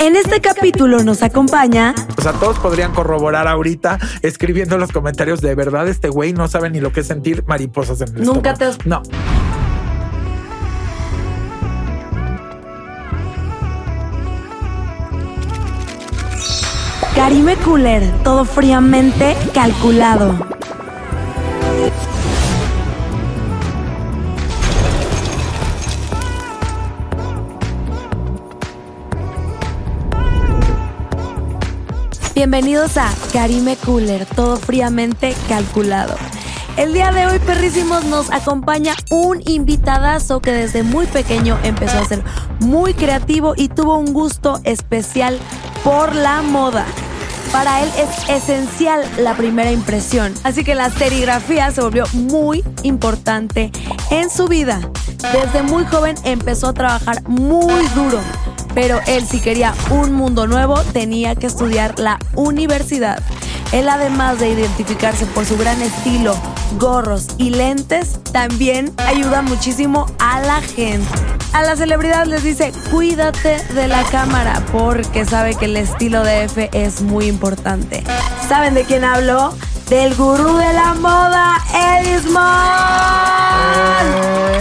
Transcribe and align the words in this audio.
En 0.00 0.16
este 0.16 0.40
capítulo 0.40 1.02
nos 1.02 1.22
acompaña. 1.22 1.94
O 2.16 2.22
sea, 2.22 2.32
todos 2.32 2.58
podrían 2.58 2.92
corroborar 2.92 3.46
ahorita 3.46 3.98
escribiendo 4.22 4.76
en 4.76 4.80
los 4.80 4.92
comentarios 4.92 5.40
de 5.40 5.54
verdad 5.54 5.88
este 5.88 6.08
güey 6.08 6.32
no 6.32 6.48
sabe 6.48 6.70
ni 6.70 6.80
lo 6.80 6.92
que 6.92 7.00
es 7.00 7.06
sentir 7.06 7.44
mariposas 7.46 8.00
en 8.00 8.16
el 8.16 8.24
Nunca 8.24 8.50
estómago. 8.52 8.58
te 8.58 8.64
has- 8.64 8.86
No. 8.86 9.02
Karime 17.14 17.56
Cooler, 17.56 18.02
todo 18.22 18.44
fríamente 18.44 19.36
calculado. 19.52 20.34
Bienvenidos 32.40 32.96
a 32.96 33.12
Karime 33.34 33.76
Cooler, 33.76 34.24
todo 34.24 34.56
fríamente 34.56 35.36
calculado. 35.46 36.16
El 36.78 36.94
día 36.94 37.12
de 37.12 37.26
hoy, 37.26 37.38
perrísimos, 37.38 38.06
nos 38.06 38.30
acompaña 38.30 38.94
un 39.10 39.42
invitadazo 39.44 40.40
que 40.40 40.50
desde 40.50 40.82
muy 40.82 41.04
pequeño 41.04 41.58
empezó 41.64 41.98
a 41.98 42.04
ser 42.06 42.24
muy 42.60 42.94
creativo 42.94 43.52
y 43.54 43.68
tuvo 43.68 43.98
un 43.98 44.14
gusto 44.14 44.58
especial 44.64 45.38
por 45.84 46.14
la 46.16 46.40
moda. 46.40 46.86
Para 47.52 47.82
él 47.82 47.90
es 47.98 48.30
esencial 48.30 49.04
la 49.18 49.34
primera 49.34 49.70
impresión, 49.70 50.32
así 50.42 50.64
que 50.64 50.74
la 50.74 50.88
serigrafía 50.88 51.70
se 51.72 51.82
volvió 51.82 52.04
muy 52.14 52.64
importante 52.84 53.70
en 54.10 54.30
su 54.30 54.48
vida. 54.48 54.80
Desde 55.34 55.62
muy 55.62 55.84
joven 55.84 56.16
empezó 56.24 56.68
a 56.68 56.72
trabajar 56.72 57.22
muy 57.28 57.86
duro, 57.94 58.18
pero 58.74 59.00
él 59.06 59.26
si 59.26 59.40
quería 59.40 59.74
un 59.90 60.12
mundo 60.12 60.46
nuevo 60.46 60.80
tenía 60.92 61.34
que 61.34 61.46
estudiar 61.46 61.98
la 61.98 62.18
universidad. 62.34 63.22
Él 63.72 63.88
además 63.88 64.40
de 64.40 64.50
identificarse 64.50 65.26
por 65.26 65.46
su 65.46 65.56
gran 65.56 65.80
estilo, 65.80 66.36
gorros 66.78 67.28
y 67.38 67.50
lentes, 67.50 68.18
también 68.32 68.92
ayuda 68.96 69.42
muchísimo 69.42 70.06
a 70.18 70.40
la 70.40 70.60
gente. 70.60 71.06
A 71.52 71.62
la 71.62 71.76
celebridad 71.76 72.26
les 72.26 72.42
dice, 72.44 72.72
cuídate 72.90 73.62
de 73.74 73.88
la 73.88 74.04
cámara 74.04 74.64
porque 74.72 75.24
sabe 75.24 75.54
que 75.54 75.64
el 75.64 75.76
estilo 75.76 76.22
de 76.22 76.44
F 76.44 76.70
es 76.72 77.02
muy 77.02 77.26
importante. 77.26 78.04
¿Saben 78.48 78.74
de 78.74 78.84
quién 78.84 79.04
hablo? 79.04 79.52
Del 79.90 80.14
gurú 80.14 80.56
de 80.56 80.72
la 80.72 80.94
moda, 80.94 81.58
Eddie 81.74 82.20
Small. 82.20 83.10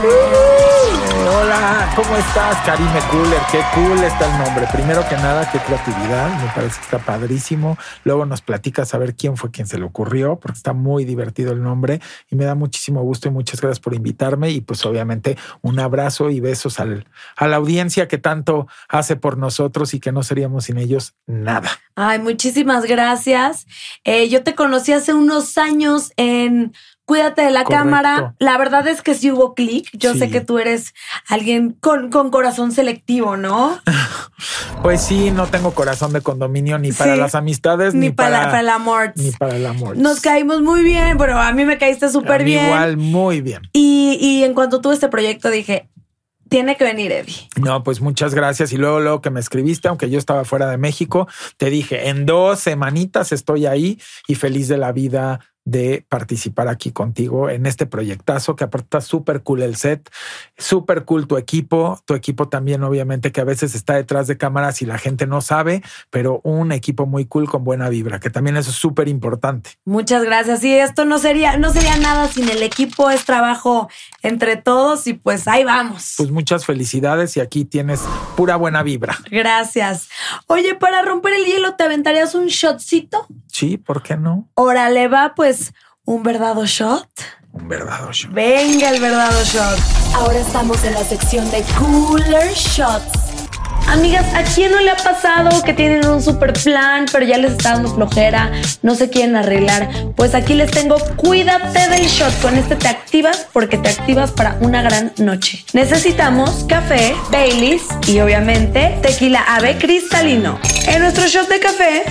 Eh, 0.04 1.30
hola, 1.30 1.94
¿cómo 1.96 2.18
estás, 2.18 2.58
Karime 2.66 3.00
Cooler? 3.12 3.40
Qué 3.52 3.62
cool 3.76 4.04
está 4.04 4.26
el 4.26 4.44
nombre. 4.44 4.66
Primero 4.74 5.08
que 5.08 5.16
nada, 5.18 5.48
qué 5.52 5.60
creatividad. 5.60 6.36
Me 6.42 6.50
parece 6.56 6.78
que 6.78 6.84
está 6.84 6.98
padrísimo. 6.98 7.78
Luego 8.06 8.26
nos 8.26 8.42
platicas 8.42 8.96
a 8.96 8.98
ver 8.98 9.14
quién 9.14 9.38
fue 9.38 9.52
quien 9.52 9.68
se 9.68 9.78
le 9.78 9.86
ocurrió, 9.86 10.40
porque 10.40 10.58
está 10.58 10.74
muy 10.74 11.06
divertido 11.06 11.54
el 11.54 11.62
nombre 11.62 12.02
y 12.32 12.36
me 12.36 12.46
da 12.46 12.56
muchísimo 12.56 13.04
gusto 13.04 13.28
y 13.28 13.32
muchas 13.32 13.62
gracias 13.62 13.80
por 13.80 13.94
invitarme. 13.94 14.50
Y 14.50 14.62
pues 14.62 14.84
obviamente 14.84 15.38
un 15.62 15.80
abrazo 15.80 16.32
y 16.32 16.40
besos 16.40 16.80
al, 16.80 17.06
a 17.36 17.48
la 17.48 17.58
audiencia 17.58 18.08
que 18.08 18.18
tanto 18.18 18.68
hace 18.88 19.16
por 19.16 19.38
nosotros 19.38 19.94
y 19.94 20.00
que 20.00 20.12
no 20.12 20.24
seríamos 20.24 20.66
sin 20.66 20.80
ellos 20.80 21.14
nada. 21.28 21.70
Ay, 22.02 22.18
muchísimas 22.20 22.86
gracias. 22.86 23.68
Eh, 24.06 24.30
yo 24.30 24.42
te 24.42 24.56
conocí 24.56 24.94
hace 24.94 25.14
unos 25.20 25.58
años 25.58 26.12
en 26.18 26.74
Cuídate 27.06 27.42
de 27.42 27.50
la 27.50 27.64
Correcto. 27.64 27.86
cámara. 27.86 28.36
La 28.38 28.56
verdad 28.60 28.88
es 28.88 29.02
que 29.02 29.16
sí 29.16 29.32
hubo 29.32 29.56
clic. 29.56 29.90
Yo 29.94 30.14
Sí. 30.14 30.20
sé 30.20 30.30
que 30.30 30.42
tú 30.42 30.60
eres 30.60 30.94
alguien 31.28 31.72
con, 31.72 32.12
con 32.12 32.30
corazón 32.30 32.72
selectivo, 32.72 33.36
¿no? 33.36 33.80
Pues 34.84 35.02
sí, 35.02 35.32
no 35.32 35.48
tengo 35.48 35.72
corazón 35.74 36.14
de 36.14 36.22
condominio 36.22 36.78
ni 36.78 36.92
para 36.92 37.16
Sí. 37.16 37.20
las 37.20 37.34
amistades 37.36 37.96
ni, 37.96 38.08
Ni 38.08 38.12
para, 38.12 38.44
para 38.44 38.60
el 38.62 38.70
amor. 38.70 39.14
ni 39.16 39.32
para 39.32 39.56
el 39.56 39.66
amor. 39.66 39.98
Nos 39.98 40.22
caímos 40.22 40.62
muy 40.62 40.84
bien, 40.84 41.18
pero 41.18 41.38
a 41.40 41.52
mí 41.52 41.66
me 41.66 41.78
caíste 41.80 42.10
súper 42.10 42.44
bien. 42.44 42.66
Igual, 42.68 42.98
muy 42.98 43.42
bien. 43.42 43.62
Y, 43.74 44.18
y 44.22 44.44
en 44.44 44.54
cuanto 44.54 44.80
tuve 44.80 44.94
este 44.94 45.10
proyecto 45.10 45.50
dije, 45.50 45.90
tiene 46.50 46.76
que 46.76 46.84
venir 46.84 47.12
Eddie. 47.12 47.48
No, 47.62 47.84
pues 47.84 48.02
muchas 48.02 48.34
gracias. 48.34 48.74
Y 48.74 48.78
luego, 48.78 49.00
luego 49.00 49.22
que 49.22 49.30
me 49.30 49.40
escribiste, 49.40 49.88
aunque 49.88 50.10
yo 50.10 50.18
estaba 50.18 50.44
fuera 50.46 50.70
de 50.70 50.78
México, 50.78 51.28
te 51.58 51.70
dije, 51.70 52.10
en 52.10 52.26
dos 52.26 52.60
semanitas 52.60 53.32
estoy 53.32 53.66
ahí 53.66 54.00
y 54.28 54.36
feliz 54.36 54.68
de 54.68 54.78
la 54.78 54.92
vida 54.92 55.40
de 55.66 56.06
participar 56.10 56.68
aquí 56.68 56.92
contigo 56.92 57.50
en 57.50 57.66
este 57.66 57.86
proyectazo 57.86 58.56
que 58.56 58.64
aparte 58.64 58.86
está 58.86 59.02
súper 59.02 59.44
cool 59.44 59.62
el 59.62 59.76
set, 59.76 60.10
súper 60.58 61.06
cool 61.06 61.28
tu 61.28 61.38
equipo, 61.38 62.00
tu 62.06 62.16
equipo 62.16 62.50
también 62.50 62.84
obviamente 62.84 63.32
que 63.32 63.42
a 63.42 63.44
veces 63.44 63.76
está 63.76 63.96
detrás 63.96 64.28
de 64.28 64.38
cámaras 64.38 64.82
y 64.82 64.86
la 64.86 64.98
gente 64.98 65.28
no 65.28 65.42
sabe, 65.42 65.84
pero 66.10 66.42
un 66.44 66.72
equipo 66.72 67.06
muy 67.06 67.26
cool 67.26 67.50
con 67.50 67.64
buena 67.64 67.90
vibra, 67.90 68.20
que 68.20 68.30
también 68.30 68.58
eso 68.58 68.72
es 68.72 68.78
súper 68.78 69.08
importante. 69.08 69.72
Muchas 69.86 70.24
gracias. 70.24 70.64
Y 70.64 70.74
esto 70.74 71.06
no 71.06 71.20
sería, 71.20 71.58
no 71.58 71.72
sería 71.72 71.98
nada 71.98 72.28
sin 72.28 72.50
el 72.50 72.64
equipo, 72.64 73.10
es 73.10 73.26
trabajo 73.26 73.90
entre 74.22 74.56
todos 74.56 75.08
y 75.08 75.14
pues 75.14 75.48
ahí 75.48 75.64
vamos. 75.64 76.16
Pues 76.18 76.32
muchas 76.32 76.66
felicidades 76.66 77.38
y 77.38 77.40
aquí 77.40 77.66
tienes 77.66 78.02
pura 78.36 78.56
buena 78.56 78.84
vibra. 78.84 79.18
Gracias. 79.30 80.10
Oye, 80.48 80.76
para 80.76 81.02
romper 81.02 81.34
el 81.34 81.46
hielo, 81.46 81.76
¿te 81.76 81.84
aventarías 81.84 82.36
un 82.36 82.48
shotcito? 82.48 83.28
Sí, 83.48 83.78
¿por 83.78 84.02
qué 84.02 84.16
no? 84.16 84.50
Órale, 84.56 85.08
va, 85.08 85.34
pues, 85.36 85.59
un 86.06 86.24
verdadero 86.24 86.66
shot. 86.66 87.08
Un 87.52 87.68
verdadero 87.68 88.12
show. 88.12 88.32
Venga, 88.34 88.90
el 88.90 89.00
verdadero 89.00 89.44
shot. 89.44 89.80
Ahora 90.16 90.40
estamos 90.40 90.84
en 90.84 90.94
la 90.94 91.04
sección 91.04 91.50
de 91.52 91.64
Cooler 91.78 92.54
Shots. 92.54 93.30
Amigas, 93.88 94.26
¿a 94.36 94.44
quién 94.44 94.72
no 94.72 94.80
le 94.82 94.92
ha 94.92 94.96
pasado 94.96 95.64
que 95.64 95.74
tienen 95.74 96.06
un 96.06 96.22
super 96.22 96.54
plan, 96.54 97.08
pero 97.12 97.26
ya 97.26 97.40
les 97.40 97.54
está 97.54 97.72
dando 97.74 97.96
flojera, 97.96 98.52
no 98.84 98.94
se 98.94 99.10
quieren 99.10 99.36
arreglar? 99.36 99.90
Pues 100.16 100.36
aquí 100.36 100.54
les 100.54 100.70
tengo 100.70 100.98
Cuídate 101.16 101.90
del 101.90 102.06
Shot. 102.06 102.40
Con 102.40 102.56
este 102.56 102.76
te 102.76 102.88
activas 102.88 103.48
porque 103.52 103.80
te 103.80 103.90
activas 103.90 104.32
para 104.32 104.58
una 104.62 104.84
gran 104.84 105.14
noche. 105.18 105.66
Necesitamos 105.74 106.66
café, 106.68 107.16
Baileys 107.32 107.82
y 108.08 108.20
obviamente 108.20 109.00
tequila 109.02 109.44
ave 109.48 109.78
cristalino. 109.78 110.60
En 110.88 111.02
nuestro 111.02 111.26
shot 111.26 111.50
de 111.50 111.60
café 111.60 112.04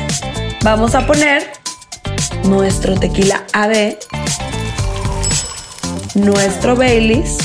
vamos 0.65 0.97
a 0.97 1.07
poner 1.07 1.49
nuestro 2.49 2.99
tequila 2.99 3.45
ave, 3.53 3.99
nuestro 6.15 6.77
Baileys 6.77 7.37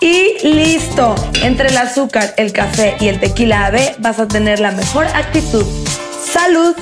y 0.00 0.46
listo. 0.46 1.14
Entre 1.42 1.68
el 1.68 1.76
azúcar, 1.76 2.34
el 2.36 2.52
café 2.52 2.96
y 3.00 3.08
el 3.08 3.18
tequila 3.18 3.66
AB 3.66 3.96
vas 3.98 4.18
a 4.18 4.28
tener 4.28 4.60
la 4.60 4.72
mejor 4.72 5.06
actitud. 5.06 5.64
¡Salud! 6.32 6.74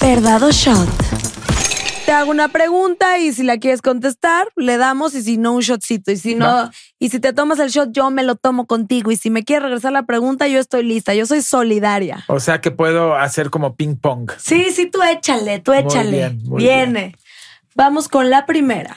Verdado 0.00 0.50
shot. 0.50 1.07
Te 2.08 2.14
hago 2.14 2.30
una 2.30 2.48
pregunta 2.48 3.18
y 3.18 3.34
si 3.34 3.42
la 3.42 3.58
quieres 3.58 3.82
contestar, 3.82 4.48
le 4.56 4.78
damos 4.78 5.14
y 5.14 5.22
si 5.22 5.36
no, 5.36 5.52
un 5.52 5.60
shotcito. 5.60 6.10
Y 6.10 6.16
si 6.16 6.34
no, 6.34 6.46
Va. 6.46 6.70
y 6.98 7.10
si 7.10 7.20
te 7.20 7.34
tomas 7.34 7.58
el 7.58 7.68
shot, 7.68 7.90
yo 7.92 8.10
me 8.10 8.22
lo 8.22 8.34
tomo 8.34 8.66
contigo. 8.66 9.10
Y 9.10 9.16
si 9.18 9.28
me 9.28 9.44
quieres 9.44 9.64
regresar 9.64 9.92
la 9.92 10.06
pregunta, 10.06 10.48
yo 10.48 10.58
estoy 10.58 10.84
lista. 10.84 11.14
Yo 11.14 11.26
soy 11.26 11.42
solidaria. 11.42 12.24
O 12.28 12.40
sea 12.40 12.62
que 12.62 12.70
puedo 12.70 13.14
hacer 13.14 13.50
como 13.50 13.76
ping 13.76 13.96
pong. 13.96 14.30
Sí, 14.38 14.70
sí, 14.72 14.86
tú 14.90 15.02
échale, 15.02 15.58
tú 15.58 15.72
Muy 15.72 15.80
échale. 15.80 16.10
bien, 16.10 16.42
muy 16.44 16.62
Viene. 16.62 17.14
Vamos 17.74 18.08
con 18.08 18.30
la 18.30 18.46
primera. 18.46 18.96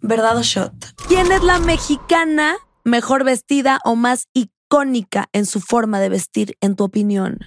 Verdad 0.00 0.36
o 0.36 0.42
shot. 0.42 0.72
¿Quién 1.06 1.30
es 1.30 1.44
la 1.44 1.60
mexicana 1.60 2.56
mejor 2.82 3.22
vestida 3.22 3.78
o 3.84 3.94
más 3.94 4.26
icónica 4.34 5.28
en 5.32 5.46
su 5.46 5.60
forma 5.60 6.00
de 6.00 6.08
vestir, 6.08 6.56
en 6.60 6.74
tu 6.74 6.82
opinión? 6.82 7.38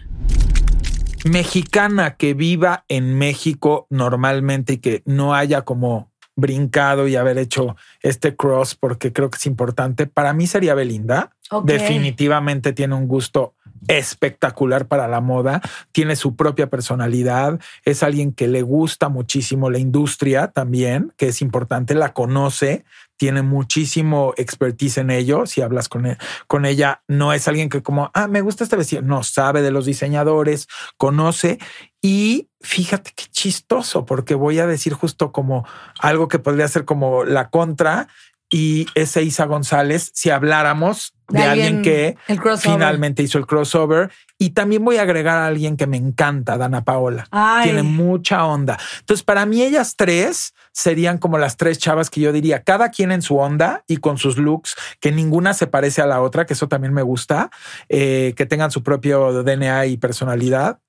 Mexicana 1.26 2.16
que 2.16 2.34
viva 2.34 2.86
en 2.88 3.18
México 3.18 3.88
normalmente 3.90 4.74
y 4.74 4.78
que 4.78 5.04
no 5.06 5.34
haya 5.34 5.62
como 5.62 6.12
brincado 6.36 7.08
y 7.08 7.16
haber 7.16 7.38
hecho 7.38 7.76
este 8.02 8.36
cross 8.36 8.76
porque 8.76 9.14
creo 9.14 9.30
que 9.30 9.38
es 9.38 9.46
importante. 9.46 10.08
Para 10.08 10.34
mí 10.34 10.48
sería 10.48 10.74
Belinda. 10.74 11.32
Definitivamente 11.64 12.74
tiene 12.74 12.96
un 12.96 13.08
gusto 13.08 13.54
espectacular 13.88 14.88
para 14.88 15.08
la 15.08 15.22
moda, 15.22 15.62
tiene 15.92 16.16
su 16.16 16.36
propia 16.36 16.70
personalidad, 16.70 17.60
es 17.84 18.04
alguien 18.04 18.32
que 18.32 18.48
le 18.48 18.62
gusta 18.62 19.10
muchísimo 19.10 19.70
la 19.70 19.80
industria 19.80 20.48
también, 20.48 21.14
que 21.18 21.28
es 21.28 21.42
importante, 21.42 21.94
la 21.94 22.14
conoce, 22.14 22.86
tiene 23.18 23.42
muchísimo 23.42 24.34
expertise 24.38 24.98
en 24.98 25.10
ello. 25.10 25.46
Si 25.46 25.62
hablas 25.62 25.88
con, 25.90 26.06
e- 26.06 26.18
con 26.48 26.66
ella, 26.66 27.04
no 27.08 27.34
es 27.34 27.48
alguien 27.48 27.70
que 27.70 27.82
como, 27.84 28.12
ah, 28.14 28.28
me 28.28 28.42
gusta 28.42 28.64
este 28.64 28.76
vestido, 28.76 29.02
no 29.02 29.24
sabe 29.24 29.62
de 29.62 29.72
los 29.72 29.86
diseñadores, 29.86 30.68
conoce 30.98 31.60
y 32.02 32.50
fíjate 32.62 33.12
qué 33.16 33.26
chistoso, 33.32 34.06
porque 34.06 34.36
voy 34.36 34.60
a 34.60 34.68
decir 34.68 34.94
justo 34.94 35.32
como 35.32 35.66
algo 36.00 36.28
que 36.28 36.40
podría 36.40 36.68
ser 36.68 36.86
como 36.86 37.24
la 37.24 37.50
contra. 37.50 38.08
y 38.50 38.86
ese 38.94 39.24
Isa 39.24 39.46
González, 39.46 40.12
si 40.14 40.30
habláramos 40.30 41.14
de, 41.30 41.40
De 41.40 41.46
alguien, 41.46 41.82
que 41.82 42.18
finalmente 42.60 43.24
hizo 43.24 43.40
el 43.40 43.48
crossover. 43.48 44.12
Y 44.38 44.52
también 44.52 44.84
voy 44.86 44.98
a 44.98 45.04
agregar 45.04 45.38
a 45.38 45.48
alguien 45.48 45.76
que 45.78 45.88
me 45.88 45.98
encanta, 45.98 46.58
Dana 46.58 46.84
Paola. 46.84 47.26
Ay. 47.32 47.64
Tiene 47.66 47.82
mucha 47.84 48.46
onda. 48.46 48.78
Entonces, 49.00 49.24
para 49.24 49.46
mí, 49.48 49.64
ellas 49.64 49.96
tres 49.96 50.54
serían 50.74 51.20
como 51.20 51.38
las 51.38 51.56
tres 51.56 51.78
chavas 51.78 52.10
que 52.10 52.20
yo 52.20 52.34
diría, 52.34 52.64
cada 52.64 52.90
quien 52.90 53.12
en 53.12 53.22
su 53.22 53.38
onda 53.38 53.84
y 53.88 53.98
con 53.98 54.18
sus 54.18 54.38
looks, 54.38 54.76
que 55.00 55.12
ninguna 55.12 55.54
se 55.54 55.68
parece 55.68 56.02
a 56.02 56.08
la 56.08 56.22
otra, 56.22 56.46
que 56.46 56.54
eso 56.54 56.68
también 56.68 56.94
me 56.94 57.04
gusta, 57.04 57.52
eh, 57.88 58.34
que 58.36 58.46
tengan 58.46 58.72
su 58.72 58.84
propio 58.84 59.44
DNA 59.44 59.86
y 59.86 59.98
personalidad. 59.98 60.80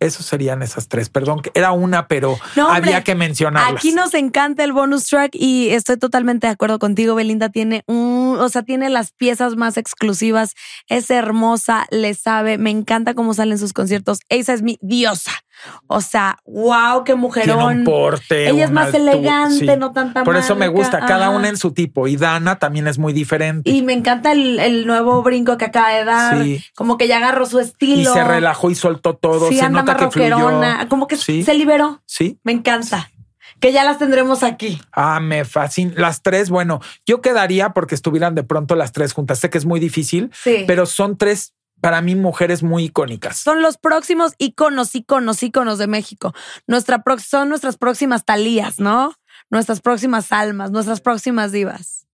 Esos 0.00 0.26
serían 0.26 0.62
esas 0.62 0.88
tres. 0.88 1.08
Perdón, 1.08 1.40
que 1.40 1.50
era 1.54 1.72
una, 1.72 2.08
pero 2.08 2.36
No, 2.56 2.66
hombre, 2.66 2.90
había 2.90 3.04
que 3.04 3.14
mencionarlas. 3.14 3.78
Aquí 3.78 3.92
nos 3.92 4.12
encanta 4.14 4.64
el 4.64 4.72
bonus 4.72 5.06
track 5.06 5.30
y 5.34 5.70
estoy 5.70 5.96
totalmente 5.96 6.46
de 6.46 6.52
acuerdo 6.52 6.78
contigo. 6.78 7.14
Belinda 7.14 7.48
tiene 7.48 7.84
un, 7.86 8.23
o 8.40 8.48
sea, 8.48 8.62
tiene 8.62 8.90
las 8.90 9.12
piezas 9.12 9.56
más 9.56 9.76
exclusivas. 9.76 10.54
Es 10.88 11.10
hermosa, 11.10 11.86
le 11.90 12.14
sabe. 12.14 12.58
Me 12.58 12.70
encanta 12.70 13.14
cómo 13.14 13.34
salen 13.34 13.58
sus 13.58 13.72
conciertos. 13.72 14.20
Esa 14.28 14.52
es 14.52 14.62
mi 14.62 14.78
diosa. 14.82 15.32
O 15.86 16.00
sea, 16.00 16.38
wow, 16.46 17.04
qué 17.04 17.12
Tiene 17.12 17.20
mujerón. 17.20 17.78
un 17.78 17.84
porte. 17.84 18.48
Ella 18.48 18.64
es 18.64 18.70
más 18.72 18.86
altura, 18.92 19.12
elegante, 19.12 19.72
sí. 19.72 19.78
no 19.78 19.92
tanta 19.92 20.24
Por 20.24 20.36
eso 20.36 20.56
me 20.56 20.66
gusta, 20.68 20.98
cada 21.00 21.28
Ajá. 21.28 21.36
una 21.36 21.48
en 21.48 21.56
su 21.56 21.72
tipo. 21.72 22.08
Y 22.08 22.16
Dana 22.16 22.58
también 22.58 22.88
es 22.88 22.98
muy 22.98 23.12
diferente. 23.12 23.70
Y 23.70 23.82
me 23.82 23.92
encanta 23.92 24.32
el, 24.32 24.58
el 24.58 24.86
nuevo 24.86 25.22
brinco 25.22 25.56
que 25.56 25.66
acaba 25.66 25.90
de 25.90 26.04
dar. 26.04 26.42
Sí. 26.42 26.62
Como 26.74 26.98
que 26.98 27.06
ya 27.06 27.18
agarró 27.18 27.46
su 27.46 27.60
Y 27.60 27.62
estilo. 27.62 28.12
se 28.12 28.24
relajó 28.24 28.70
y 28.70 28.74
soltó 28.74 29.14
todo. 29.14 29.48
Sí, 29.48 29.56
se 29.58 29.64
anda 29.64 29.80
nota 29.82 29.96
que 29.96 30.10
fluyó. 30.10 30.50
Como 30.88 31.06
que 31.06 31.16
se 31.16 31.54
liberó. 31.54 32.02
Sí. 32.04 32.38
Me 32.42 32.52
encanta. 32.52 33.10
Que 33.60 33.72
ya 33.72 33.84
las 33.84 33.98
tendremos 33.98 34.42
aquí. 34.42 34.80
Ah, 34.92 35.20
me 35.20 35.44
fascina. 35.44 35.94
Las 35.96 36.22
tres, 36.22 36.50
bueno, 36.50 36.80
yo 37.06 37.20
quedaría 37.20 37.70
porque 37.70 37.94
estuvieran 37.94 38.34
de 38.34 38.42
pronto 38.42 38.74
las 38.76 38.92
tres 38.92 39.12
juntas. 39.12 39.38
Sé 39.38 39.50
que 39.50 39.58
es 39.58 39.64
muy 39.64 39.80
difícil, 39.80 40.30
Sí. 40.34 40.64
pero 40.66 40.86
son 40.86 41.16
tres, 41.16 41.54
para 41.80 42.00
mí, 42.00 42.14
mujeres 42.14 42.62
muy 42.62 42.84
icónicas. 42.84 43.36
son 43.36 43.60
los 43.62 43.76
próximos 43.78 44.32
iconos, 44.38 44.94
iconos, 44.94 45.42
iconos 45.42 45.78
de 45.78 45.86
México. 45.86 46.34
Nuestra 46.66 47.02
son 47.18 47.48
nuestras 47.48 47.76
próximas 47.76 48.24
talías, 48.24 48.80
¿no? 48.80 49.14
Nuestras 49.50 49.80
próximas 49.80 50.32
almas, 50.32 50.70
nuestras 50.70 51.00
próximas 51.00 51.52
divas. 51.52 52.06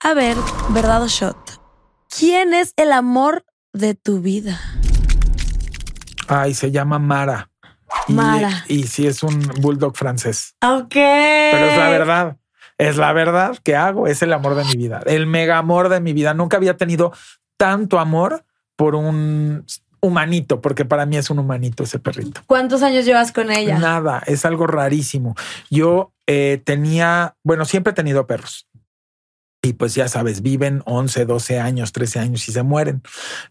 A 0.00 0.14
ver, 0.14 0.36
verdad 0.70 1.02
o 1.02 1.08
shot. 1.08 1.60
¿Quién 2.08 2.54
es 2.54 2.72
el 2.76 2.92
amor 2.92 3.44
de 3.72 3.94
tu 3.94 4.20
vida? 4.20 4.60
Ay, 6.28 6.54
se 6.54 6.70
llama 6.70 6.98
Mara. 6.98 7.50
Y- 8.08 8.12
Mara. 8.12 8.64
Y, 8.68 8.84
sí, 8.84 9.06
es 9.06 9.22
un 9.22 9.40
bulldog 9.60 9.96
francés. 9.96 10.54
Ok. 10.62 10.92
Pero 10.94 11.66
es 11.66 11.76
la 11.78 11.88
verdad. 11.88 12.36
Es 12.78 12.96
la 12.96 13.12
verdad 13.12 13.56
que 13.62 13.76
hago. 13.76 14.06
Es 14.06 14.22
el 14.22 14.32
amor 14.32 14.54
de 14.54 14.64
mi 14.64 14.76
vida. 14.76 15.00
El 15.06 15.26
mega 15.26 15.58
amor 15.58 15.88
de 15.88 16.00
mi 16.00 16.12
vida. 16.12 16.34
Nunca 16.34 16.56
había 16.56 16.76
tenido 16.76 17.12
tanto 17.56 17.98
amor 17.98 18.44
por 18.76 18.94
un 18.94 19.64
humanito, 20.00 20.60
porque 20.60 20.84
para 20.84 21.06
mí 21.06 21.16
es 21.16 21.30
un 21.30 21.38
humanito 21.38 21.84
ese 21.84 22.00
perrito. 22.00 22.40
¿Cuántos 22.46 22.82
años 22.82 23.04
llevas 23.04 23.30
con 23.30 23.52
ella? 23.52 23.78
Nada, 23.78 24.20
es 24.26 24.44
algo 24.44 24.66
rarísimo. 24.66 25.36
Yo 25.70 26.12
eh, 26.26 26.60
tenía, 26.64 27.36
bueno, 27.44 27.64
siempre 27.64 27.92
he 27.92 27.94
tenido 27.94 28.26
perros. 28.26 28.66
Y 29.64 29.74
pues 29.74 29.94
ya 29.94 30.08
sabes, 30.08 30.42
viven 30.42 30.82
11, 30.86 31.24
12 31.24 31.60
años, 31.60 31.92
13 31.92 32.18
años 32.18 32.48
y 32.48 32.52
se 32.52 32.64
mueren. 32.64 33.00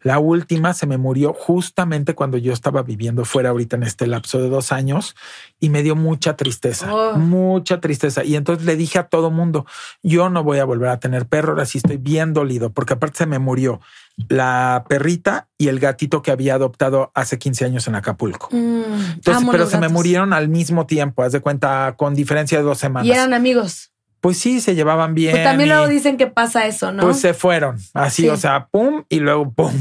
La 0.01 0.19
última 0.19 0.73
se 0.73 0.85
me 0.85 0.97
murió 0.97 1.31
justamente 1.33 2.15
cuando 2.15 2.37
yo 2.37 2.51
estaba 2.51 2.83
viviendo 2.83 3.23
fuera 3.23 3.51
ahorita 3.51 3.77
en 3.77 3.83
este 3.83 4.07
lapso 4.07 4.37
de 4.41 4.49
dos 4.49 4.73
años 4.73 5.15
y 5.61 5.69
me 5.69 5.83
dio 5.83 5.95
mucha 5.95 6.35
tristeza, 6.35 6.93
Oh. 6.93 7.13
mucha 7.17 7.79
tristeza. 7.79 8.25
Y 8.25 8.35
entonces 8.35 8.65
le 8.65 8.75
dije 8.75 8.99
a 8.99 9.03
todo 9.07 9.31
mundo, 9.31 9.65
yo 10.03 10.29
no 10.29 10.43
voy 10.43 10.59
a 10.59 10.65
volver 10.65 10.89
a 10.89 10.99
tener 10.99 11.27
perro, 11.27 11.53
ahora 11.53 11.65
sí 11.65 11.77
estoy 11.77 11.95
bien 11.95 12.33
dolido, 12.33 12.71
porque 12.73 12.93
aparte 12.95 13.19
se 13.19 13.25
me 13.25 13.39
murió 13.39 13.79
la 14.27 14.83
perrita 14.89 15.47
y 15.57 15.69
el 15.69 15.79
gatito 15.79 16.21
que 16.21 16.31
había 16.31 16.55
adoptado 16.55 17.11
hace 17.15 17.39
15 17.39 17.63
años 17.63 17.87
en 17.87 17.95
Acapulco. 17.95 18.49
Mm, 18.51 19.13
Entonces, 19.13 19.47
pero 19.49 19.65
se 19.65 19.77
me 19.77 19.87
murieron 19.87 20.33
al 20.33 20.49
mismo 20.49 20.85
tiempo, 20.85 21.23
haz 21.23 21.31
de 21.31 21.39
cuenta, 21.39 21.95
con 21.97 22.15
diferencia 22.15 22.57
de 22.57 22.65
dos 22.65 22.79
semanas. 22.79 23.07
Y 23.07 23.11
eran 23.13 23.33
amigos. 23.33 23.90
Pues 24.21 24.37
sí, 24.37 24.61
se 24.61 24.75
llevaban 24.75 25.15
bien. 25.15 25.31
Pues 25.31 25.43
también 25.43 25.69
y, 25.69 25.71
luego 25.73 25.87
dicen 25.87 26.15
que 26.15 26.27
pasa 26.27 26.67
eso, 26.67 26.91
¿no? 26.91 27.03
Pues 27.03 27.19
se 27.19 27.33
fueron 27.33 27.77
así, 27.93 28.23
Sí. 28.23 28.29
o 28.29 28.37
sea, 28.37 28.67
pum 28.71 29.03
y 29.09 29.19
luego 29.19 29.51
pum. 29.51 29.73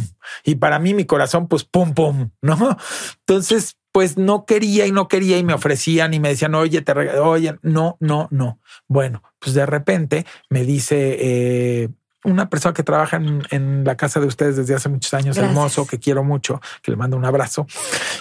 Y 0.44 0.56
para 0.56 0.78
mí 0.78 0.94
mi 0.94 1.04
corazón, 1.04 1.46
pues 1.46 1.64
pum, 1.64 1.92
pum, 1.92 2.30
¿no? 2.40 2.76
Entonces, 3.20 3.76
pues 3.92 4.16
no 4.16 4.46
quería 4.46 4.86
y 4.86 4.92
no 4.92 5.08
quería 5.08 5.36
y 5.36 5.44
me 5.44 5.52
ofrecían 5.52 6.14
y 6.14 6.20
me 6.20 6.30
decían, 6.30 6.54
oye, 6.54 6.80
te 6.80 6.92
oye, 6.92 7.58
no, 7.62 7.96
no, 8.00 8.28
no. 8.30 8.60
Bueno, 8.88 9.22
pues 9.38 9.54
de 9.54 9.66
repente 9.66 10.24
me 10.48 10.64
dice 10.64 11.16
eh, 11.20 11.88
una 12.24 12.48
persona 12.48 12.72
que 12.72 12.82
trabaja 12.82 13.16
en, 13.16 13.42
en 13.50 13.84
la 13.84 13.96
casa 13.96 14.20
de 14.20 14.26
ustedes 14.26 14.56
desde 14.56 14.74
hace 14.74 14.88
muchos 14.88 15.12
años, 15.12 15.36
Gracias. 15.36 15.48
hermoso, 15.56 15.86
que 15.86 15.98
quiero 15.98 16.22
mucho, 16.24 16.60
que 16.82 16.92
le 16.92 16.96
mando 16.96 17.16
un 17.16 17.24
abrazo. 17.24 17.66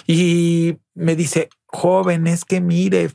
Y 0.06 0.76
me 0.94 1.14
dice, 1.16 1.48
joven, 1.66 2.26
es 2.26 2.44
que 2.44 2.60
mire, 2.60 3.10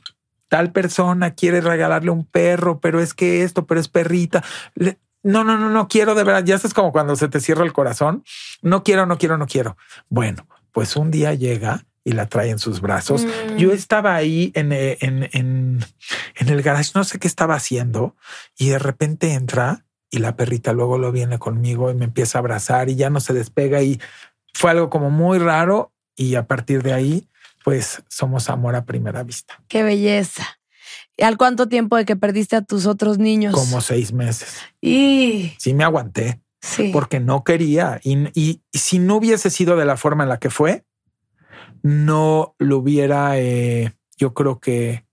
tal 0.48 0.72
persona 0.72 1.34
quiere 1.34 1.60
regalarle 1.60 2.10
un 2.10 2.24
perro, 2.24 2.80
pero 2.80 3.00
es 3.00 3.14
que 3.14 3.42
esto, 3.42 3.66
pero 3.66 3.80
es 3.80 3.88
perrita. 3.88 4.44
Le- 4.74 4.98
no, 5.22 5.42
no, 5.42 5.58
no, 5.58 5.70
no 5.70 5.88
quiero 5.88 6.14
de 6.14 6.22
verdad. 6.24 6.44
Ya 6.44 6.54
es 6.54 6.72
como 6.74 6.92
cuando 6.92 7.16
se 7.16 7.28
te 7.28 7.40
cierra 7.40 7.64
el 7.64 7.72
corazón. 7.72 8.24
No 8.62 8.84
quiero, 8.84 9.06
no 9.06 9.18
quiero, 9.18 9.38
no 9.38 9.46
quiero. 9.46 9.76
Bueno, 10.08 10.46
pues 10.72 10.94
un 10.96 11.10
día 11.10 11.34
llega 11.34 11.84
y 12.04 12.12
la 12.12 12.28
trae 12.28 12.50
en 12.50 12.60
sus 12.60 12.80
brazos. 12.80 13.24
Mm. 13.24 13.56
Yo 13.56 13.72
estaba 13.72 14.14
ahí 14.14 14.52
en, 14.54 14.70
eh, 14.72 14.96
en, 15.00 15.28
en, 15.32 15.84
en 16.36 16.48
el 16.48 16.62
garage, 16.62 16.92
no 16.94 17.02
sé 17.02 17.18
qué 17.18 17.26
estaba 17.26 17.56
haciendo, 17.56 18.14
y 18.56 18.68
de 18.68 18.78
repente 18.78 19.32
entra 19.32 19.84
y 20.08 20.18
la 20.18 20.36
perrita 20.36 20.72
luego 20.72 20.98
lo 20.98 21.10
viene 21.10 21.40
conmigo 21.40 21.90
y 21.90 21.94
me 21.94 22.04
empieza 22.04 22.38
a 22.38 22.40
abrazar 22.40 22.88
y 22.88 22.94
ya 22.94 23.10
no 23.10 23.18
se 23.18 23.32
despega 23.32 23.82
y 23.82 24.00
fue 24.54 24.70
algo 24.70 24.88
como 24.88 25.10
muy 25.10 25.38
raro 25.38 25.92
y 26.14 26.36
a 26.36 26.46
partir 26.46 26.84
de 26.84 26.92
ahí 26.92 27.28
pues 27.66 28.00
somos 28.08 28.48
amor 28.48 28.76
a 28.76 28.84
primera 28.84 29.24
vista, 29.24 29.60
Qué 29.66 29.82
belleza. 29.82 30.46
¿Y 31.16 31.24
al 31.24 31.36
cuánto 31.36 31.66
tiempo 31.68 31.96
de 31.96 32.04
que 32.04 32.14
perdiste 32.14 32.54
a 32.54 32.62
tus 32.62 32.86
otros 32.86 33.18
niños? 33.18 33.54
como 33.54 33.80
seis 33.80 34.12
meses. 34.12 34.54
Y 34.80 35.52
Sí 35.58 35.74
me 35.74 35.82
aguanté 35.82 36.40
sí. 36.60 36.90
porque 36.92 37.18
no 37.18 37.42
quería 37.42 38.00
y, 38.04 38.28
y- 38.40 38.62
y 38.70 38.78
si 38.78 39.00
no 39.00 39.16
hubiese 39.16 39.50
sido 39.50 39.76
de 39.76 39.84
la 39.84 39.96
forma 39.96 40.22
en 40.22 40.28
la 40.28 40.38
que 40.38 40.48
fue, 40.50 40.84
no 41.82 42.54
lo 42.58 42.78
hubiera, 42.78 43.36
eh, 43.38 43.94
yo 44.16 44.32
creo 44.34 44.60
que 44.60 45.04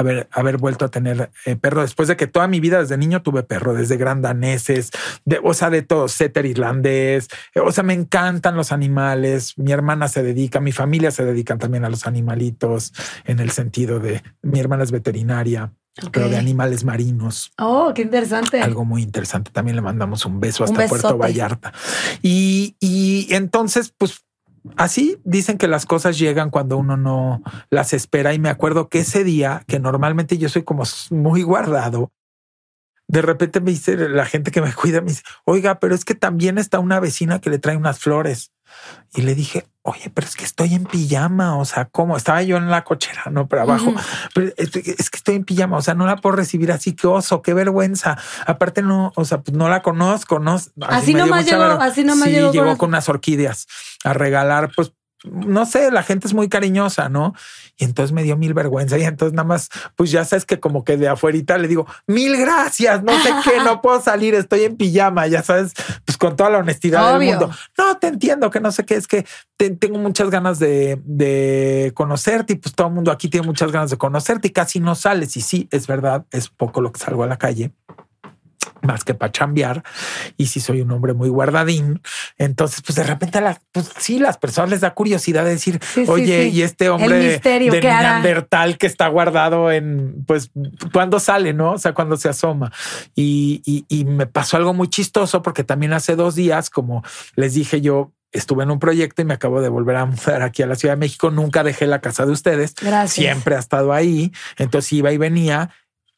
haber, 0.00 0.28
haber 0.32 0.56
vuelto 0.56 0.84
a 0.84 0.88
tener 0.88 1.30
eh, 1.46 1.56
perro 1.56 1.82
después 1.82 2.08
de 2.08 2.16
que 2.16 2.26
toda 2.26 2.48
mi 2.48 2.60
vida 2.60 2.80
desde 2.80 2.96
niño 2.96 3.22
tuve 3.22 3.42
perro, 3.42 3.74
desde 3.74 3.96
gran 3.96 4.22
daneses, 4.22 4.90
de, 5.24 5.40
o 5.42 5.54
sea, 5.54 5.70
de 5.70 5.82
todo, 5.82 6.08
setter 6.08 6.46
irlandés, 6.46 7.28
eh, 7.54 7.60
o 7.60 7.72
sea, 7.72 7.84
me 7.84 7.94
encantan 7.94 8.56
los 8.56 8.72
animales, 8.72 9.54
mi 9.56 9.72
hermana 9.72 10.08
se 10.08 10.22
dedica, 10.22 10.60
mi 10.60 10.72
familia 10.72 11.10
se 11.10 11.24
dedican 11.24 11.58
también 11.58 11.84
a 11.84 11.90
los 11.90 12.06
animalitos 12.06 12.92
en 13.24 13.40
el 13.40 13.50
sentido 13.50 14.00
de, 14.00 14.22
mi 14.42 14.60
hermana 14.60 14.84
es 14.84 14.90
veterinaria, 14.90 15.72
pero 16.12 16.28
de 16.28 16.36
animales 16.36 16.84
marinos 16.84 17.52
Oh, 17.58 17.92
qué 17.94 18.02
interesante. 18.02 18.60
algo 18.62 18.84
muy 18.84 19.02
interesante. 19.02 19.50
También 19.50 19.76
le 19.76 19.82
mandamos 19.82 20.24
un 20.24 20.40
beso 20.40 20.64
Un 20.64 20.70
hasta 20.70 20.88
Puerto. 20.88 21.18
Vallarta. 21.18 21.72
Y, 22.22 22.76
y 22.80 23.26
entonces, 23.34 23.92
pues 23.98 24.24
así 24.76 25.18
dicen 25.24 25.58
que 25.58 25.68
las 25.68 25.86
cosas 25.86 26.18
llegan 26.18 26.50
cuando 26.50 26.76
uno 26.76 26.96
no 26.96 27.42
las 27.70 27.92
espera. 27.92 28.34
Y 28.34 28.38
me 28.38 28.48
acuerdo 28.48 28.88
que 28.88 29.00
ese 29.00 29.24
día, 29.24 29.64
que 29.66 29.78
normalmente 29.78 30.38
yo 30.38 30.48
soy 30.48 30.62
como 30.62 30.84
muy 31.10 31.42
guardado, 31.42 32.12
de 33.08 33.22
repente 33.22 33.60
me 33.60 33.72
dice 33.72 33.96
la 33.96 34.24
gente 34.24 34.52
que 34.52 34.62
me 34.62 34.72
cuida, 34.72 35.00
me 35.00 35.08
dice, 35.08 35.22
oiga, 35.44 35.80
pero 35.80 35.94
es 35.94 36.04
que 36.04 36.14
también 36.14 36.58
está 36.58 36.78
una 36.78 37.00
vecina 37.00 37.40
que 37.40 37.50
le 37.50 37.58
trae 37.58 37.76
unas 37.76 37.98
flores. 37.98 38.52
Y 39.14 39.22
le 39.22 39.34
dije, 39.34 39.66
oye, 39.82 40.10
pero 40.14 40.26
es 40.26 40.36
que 40.36 40.44
estoy 40.44 40.74
en 40.74 40.84
pijama. 40.84 41.56
O 41.56 41.64
sea, 41.64 41.86
¿cómo? 41.86 42.16
Estaba 42.16 42.42
yo 42.42 42.56
en 42.56 42.70
la 42.70 42.84
cochera, 42.84 43.24
no, 43.30 43.48
pero 43.48 43.62
abajo. 43.62 43.92
Pero 44.34 44.52
es, 44.56 44.74
es 44.76 45.10
que 45.10 45.16
estoy 45.16 45.34
en 45.36 45.44
pijama, 45.44 45.76
o 45.78 45.82
sea, 45.82 45.94
no 45.94 46.06
la 46.06 46.16
puedo 46.16 46.36
recibir 46.36 46.70
así, 46.72 46.94
qué 46.94 47.06
oso, 47.08 47.42
qué 47.42 47.52
vergüenza. 47.54 48.16
Aparte 48.46 48.82
no, 48.82 49.12
o 49.16 49.24
sea, 49.24 49.40
pues 49.40 49.56
no 49.56 49.68
la 49.68 49.82
conozco, 49.82 50.38
no. 50.38 50.54
Así 50.54 51.12
me 51.12 51.18
dio 51.22 51.26
nomás 51.26 51.46
llegó, 51.46 51.62
así 51.64 52.04
nomás 52.04 52.28
Sí, 52.28 52.34
llegó 52.34 52.52
llegó 52.52 52.66
con- 52.68 52.76
con 52.76 52.88
unas 52.90 53.08
orquídeas 53.08 53.66
a 54.04 54.12
regalar, 54.12 54.70
pues 54.76 54.92
no 55.24 55.66
sé, 55.66 55.90
la 55.90 56.02
gente 56.02 56.26
es 56.26 56.34
muy 56.34 56.48
cariñosa, 56.48 57.08
¿no? 57.08 57.34
Y 57.76 57.84
entonces 57.84 58.12
me 58.12 58.22
dio 58.22 58.36
mil 58.36 58.54
vergüenza 58.54 58.96
y 58.98 59.04
entonces 59.04 59.34
nada 59.34 59.46
más, 59.46 59.68
pues 59.96 60.10
ya 60.10 60.24
sabes 60.24 60.44
que 60.46 60.60
como 60.60 60.84
que 60.84 60.96
de 60.96 61.08
afuerita 61.08 61.58
le 61.58 61.68
digo, 61.68 61.86
mil 62.06 62.36
gracias, 62.36 63.02
no 63.02 63.12
sé 63.22 63.30
qué, 63.44 63.58
no 63.64 63.80
puedo 63.82 64.00
salir, 64.00 64.34
estoy 64.34 64.64
en 64.64 64.76
pijama, 64.76 65.26
ya 65.26 65.42
sabes, 65.42 65.72
pues 66.04 66.16
con 66.16 66.36
toda 66.36 66.50
la 66.50 66.58
honestidad 66.58 67.16
Obvio. 67.16 67.30
del 67.32 67.38
mundo. 67.40 67.56
No, 67.76 67.98
te 67.98 68.06
entiendo 68.06 68.50
que 68.50 68.60
no 68.60 68.72
sé 68.72 68.84
qué, 68.84 68.94
es 68.94 69.06
que 69.06 69.26
te- 69.56 69.70
tengo 69.70 69.98
muchas 69.98 70.30
ganas 70.30 70.58
de, 70.58 71.00
de 71.04 71.92
conocerte 71.94 72.54
y 72.54 72.56
pues 72.56 72.74
todo 72.74 72.88
el 72.88 72.94
mundo 72.94 73.10
aquí 73.12 73.28
tiene 73.28 73.46
muchas 73.46 73.72
ganas 73.72 73.90
de 73.90 73.98
conocerte 73.98 74.48
y 74.48 74.52
casi 74.52 74.80
no 74.80 74.94
sales. 74.94 75.36
Y 75.36 75.40
sí, 75.42 75.68
es 75.70 75.86
verdad, 75.86 76.24
es 76.30 76.48
poco 76.48 76.80
lo 76.80 76.92
que 76.92 77.00
salgo 77.00 77.24
a 77.24 77.26
la 77.26 77.36
calle. 77.36 77.72
Más 78.82 79.04
que 79.04 79.14
para 79.14 79.32
chambear 79.32 79.82
y 80.36 80.46
si 80.46 80.60
soy 80.60 80.80
un 80.80 80.90
hombre 80.90 81.12
muy 81.12 81.28
guardadín, 81.28 82.00
entonces 82.38 82.82
pues 82.82 82.96
de 82.96 83.04
repente 83.04 83.40
las, 83.40 83.60
pues 83.72 83.90
sí, 83.98 84.18
las 84.18 84.38
personas 84.38 84.70
les 84.70 84.80
da 84.80 84.94
curiosidad 84.94 85.44
de 85.44 85.50
decir, 85.50 85.80
oye, 86.08 86.48
y 86.48 86.62
este 86.62 86.88
hombre 86.88 87.40
de 87.40 87.80
Neandertal 87.82 88.78
que 88.78 88.86
está 88.86 89.08
guardado 89.08 89.70
en, 89.70 90.24
pues, 90.26 90.50
cuando 90.92 91.20
sale, 91.20 91.52
¿no? 91.52 91.72
O 91.72 91.78
sea, 91.78 91.92
cuando 91.92 92.16
se 92.16 92.28
asoma. 92.28 92.72
Y, 93.14 93.62
y, 93.64 93.84
y 93.88 94.04
me 94.04 94.26
pasó 94.26 94.56
algo 94.56 94.74
muy 94.74 94.88
chistoso 94.88 95.42
porque 95.42 95.64
también 95.64 95.92
hace 95.92 96.16
dos 96.16 96.34
días, 96.34 96.70
como 96.70 97.02
les 97.36 97.54
dije 97.54 97.80
yo, 97.80 98.12
estuve 98.32 98.62
en 98.62 98.70
un 98.70 98.78
proyecto 98.78 99.22
y 99.22 99.24
me 99.24 99.34
acabo 99.34 99.60
de 99.60 99.68
volver 99.68 99.96
a 99.96 100.06
mudar 100.06 100.42
aquí 100.42 100.62
a 100.62 100.66
la 100.66 100.76
Ciudad 100.76 100.94
de 100.94 101.00
México. 101.00 101.30
Nunca 101.30 101.64
dejé 101.64 101.86
la 101.86 102.00
casa 102.00 102.26
de 102.26 102.32
ustedes. 102.32 102.74
Gracias. 102.74 103.12
Siempre 103.12 103.56
ha 103.56 103.58
estado 103.58 103.92
ahí. 103.92 104.32
Entonces 104.56 104.92
iba 104.92 105.12
y 105.12 105.18
venía 105.18 105.70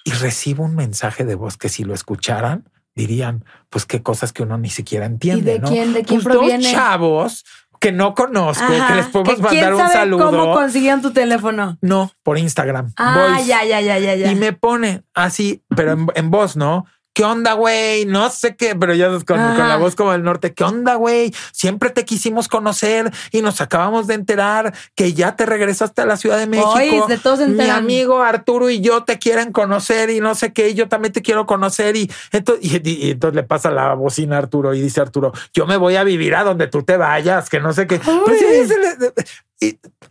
y 0.04 0.10
recibo 0.12 0.64
un 0.64 0.74
mensaje 0.74 1.24
de 1.24 1.34
voz 1.34 1.56
que 1.56 1.68
si 1.68 1.84
lo 1.84 1.94
escucharan, 1.94 2.68
dirían, 2.94 3.44
pues 3.70 3.86
qué 3.86 4.02
cosas 4.02 4.32
que 4.32 4.42
uno 4.42 4.58
ni 4.58 4.70
siquiera 4.70 5.06
entiende. 5.06 5.56
¿Y 5.56 5.58
de 5.58 5.60
quién, 5.60 5.92
de 5.92 6.04
quién 6.04 6.22
pues 6.22 6.34
proviene? 6.34 6.64
Dos 6.64 6.72
chavos 6.72 7.44
que 7.80 7.90
no 7.90 8.14
conozco, 8.14 8.64
que 8.66 8.94
les 8.94 9.06
podemos 9.06 9.40
mandar 9.40 9.74
un 9.74 9.88
saludo. 9.88 10.30
¿Cómo 10.30 10.54
consiguieron 10.54 11.02
tu 11.02 11.12
teléfono? 11.12 11.78
No, 11.80 12.12
por 12.22 12.38
Instagram. 12.38 12.92
Ah, 12.96 13.40
ya, 13.44 13.64
ya, 13.64 13.80
ya, 13.80 13.98
ya, 13.98 14.30
Y 14.30 14.36
me 14.36 14.52
pone 14.52 15.02
así, 15.14 15.64
pero 15.74 15.92
en, 15.92 16.06
en 16.14 16.30
voz, 16.30 16.56
¿no? 16.56 16.86
¿Qué 17.14 17.24
onda, 17.24 17.52
güey? 17.52 18.06
No 18.06 18.30
sé 18.30 18.56
qué, 18.56 18.74
pero 18.74 18.94
ya 18.94 19.08
con, 19.26 19.36
la 19.36 19.76
voz 19.76 19.94
como 19.94 20.12
del 20.12 20.22
norte. 20.22 20.54
¿Qué 20.54 20.64
onda, 20.64 20.94
güey? 20.94 21.34
Siempre 21.52 21.90
te 21.90 22.06
quisimos 22.06 22.48
conocer 22.48 23.12
y 23.30 23.42
nos 23.42 23.60
acabamos 23.60 24.06
de 24.06 24.14
enterar 24.14 24.72
que 24.94 25.12
ya 25.12 25.36
te 25.36 25.44
regresaste 25.44 26.00
a 26.00 26.06
la 26.06 26.16
Ciudad 26.16 26.38
de 26.38 26.46
México. 26.46 27.06
de 27.06 27.18
todos 27.18 27.46
Mi 27.46 27.68
amigo 27.68 28.22
Arturo 28.22 28.70
y 28.70 28.80
yo 28.80 29.04
te 29.04 29.18
quieren 29.18 29.52
conocer 29.52 30.08
y 30.08 30.20
no 30.20 30.34
sé 30.34 30.54
qué. 30.54 30.70
Y 30.70 30.74
yo 30.74 30.88
también 30.88 31.12
te 31.12 31.20
quiero 31.20 31.44
conocer. 31.44 31.96
Y 31.96 32.10
entonces, 32.30 32.80
y, 32.82 33.10
entonces 33.10 33.36
le 33.36 33.42
pasa 33.42 33.70
la 33.70 33.92
bocina 33.94 34.36
a 34.36 34.38
Arturo 34.38 34.72
y 34.72 34.80
dice 34.80 35.02
Arturo, 35.02 35.32
yo 35.52 35.66
me 35.66 35.76
voy 35.76 35.96
a 35.96 36.04
vivir 36.04 36.34
a 36.34 36.44
donde 36.44 36.66
tú 36.66 36.82
te 36.82 36.96
vayas, 36.96 37.50
que 37.50 37.60
no 37.60 37.74
sé 37.74 37.86
qué. 37.86 38.00
Pues 38.00 38.40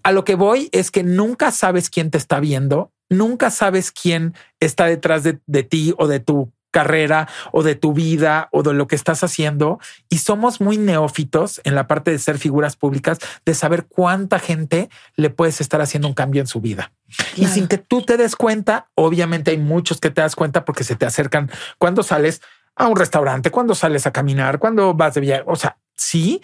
a 0.03 0.12
lo 0.12 0.24
que 0.24 0.36
voy 0.36 0.70
es 0.72 0.91
que 0.91 1.03
nunca 1.03 1.51
sabes 1.51 1.89
quién 1.89 2.12
te 2.12 2.20
está 2.20 2.39
viendo. 2.39 2.91
Nunca 3.10 3.50
sabes 3.50 3.91
quién 3.91 4.36
está 4.60 4.86
detrás 4.86 5.24
de, 5.24 5.39
de 5.48 5.63
ti 5.63 5.93
o 5.98 6.08
de 6.08 6.20
tu 6.20 6.53
carrera 6.71 7.27
o 7.51 7.63
de 7.63 7.75
tu 7.75 7.93
vida 7.93 8.49
o 8.51 8.63
de 8.63 8.73
lo 8.73 8.87
que 8.87 8.95
estás 8.95 9.23
haciendo. 9.23 9.79
Y 10.09 10.17
somos 10.19 10.61
muy 10.61 10.77
neófitos 10.77 11.61
en 11.63 11.75
la 11.75 11.87
parte 11.87 12.11
de 12.11 12.19
ser 12.19 12.37
figuras 12.37 12.75
públicas, 12.75 13.19
de 13.45 13.53
saber 13.53 13.85
cuánta 13.85 14.39
gente 14.39 14.89
le 15.15 15.29
puedes 15.29 15.61
estar 15.61 15.81
haciendo 15.81 16.07
un 16.07 16.13
cambio 16.13 16.41
en 16.41 16.47
su 16.47 16.61
vida. 16.61 16.91
Y 17.35 17.45
sin 17.47 17.67
que 17.67 17.77
tú 17.77 18.01
te 18.01 18.17
des 18.17 18.35
cuenta, 18.35 18.89
obviamente 18.95 19.51
hay 19.51 19.57
muchos 19.57 19.99
que 19.99 20.09
te 20.09 20.21
das 20.21 20.35
cuenta 20.35 20.65
porque 20.65 20.83
se 20.83 20.95
te 20.95 21.05
acercan 21.05 21.51
cuando 21.77 22.03
sales 22.03 22.41
a 22.75 22.87
un 22.87 22.95
restaurante, 22.95 23.51
cuando 23.51 23.75
sales 23.75 24.07
a 24.07 24.11
caminar, 24.11 24.59
cuando 24.59 24.93
vas 24.93 25.13
de 25.13 25.21
viaje. 25.21 25.43
O 25.45 25.55
sea, 25.55 25.77
sí, 25.95 26.41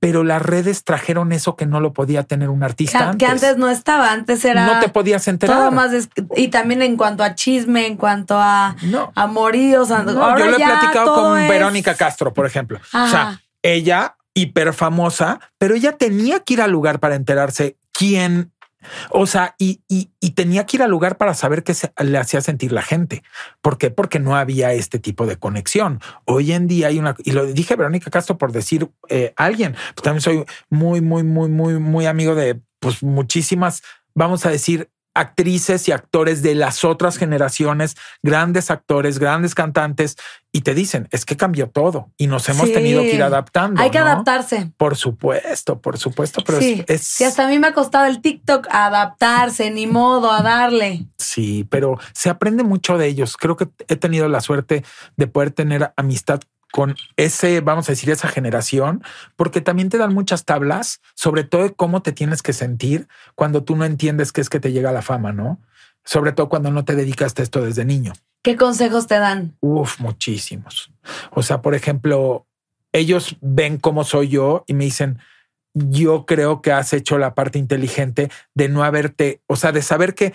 pero 0.00 0.24
las 0.24 0.42
redes 0.42 0.84
trajeron 0.84 1.32
eso 1.32 1.56
que 1.56 1.66
no 1.66 1.80
lo 1.80 1.92
podía 1.92 2.22
tener 2.22 2.50
un 2.50 2.62
artista. 2.62 2.98
Que 2.98 3.04
antes, 3.04 3.18
que 3.18 3.26
antes 3.26 3.56
no 3.56 3.68
estaba, 3.68 4.12
antes 4.12 4.44
era. 4.44 4.66
No 4.66 4.80
te 4.80 4.88
podías 4.88 5.26
enterar. 5.28 5.56
Todo 5.56 5.70
más. 5.72 6.08
y 6.36 6.48
también 6.48 6.82
en 6.82 6.96
cuanto 6.96 7.24
a 7.24 7.34
chisme, 7.34 7.86
en 7.86 7.96
cuanto 7.96 8.38
a 8.38 8.76
no. 8.82 9.12
amoríos. 9.14 9.88
No, 9.88 10.38
yo 10.38 10.46
lo 10.46 10.56
he 10.56 10.56
platicado 10.56 11.14
con 11.14 11.48
Verónica 11.48 11.94
Castro, 11.94 12.32
por 12.32 12.46
ejemplo. 12.46 12.78
O 12.92 13.08
sea, 13.08 13.40
ella 13.62 14.16
hiper 14.34 14.72
famosa, 14.72 15.40
pero 15.58 15.74
ella 15.74 15.92
tenía 15.96 16.40
que 16.40 16.54
ir 16.54 16.62
al 16.62 16.70
lugar 16.70 17.00
para 17.00 17.16
enterarse 17.16 17.76
quién 17.92 18.52
o 19.10 19.26
sea, 19.26 19.54
y, 19.58 19.80
y, 19.88 20.08
tenía 20.30 20.66
que 20.66 20.76
ir 20.76 20.82
al 20.82 20.90
lugar 20.90 21.16
para 21.16 21.34
saber 21.34 21.64
qué 21.64 21.74
se, 21.74 21.92
le 21.98 22.16
hacía 22.16 22.40
sentir 22.40 22.70
la 22.70 22.82
gente. 22.82 23.22
¿Por 23.60 23.76
qué? 23.76 23.90
Porque 23.90 24.20
no 24.20 24.36
había 24.36 24.72
este 24.72 24.98
tipo 24.98 25.26
de 25.26 25.36
conexión. 25.36 26.00
Hoy 26.24 26.52
en 26.52 26.68
día 26.68 26.88
hay 26.88 26.98
una, 26.98 27.16
y 27.24 27.32
lo 27.32 27.44
dije 27.46 27.74
Verónica 27.74 28.10
Castro 28.10 28.38
por 28.38 28.52
decir 28.52 28.88
eh, 29.08 29.32
alguien, 29.36 29.74
pues 29.94 30.02
también 30.02 30.20
soy 30.20 30.44
muy, 30.70 31.00
muy, 31.00 31.24
muy, 31.24 31.48
muy, 31.48 31.78
muy 31.80 32.06
amigo 32.06 32.34
de 32.34 32.60
pues 32.78 33.02
muchísimas, 33.02 33.82
vamos 34.14 34.46
a 34.46 34.50
decir, 34.50 34.90
actrices 35.18 35.88
y 35.88 35.92
actores 35.92 36.42
de 36.42 36.54
las 36.54 36.84
otras 36.84 37.18
generaciones, 37.18 37.96
grandes 38.22 38.70
actores, 38.70 39.18
grandes 39.18 39.54
cantantes, 39.54 40.16
y 40.52 40.60
te 40.60 40.74
dicen, 40.74 41.08
es 41.10 41.24
que 41.24 41.36
cambió 41.36 41.68
todo 41.68 42.10
y 42.16 42.28
nos 42.28 42.48
hemos 42.48 42.72
tenido 42.72 43.02
que 43.02 43.14
ir 43.14 43.22
adaptando. 43.22 43.82
Hay 43.82 43.90
que 43.90 43.98
adaptarse. 43.98 44.72
Por 44.76 44.96
supuesto, 44.96 45.80
por 45.80 45.98
supuesto, 45.98 46.42
pero 46.46 46.60
sí. 46.60 46.84
es, 46.86 47.20
hasta 47.20 47.46
a 47.46 47.48
mí 47.48 47.58
me 47.58 47.66
ha 47.66 47.74
costado 47.74 48.06
el 48.06 48.22
TikTok 48.22 48.68
adaptarse, 48.70 49.70
ni 49.72 49.88
modo, 49.88 50.30
a 50.30 50.40
darle. 50.42 51.06
Sí, 51.18 51.66
pero 51.68 51.98
se 52.12 52.30
aprende 52.30 52.62
mucho 52.62 52.96
de 52.96 53.08
ellos. 53.08 53.36
Creo 53.36 53.56
que 53.56 53.68
he 53.88 53.96
tenido 53.96 54.28
la 54.28 54.40
suerte 54.40 54.84
de 55.16 55.26
poder 55.26 55.50
tener 55.50 55.92
amistad 55.96 56.40
con 56.72 56.96
ese, 57.16 57.60
vamos 57.60 57.88
a 57.88 57.92
decir, 57.92 58.10
esa 58.10 58.28
generación, 58.28 59.02
porque 59.36 59.60
también 59.60 59.88
te 59.88 59.98
dan 59.98 60.14
muchas 60.14 60.44
tablas, 60.44 61.00
sobre 61.14 61.44
todo 61.44 61.62
de 61.62 61.72
cómo 61.72 62.02
te 62.02 62.12
tienes 62.12 62.42
que 62.42 62.52
sentir 62.52 63.08
cuando 63.34 63.64
tú 63.64 63.76
no 63.76 63.84
entiendes 63.84 64.32
qué 64.32 64.40
es 64.40 64.50
que 64.50 64.60
te 64.60 64.72
llega 64.72 64.92
la 64.92 65.02
fama, 65.02 65.32
¿no? 65.32 65.60
Sobre 66.04 66.32
todo 66.32 66.48
cuando 66.48 66.70
no 66.70 66.84
te 66.84 66.94
dedicaste 66.94 67.42
a 67.42 67.44
esto 67.44 67.62
desde 67.62 67.84
niño. 67.84 68.12
¿Qué 68.42 68.56
consejos 68.56 69.06
te 69.06 69.18
dan? 69.18 69.56
Uf, 69.60 70.00
muchísimos. 70.00 70.90
O 71.32 71.42
sea, 71.42 71.60
por 71.60 71.74
ejemplo, 71.74 72.46
ellos 72.92 73.36
ven 73.40 73.78
cómo 73.78 74.04
soy 74.04 74.28
yo 74.28 74.64
y 74.66 74.74
me 74.74 74.84
dicen, 74.84 75.18
yo 75.74 76.24
creo 76.26 76.62
que 76.62 76.72
has 76.72 76.92
hecho 76.92 77.18
la 77.18 77.34
parte 77.34 77.58
inteligente 77.58 78.30
de 78.54 78.68
no 78.68 78.84
haberte, 78.84 79.42
o 79.46 79.56
sea, 79.56 79.72
de 79.72 79.82
saber 79.82 80.14
que 80.14 80.32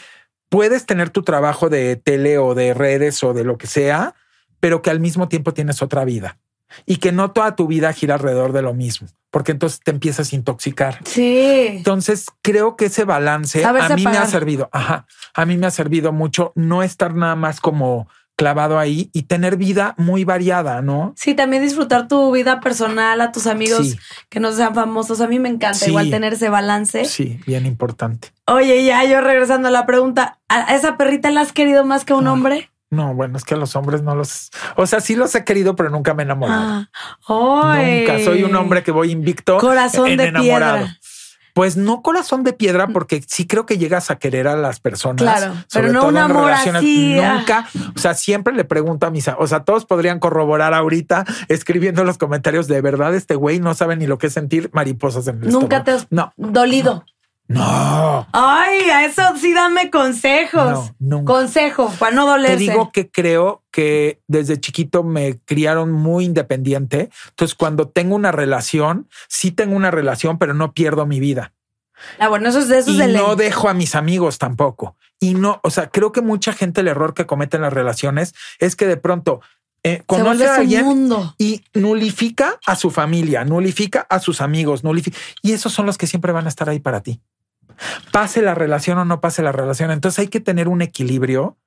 puedes 0.49 0.85
tener 0.85 1.09
tu 1.09 1.23
trabajo 1.23 1.69
de 1.69 1.95
tele 1.95 2.37
o 2.37 2.53
de 2.55 2.73
redes 2.73 3.23
o 3.23 3.33
de 3.33 3.43
lo 3.43 3.57
que 3.57 3.67
sea, 3.67 4.15
pero 4.63 4.81
que 4.81 4.89
al 4.89 5.01
mismo 5.01 5.27
tiempo 5.27 5.53
tienes 5.53 5.81
otra 5.81 6.05
vida 6.05 6.37
y 6.85 6.95
que 6.95 7.11
no 7.11 7.31
toda 7.31 7.53
tu 7.57 7.67
vida 7.67 7.91
gira 7.91 8.13
alrededor 8.13 8.53
de 8.53 8.61
lo 8.61 8.73
mismo, 8.73 9.09
porque 9.29 9.51
entonces 9.51 9.81
te 9.83 9.91
empiezas 9.91 10.31
a 10.31 10.35
intoxicar. 10.37 10.99
Sí. 11.03 11.65
Entonces 11.67 12.27
creo 12.41 12.77
que 12.77 12.85
ese 12.85 13.03
balance 13.03 13.65
a 13.65 13.73
mí 13.93 14.05
me 14.05 14.17
ha 14.17 14.25
servido. 14.25 14.69
Ajá. 14.71 15.05
A 15.33 15.45
mí 15.45 15.57
me 15.57 15.67
ha 15.67 15.71
servido 15.71 16.13
mucho 16.13 16.53
no 16.55 16.81
estar 16.81 17.13
nada 17.13 17.35
más 17.35 17.59
como 17.59 18.07
clavado 18.37 18.79
ahí 18.79 19.09
y 19.11 19.23
tener 19.23 19.57
vida 19.57 19.95
muy 19.97 20.23
variada, 20.23 20.81
¿no? 20.81 21.13
Sí, 21.17 21.33
también 21.33 21.61
disfrutar 21.61 22.07
tu 22.07 22.31
vida 22.31 22.61
personal, 22.61 23.19
a 23.19 23.33
tus 23.33 23.47
amigos 23.47 23.97
que 24.29 24.39
no 24.39 24.53
sean 24.53 24.73
famosos. 24.73 25.19
A 25.19 25.27
mí 25.27 25.39
me 25.39 25.49
encanta 25.49 25.89
igual 25.89 26.09
tener 26.09 26.31
ese 26.31 26.47
balance. 26.47 27.03
Sí, 27.03 27.37
bien 27.45 27.65
importante. 27.65 28.29
Oye, 28.47 28.85
ya 28.85 29.03
yo 29.03 29.19
regresando 29.19 29.67
a 29.67 29.71
la 29.71 29.85
pregunta, 29.85 30.39
¿a 30.47 30.73
esa 30.73 30.95
perrita 30.95 31.31
la 31.31 31.41
has 31.41 31.51
querido 31.51 31.83
más 31.83 32.05
que 32.05 32.13
un 32.13 32.27
hombre? 32.27 32.69
No, 32.93 33.13
bueno, 33.13 33.37
es 33.37 33.43
que 33.43 33.55
a 33.55 33.57
los 33.57 33.75
hombres 33.75 34.03
no 34.03 34.15
los. 34.15 34.51
O 34.75 34.85
sea, 34.85 35.01
sí 35.01 35.15
los 35.15 35.33
he 35.35 35.43
querido, 35.43 35.75
pero 35.75 35.89
nunca 35.89 36.13
me 36.13 36.23
he 36.23 36.25
enamorado. 36.25 36.87
Ah, 37.27 37.83
nunca. 37.83 38.19
Soy 38.23 38.43
un 38.43 38.55
hombre 38.55 38.83
que 38.83 38.91
voy 38.91 39.11
invicto. 39.11 39.57
Corazón 39.57 40.15
de 40.15 40.25
enamorado. 40.25 40.77
piedra. 40.77 40.99
Pues 41.53 41.77
no 41.77 42.01
corazón 42.01 42.43
de 42.43 42.53
piedra, 42.53 42.87
porque 42.87 43.23
sí 43.27 43.45
creo 43.45 43.67
que 43.67 43.77
llegas 43.77 44.09
a 44.09 44.15
querer 44.15 44.47
a 44.47 44.55
las 44.55 44.79
personas. 44.79 45.21
Claro, 45.21 45.53
pero 45.71 45.93
no 45.93 46.07
un 46.07 46.17
amor 46.17 46.51
así. 46.51 47.19
Ah. 47.19 47.35
Nunca. 47.37 47.67
O 47.95 47.99
sea, 47.99 48.15
siempre 48.15 48.53
le 48.53 48.63
pregunto 48.63 49.05
a 49.05 49.11
mis. 49.11 49.27
O 49.27 49.45
sea, 49.45 49.63
todos 49.63 49.85
podrían 49.85 50.19
corroborar 50.19 50.73
ahorita 50.73 51.25
escribiendo 51.49 52.01
en 52.01 52.07
los 52.07 52.17
comentarios 52.17 52.67
de 52.67 52.81
verdad. 52.81 53.13
Este 53.13 53.35
güey 53.35 53.59
no 53.59 53.75
sabe 53.75 53.95
ni 53.95 54.07
lo 54.07 54.17
que 54.17 54.27
es 54.27 54.33
sentir 54.33 54.71
mariposas 54.73 55.27
en 55.27 55.43
el 55.43 55.49
Nunca 55.49 55.83
te 55.83 55.91
has 55.91 56.07
no. 56.09 56.33
dolido. 56.37 56.95
No. 56.95 57.05
Ay, 57.49 58.89
a 58.89 59.05
eso 59.05 59.21
sí 59.39 59.53
dame 59.53 59.89
consejos. 59.89 60.91
No, 60.99 61.25
Consejo 61.25 61.91
para 61.99 62.15
no 62.15 62.25
dolerse. 62.25 62.57
Te 62.57 62.71
digo 62.71 62.91
que 62.91 63.09
creo 63.09 63.63
que 63.71 64.21
desde 64.27 64.59
chiquito 64.59 65.03
me 65.03 65.39
criaron 65.39 65.91
muy 65.91 66.25
independiente. 66.25 67.09
Entonces, 67.29 67.55
cuando 67.55 67.87
tengo 67.87 68.15
una 68.15 68.31
relación, 68.31 69.07
sí 69.27 69.51
tengo 69.51 69.75
una 69.75 69.91
relación, 69.91 70.37
pero 70.37 70.53
no 70.53 70.73
pierdo 70.73 71.05
mi 71.05 71.19
vida. 71.19 71.53
Ah, 72.19 72.27
bueno, 72.27 72.49
eso 72.49 72.59
es 72.59 72.67
de 72.67 72.79
eso 72.79 72.91
y 72.91 72.97
de 72.97 73.07
no 73.07 73.35
dejo 73.35 73.69
a 73.69 73.73
mis 73.73 73.95
amigos 73.95 74.37
tampoco. 74.37 74.97
Y 75.19 75.35
no, 75.35 75.59
o 75.63 75.69
sea, 75.69 75.89
creo 75.89 76.11
que 76.11 76.21
mucha 76.21 76.51
gente 76.53 76.81
el 76.81 76.87
error 76.87 77.13
que 77.13 77.25
comete 77.25 77.57
en 77.57 77.63
las 77.63 77.71
relaciones 77.71 78.33
es 78.59 78.75
que 78.75 78.87
de 78.87 78.97
pronto 78.97 79.41
eh, 79.83 80.01
conoce 80.05 80.47
a 80.47 80.55
alguien 80.55 80.85
mundo. 80.85 81.35
y 81.37 81.63
nulifica 81.73 82.59
a 82.65 82.75
su 82.75 82.89
familia, 82.89 83.45
nulifica 83.45 84.05
a 84.09 84.19
sus 84.19 84.41
amigos, 84.41 84.83
nulifica. 84.83 85.17
Y 85.41 85.53
esos 85.53 85.71
son 85.71 85.85
los 85.85 85.97
que 85.97 86.07
siempre 86.07 86.33
van 86.33 86.45
a 86.45 86.49
estar 86.49 86.67
ahí 86.67 86.79
para 86.79 87.01
ti 87.01 87.21
pase 88.11 88.41
la 88.41 88.55
relación 88.55 88.97
o 88.97 89.05
no 89.05 89.21
pase 89.21 89.41
la 89.41 89.51
relación. 89.51 89.91
Entonces 89.91 90.19
hay 90.19 90.27
que 90.27 90.39
tener 90.39 90.67
un 90.67 90.81
equilibrio 90.81 91.57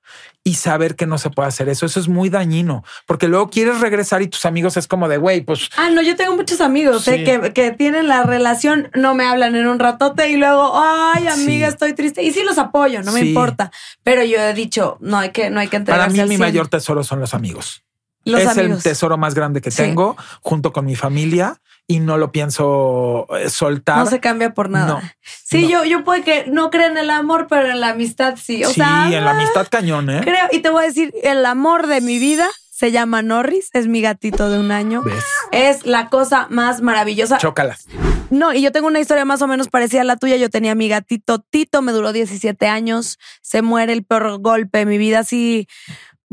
y 0.44 0.54
saber 0.54 0.94
que 0.94 1.06
no 1.06 1.18
se 1.18 1.30
puede 1.30 1.48
hacer 1.48 1.68
eso. 1.68 1.86
Eso 1.86 1.98
es 1.98 2.08
muy 2.08 2.28
dañino 2.28 2.84
porque 3.06 3.28
luego 3.28 3.50
quieres 3.50 3.80
regresar 3.80 4.22
y 4.22 4.28
tus 4.28 4.46
amigos 4.46 4.76
es 4.76 4.86
como 4.86 5.08
de 5.08 5.18
güey, 5.18 5.40
pues. 5.40 5.68
Ah, 5.76 5.90
no, 5.90 6.02
yo 6.02 6.16
tengo 6.16 6.36
muchos 6.36 6.60
amigos 6.60 7.06
eh, 7.08 7.24
que, 7.24 7.52
que, 7.52 7.72
tienen 7.72 8.08
la 8.08 8.22
relación, 8.22 8.90
no 8.94 9.14
me 9.14 9.24
hablan 9.24 9.56
en 9.56 9.66
un 9.66 9.78
ratote 9.78 10.30
y 10.30 10.36
luego, 10.36 10.72
ay, 10.74 11.26
amiga, 11.26 11.68
estoy 11.68 11.94
triste. 11.94 12.22
Y 12.22 12.32
sí 12.32 12.42
los 12.44 12.58
apoyo, 12.58 13.02
no 13.02 13.12
me 13.12 13.20
importa. 13.20 13.72
Pero 14.02 14.22
yo 14.22 14.38
he 14.38 14.54
dicho, 14.54 14.98
no 15.00 15.18
hay 15.18 15.30
que, 15.30 15.50
no 15.50 15.60
hay 15.60 15.68
que 15.68 15.80
Para 15.80 16.08
mí, 16.08 16.22
mi 16.24 16.38
mayor 16.38 16.68
tesoro 16.68 17.02
son 17.02 17.20
los 17.20 17.34
amigos. 17.34 17.82
es 18.24 18.56
el 18.56 18.82
tesoro 18.82 19.18
más 19.18 19.34
grande 19.34 19.60
que 19.60 19.70
tengo 19.70 20.16
junto 20.42 20.72
con 20.72 20.84
mi 20.86 20.94
familia 20.94 21.60
y 21.88 22.00
no 22.00 22.18
lo 22.18 22.32
pienso 22.32 23.26
eh, 23.36 23.48
soltar. 23.48 23.98
No 23.98 24.06
se 24.06 24.20
cambia 24.20 24.54
por 24.54 24.70
nada. 24.70 25.16
sí, 25.22 25.68
yo, 25.68 25.84
yo 25.84 26.04
puede 26.04 26.22
que 26.22 26.46
no 26.48 26.70
crea 26.70 26.86
en 26.86 26.96
el 26.96 27.10
amor, 27.10 27.46
pero 27.48 27.70
en 27.70 27.80
la 27.80 27.90
amistad 27.90 28.36
sí. 28.36 28.64
O 28.64 28.70
sí, 28.70 28.80
en 28.80 29.24
la 29.24 29.30
amistad 29.30 29.66
cañón, 29.70 30.10
¿eh? 30.10 30.20
Creo, 30.22 30.48
y 30.50 30.60
te 30.60 30.70
voy 30.70 30.84
a 30.84 30.86
decir, 30.86 31.14
el 31.22 31.46
amor 31.46 31.86
de 31.86 32.00
mi 32.00 32.18
vida 32.18 32.48
Se 32.70 32.92
llama 32.92 33.22
Norris, 33.22 33.70
es 33.72 33.86
mi 33.86 34.02
gatito 34.02 34.50
de 34.50 34.58
un 34.58 34.70
año. 34.70 35.00
¿Ves? 35.02 35.24
Es 35.50 35.86
la 35.86 36.10
cosa 36.10 36.46
más 36.50 36.82
maravillosa. 36.82 37.38
Chócalas. 37.38 37.86
No, 38.28 38.52
y 38.52 38.60
yo 38.60 38.70
tengo 38.70 38.88
una 38.88 39.00
historia 39.00 39.24
más 39.24 39.40
o 39.40 39.46
menos 39.46 39.68
parecida 39.68 40.02
a 40.02 40.04
la 40.04 40.16
tuya. 40.16 40.36
Yo 40.36 40.50
tenía 40.50 40.72
a 40.72 40.74
mi 40.74 40.88
gatito 40.88 41.38
Tito, 41.38 41.80
me 41.80 41.92
duró 41.92 42.12
17 42.12 42.66
años, 42.66 43.18
se 43.40 43.62
muere 43.62 43.94
el 43.94 44.04
peor 44.04 44.40
golpe 44.42 44.80
de 44.80 44.86
mi 44.86 44.98
vida. 44.98 45.20
Así, 45.20 45.68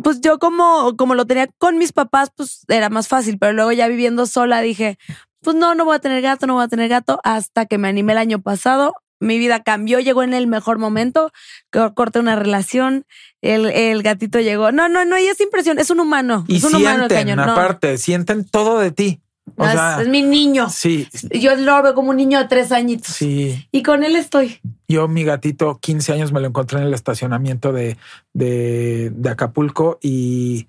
pues 0.01 0.19
yo 0.21 0.39
como, 0.39 0.95
como 0.97 1.15
lo 1.15 1.25
tenía 1.25 1.47
con 1.59 1.77
mis 1.77 1.93
papás, 1.93 2.29
pues 2.35 2.65
era 2.67 2.89
más 2.89 3.07
fácil, 3.07 3.37
pero 3.39 3.53
luego 3.53 3.71
ya 3.71 3.87
viviendo 3.87 4.25
sola 4.25 4.61
dije, 4.61 4.97
pues 5.43 5.55
no, 5.55 5.75
no 5.75 5.85
voy 5.85 5.95
a 5.95 5.99
tener 5.99 6.21
gato, 6.21 6.47
no 6.47 6.55
voy 6.55 6.63
a 6.63 6.67
tener 6.67 6.89
gato, 6.89 7.19
hasta 7.23 7.65
que 7.65 7.77
me 7.77 7.87
animé 7.87 8.13
el 8.13 8.19
año 8.19 8.41
pasado. 8.41 8.95
Mi 9.19 9.37
vida 9.37 9.63
cambió, 9.63 9.99
llegó 10.01 10.23
en 10.23 10.33
el 10.33 10.47
mejor 10.47 10.79
momento, 10.79 11.31
co- 11.71 11.93
corté 11.93 12.19
una 12.19 12.35
relación, 12.35 13.05
el, 13.41 13.67
el 13.67 14.03
gatito 14.03 14.39
llegó. 14.41 14.71
No, 14.73 14.89
no, 14.89 15.05
no, 15.05 15.17
y 15.17 15.25
es 15.27 15.39
impresión, 15.39 15.79
es 15.79 15.89
un 15.91 16.01
humano, 16.01 16.43
Y 16.47 16.57
es 16.57 16.63
un 16.65 16.75
humano 16.75 17.03
el 17.03 17.09
cañón. 17.09 17.37
No, 17.37 17.43
aparte, 17.43 17.97
sienten 17.97 18.43
todo 18.43 18.79
de 18.79 18.91
ti. 18.91 19.21
O 19.55 19.63
no, 19.63 19.69
es- 19.69 19.75
sea, 19.75 20.01
es 20.01 20.07
mi 20.09 20.23
niño. 20.23 20.69
sí, 20.69 21.07
Yo 21.39 21.55
lo 21.55 21.81
veo 21.83 21.93
como 21.93 22.09
un 22.09 22.17
niño 22.17 22.39
de 22.39 22.45
tres 22.45 22.71
añitos. 22.73 23.13
sí. 23.15 23.65
Y 23.71 23.81
con 23.83 24.03
él 24.03 24.15
estoy. 24.17 24.59
Yo, 24.89 25.07
mi 25.07 25.23
gatito, 25.23 25.77
15 25.79 26.11
años, 26.13 26.31
me 26.33 26.41
lo 26.41 26.47
encontré 26.47 26.79
en 26.79 26.85
el 26.87 26.93
estacionamiento 26.93 27.71
de, 27.71 27.97
de, 28.33 29.09
de 29.13 29.29
Acapulco 29.29 29.99
y, 30.01 30.67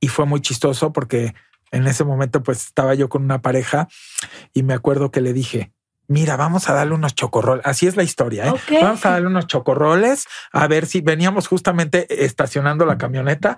y 0.00 0.08
fue 0.08 0.24
muy 0.26 0.40
chistoso 0.40 0.92
porque 0.92 1.34
en 1.70 1.86
ese 1.86 2.04
momento 2.04 2.42
pues 2.42 2.66
estaba 2.66 2.94
yo 2.94 3.08
con 3.08 3.22
una 3.24 3.42
pareja 3.42 3.88
y 4.52 4.62
me 4.62 4.74
acuerdo 4.74 5.10
que 5.10 5.20
le 5.20 5.32
dije, 5.32 5.72
mira, 6.08 6.36
vamos 6.36 6.68
a 6.68 6.74
darle 6.74 6.94
unos 6.94 7.14
chocorroles. 7.14 7.64
Así 7.66 7.86
es 7.86 7.96
la 7.96 8.02
historia. 8.02 8.46
¿eh? 8.46 8.80
Vamos 8.82 9.04
a 9.04 9.10
darle 9.10 9.26
unos 9.28 9.46
chocorroles 9.46 10.26
a 10.52 10.66
ver 10.68 10.86
si 10.86 11.00
veníamos 11.00 11.48
justamente 11.48 12.24
estacionando 12.24 12.86
la 12.86 12.98
camioneta. 12.98 13.56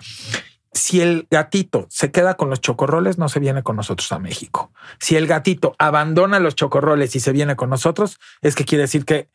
Si 0.72 1.00
el 1.00 1.26
gatito 1.30 1.86
se 1.90 2.10
queda 2.10 2.34
con 2.34 2.50
los 2.50 2.60
chocorroles, 2.60 3.18
no 3.18 3.28
se 3.28 3.40
viene 3.40 3.62
con 3.62 3.76
nosotros 3.76 4.12
a 4.12 4.18
México. 4.18 4.72
Si 5.00 5.16
el 5.16 5.26
gatito 5.26 5.74
abandona 5.78 6.40
los 6.40 6.54
chocorroles 6.54 7.16
y 7.16 7.20
se 7.20 7.32
viene 7.32 7.56
con 7.56 7.70
nosotros, 7.70 8.18
es 8.42 8.54
que 8.54 8.64
quiere 8.64 8.82
decir 8.82 9.04
que 9.04 9.28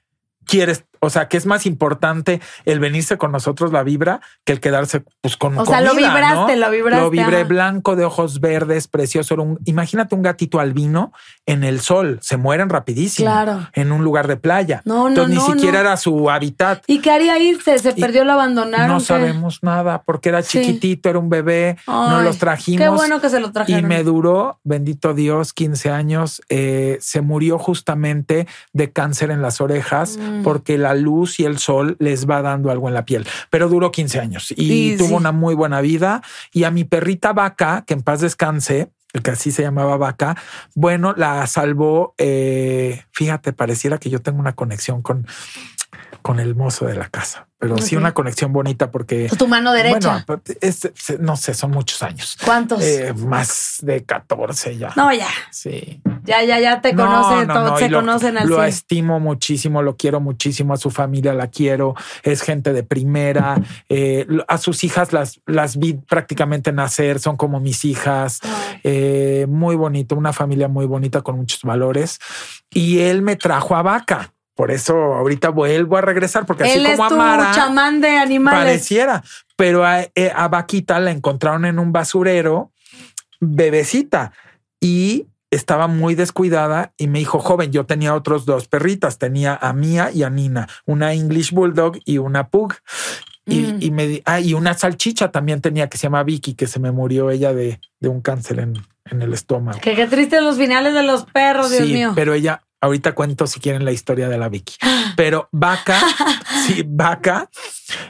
quieres, 0.45 0.85
o 1.03 1.09
sea, 1.09 1.27
que 1.27 1.37
es 1.37 1.45
más 1.45 1.65
importante 1.65 2.41
el 2.65 2.79
venirse 2.79 3.17
con 3.17 3.31
nosotros 3.31 3.71
la 3.71 3.83
vibra 3.83 4.21
que 4.45 4.53
el 4.53 4.59
quedarse 4.59 5.03
pues 5.21 5.37
con 5.37 5.57
O 5.57 5.65
sea, 5.65 5.81
lo 5.81 5.93
vibraste, 5.95 6.55
¿no? 6.55 6.65
lo 6.65 6.71
vibraste, 6.71 7.01
Lo 7.03 7.09
vibré 7.09 7.37
ajá. 7.41 7.47
blanco 7.47 7.95
de 7.95 8.05
ojos 8.05 8.39
verdes, 8.39 8.87
precioso. 8.87 9.33
Era 9.33 9.43
un- 9.43 9.59
imagínate 9.65 10.15
un 10.15 10.21
gatito 10.21 10.59
albino 10.59 11.11
en 11.45 11.63
el 11.63 11.79
sol, 11.81 12.19
se 12.21 12.37
mueren 12.37 12.69
rapidísimo. 12.69 13.27
Claro. 13.29 13.67
En 13.73 13.91
un 13.91 14.03
lugar 14.03 14.27
de 14.27 14.37
playa. 14.37 14.81
No, 14.85 15.03
no, 15.03 15.07
Entonces 15.09 15.35
no, 15.35 15.47
ni 15.47 15.53
siquiera 15.53 15.79
no. 15.79 15.87
era 15.89 15.97
su 15.97 16.29
hábitat. 16.29 16.83
¿Y 16.87 16.99
qué 16.99 17.11
haría 17.11 17.37
irse? 17.39 17.77
¿Se 17.79 17.89
Y 17.95 18.01
perdió, 18.01 18.23
lo 18.23 18.33
abandonaron? 18.33 18.87
No 18.87 18.97
¿Qué? 18.99 19.05
sabemos 19.05 19.59
nada 19.63 20.03
porque 20.03 20.29
era 20.29 20.41
Sí. 20.41 20.59
chiquitito, 20.61 21.09
era 21.09 21.19
un 21.19 21.29
bebé, 21.29 21.77
no 21.87 22.21
los 22.21 22.37
trajimos. 22.37 22.81
Qué 22.81 22.89
bueno 22.89 23.19
que 23.21 23.29
se 23.29 23.39
lo 23.39 23.47
Y 23.47 23.51
trajeron. 23.51 23.87
me 23.89 24.03
duró, 24.03 24.59
bendito 24.63 25.13
Dios, 25.13 25.53
15 25.53 25.89
años. 25.91 26.41
Eh, 26.49 26.97
se 27.01 27.21
murió 27.21 27.57
justamente 27.59 28.47
de 28.71 28.91
cáncer 28.91 29.31
en 29.31 29.41
las 29.41 29.59
orejas 29.61 30.17
Mm. 30.17 30.43
porque 30.43 30.77
la 30.77 30.92
luz 30.95 31.39
y 31.39 31.45
el 31.45 31.57
sol 31.57 31.95
les 31.99 32.29
va 32.29 32.41
dando 32.41 32.71
algo 32.71 32.87
en 32.87 32.93
la 32.93 33.05
piel. 33.05 33.25
Pero 33.49 33.69
duró 33.69 33.91
15 33.91 34.19
años 34.19 34.53
y 34.55 34.97
tuvo 34.97 35.07
sí. 35.07 35.13
una 35.13 35.31
muy 35.31 35.55
buena 35.55 35.81
vida. 35.81 36.21
Y 36.51 36.63
a 36.63 36.71
mi 36.71 36.83
perrita 36.83 37.33
vaca, 37.33 37.83
que 37.85 37.93
en 37.93 38.01
paz 38.01 38.21
descanse, 38.21 38.89
el 39.13 39.21
que 39.21 39.31
así 39.31 39.51
se 39.51 39.61
llamaba 39.61 39.97
vaca, 39.97 40.35
bueno, 40.75 41.13
la 41.15 41.45
salvó. 41.47 42.15
eh, 42.17 43.03
fíjate, 43.11 43.53
pareciera 43.53 43.97
que 43.97 44.09
yo 44.09 44.21
tengo 44.21 44.39
una 44.39 44.53
conexión 44.53 45.01
con, 45.01 45.27
con 46.21 46.39
el 46.39 46.55
mozo 46.55 46.85
de 46.85 46.95
la 46.95 47.09
casa, 47.09 47.47
pero 47.63 47.77
sí 47.77 47.95
una 47.95 48.13
conexión 48.13 48.51
bonita 48.53 48.91
porque 48.91 49.29
tu 49.37 49.47
mano 49.47 49.71
derecha. 49.73 50.23
bueno, 50.27 50.41
es- 50.61 50.85
es- 50.85 51.19
no 51.19 51.35
sé, 51.37 51.53
son 51.53 51.71
muchos 51.71 52.01
años. 52.03 52.37
¿Cuántos? 52.43 52.81
Eh, 52.83 53.13
más 53.17 53.77
de 53.81 54.03
14 54.03 54.77
ya. 54.77 54.91
no, 54.95 55.11
ya. 55.13 55.27
Sí. 55.51 56.01
Ya, 56.25 56.41
ya, 56.43 56.59
ya 56.59 56.79
te 56.81 56.93
No, 56.93 57.05
conocen, 57.05 57.47
no, 57.47 57.77
se 57.77 57.89
lo, 57.89 57.99
conocen 57.99 58.37
al 58.37 58.47
Lo 58.47 58.55
100. 58.57 58.67
estimo 58.69 59.19
muchísimo, 59.19 59.81
lo 59.81 59.97
quiero 59.97 60.19
muchísimo, 60.21 60.73
a 60.73 60.77
su 60.77 60.89
familia 60.89 61.33
la 61.33 61.47
quiero, 61.47 61.95
es 62.23 62.41
gente 62.41 62.71
de 62.71 62.83
primera, 62.83 63.55
eh, 63.89 64.25
a 64.47 64.57
sus 64.57 64.83
hijas 64.85 65.11
las, 65.11 65.41
las 65.45 65.77
vi 65.77 65.93
prácticamente 65.93 66.71
nacer, 66.71 67.19
son 67.19 67.35
como 67.35 67.59
mis 67.59 67.83
hijas, 67.85 68.39
eh, 68.83 69.45
muy 69.49 69.75
bonito, 69.75 70.15
una 70.15 70.31
familia 70.33 70.67
muy 70.69 70.85
bonita 70.85 71.21
con 71.21 71.35
muchos 71.37 71.61
valores. 71.63 72.19
Y 72.69 72.99
él 72.99 73.21
me 73.21 73.35
trajo 73.35 73.75
a 73.75 73.81
vaca. 73.81 74.33
Por 74.55 74.71
eso 74.71 74.95
ahorita 75.15 75.49
vuelvo 75.49 75.97
a 75.97 76.01
regresar, 76.01 76.45
porque 76.45 76.63
así 76.63 76.73
Él 76.77 76.85
es 76.85 76.97
como 76.97 77.09
tu 77.09 77.15
Amara 77.15 77.51
chamán 77.53 78.01
de 78.01 78.17
animales. 78.17 78.59
pareciera, 78.59 79.23
pero 79.55 79.83
a, 79.85 80.01
eh, 80.01 80.31
a 80.35 80.47
Vaquita 80.47 80.99
la 80.99 81.11
encontraron 81.11 81.65
en 81.65 81.79
un 81.79 81.91
basurero 81.91 82.71
bebecita 83.39 84.31
y 84.79 85.27
estaba 85.51 85.87
muy 85.87 86.15
descuidada 86.15 86.93
y 86.97 87.07
me 87.07 87.19
dijo, 87.19 87.39
joven, 87.39 87.71
yo 87.71 87.85
tenía 87.85 88.15
otros 88.15 88.45
dos 88.45 88.67
perritas, 88.67 89.17
tenía 89.19 89.55
a 89.55 89.71
Mía 89.73 90.09
y 90.13 90.23
a 90.23 90.29
Nina, 90.29 90.67
una 90.85 91.13
English 91.13 91.51
Bulldog 91.51 91.97
y 92.05 92.17
una 92.17 92.47
Pug. 92.49 92.73
Y, 93.45 93.59
Mm. 93.59 93.77
y 93.81 93.91
me 93.91 94.07
di- 94.07 94.21
ah, 94.25 94.39
y 94.39 94.53
una 94.53 94.73
salchicha 94.73 95.29
también 95.29 95.59
tenía 95.59 95.89
que 95.89 95.97
se 95.97 96.03
llama 96.03 96.23
Vicky, 96.23 96.53
que 96.53 96.65
se 96.65 96.79
me 96.79 96.91
murió 96.91 97.29
ella 97.29 97.53
de, 97.53 97.81
de 97.99 98.07
un 98.07 98.21
cáncer 98.21 98.59
en, 98.59 98.77
en 99.11 99.21
el 99.21 99.33
estómago. 99.33 99.79
Que 99.81 99.95
qué 99.95 100.07
tristes 100.07 100.41
los 100.41 100.57
finales 100.57 100.93
de 100.93 101.03
los 101.03 101.25
perros, 101.25 101.69
Dios 101.69 101.85
sí, 101.85 101.93
mío. 101.93 102.13
pero 102.15 102.33
ella, 102.33 102.62
ahorita 102.83 103.15
cuento 103.15 103.47
si 103.47 103.61
quieren 103.61 103.85
la 103.85 103.93
historia 103.93 104.27
de 104.27 104.37
la 104.37 104.49
Vicky. 104.49 104.75
Pero 105.15 105.47
Vaca, 105.51 105.99
sí, 106.67 106.83
Vaca, 106.85 107.49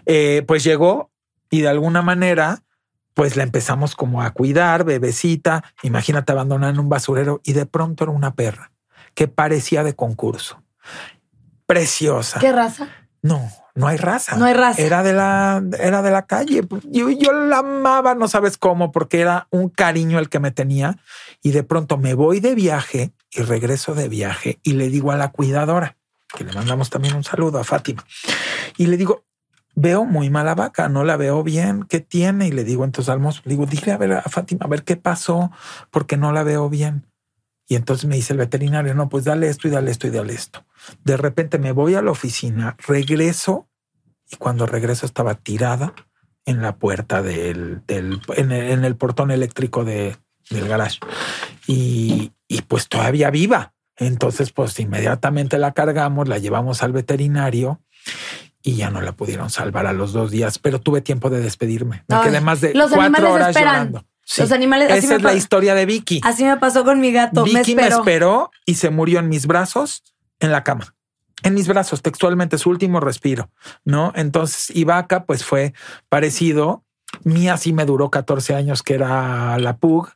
eh, 0.05 0.43
pues 0.47 0.63
llegó 0.63 1.11
y 1.49 1.61
de 1.61 1.69
alguna 1.69 2.01
manera, 2.01 2.63
pues 3.13 3.35
la 3.35 3.43
empezamos 3.43 3.95
como 3.95 4.23
a 4.23 4.31
cuidar, 4.31 4.83
bebecita. 4.83 5.63
Imagínate 5.83 6.31
abandonar 6.31 6.71
en 6.71 6.79
un 6.79 6.89
basurero 6.89 7.39
y 7.43 7.53
de 7.53 7.67
pronto 7.67 8.03
era 8.03 8.11
una 8.11 8.33
perra 8.33 8.71
que 9.13 9.27
parecía 9.27 9.83
de 9.83 9.93
concurso. 9.93 10.63
Preciosa. 11.67 12.39
¿Qué 12.39 12.51
raza? 12.51 12.89
No, 13.21 13.51
no 13.75 13.87
hay 13.87 13.97
raza. 13.97 14.37
No 14.37 14.45
hay 14.45 14.53
raza. 14.53 14.81
Era 14.81 15.03
de 15.03 15.13
la, 15.13 15.63
era 15.79 16.01
de 16.01 16.11
la 16.11 16.25
calle. 16.25 16.61
Yo, 16.83 17.09
yo 17.09 17.31
la 17.31 17.59
amaba, 17.59 18.13
no 18.13 18.27
sabes 18.27 18.57
cómo, 18.57 18.91
porque 18.91 19.19
era 19.19 19.47
un 19.49 19.69
cariño 19.69 20.19
el 20.19 20.29
que 20.29 20.39
me 20.39 20.51
tenía. 20.51 20.97
Y 21.41 21.51
de 21.51 21.63
pronto 21.63 21.97
me 21.97 22.13
voy 22.13 22.39
de 22.39 22.55
viaje 22.55 23.13
y 23.31 23.41
regreso 23.41 23.95
de 23.95 24.09
viaje 24.09 24.59
y 24.63 24.73
le 24.73 24.89
digo 24.89 25.11
a 25.11 25.17
la 25.17 25.31
cuidadora, 25.31 25.97
que 26.35 26.43
le 26.43 26.53
mandamos 26.53 26.89
también 26.89 27.15
un 27.15 27.23
saludo 27.23 27.59
a 27.59 27.63
Fátima, 27.63 28.05
y 28.77 28.87
le 28.87 28.97
digo, 28.97 29.23
veo 29.75 30.05
muy 30.05 30.29
mala 30.29 30.55
vaca, 30.55 30.89
no 30.89 31.03
la 31.03 31.17
veo 31.17 31.43
bien, 31.43 31.83
¿qué 31.83 31.99
tiene? 31.99 32.47
Y 32.47 32.51
le 32.51 32.63
digo 32.63 32.83
entonces 32.83 33.09
al 33.09 33.19
mozo, 33.19 33.41
le 33.45 33.51
digo, 33.51 33.65
dile 33.65 33.91
a 33.91 33.97
ver 33.97 34.13
a 34.13 34.21
Fátima, 34.23 34.65
a 34.65 34.69
ver 34.69 34.83
qué 34.83 34.95
pasó, 34.95 35.51
porque 35.89 36.17
no 36.17 36.31
la 36.31 36.43
veo 36.43 36.69
bien. 36.69 37.05
Y 37.67 37.75
entonces 37.75 38.05
me 38.05 38.15
dice 38.15 38.33
el 38.33 38.39
veterinario, 38.39 38.93
no, 38.93 39.09
pues 39.09 39.23
dale 39.23 39.47
esto 39.47 39.67
y 39.67 39.71
dale 39.71 39.91
esto 39.91 40.07
y 40.07 40.11
dale 40.11 40.33
esto. 40.33 40.65
De 41.03 41.17
repente 41.17 41.57
me 41.59 41.71
voy 41.71 41.95
a 41.95 42.01
la 42.01 42.11
oficina, 42.11 42.75
regreso 42.85 43.69
y 44.29 44.35
cuando 44.35 44.65
regreso 44.65 45.05
estaba 45.05 45.35
tirada 45.35 45.93
en 46.45 46.61
la 46.61 46.75
puerta 46.75 47.21
del, 47.21 47.85
del 47.87 48.19
en, 48.35 48.51
el, 48.51 48.71
en 48.71 48.85
el 48.85 48.95
portón 48.97 49.31
eléctrico 49.31 49.85
de, 49.85 50.17
del 50.49 50.67
garage 50.67 50.99
y, 51.67 52.33
y 52.47 52.61
pues 52.63 52.89
todavía 52.89 53.29
viva. 53.29 53.73
Entonces, 53.95 54.51
pues 54.51 54.77
inmediatamente 54.79 55.57
la 55.57 55.71
cargamos, 55.73 56.27
la 56.27 56.39
llevamos 56.39 56.83
al 56.83 56.91
veterinario 56.91 57.81
y 58.61 58.75
ya 58.75 58.89
no 58.89 59.01
la 59.01 59.11
pudieron 59.11 59.49
salvar 59.49 59.85
a 59.87 59.93
los 59.93 60.13
dos 60.13 60.31
días, 60.31 60.57
pero 60.57 60.81
tuve 60.81 61.01
tiempo 61.01 61.29
de 61.29 61.39
despedirme. 61.41 62.03
Me 62.07 62.15
Ay, 62.15 62.29
quedé 62.29 62.41
más 62.41 62.59
de 62.61 62.73
los 62.73 62.91
cuatro 62.91 63.31
horas 63.33 63.49
esperan. 63.49 63.73
llorando. 63.91 64.05
Sí. 64.25 64.41
Los 64.41 64.51
animales- 64.51 64.89
así 64.91 65.05
Esa 65.05 65.15
es 65.15 65.21
la 65.23 65.33
historia 65.33 65.75
de 65.75 65.85
Vicky. 65.85 66.21
Así 66.23 66.43
me 66.43 66.55
pasó 66.57 66.83
con 66.83 66.99
mi 66.99 67.11
gato. 67.11 67.43
Vicky 67.43 67.75
me 67.75 67.83
esperó. 67.83 67.99
esperó 67.99 68.51
y 68.65 68.75
se 68.75 68.89
murió 68.89 69.19
en 69.19 69.29
mis 69.29 69.47
brazos 69.47 70.03
en 70.39 70.51
la 70.51 70.63
cama. 70.63 70.95
En 71.43 71.53
mis 71.55 71.67
brazos, 71.67 72.01
textualmente, 72.01 72.57
su 72.57 72.69
último 72.69 72.99
respiro, 73.01 73.49
¿no? 73.83 74.13
Entonces, 74.15 74.71
Vaca, 74.85 75.25
pues 75.25 75.43
fue 75.43 75.73
parecido. 76.07 76.83
Mía 77.23 77.57
sí 77.57 77.73
me 77.73 77.83
duró 77.85 78.09
14 78.09 78.55
años, 78.55 78.81
que 78.81 78.93
era 78.93 79.57
la 79.59 79.75
Pug. 79.77 80.09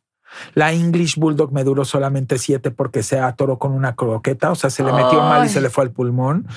La 0.54 0.72
English 0.72 1.16
Bulldog 1.18 1.52
me 1.52 1.64
duró 1.66 1.84
solamente 1.86 2.38
siete 2.38 2.72
porque 2.72 3.04
se 3.04 3.20
atoró 3.20 3.60
con 3.60 3.72
una 3.74 3.96
croqueta, 3.96 4.52
o 4.52 4.56
sea, 4.56 4.70
se 4.70 4.84
le 4.84 4.92
metió 4.94 5.20
mal 5.22 5.46
y 5.46 5.50
se 5.50 5.60
le 5.62 5.70
fue 5.70 5.84
al 5.86 5.92
pulmón. 5.92 6.48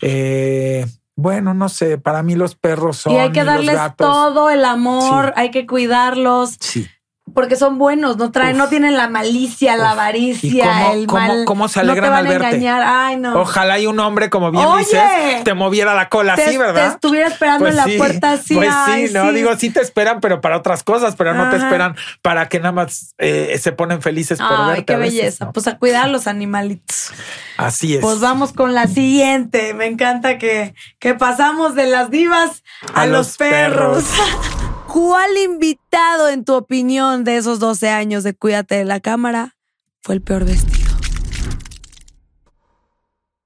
Eh, 0.00 0.86
bueno, 1.16 1.52
no 1.54 1.68
sé, 1.68 1.98
para 1.98 2.22
mí 2.22 2.34
los 2.34 2.54
perros 2.54 2.96
son 2.98 3.12
Y 3.12 3.18
hay 3.18 3.32
que 3.32 3.40
y 3.40 3.44
los 3.44 3.54
darles 3.54 3.74
gatos. 3.76 4.06
todo 4.06 4.50
el 4.50 4.64
amor, 4.64 5.26
Sí. 5.26 5.32
hay 5.36 5.50
que 5.50 5.66
cuidarlos, 5.66 6.56
Sí. 6.60 6.86
Porque 7.34 7.56
son 7.56 7.78
buenos, 7.78 8.16
no 8.16 8.30
traen, 8.32 8.52
Uf. 8.56 8.58
no 8.58 8.68
tienen 8.68 8.96
la 8.96 9.08
malicia, 9.08 9.76
la 9.76 9.90
avaricia, 9.92 10.48
¿Y 10.48 10.60
cómo- 10.60 10.92
el 10.92 11.06
cómo- 11.06 11.26
mal. 11.26 11.44
cómo 11.46 11.68
se 11.68 11.80
no 11.80 11.84
te 11.86 11.90
alegran 11.92 12.10
van 12.10 12.18
al 12.20 12.26
a 12.26 12.30
verte? 12.30 12.46
engañar. 12.48 12.82
Ay, 12.84 13.16
no. 13.16 13.40
Ojalá 13.40 13.78
y 13.78 13.86
un 13.86 13.98
hombre, 14.00 14.30
como 14.30 14.50
bien 14.50 14.64
Oye. 14.66 14.84
dices, 14.84 15.44
te 15.44 15.54
moviera 15.54 15.94
la 15.94 16.08
cola 16.08 16.34
te, 16.34 16.42
así, 16.42 16.52
te 16.52 16.58
¿verdad? 16.58 16.86
estuviera 16.88 17.28
esperando 17.28 17.64
Pues 17.64 17.72
en 17.72 17.76
la 17.76 17.84
sí, 17.84 17.96
puerta 17.98 18.32
así. 18.32 18.54
Pues 18.54 18.70
ay, 18.72 19.08
sí, 19.08 19.14
no 19.14 19.32
digo, 19.32 19.56
sí 19.56 19.70
te 19.70 19.80
esperan, 19.80 20.20
pero 20.20 20.40
para 20.40 20.56
otras 20.56 20.82
cosas, 20.82 21.14
pero 21.16 21.34
no 21.34 21.50
te 21.50 21.56
esperan 21.56 21.96
para 22.22 22.48
que 22.48 22.58
nada 22.58 22.72
más 22.72 23.14
eh, 23.18 23.58
se 23.60 23.72
ponen 23.72 24.02
felices 24.02 24.38
por 24.38 24.48
Ay, 24.52 24.66
verte. 24.68 24.84
qué 24.86 24.92
a 24.94 24.96
veces, 24.98 25.14
belleza. 25.16 25.44
¿no? 25.46 25.52
Pues 25.52 25.66
a 25.66 25.76
cuidar 25.78 26.04
a 26.04 26.08
los 26.08 26.26
animalitos. 26.26 27.12
Así 27.56 27.94
es. 27.94 28.00
Pues 28.00 28.20
vamos 28.20 28.52
con 28.52 28.74
la 28.74 28.86
siguiente. 28.86 29.74
Me 29.74 29.86
encanta 29.86 30.38
que, 30.38 30.74
que 30.98 31.14
pasamos 31.14 31.74
de 31.74 31.86
las 31.86 32.10
divas 32.10 32.62
a, 32.94 33.02
A 33.02 33.06
los, 33.06 33.28
los 33.28 33.36
perros. 33.36 34.04
perros. 34.04 34.59
¿Cuál 34.92 35.36
invitado, 35.36 36.28
en 36.28 36.44
tu 36.44 36.54
opinión, 36.54 37.24
de 37.24 37.36
esos 37.36 37.58
12 37.58 37.90
años 37.90 38.24
de 38.24 38.34
Cuídate 38.34 38.76
de 38.76 38.84
la 38.84 39.00
Cámara 39.00 39.56
fue 40.00 40.14
el 40.14 40.22
peor 40.22 40.44
vestido? 40.44 40.90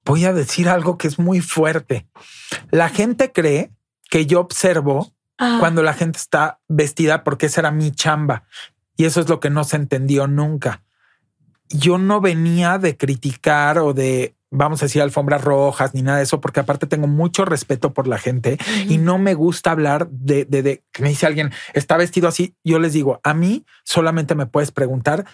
Voy 0.05 0.25
a 0.25 0.33
decir 0.33 0.69
algo 0.69 0.99
que 0.99 1.09
es 1.09 1.19
muy 1.19 1.41
fuerte. 1.41 2.07
La 2.71 2.89
gente 2.89 3.33
cree 3.33 3.73
que 4.11 4.27
yo 4.27 4.41
observo 4.41 5.15
Ah, 5.39 5.57
cuando 5.59 5.83
la 5.83 5.95
gente 5.95 6.19
está 6.19 6.61
vestida 6.69 7.25
porque 7.25 7.47
esa 7.47 7.61
era 7.61 7.71
mi 7.71 7.91
chamba. 7.91 8.45
Y 8.97 9.05
eso 9.05 9.21
es 9.21 9.29
lo 9.29 9.41
que 9.41 9.51
no 9.51 9.65
se 9.65 9.77
entendió 9.77 10.27
nunca. 10.27 10.85
Yo 11.69 11.99
no 11.99 12.21
venía 12.21 12.79
de 12.79 12.97
criticar 12.97 13.79
o 13.79 13.95
de, 13.95 14.34
vamos 14.55 14.83
a 14.83 14.87
decir, 14.87 15.03
alfombras 15.03 15.43
rojas 15.43 15.95
ni 15.95 16.03
nada 16.03 16.19
de 16.19 16.25
eso, 16.25 16.41
porque 16.41 16.61
aparte 16.61 16.87
tengo 16.87 17.07
mucho 17.07 17.45
respeto 17.45 17.93
por 17.93 18.07
la 18.07 18.19
gente 18.19 18.59
y 18.89 18.99
no 18.99 19.19
me 19.19 19.35
gusta 19.35 19.73
hablar 19.73 20.09
de, 20.11 20.45
de, 20.45 20.63
de 20.63 20.85
que 20.93 21.03
me 21.03 21.11
dice 21.11 21.27
alguien, 21.27 21.53
está 21.75 21.97
vestido 21.97 22.29
así. 22.29 22.55
Yo 22.65 22.79
les 22.79 22.93
digo, 22.93 23.21
a 23.23 23.35
mí 23.35 23.67
solamente 23.85 24.35
me 24.35 24.47
puedes 24.47 24.71
preguntar 24.71 25.27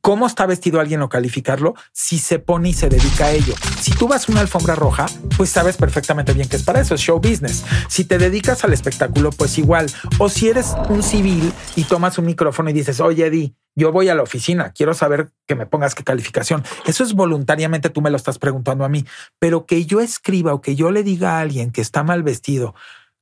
cómo 0.00 0.26
está 0.26 0.46
vestido 0.46 0.80
alguien 0.80 1.00
o 1.00 1.08
calificarlo 1.08 1.74
si 1.92 2.18
se 2.18 2.38
pone 2.38 2.70
y 2.70 2.72
se 2.74 2.88
dedica 2.88 3.26
a 3.26 3.32
ello. 3.32 3.54
Si 3.80 3.92
tú 3.92 4.08
vas 4.08 4.28
a 4.28 4.32
una 4.32 4.40
alfombra 4.40 4.74
roja, 4.74 5.06
pues 5.36 5.48
sabes 5.50 5.76
perfectamente 5.76 6.32
bien 6.32 6.48
que 6.48 6.56
es 6.56 6.64
para 6.64 6.80
eso, 6.80 6.94
es 6.94 7.00
show 7.00 7.18
business. 7.18 7.64
Si 7.88 8.04
te 8.04 8.18
dedicas 8.18 8.64
al 8.64 8.72
espectáculo, 8.72 9.30
pues 9.30 9.56
igual. 9.58 9.86
O 10.18 10.28
si 10.28 10.48
eres 10.48 10.74
un 10.88 11.02
civil 11.02 11.52
y 11.76 11.84
tomas 11.84 12.18
un 12.18 12.26
micrófono 12.26 12.68
y 12.70 12.72
dices, 12.72 13.00
oye, 13.00 13.26
Eddie, 13.26 13.54
yo 13.74 13.92
voy 13.92 14.08
a 14.08 14.14
la 14.14 14.22
oficina, 14.22 14.72
quiero 14.72 14.94
saber 14.94 15.30
que 15.46 15.54
me 15.54 15.66
pongas 15.66 15.94
qué 15.94 16.04
calificación. 16.04 16.62
Eso 16.86 17.04
es 17.04 17.14
voluntariamente, 17.14 17.90
tú 17.90 18.02
me 18.02 18.10
lo 18.10 18.16
estás 18.16 18.38
preguntando 18.38 18.84
a 18.84 18.88
mí, 18.88 19.04
pero 19.38 19.66
que 19.66 19.86
yo 19.86 20.00
escriba 20.00 20.52
o 20.52 20.60
que 20.60 20.76
yo 20.76 20.90
le 20.90 21.02
diga 21.02 21.38
a 21.38 21.40
alguien 21.40 21.70
que 21.70 21.80
está 21.80 22.02
mal 22.02 22.22
vestido 22.22 22.74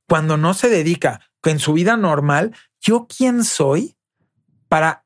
cuando 0.07 0.35
no 0.35 0.53
se 0.53 0.67
dedica, 0.67 1.21
en 1.49 1.59
su 1.59 1.73
vida 1.73 1.95
normal, 1.97 2.53
yo 2.81 3.07
quién 3.07 3.43
soy 3.45 3.95
para 4.67 5.05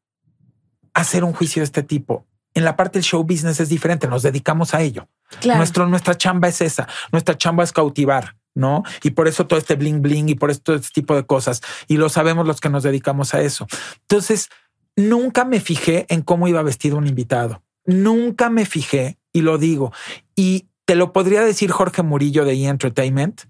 hacer 0.93 1.23
un 1.23 1.33
juicio 1.33 1.61
de 1.61 1.65
este 1.65 1.83
tipo. 1.83 2.25
En 2.53 2.65
la 2.65 2.75
parte 2.75 2.97
del 2.97 3.03
show 3.03 3.23
business 3.23 3.59
es 3.59 3.69
diferente, 3.69 4.07
nos 4.07 4.23
dedicamos 4.23 4.73
a 4.73 4.81
ello. 4.81 5.07
claro. 5.41 5.59
Nuestro, 5.59 5.87
nuestra 5.87 6.17
chamba 6.17 6.47
es 6.47 6.59
esa, 6.61 6.87
nuestra 7.11 7.37
chamba 7.37 7.63
es 7.63 7.71
cautivar, 7.71 8.35
¿no? 8.55 8.83
Y 9.03 9.11
por 9.11 9.27
eso 9.27 9.45
todo 9.45 9.59
este 9.59 9.75
bling 9.75 10.01
bling 10.01 10.29
y 10.29 10.35
por 10.35 10.49
esto 10.49 10.73
este 10.73 10.89
tipo 10.91 11.15
de 11.15 11.25
cosas. 11.25 11.61
Y 11.87 11.97
lo 11.97 12.09
sabemos 12.09 12.47
los 12.47 12.59
que 12.59 12.69
nos 12.69 12.83
dedicamos 12.83 13.33
a 13.33 13.41
eso. 13.41 13.67
Entonces, 14.01 14.49
nunca 14.95 15.45
me 15.45 15.59
fijé 15.59 16.05
en 16.09 16.21
cómo 16.21 16.47
iba 16.47 16.61
vestido 16.63 16.97
un 16.97 17.07
invitado. 17.07 17.63
Nunca 17.85 18.49
me 18.49 18.65
fijé 18.65 19.17
y 19.31 19.41
lo 19.41 19.57
digo. 19.57 19.91
Y 20.35 20.67
te 20.85 20.95
lo 20.95 21.13
podría 21.13 21.41
decir 21.41 21.71
Jorge 21.71 22.03
Murillo 22.03 22.45
de 22.45 22.53
E! 22.53 22.67
Entertainment. 22.67 23.41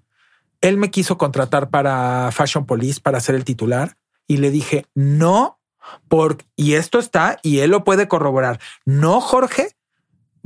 Él 0.61 0.77
me 0.77 0.89
quiso 0.89 1.17
contratar 1.17 1.69
para 1.69 2.31
Fashion 2.31 2.65
Police 2.65 3.01
para 3.01 3.19
ser 3.19 3.35
el 3.35 3.45
titular 3.45 3.97
y 4.27 4.37
le 4.37 4.49
dije 4.49 4.85
no, 4.95 5.59
por 6.07 6.37
y 6.55 6.73
esto 6.73 6.97
está 6.97 7.37
y 7.43 7.59
él 7.59 7.71
lo 7.71 7.83
puede 7.83 8.07
corroborar. 8.07 8.59
No, 8.85 9.21
Jorge, 9.21 9.75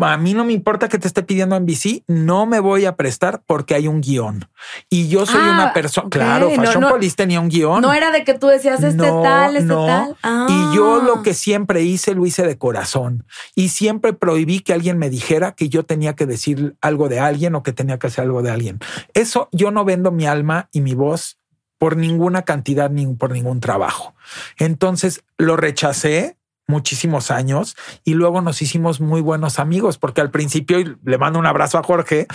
a 0.01 0.17
mí 0.17 0.33
no 0.33 0.45
me 0.45 0.53
importa 0.53 0.87
que 0.89 0.97
te 0.97 1.07
esté 1.07 1.23
pidiendo 1.23 1.59
NBC, 1.59 2.03
no 2.07 2.45
me 2.45 2.59
voy 2.59 2.85
a 2.85 2.95
prestar 2.95 3.41
porque 3.45 3.75
hay 3.75 3.87
un 3.87 4.01
guion. 4.01 4.49
Y 4.89 5.07
yo 5.09 5.25
soy 5.25 5.41
Ah, 5.43 5.51
una 5.53 5.73
persona, 5.73 6.07
ok, 6.07 6.11
claro, 6.13 6.49
Fashion 6.51 6.81
no. 6.81 6.89
Police 6.89 7.15
tenía 7.15 7.39
un 7.39 7.49
guion. 7.49 7.81
No 7.81 7.93
era 7.93 8.11
de 8.11 8.23
que 8.23 8.33
tú 8.33 8.47
decías 8.47 8.81
este 8.83 9.07
No, 9.07 9.21
tal, 9.21 9.55
este 9.55 9.67
tal. 9.67 10.17
Ah. 10.23 10.47
Y 10.49 10.75
yo 10.75 11.01
lo 11.01 11.21
que 11.21 11.33
siempre 11.33 11.81
hice, 11.83 12.15
lo 12.15 12.25
hice 12.25 12.45
de 12.45 12.57
corazón. 12.57 13.25
Y 13.55 13.69
siempre 13.69 14.13
prohibí 14.13 14.61
que 14.61 14.73
alguien 14.73 14.97
me 14.97 15.09
dijera 15.09 15.51
que 15.53 15.69
yo 15.69 15.83
tenía 15.83 16.15
que 16.15 16.25
decir 16.25 16.75
algo 16.81 17.09
de 17.09 17.19
alguien 17.19 17.55
o 17.55 17.63
que 17.63 17.73
tenía 17.73 17.99
que 17.99 18.07
hacer 18.07 18.23
algo 18.25 18.41
de 18.41 18.51
alguien. 18.51 18.79
Eso 19.13 19.49
yo 19.51 19.71
no 19.71 19.85
vendo 19.85 20.11
mi 20.11 20.25
alma 20.25 20.69
y 20.71 20.81
mi 20.81 20.93
voz 20.95 21.37
por 21.77 21.95
ninguna 21.95 22.41
cantidad 22.41 22.89
ni 22.89 23.05
por 23.07 23.31
ningún 23.31 23.59
trabajo. 23.61 24.13
Entonces 24.57 25.23
lo 25.37 25.55
rechacé 25.55 26.37
muchísimos 26.69 27.31
años 27.31 27.75
y 28.03 28.13
luego 28.13 28.41
nos 28.41 28.61
hicimos 28.61 29.01
muy 29.01 29.21
buenos 29.21 29.59
amigos 29.59 29.97
porque 29.97 30.21
al 30.21 30.31
principio, 30.31 30.79
y 30.79 30.95
le 31.03 31.17
mando 31.17 31.39
un 31.39 31.47
abrazo 31.47 31.77
a 31.77 31.83
Jorge, 31.83 32.27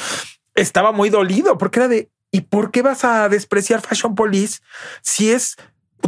estaba 0.55 0.93
muy 0.93 1.09
dolido 1.09 1.57
porque 1.57 1.79
era 1.79 1.89
de, 1.89 2.11
¿y 2.31 2.43
por 2.43 2.71
qué 2.71 2.83
vas 2.83 3.05
a 3.05 3.29
despreciar 3.29 3.81
Fashion 3.81 4.15
Police 4.15 4.61
si 5.03 5.31
es 5.31 5.57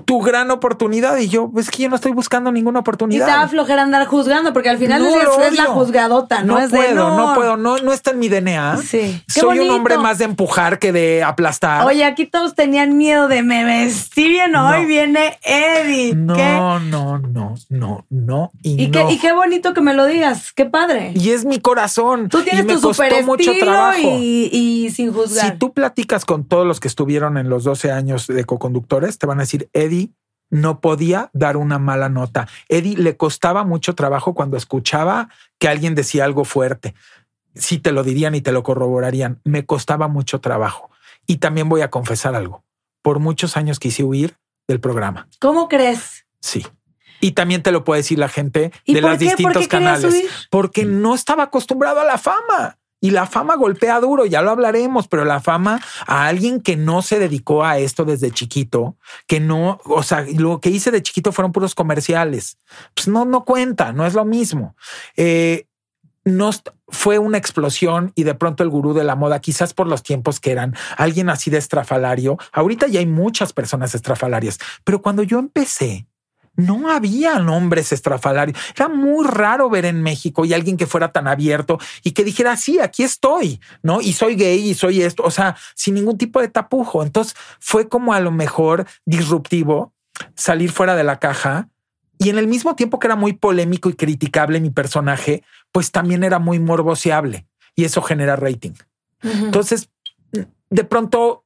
tu 0.04 0.20
gran 0.20 0.50
oportunidad? 0.50 1.16
Y 1.18 1.28
yo, 1.28 1.50
es 1.56 1.70
que 1.70 1.84
yo 1.84 1.88
no 1.88 1.96
estoy 1.96 2.12
buscando 2.12 2.52
ninguna 2.52 2.80
Y 2.80 2.82
te 2.82 2.86
da 2.86 2.90
oportunidad. 2.90 3.48
flojera 3.48 3.82
andar 3.82 4.06
juzgando, 4.06 4.52
porque 4.52 4.68
al 4.70 4.78
final 4.78 5.02
No, 5.02 5.08
es, 5.42 5.56
la 5.56 5.64
juzgadota, 5.66 6.42
¿no? 6.42 6.54
No 6.54 6.58
es 6.60 6.70
de, 6.70 6.78
puedo, 6.78 7.16
no 7.16 7.34
puedo, 7.34 7.56
no, 7.56 7.78
no 7.78 7.92
está 7.92 8.10
en 8.12 8.18
mi 8.18 8.28
DNA. 8.28 8.78
Sí. 8.78 9.22
Soy 9.28 9.60
un 9.60 9.70
hombre 9.70 9.98
más 9.98 10.18
de 10.18 10.24
empujar 10.24 10.78
que 10.78 10.92
de 10.92 11.22
aplastar. 11.22 11.86
Oye, 11.86 12.04
aquí 12.04 12.26
todos 12.26 12.54
tenían 12.54 12.96
miedo 12.96 13.28
de 13.28 13.42
me 13.42 13.64
vestí 13.64 14.28
bien 14.28 14.54
hoy, 14.56 14.82
No. 14.82 14.86
viene 14.86 15.38
Eddie. 15.42 16.14
no, 16.14 16.34
¿Qué? 16.34 16.42
no, 16.42 16.78
no, 17.18 17.54
no, 17.68 18.04
no 18.10 18.50
y, 18.62 18.84
Y, 18.84 18.88
no. 18.88 18.92
qué, 19.08 19.12
y 19.14 19.18
qué 19.18 19.32
bonito 19.32 19.72
que 19.74 19.80
me 19.80 19.94
lo 19.94 20.06
digas, 20.06 20.52
qué 20.52 20.66
padre. 20.66 21.12
Y 21.14 21.30
es 21.30 21.44
mi 21.44 21.58
corazón. 21.60 22.28
Tú 22.28 22.40
y 22.40 22.44
tienes 22.44 22.64
me 22.66 22.74
tu 22.74 22.80
costó 22.80 23.04
super 23.04 23.24
mucho 23.24 23.52
trabajo. 23.58 23.98
y, 24.00 24.48
y 24.52 24.90
sin 24.90 25.12
juzgar. 25.12 25.52
Si 25.52 25.58
tú 25.58 25.72
platicas 25.72 26.24
con 26.24 26.44
todos 26.44 26.66
los 26.66 26.80
que 26.80 26.88
estuvieron 26.88 27.38
en 27.38 27.48
los 27.48 27.64
12 27.64 27.90
años 27.92 28.26
de 28.26 28.44
coconductores, 28.44 29.18
te 29.18 29.26
van 29.26 29.38
a 29.38 29.42
decir, 29.42 29.68
Eddie 29.72 29.85
no 30.50 30.80
podía 30.80 31.30
dar 31.32 31.56
una 31.56 31.78
mala 31.78 32.08
nota. 32.08 32.48
Eddie 32.68 32.96
le 32.96 33.16
costaba 33.16 33.64
mucho 33.64 33.94
trabajo 33.94 34.34
cuando 34.34 34.56
escuchaba 34.56 35.28
que 35.58 35.68
alguien 35.68 35.94
decía 35.94 36.24
algo 36.24 36.44
fuerte. 36.44 36.94
Si 37.54 37.78
te 37.78 37.92
lo 37.92 38.04
dirían 38.04 38.34
y 38.34 38.40
te 38.40 38.52
lo 38.52 38.62
corroborarían, 38.62 39.40
me 39.44 39.64
costaba 39.66 40.08
mucho 40.08 40.40
trabajo. 40.40 40.90
Y 41.26 41.38
también 41.38 41.68
voy 41.68 41.80
a 41.80 41.90
confesar 41.90 42.34
algo. 42.34 42.64
Por 43.02 43.18
muchos 43.18 43.56
años 43.56 43.78
quise 43.78 44.04
huir 44.04 44.36
del 44.68 44.80
programa. 44.80 45.28
¿Cómo 45.40 45.68
crees? 45.68 46.26
Sí. 46.40 46.66
Y 47.20 47.32
también 47.32 47.62
te 47.62 47.72
lo 47.72 47.82
puede 47.84 48.00
decir 48.00 48.18
la 48.18 48.28
gente 48.28 48.72
¿Y 48.84 48.94
de 48.94 49.00
los 49.00 49.10
qué? 49.10 49.16
¿Por 49.16 49.26
distintos 49.26 49.62
qué 49.62 49.68
canales. 49.68 50.26
Porque 50.50 50.84
no 50.84 51.14
estaba 51.14 51.44
acostumbrado 51.44 52.00
a 52.00 52.04
la 52.04 52.18
fama. 52.18 52.78
Y 53.00 53.10
la 53.10 53.26
fama 53.26 53.56
golpea 53.56 54.00
duro, 54.00 54.24
ya 54.24 54.42
lo 54.42 54.50
hablaremos, 54.50 55.06
pero 55.08 55.24
la 55.24 55.40
fama 55.40 55.80
a 56.06 56.26
alguien 56.26 56.60
que 56.60 56.76
no 56.76 57.02
se 57.02 57.18
dedicó 57.18 57.64
a 57.64 57.78
esto 57.78 58.04
desde 58.04 58.30
chiquito, 58.30 58.96
que 59.26 59.38
no, 59.38 59.78
o 59.84 60.02
sea, 60.02 60.24
lo 60.34 60.60
que 60.60 60.70
hice 60.70 60.90
de 60.90 61.02
chiquito 61.02 61.32
fueron 61.32 61.52
puros 61.52 61.74
comerciales. 61.74 62.58
Pues 62.94 63.08
no, 63.08 63.24
no 63.24 63.44
cuenta, 63.44 63.92
no 63.92 64.06
es 64.06 64.14
lo 64.14 64.24
mismo. 64.24 64.76
Eh, 65.16 65.66
no 66.24 66.50
fue 66.88 67.18
una 67.18 67.38
explosión 67.38 68.12
y 68.16 68.24
de 68.24 68.34
pronto 68.34 68.62
el 68.62 68.70
gurú 68.70 68.92
de 68.94 69.04
la 69.04 69.14
moda, 69.14 69.40
quizás 69.40 69.74
por 69.74 69.86
los 69.86 70.02
tiempos 70.02 70.40
que 70.40 70.50
eran, 70.50 70.74
alguien 70.96 71.30
así 71.30 71.50
de 71.50 71.58
estrafalario. 71.58 72.36
Ahorita 72.52 72.88
ya 72.88 72.98
hay 72.98 73.06
muchas 73.06 73.52
personas 73.52 73.94
estrafalarias, 73.94 74.58
pero 74.84 75.00
cuando 75.00 75.22
yo 75.22 75.38
empecé, 75.38 76.06
no 76.56 76.90
había 76.90 77.38
nombres 77.38 77.92
estrafalarios. 77.92 78.58
Era 78.74 78.88
muy 78.88 79.26
raro 79.26 79.70
ver 79.70 79.84
en 79.84 80.02
México 80.02 80.44
y 80.44 80.54
alguien 80.54 80.76
que 80.76 80.86
fuera 80.86 81.12
tan 81.12 81.28
abierto 81.28 81.78
y 82.02 82.12
que 82.12 82.24
dijera, 82.24 82.56
sí, 82.56 82.78
aquí 82.80 83.02
estoy, 83.02 83.60
¿no? 83.82 84.00
Y 84.00 84.12
soy 84.12 84.34
gay 84.34 84.70
y 84.70 84.74
soy 84.74 85.02
esto, 85.02 85.22
o 85.22 85.30
sea, 85.30 85.56
sin 85.74 85.94
ningún 85.94 86.18
tipo 86.18 86.40
de 86.40 86.48
tapujo. 86.48 87.02
Entonces 87.02 87.36
fue 87.60 87.88
como 87.88 88.14
a 88.14 88.20
lo 88.20 88.30
mejor 88.30 88.86
disruptivo 89.04 89.92
salir 90.34 90.70
fuera 90.70 90.96
de 90.96 91.04
la 91.04 91.18
caja 91.18 91.68
y 92.18 92.30
en 92.30 92.38
el 92.38 92.46
mismo 92.46 92.74
tiempo 92.76 92.98
que 92.98 93.06
era 93.06 93.16
muy 93.16 93.34
polémico 93.34 93.90
y 93.90 93.94
criticable 93.94 94.60
mi 94.60 94.70
personaje, 94.70 95.42
pues 95.72 95.90
también 95.90 96.24
era 96.24 96.38
muy 96.38 96.58
morboseable 96.58 97.46
y 97.74 97.84
eso 97.84 98.00
genera 98.02 98.36
rating. 98.36 98.72
Entonces, 99.22 99.90
de 100.70 100.84
pronto 100.84 101.44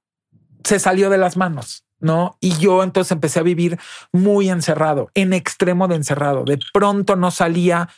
se 0.65 0.79
salió 0.79 1.11
de 1.11 1.19
las 1.19 1.37
manos, 1.37 1.85
¿no? 2.01 2.37
Y 2.41 2.57
yo 2.59 2.83
entonces 2.83 3.13
empecé 3.13 3.39
a 3.41 3.43
vivir 3.43 3.79
muy 4.13 4.51
encerrado, 4.51 5.11
en 5.15 5.33
extremo 5.33 5.89
de 5.89 5.97
encerrado. 5.97 6.45
De 6.45 6.59
pronto 6.73 7.17
no 7.17 7.31
salía 7.31 7.89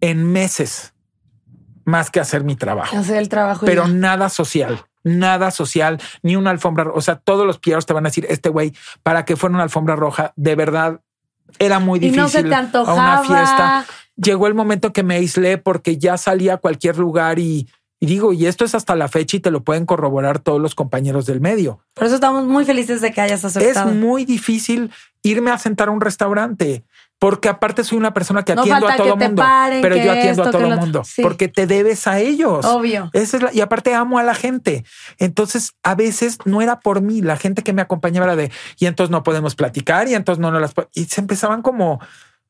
en 0.00 0.30
meses 0.32 0.94
más 1.84 2.10
que 2.10 2.20
hacer 2.20 2.44
mi 2.44 2.56
trabajo, 2.56 2.96
Hacer 2.96 3.16
el 3.18 3.28
trabajo. 3.28 3.64
y 3.64 3.68
pero 3.68 3.84
ya. 3.86 3.92
nada 3.92 4.28
social. 4.28 4.84
Nada 5.06 5.50
social, 5.50 6.00
ni 6.22 6.34
una 6.34 6.48
alfombra. 6.50 6.90
O 6.94 7.02
sea, 7.02 7.16
todos 7.16 7.46
los 7.46 7.58
pierros 7.58 7.84
te 7.84 7.92
van 7.92 8.06
a 8.06 8.08
decir, 8.08 8.26
este 8.30 8.48
güey, 8.48 8.72
para 9.02 9.26
que 9.26 9.36
fuera 9.36 9.54
una 9.54 9.62
alfombra 9.64 9.96
roja, 9.96 10.32
de 10.36 10.54
verdad 10.54 11.02
era 11.58 11.78
muy 11.78 11.98
y 11.98 12.08
difícil. 12.10 12.22
no 12.22 12.28
se 12.30 12.42
te 12.42 12.54
a 12.54 12.94
una 12.94 13.22
fiesta 13.22 13.84
llegó 14.16 14.46
el 14.46 14.54
momento 14.54 14.92
que 14.92 15.02
me 15.02 15.16
aislé 15.16 15.58
porque 15.58 15.98
ya 15.98 16.16
salía 16.16 16.54
a 16.54 16.58
cualquier 16.58 16.98
lugar 16.98 17.38
y, 17.38 17.68
y 18.04 18.06
digo, 18.06 18.34
y 18.34 18.44
esto 18.44 18.66
es 18.66 18.74
hasta 18.74 18.94
la 18.94 19.08
fecha 19.08 19.38
y 19.38 19.40
te 19.40 19.50
lo 19.50 19.64
pueden 19.64 19.86
corroborar 19.86 20.38
todos 20.38 20.60
los 20.60 20.74
compañeros 20.74 21.24
del 21.24 21.40
medio. 21.40 21.80
Por 21.94 22.04
eso 22.04 22.16
estamos 22.16 22.44
muy 22.44 22.66
felices 22.66 23.00
de 23.00 23.12
que 23.12 23.22
hayas 23.22 23.42
aceptado. 23.46 23.88
Es 23.88 23.96
muy 23.96 24.26
difícil 24.26 24.90
irme 25.22 25.50
a 25.50 25.56
sentar 25.56 25.88
a 25.88 25.90
un 25.90 26.02
restaurante 26.02 26.84
porque 27.18 27.48
aparte 27.48 27.82
soy 27.82 27.96
una 27.96 28.12
persona 28.12 28.42
que 28.42 28.54
No 28.54 28.60
atiendo 28.60 28.86
a 28.86 28.96
todo 28.96 29.16
mundo, 29.16 29.40
paren, 29.40 29.80
pero 29.80 29.96
yo 29.96 30.12
atiendo 30.12 30.42
esto, 30.42 30.48
a 30.48 30.50
todo 30.50 30.66
el 30.70 30.78
mundo 30.78 31.02
Sí. 31.04 31.22
porque 31.22 31.48
te 31.48 31.66
debes 31.66 32.06
a 32.06 32.20
ellos. 32.20 32.62
Obvio. 32.66 33.08
Esa 33.14 33.38
es 33.38 33.42
la- 33.42 33.54
y 33.54 33.62
aparte 33.62 33.94
amo 33.94 34.18
a 34.18 34.22
la 34.22 34.34
gente. 34.34 34.84
Entonces, 35.18 35.72
a 35.82 35.94
veces 35.94 36.36
no 36.44 36.60
era 36.60 36.80
por 36.80 37.00
mí. 37.00 37.22
La 37.22 37.38
gente 37.38 37.62
que 37.62 37.72
me 37.72 37.80
acompañaba 37.80 38.26
era 38.26 38.36
de, 38.36 38.52
y 38.78 38.84
entonces 38.84 39.10
no 39.10 39.22
podemos 39.22 39.54
platicar, 39.54 40.08
y 40.08 40.14
entonces 40.14 40.42
no, 40.42 40.50
no 40.50 40.60
las 40.60 40.74
po-". 40.74 40.90
Y 40.92 41.04
se 41.06 41.22
empezaban 41.22 41.62
como 41.62 42.00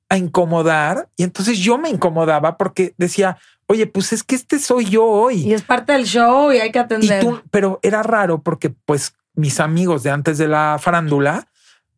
a 0.08 0.16
incomodar. 0.16 1.08
Y 1.16 1.22
entonces 1.22 1.58
yo 1.58 1.78
me 1.78 1.90
incomodaba 1.90 2.56
porque 2.56 2.94
decía, 2.98 3.36
oye, 3.66 3.86
pues 3.86 4.12
es 4.12 4.22
que 4.22 4.34
este 4.34 4.58
soy 4.58 4.86
yo 4.86 5.04
hoy. 5.04 5.42
Y 5.42 5.54
es 5.54 5.62
parte 5.62 5.92
del 5.92 6.04
show 6.04 6.52
y 6.52 6.58
hay 6.58 6.72
que 6.72 6.78
atender. 6.78 7.20
tú, 7.20 7.40
pero 7.50 7.80
era 7.82 8.02
raro 8.02 8.42
porque 8.42 8.70
pues 8.70 9.14
mis 9.34 9.60
amigos 9.60 10.02
de 10.02 10.10
antes 10.10 10.38
de 10.38 10.48
la 10.48 10.78
farándula, 10.80 11.48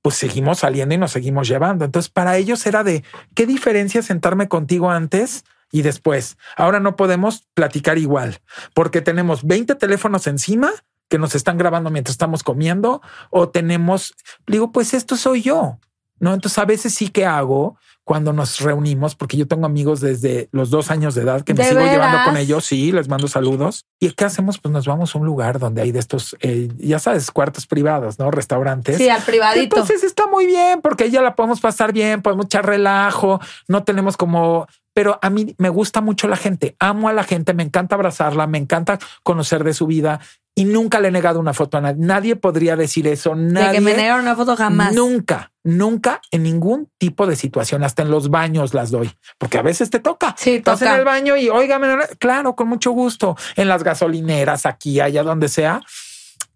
pues 0.03 0.15
seguimos 0.17 0.61
saliendo 0.61 0.95
y 0.95 0.99
nos 0.99 1.13
seguimos 1.13 1.49
llevando. 1.49 1.85
Entonces, 1.85 2.11
para 2.11 2.37
ellos 2.37 2.65
era 2.67 2.85
de 2.85 3.05
qué 3.35 3.47
diferencia 3.47 4.03
sentarme 4.03 4.49
contigo 4.49 4.91
antes 4.91 5.45
y 5.73 5.83
después. 5.83 6.39
Ahora 6.57 6.81
no 6.81 6.97
podemos 6.97 7.45
platicar 7.55 7.99
igual 7.99 8.41
porque 8.75 9.01
tenemos 9.01 9.45
20 9.45 9.75
teléfonos 9.75 10.27
encima 10.27 10.71
que 11.09 11.19
nos 11.19 11.35
están 11.35 11.59
grabando 11.59 11.91
mientras 11.91 12.15
estamos 12.15 12.43
comiendo 12.43 13.01
o 13.31 13.49
tenemos, 13.49 14.15
digo, 14.47 14.73
pues 14.73 14.95
esto 14.95 15.17
soy 15.17 15.43
yo. 15.43 15.79
No, 16.19 16.33
entonces 16.33 16.59
a 16.59 16.65
veces 16.65 16.95
sí 16.95 17.09
que 17.09 17.27
hago 17.27 17.79
cuando 18.07 18.33
nos 18.33 18.61
reunimos, 18.61 19.17
porque 19.17 19.37
yo 19.37 19.49
tengo 19.49 19.67
amigos 19.67 20.01
desde 20.01 20.49
los 20.53 20.71
dos 20.71 20.93
años 20.93 21.17
de 21.17 21.23
edad 21.23 21.43
que 21.43 21.55
me 21.55 21.65
sigo 21.65 21.81
llevando 21.81 22.19
con 22.25 22.37
ellos. 22.37 22.65
Sí, 22.65 22.93
les 22.93 23.09
mando 23.09 23.27
saludos. 23.27 23.85
¿Y 23.99 24.13
qué 24.13 24.25
hacemos? 24.25 24.59
Pues 24.59 24.71
nos 24.71 24.87
vamos 24.87 25.13
a 25.13 25.19
un 25.19 25.27
lugar 25.27 25.59
donde 25.59 25.83
hay 25.83 25.91
de 25.91 25.99
estos, 25.99 26.37
eh, 26.41 26.69
ya 26.79 27.01
sabes, 27.01 27.33
cuartos 27.33 27.67
privados, 27.67 28.21
¿no? 28.21 28.31
Restaurantes. 28.31 28.99
Sí, 28.99 29.09
al 29.09 29.23
privadito. 29.23 29.77
Entonces 29.77 30.05
está 30.05 30.29
muy 30.29 30.47
bien 30.47 30.83
porque 30.83 31.11
ya 31.11 31.21
la 31.21 31.35
podemos 31.35 31.61
pasar 31.61 31.93
bien, 31.93 32.23
podemos 32.23 32.47
echar 32.47 32.65
relajo, 32.65 33.41
no 33.67 33.83
tenemos 33.83 34.17
como 34.17 34.69
pero 34.95 35.19
a 35.21 35.29
mí 35.29 35.55
me 35.59 35.69
gusta 35.69 36.01
mucho 36.01 36.27
la 36.27 36.37
gente, 36.37 36.75
amo 36.79 37.11
a 37.11 37.13
la 37.13 37.23
gente, 37.23 37.53
me 37.53 37.63
encanta 37.63 37.97
abrazarla, 37.97 38.47
me 38.47 38.57
encanta 38.57 38.99
conocer 39.25 39.63
de 39.63 39.75
su 39.75 39.87
vida 39.87 40.21
y 40.55 40.65
nunca 40.65 41.01
le 41.01 41.09
he 41.09 41.11
negado 41.11 41.39
una 41.39 41.53
foto 41.53 41.77
a 41.77 41.83
nadie. 41.83 42.03
Nadie 42.03 42.35
podría 42.35 42.77
decir 42.77 43.07
eso. 43.07 43.35
Nadie, 43.35 43.69
de 43.69 43.75
que 43.75 43.81
me 43.83 43.95
negaron 43.95 44.23
una 44.23 44.35
foto 44.35 44.57
jamás. 44.57 44.95
Nunca, 44.95 45.53
nunca 45.67 46.21
en 46.31 46.45
ningún 46.45 46.89
tipo 46.97 47.27
de 47.27 47.35
situación, 47.35 47.83
hasta 47.83 48.03
en 48.03 48.11
los 48.11 48.31
baños 48.31 48.73
las 48.73 48.93
doy, 48.93 49.11
porque 49.37 49.59
a 49.59 49.63
veces 49.63 49.91
te 49.91 49.99
toca. 49.99 50.35
Sí, 50.39 50.55
Estás 50.55 50.81
en 50.83 50.93
el 50.93 51.05
baño 51.05 51.37
y 51.37 51.49
óigame, 51.49 51.89
claro, 52.19 52.55
con 52.55 52.69
mucho 52.69 52.93
gusto, 52.93 53.37
en 53.57 53.67
las 53.67 53.83
gasolineras, 53.83 54.65
aquí, 54.65 55.01
allá, 55.01 55.25
donde 55.25 55.49
sea. 55.49 55.83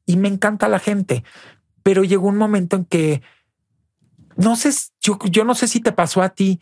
Y 0.07 0.17
me 0.17 0.29
encanta 0.29 0.69
la 0.69 0.79
gente. 0.79 1.25
Pero 1.83 2.05
llegó 2.05 2.29
un 2.29 2.37
momento 2.37 2.77
en 2.77 2.85
que 2.85 3.23
no 4.37 4.55
sé, 4.55 4.71
yo, 5.01 5.19
yo 5.25 5.45
no 5.45 5.55
sé 5.55 5.67
si 5.67 5.81
te 5.81 5.93
pasó 5.93 6.23
a 6.23 6.31
ti 6.31 6.61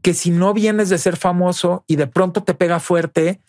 que 0.00 0.14
si 0.14 0.30
no 0.30 0.54
vienes 0.54 0.88
de 0.88 0.98
ser 0.98 1.16
famoso 1.16 1.84
y 1.86 1.96
de 1.96 2.06
pronto 2.06 2.42
te 2.42 2.54
pega 2.54 2.80
fuerte, 2.80 3.42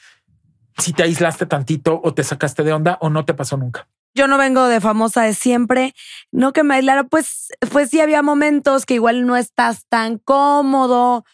si 0.78 0.94
te 0.94 1.04
aislaste 1.04 1.46
tantito 1.46 2.02
o 2.04 2.14
te 2.14 2.24
sacaste 2.24 2.64
de 2.64 2.74
onda 2.74 2.98
o 3.02 3.10
no 3.10 3.24
te 3.24 3.34
pasó 3.34 3.56
nunca. 3.56 3.88
Yo 4.16 4.28
no 4.28 4.38
vengo 4.38 4.68
de 4.70 4.80
famosa 4.80 5.24
de 5.24 5.34
siempre, 5.34 5.94
no 6.32 6.54
que 6.54 6.64
me 6.64 6.76
aislara, 6.76 7.04
pues, 7.04 7.50
pues 7.72 7.90
sí 7.90 8.00
había 8.00 8.22
momentos 8.22 8.86
que 8.86 8.94
igual 8.94 9.26
no 9.26 9.36
estás 9.36 9.86
tan 9.90 10.20
cómodo, 10.20 11.26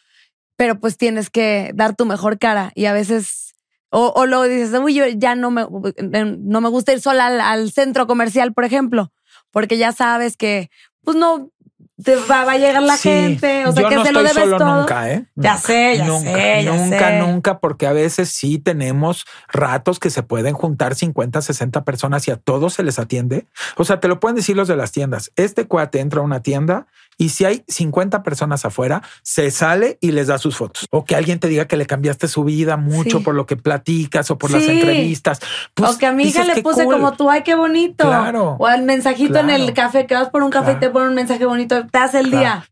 pero 0.57 0.79
pues 0.79 0.97
tienes 0.97 1.29
que 1.29 1.71
dar 1.75 1.95
tu 1.95 2.05
mejor 2.07 2.39
cara 2.39 2.71
y 2.73 2.85
a 2.85 2.93
veces, 2.93 3.53
o, 3.91 4.13
o 4.15 4.25
luego 4.25 4.45
dices, 4.45 4.73
uy, 4.79 4.95
yo 4.95 5.05
ya 5.07 5.35
no 5.35 5.51
me, 5.51 5.65
no 6.39 6.61
me 6.61 6.69
gusta 6.69 6.93
ir 6.93 7.01
sola 7.01 7.27
al, 7.27 7.41
al 7.41 7.71
centro 7.71 8.07
comercial, 8.07 8.53
por 8.53 8.65
ejemplo, 8.65 9.11
porque 9.51 9.77
ya 9.77 9.91
sabes 9.91 10.35
que, 10.35 10.71
pues 11.03 11.15
no, 11.17 11.51
te 12.03 12.15
va, 12.15 12.41
a 12.41 12.57
llegar 12.57 12.81
la 12.83 12.97
gente, 12.97 13.65
o 13.65 13.71
sea, 13.71 13.87
que 13.87 14.03
se 14.03 14.11
lo 14.11 14.19
debes 14.19 14.33
solo 14.33 14.57
todo. 14.57 14.79
Nunca, 14.79 15.11
¿eh? 15.11 15.25
Ya 15.35 15.57
sé, 15.57 15.97
ya 15.97 16.05
nunca, 16.05 16.33
sé, 16.33 16.63
ya 16.63 16.71
nunca, 16.73 17.07
sé. 17.09 17.19
nunca, 17.19 17.59
porque 17.59 17.87
a 17.87 17.93
veces 17.93 18.29
sí 18.29 18.57
tenemos 18.57 19.25
ratos 19.47 19.99
que 19.99 20.09
se 20.09 20.23
pueden 20.23 20.53
juntar 20.53 20.95
50, 20.95 21.41
60 21.41 21.83
personas 21.83 22.27
y 22.27 22.31
a 22.31 22.37
todos 22.37 22.73
se 22.73 22.83
les 22.83 22.99
atiende. 22.99 23.47
O 23.77 23.85
sea, 23.85 23.99
te 23.99 24.07
lo 24.07 24.19
pueden 24.19 24.35
decir 24.35 24.55
los 24.55 24.67
de 24.67 24.75
las 24.75 24.91
tiendas. 24.91 25.31
Este 25.35 25.67
cuate 25.67 25.99
entra 25.99 26.21
a 26.21 26.23
una 26.23 26.41
tienda 26.41 26.87
y 27.17 27.29
si 27.29 27.45
hay 27.45 27.63
50 27.67 28.23
personas 28.23 28.65
afuera, 28.65 29.01
se 29.21 29.51
sale 29.51 29.97
y 30.01 30.11
les 30.11 30.27
da 30.27 30.37
sus 30.37 30.55
fotos. 30.57 30.87
O 30.91 31.05
que 31.05 31.15
alguien 31.15 31.39
te 31.39 31.47
diga 31.47 31.65
que 31.67 31.77
le 31.77 31.85
cambiaste 31.85 32.27
su 32.27 32.43
vida 32.43 32.77
mucho 32.77 33.19
Sí. 33.19 33.23
por 33.23 33.35
lo 33.35 33.45
que 33.45 33.57
platicas 33.57 34.31
o 34.31 34.37
por 34.37 34.49
las 34.51 34.63
entrevistas. 34.63 35.39
Pues, 35.73 35.91
o 35.91 35.97
que 35.97 36.05
a 36.07 36.11
mi 36.11 36.23
hija 36.23 36.39
dices, 36.41 36.47
le 36.47 36.53
"Qué 36.55 36.63
puse 36.63 36.83
cool". 36.85 36.95
como 36.95 37.13
tú, 37.13 37.29
ay, 37.29 37.43
qué 37.43 37.55
bonito. 37.55 38.05
Claro, 38.05 38.55
O 38.59 38.67
el 38.69 38.83
mensajito 38.83 39.37
en 39.39 39.49
el 39.49 39.73
café, 39.73 40.07
que 40.07 40.15
vas 40.15 40.29
por 40.29 40.41
un 40.43 40.49
café 40.49 40.73
y 40.73 40.75
te 40.75 40.89
ponen 40.89 41.09
un 41.09 41.15
mensaje 41.15 41.45
bonito, 41.45 41.85
te 41.87 41.97
hace 41.99 42.19
el 42.19 42.31
día. 42.31 42.65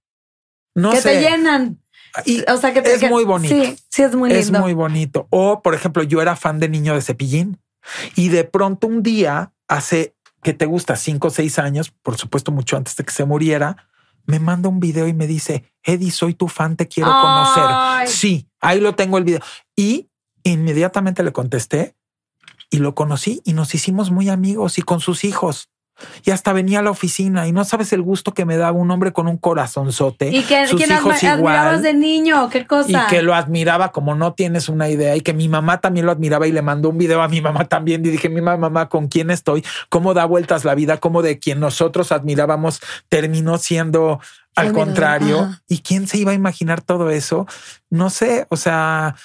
No 0.76 0.92
que 0.92 1.02
sé. 1.02 1.10
te 1.16 1.22
llenan. 1.22 1.80
Y 2.26 2.42
O 2.50 2.58
sea, 2.58 2.74
que 2.74 2.82
te, 2.82 2.94
es 2.94 3.00
que- 3.02 3.10
muy 3.10 3.24
bonito. 3.26 3.54
Sí, 3.54 3.76
sí, 3.90 4.02
es 4.04 4.16
muy 4.16 4.30
lindo. 4.30 4.40
Es 4.42 4.52
muy 4.52 4.74
bonito. 4.74 5.28
O, 5.30 5.62
por 5.62 5.76
ejemplo, 5.76 6.02
yo 6.04 6.22
era 6.22 6.36
fan 6.36 6.60
de 6.60 6.70
niño 6.70 6.96
de 6.96 7.02
cepillín 7.02 7.60
y 8.16 8.30
de 8.30 8.44
pronto 8.46 8.88
un 8.88 9.04
día, 9.04 9.52
hace 9.68 10.16
que 10.42 10.54
te 10.54 10.66
gusta 10.66 10.96
cinco 10.96 11.28
o 11.28 11.32
seis 11.32 11.60
años, 11.60 11.92
por 12.02 12.18
supuesto, 12.18 12.52
mucho 12.52 12.78
antes 12.78 12.96
de 12.96 13.04
que 13.04 13.12
se 13.12 13.26
muriera, 13.26 13.89
me 14.30 14.40
manda 14.40 14.70
un 14.70 14.80
video 14.80 15.08
y 15.08 15.14
me 15.14 15.26
dice, 15.26 15.64
Eddie, 15.84 16.12
soy 16.12 16.36
tu 16.36 16.48
fan, 16.48 16.78
te 16.78 16.88
quiero 16.88 17.12
Ay. 17.12 17.22
conocer. 17.22 18.08
Sí, 18.08 18.48
ahí 18.62 18.80
lo 18.80 18.94
tengo 18.94 19.18
el 19.18 19.24
video. 19.24 19.40
Y 19.76 20.12
inmediatamente 20.44 21.24
le 21.24 21.32
contesté 21.34 21.96
y 22.70 22.78
lo 22.78 22.94
conocí 22.94 23.42
y 23.44 23.54
nos 23.54 23.74
hicimos 23.74 24.12
muy 24.12 24.30
amigos 24.30 24.78
y 24.78 24.84
con 24.84 25.00
sus 25.00 25.24
hijos. 25.24 25.70
Y 26.26 26.32
hasta 26.32 26.54
venía 26.54 26.80
a 26.80 26.82
la 26.82 26.92
oficina 26.92 27.48
y 27.48 27.52
no 27.52 27.64
sabes 27.66 27.94
el 27.94 28.02
gusto 28.02 28.34
que 28.34 28.46
me 28.46 28.58
daba 28.58 28.78
un 28.78 28.92
hombre 28.92 29.14
con 29.14 29.28
un 29.28 29.38
corazonzote. 29.38 30.30
¿Y 30.30 30.44
que, 30.44 30.68
sus 30.68 30.82
hijos 30.82 31.16
admi- 31.16 31.28
admirabas 31.28 31.38
igual 31.40 31.82
de 31.82 31.94
niño? 31.94 32.50
¿Qué 32.50 32.66
cosa? 32.66 33.06
y 33.06 33.10
que 33.10 33.22
lo 33.22 33.34
admiraba 33.36 33.92
como 33.92 34.16
no 34.16 34.34
tienes 34.34 34.70
una 34.70 34.90
idea 34.90 35.16
y 35.16 35.22
que 35.22 35.34
mi 35.34 35.48
mamá 35.50 35.82
también 35.82 36.06
lo 36.06 36.12
admiraba 36.12 36.48
y 36.48 36.52
le 36.52 36.62
mandó 36.62 36.90
un 36.90 36.98
video 36.98 37.22
a 37.22 37.28
mi 37.28 37.42
mamá 37.42 37.66
también 37.66 38.06
y 38.06 38.10
dije 38.10 38.30
mi 38.30 38.42
mamá, 38.42 38.58
mamá 38.58 38.90
con 38.90 39.08
quién 39.08 39.32
estoy, 39.32 39.64
cómo 39.90 40.14
da 40.14 40.26
vueltas 40.26 40.66
la 40.66 40.76
vida, 40.76 40.98
cómo 40.98 41.22
de 41.22 41.40
quien 41.40 41.60
nosotros 41.60 42.12
admirábamos 42.12 42.82
terminó 43.10 43.58
siendo 43.58 44.20
al 44.56 44.74
contrario 44.74 45.42
ajá. 45.42 45.62
y 45.68 45.80
quién 45.80 46.08
se 46.08 46.18
iba 46.18 46.32
a 46.32 46.36
imaginar 46.36 46.82
todo 46.82 47.10
eso, 47.10 47.48
no 47.90 48.10
sé, 48.10 48.46
o 48.50 48.58
sea, 48.58 49.16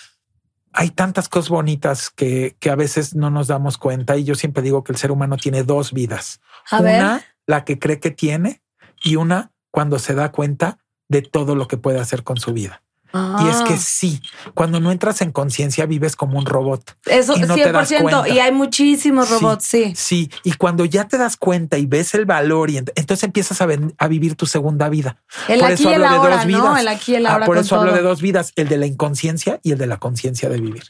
hay 0.75 0.91
tantas 0.91 1.29
cosas 1.29 1.49
bonitas 1.51 2.11
que, 2.11 2.57
que 2.59 2.71
a 2.71 2.75
veces 2.75 3.15
no 3.15 3.31
nos 3.31 3.47
damos 3.47 3.79
cuenta 3.79 4.17
y 4.17 4.25
yo 4.25 4.35
siempre 4.35 4.63
digo 4.63 4.83
que 4.85 4.93
el 4.93 4.99
ser 4.99 5.13
humano 5.13 5.37
tiene 5.37 5.63
dos 5.63 5.93
vidas, 5.93 6.41
A 6.71 6.81
una 6.81 7.15
ver. 7.15 7.23
la 7.47 7.65
que 7.65 7.79
cree 7.79 8.01
que 8.01 8.11
tiene 8.11 8.63
y 9.03 9.17
una 9.17 9.53
cuando 9.71 9.99
se 9.99 10.15
da 10.15 10.33
cuenta 10.33 10.79
de 11.09 11.23
todo 11.23 11.55
lo 11.55 11.69
que 11.69 11.77
puede 11.77 12.01
hacer 12.01 12.25
con 12.25 12.39
su 12.39 12.53
vida. 12.53 12.83
Y 13.15 13.49
es 13.49 13.63
que 13.63 13.75
Ah. 13.75 13.79
sí, 13.79 14.21
cuando 14.55 14.81
no 14.81 14.91
entras 14.91 15.21
en 15.23 15.31
conciencia 15.31 15.87
vives 15.87 16.17
como 16.17 16.37
un 16.39 16.47
robot. 16.47 16.97
Eso, 17.07 17.37
y 17.37 17.41
no 17.43 17.55
te 17.55 17.71
das 17.71 17.89
100%. 17.89 18.03
cuenta. 18.03 18.29
Y 18.29 18.41
hay 18.41 18.51
muchísimos 18.51 19.31
robots, 19.31 19.65
sí. 19.67 19.93
Sí, 19.97 20.31
y 20.43 20.53
cuando 20.55 20.85
ya 20.85 21.07
te 21.07 21.17
das 21.17 21.37
cuenta 21.37 21.79
y 21.79 21.87
ves 21.87 22.15
el 22.15 22.27
valor 22.27 22.71
y 22.71 22.79
ent- 22.79 22.93
entonces 22.97 23.23
empiezas 23.23 23.61
a, 23.61 23.67
vivir 24.09 24.35
tu 24.35 24.47
segunda 24.47 24.89
vida. 24.89 25.23
El 25.49 25.61
Por 25.61 25.71
aquí 25.71 25.83
eso 25.83 25.91
y 25.91 25.95
el 25.95 26.05
hablo 26.05 26.23
de 26.27 26.33
ahora, 26.33 26.45
vidas. 26.45 26.81
El 26.81 26.89
aquí 26.89 27.13
y 27.13 27.15
el 27.17 27.27
Ah, 27.27 27.33
ahora 27.35 27.47
por 27.47 27.59
eso 27.59 27.77
hablo 27.77 27.91
todo. 27.91 27.97
de 28.03 28.03
dos 28.09 28.21
vidas, 28.21 28.53
el 28.57 28.69
de 28.69 28.79
la 28.79 28.87
inconsciencia 28.87 29.61
y 29.63 29.71
el 29.73 29.79
de 29.79 29.87
la 29.87 29.99
conciencia 29.99 30.49
de 30.49 30.61
vivir. 30.61 30.85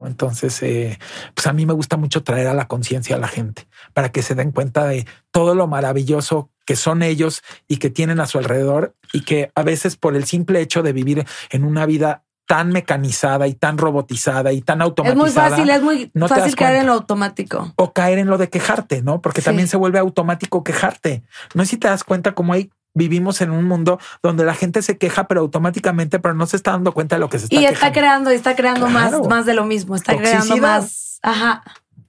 Entonces, 0.00 0.62
eh, 0.62 0.98
pues 1.34 1.46
a 1.46 1.52
mí 1.52 1.64
me 1.66 1.72
gusta 1.72 1.96
mucho 1.96 2.22
traer 2.22 2.48
a 2.48 2.54
la 2.54 2.68
conciencia 2.68 3.16
a 3.16 3.18
la 3.18 3.28
gente 3.28 3.66
para 3.94 4.10
que 4.12 4.22
se 4.22 4.34
den 4.34 4.52
cuenta 4.52 4.84
de 4.84 5.06
todo 5.30 5.54
lo 5.54 5.66
maravilloso 5.66 6.50
que 6.66 6.76
son 6.76 7.02
ellos 7.02 7.42
y 7.68 7.78
que 7.78 7.88
tienen 7.88 8.20
a 8.20 8.26
su 8.26 8.36
alrededor 8.38 8.94
y 9.12 9.22
que 9.22 9.50
a 9.54 9.62
veces 9.62 9.96
por 9.96 10.14
el 10.16 10.24
simple 10.26 10.60
hecho 10.60 10.82
de 10.82 10.92
vivir 10.92 11.24
en 11.50 11.64
una 11.64 11.86
vida 11.86 12.24
tan 12.46 12.68
mecanizada 12.68 13.48
y 13.48 13.54
tan 13.54 13.76
robotizada 13.78 14.52
y 14.52 14.60
tan 14.60 14.80
Es 14.80 14.84
automatizada. 14.84 15.22
muy 15.22 15.30
fácil, 15.32 15.70
es 15.70 15.82
muy 15.82 16.10
no 16.14 16.28
fácil 16.28 16.54
caer 16.54 16.76
en 16.76 16.86
lo 16.86 16.92
automático. 16.92 17.72
O 17.76 17.92
caer 17.92 18.18
en 18.18 18.28
lo 18.28 18.38
de 18.38 18.48
quejarte, 18.50 19.02
¿no? 19.02 19.20
Porque 19.20 19.40
Sí. 19.40 19.46
también 19.46 19.66
se 19.66 19.76
vuelve 19.76 19.98
automático 19.98 20.62
quejarte. 20.62 21.22
No 21.54 21.64
sé 21.64 21.70
si 21.70 21.76
te 21.78 21.88
das 21.88 22.04
cuenta 22.04 22.32
cómo 22.32 22.52
hay 22.52 22.70
vivimos 22.94 23.42
en 23.42 23.50
un 23.50 23.64
mundo 23.64 23.98
donde 24.22 24.44
la 24.46 24.54
gente 24.54 24.80
se 24.80 24.96
queja, 24.96 25.26
pero 25.28 25.42
automáticamente, 25.42 26.18
pero 26.18 26.34
no 26.34 26.46
se 26.46 26.56
está 26.56 26.70
dando 26.70 26.92
cuenta 26.92 27.16
de 27.16 27.20
lo 27.20 27.28
que 27.28 27.38
se 27.38 27.44
está 27.44 27.56
Y 27.56 27.64
está 27.64 27.74
quejando. 27.92 27.92
creando, 28.00 28.32
y 28.32 28.34
está 28.36 28.56
creando 28.56 28.86
Claro. 28.86 29.18
más, 29.20 29.28
más 29.28 29.44
de 29.46 29.52
lo 29.54 29.66
mismo. 29.66 29.96
Está 29.96 30.16
creando 30.16 30.56
más. 30.56 31.18
Ajá. 31.22 31.62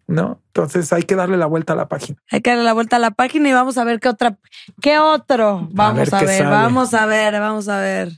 ¿No? 0.07 0.41
Entonces 0.47 0.91
hay 0.93 1.03
que 1.03 1.15
darle 1.15 1.37
la 1.37 1.45
vuelta 1.45 1.73
a 1.73 1.75
la 1.75 1.87
página. 1.87 2.17
Hay 2.31 2.41
que 2.41 2.49
darle 2.49 2.63
la 2.65 2.73
vuelta 2.73 2.95
a 2.95 2.99
la 2.99 3.11
página 3.11 3.49
y 3.49 3.53
vamos 3.53 3.77
a 3.77 3.83
ver 3.83 3.99
qué 3.99 4.09
otra, 4.09 4.37
qué 4.81 4.99
otro. 4.99 5.67
Vamos 5.71 6.11
ver 6.11 6.15
a 6.15 6.23
ver, 6.23 6.45
vamos 6.45 6.93
a 6.93 7.05
ver, 7.05 7.39
vamos 7.39 7.67
a 7.67 7.79
ver. 7.79 8.11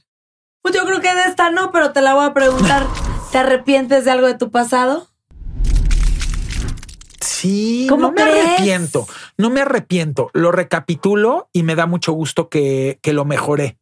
Pues 0.61 0.75
yo 0.75 0.85
creo 0.85 1.01
que 1.01 1.13
de 1.13 1.23
esta 1.23 1.49
no, 1.51 1.71
pero 1.71 1.91
te 1.91 2.01
la 2.01 2.13
voy 2.13 2.25
a 2.25 2.33
preguntar. 2.33 2.85
¿Te 3.31 3.37
arrepientes 3.37 4.05
de 4.05 4.11
algo 4.11 4.27
de 4.27 4.35
tu 4.35 4.51
pasado? 4.51 5.07
Sí, 7.21 7.87
¿Cómo 7.89 8.07
no 8.07 8.11
me 8.11 8.21
arrepiento, 8.21 9.07
no 9.37 9.49
me 9.49 9.61
arrepiento. 9.61 10.29
Lo 10.33 10.51
recapitulo 10.51 11.49
y 11.53 11.63
me 11.63 11.75
da 11.75 11.85
mucho 11.85 12.11
gusto 12.13 12.49
que, 12.49 12.99
que 13.01 13.13
lo 13.13 13.25
mejoré. 13.25 13.77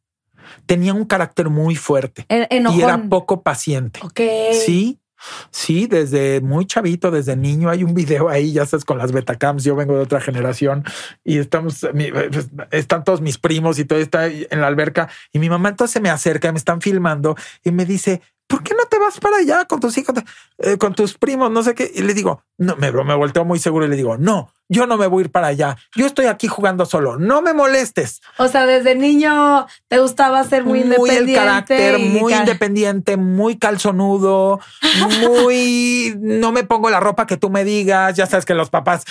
Tenía 0.65 0.93
un 0.93 1.05
carácter 1.05 1.49
muy 1.49 1.75
fuerte 1.75 2.25
E- 2.29 2.47
y 2.51 2.81
era 2.81 2.97
poco 3.09 3.41
paciente. 3.43 3.99
Ok. 4.03 4.21
Sí, 4.53 4.99
sí, 5.51 5.87
desde 5.87 6.41
muy 6.41 6.65
chavito, 6.65 7.11
desde 7.11 7.35
niño 7.35 7.69
hay 7.69 7.83
un 7.83 7.93
video 7.93 8.29
ahí, 8.29 8.53
ya 8.53 8.65
sabes, 8.65 8.85
con 8.85 8.97
las 8.97 9.11
betacams. 9.11 9.63
Yo 9.63 9.75
vengo 9.75 9.95
de 9.95 10.01
otra 10.01 10.21
generación 10.21 10.83
y 11.23 11.37
estamos, 11.37 11.87
pues, 11.91 12.49
están 12.71 13.03
todos 13.03 13.21
mis 13.21 13.37
primos 13.37 13.79
y 13.79 13.85
todo 13.85 13.99
está 13.99 14.27
en 14.27 14.61
la 14.61 14.67
alberca. 14.67 15.09
Y 15.31 15.39
mi 15.39 15.49
mamá 15.49 15.69
entonces 15.69 15.93
se 15.93 15.99
me 16.01 16.09
acerca, 16.09 16.51
me 16.51 16.57
están 16.57 16.81
filmando 16.81 17.35
y 17.63 17.71
me 17.71 17.85
dice, 17.85 18.21
¿por 18.47 18.63
qué 18.63 18.73
no 18.73 18.85
te 18.85 18.97
vas 18.97 19.19
para 19.19 19.37
allá 19.37 19.65
con 19.65 19.79
tus 19.79 19.97
hijos, 19.97 20.15
eh, 20.57 20.77
con 20.77 20.95
tus 20.95 21.17
primos, 21.17 21.51
no 21.51 21.63
sé 21.63 21.75
qué? 21.75 21.91
Y 21.93 22.01
le 22.01 22.13
digo, 22.13 22.43
no, 22.57 22.75
me, 22.77 22.91
me 22.91 23.15
volteo 23.15 23.45
muy 23.45 23.59
seguro 23.59 23.85
y 23.85 23.89
le 23.89 23.95
digo, 23.95 24.17
no, 24.17 24.51
yo 24.69 24.87
no 24.87 24.97
me 24.97 25.07
voy 25.07 25.21
a 25.21 25.25
ir 25.25 25.31
para 25.31 25.47
allá. 25.47 25.77
Yo 25.95 26.05
estoy 26.05 26.25
aquí 26.25 26.47
jugando 26.47 26.85
solo. 26.85 27.17
No 27.17 27.41
me 27.41 27.53
molestes. 27.53 28.21
O 28.37 28.47
sea, 28.47 28.65
desde 28.65 28.95
niño 28.95 29.67
te 29.87 29.99
gustaba 29.99 30.43
ser 30.43 30.65
muy, 30.65 30.81
independiente. 30.81 31.23
Muy 31.23 31.31
el 31.31 31.35
carácter, 31.35 31.99
muy 31.99 32.33
independiente, 32.33 33.17
muy 33.17 33.57
calzonudo, 33.57 34.59
muy 35.21 36.15
no 36.19 36.51
me 36.51 36.63
pongo 36.63 36.89
la 36.89 36.99
ropa 36.99 37.27
que 37.27 37.37
tú 37.37 37.49
me 37.49 37.63
digas. 37.63 38.15
Ya 38.15 38.25
sabes 38.25 38.45
que 38.45 38.53
los 38.53 38.69
papás 38.69 39.05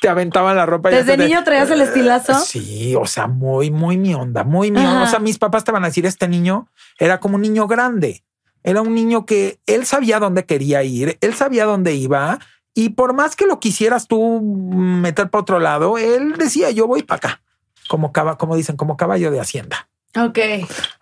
te 0.00 0.08
aventaban 0.08 0.56
la 0.56 0.66
ropa. 0.66 0.90
Desde 0.90 1.16
niño 1.16 1.44
traías 1.44 1.70
el 1.70 1.80
estilazo. 1.80 2.34
Sí, 2.34 2.94
o 2.96 3.06
sea, 3.06 3.26
muy, 3.26 3.70
muy 3.70 3.98
mi 3.98 4.14
onda, 4.14 4.44
muy 4.44 4.70
mi 4.70 4.78
onda. 4.78 5.02
O 5.02 5.06
sea, 5.06 5.18
mis 5.18 5.38
papás 5.38 5.64
te 5.64 5.72
van 5.72 5.84
a 5.84 5.88
decir, 5.88 6.06
este 6.06 6.26
niño 6.26 6.68
era 6.98 7.20
como 7.20 7.36
un 7.36 7.42
niño 7.42 7.66
grande. 7.68 8.24
Era 8.64 8.82
un 8.82 8.94
niño 8.94 9.26
que 9.26 9.58
él 9.66 9.86
sabía 9.86 10.18
dónde 10.18 10.44
quería 10.44 10.82
ir, 10.82 11.18
él 11.20 11.34
sabía 11.34 11.64
dónde 11.64 11.94
iba 11.94 12.38
y 12.74 12.90
por 12.90 13.12
más 13.12 13.36
que 13.36 13.46
lo 13.46 13.60
quisieras 13.60 14.08
tú 14.08 14.40
meter 14.40 15.30
para 15.30 15.42
otro 15.42 15.58
lado, 15.58 15.98
él 15.98 16.34
decía 16.38 16.70
yo 16.70 16.86
voy 16.86 17.02
para 17.02 17.16
acá, 17.18 17.42
como, 17.88 18.12
como 18.12 18.56
dicen, 18.56 18.76
como 18.76 18.96
caballo 18.96 19.30
de 19.30 19.40
hacienda. 19.40 19.88
Ok. 20.14 20.38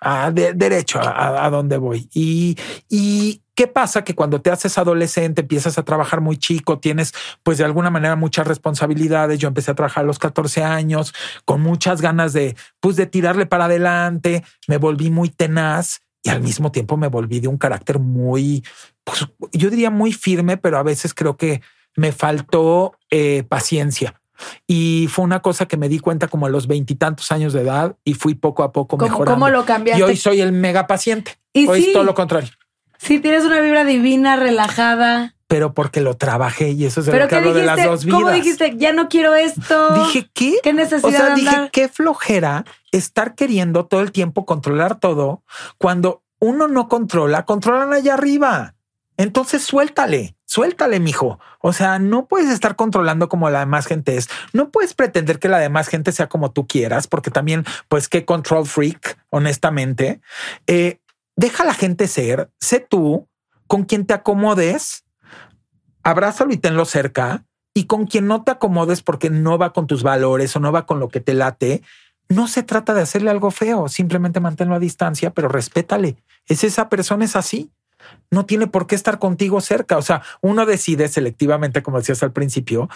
A 0.00 0.30
de, 0.30 0.52
derecho 0.54 1.00
a, 1.00 1.44
a, 1.44 1.50
dónde 1.50 1.78
voy. 1.78 2.08
Y, 2.14 2.56
y 2.88 3.42
qué 3.56 3.66
pasa 3.66 4.04
que 4.04 4.14
cuando 4.14 4.40
te 4.40 4.50
haces 4.50 4.78
adolescente, 4.78 5.40
empiezas 5.40 5.78
a 5.78 5.82
trabajar 5.82 6.20
muy 6.20 6.36
chico, 6.36 6.78
tienes 6.78 7.12
pues 7.42 7.58
de 7.58 7.64
alguna 7.64 7.90
manera 7.90 8.14
muchas 8.14 8.46
responsabilidades. 8.46 9.40
Yo 9.40 9.48
empecé 9.48 9.72
a 9.72 9.74
trabajar 9.74 10.04
a 10.04 10.06
los 10.06 10.20
14 10.20 10.62
años 10.62 11.12
con 11.44 11.60
muchas 11.60 12.00
ganas 12.00 12.32
de 12.32 12.56
pues 12.78 12.94
de 12.94 13.06
tirarle 13.06 13.46
para 13.46 13.64
adelante. 13.64 14.44
Me 14.68 14.76
volví 14.76 15.10
muy 15.10 15.28
tenaz 15.28 16.02
y 16.22 16.30
al 16.30 16.42
mismo 16.42 16.70
tiempo 16.70 16.96
me 16.96 17.08
volví 17.08 17.40
de 17.40 17.48
un 17.48 17.58
carácter 17.58 17.98
muy, 17.98 18.64
pues, 19.04 19.26
yo 19.52 19.70
diría 19.70 19.90
muy 19.90 20.12
firme, 20.12 20.56
pero 20.56 20.78
a 20.78 20.82
veces 20.82 21.14
creo 21.14 21.36
que 21.36 21.62
me 21.96 22.12
faltó 22.12 22.96
eh, 23.10 23.44
paciencia. 23.48 24.20
Y 24.66 25.08
fue 25.10 25.24
una 25.24 25.40
cosa 25.40 25.66
que 25.66 25.76
me 25.76 25.88
di 25.88 25.98
cuenta 25.98 26.28
como 26.28 26.46
a 26.46 26.48
los 26.48 26.66
veintitantos 26.66 27.30
años 27.30 27.52
de 27.52 27.60
edad 27.60 27.96
y 28.04 28.14
fui 28.14 28.34
poco 28.34 28.62
a 28.62 28.72
poco 28.72 28.96
mejorando. 28.96 29.32
¿Cómo 29.32 29.50
lo 29.50 29.64
cambiaste? 29.66 30.00
Y 30.00 30.02
hoy 30.02 30.16
soy 30.16 30.40
el 30.40 30.52
mega 30.52 30.86
paciente. 30.86 31.38
¿Y 31.52 31.66
hoy 31.66 31.84
es 31.84 31.92
todo 31.92 32.04
lo 32.04 32.14
contrario. 32.14 32.50
Sí, 32.96 33.18
tienes 33.18 33.44
una 33.44 33.60
vibra 33.60 33.84
divina, 33.84 34.36
relajada. 34.36 35.34
Pero 35.50 35.74
porque 35.74 36.00
lo 36.00 36.14
trabajé 36.16 36.70
y 36.70 36.84
eso 36.84 37.00
es 37.00 37.06
de 37.06 37.18
lo 37.18 37.26
que 37.26 37.34
hablo 37.34 37.52
de 37.52 37.64
las 37.64 37.84
dos 37.84 38.04
vidas. 38.04 38.20
¿Cómo 38.20 38.30
dijiste? 38.30 38.76
Ya 38.76 38.92
no 38.92 39.08
quiero 39.08 39.34
esto. 39.34 39.94
Dije, 39.94 40.30
¿qué? 40.32 40.58
¿Qué 40.62 40.72
necesidad? 40.72 41.08
O 41.08 41.10
sea, 41.10 41.34
dije, 41.34 41.70
qué 41.72 41.88
flojera 41.88 42.64
estar 42.92 43.34
queriendo 43.34 43.86
todo 43.86 44.00
el 44.00 44.12
tiempo 44.12 44.46
controlar 44.46 45.00
todo 45.00 45.42
cuando 45.76 46.22
uno 46.38 46.68
no 46.68 46.86
controla, 46.86 47.46
controlan 47.46 47.92
allá 47.92 48.14
arriba. 48.14 48.76
Entonces 49.16 49.64
suéltale, 49.64 50.36
suéltale, 50.44 51.00
mijo. 51.00 51.40
O 51.58 51.72
sea, 51.72 51.98
no 51.98 52.28
puedes 52.28 52.48
estar 52.48 52.76
controlando 52.76 53.28
como 53.28 53.50
la 53.50 53.58
demás 53.58 53.86
gente 53.86 54.16
es. 54.16 54.28
No 54.52 54.70
puedes 54.70 54.94
pretender 54.94 55.40
que 55.40 55.48
la 55.48 55.58
demás 55.58 55.88
gente 55.88 56.12
sea 56.12 56.28
como 56.28 56.52
tú 56.52 56.68
quieras, 56.68 57.08
porque 57.08 57.32
también, 57.32 57.64
pues, 57.88 58.08
qué 58.08 58.24
control 58.24 58.66
freak, 58.66 59.18
honestamente. 59.30 60.20
Eh, 60.68 61.00
deja 61.34 61.64
a 61.64 61.66
la 61.66 61.74
gente 61.74 62.06
ser, 62.06 62.50
sé 62.60 62.78
tú, 62.78 63.28
con 63.66 63.82
quien 63.82 64.06
te 64.06 64.14
acomodes, 64.14 65.04
abrázalo 66.02 66.52
y 66.52 66.56
tenlo 66.56 66.84
cerca. 66.84 67.44
Y 67.74 67.84
con 67.84 68.06
quien 68.06 68.26
no 68.26 68.42
te 68.42 68.50
acomodes 68.50 69.02
porque 69.02 69.30
no 69.30 69.56
va 69.58 69.72
con 69.72 69.86
tus 69.86 70.02
valores 70.02 70.54
o 70.56 70.60
no 70.60 70.72
va 70.72 70.86
con 70.86 70.98
lo 70.98 71.08
que 71.08 71.20
te 71.20 71.34
late, 71.34 71.82
no 72.28 72.48
se 72.48 72.62
trata 72.62 72.94
de 72.94 73.02
hacerle 73.02 73.30
algo 73.30 73.50
feo, 73.50 73.88
simplemente 73.88 74.40
manténlo 74.40 74.74
a 74.74 74.78
distancia, 74.78 75.30
pero 75.30 75.48
respétale. 75.48 76.16
Es 76.46 76.64
esa 76.64 76.88
persona, 76.88 77.24
es 77.24 77.36
así. 77.36 77.70
No 78.30 78.46
tiene 78.46 78.66
por 78.66 78.86
qué 78.86 78.94
estar 78.94 79.18
contigo 79.18 79.60
cerca. 79.60 79.98
O 79.98 80.02
sea, 80.02 80.22
uno 80.40 80.64
decide 80.64 81.08
selectivamente, 81.08 81.82
como 81.82 81.98
decías 81.98 82.22
al 82.22 82.32
principio, 82.32 82.88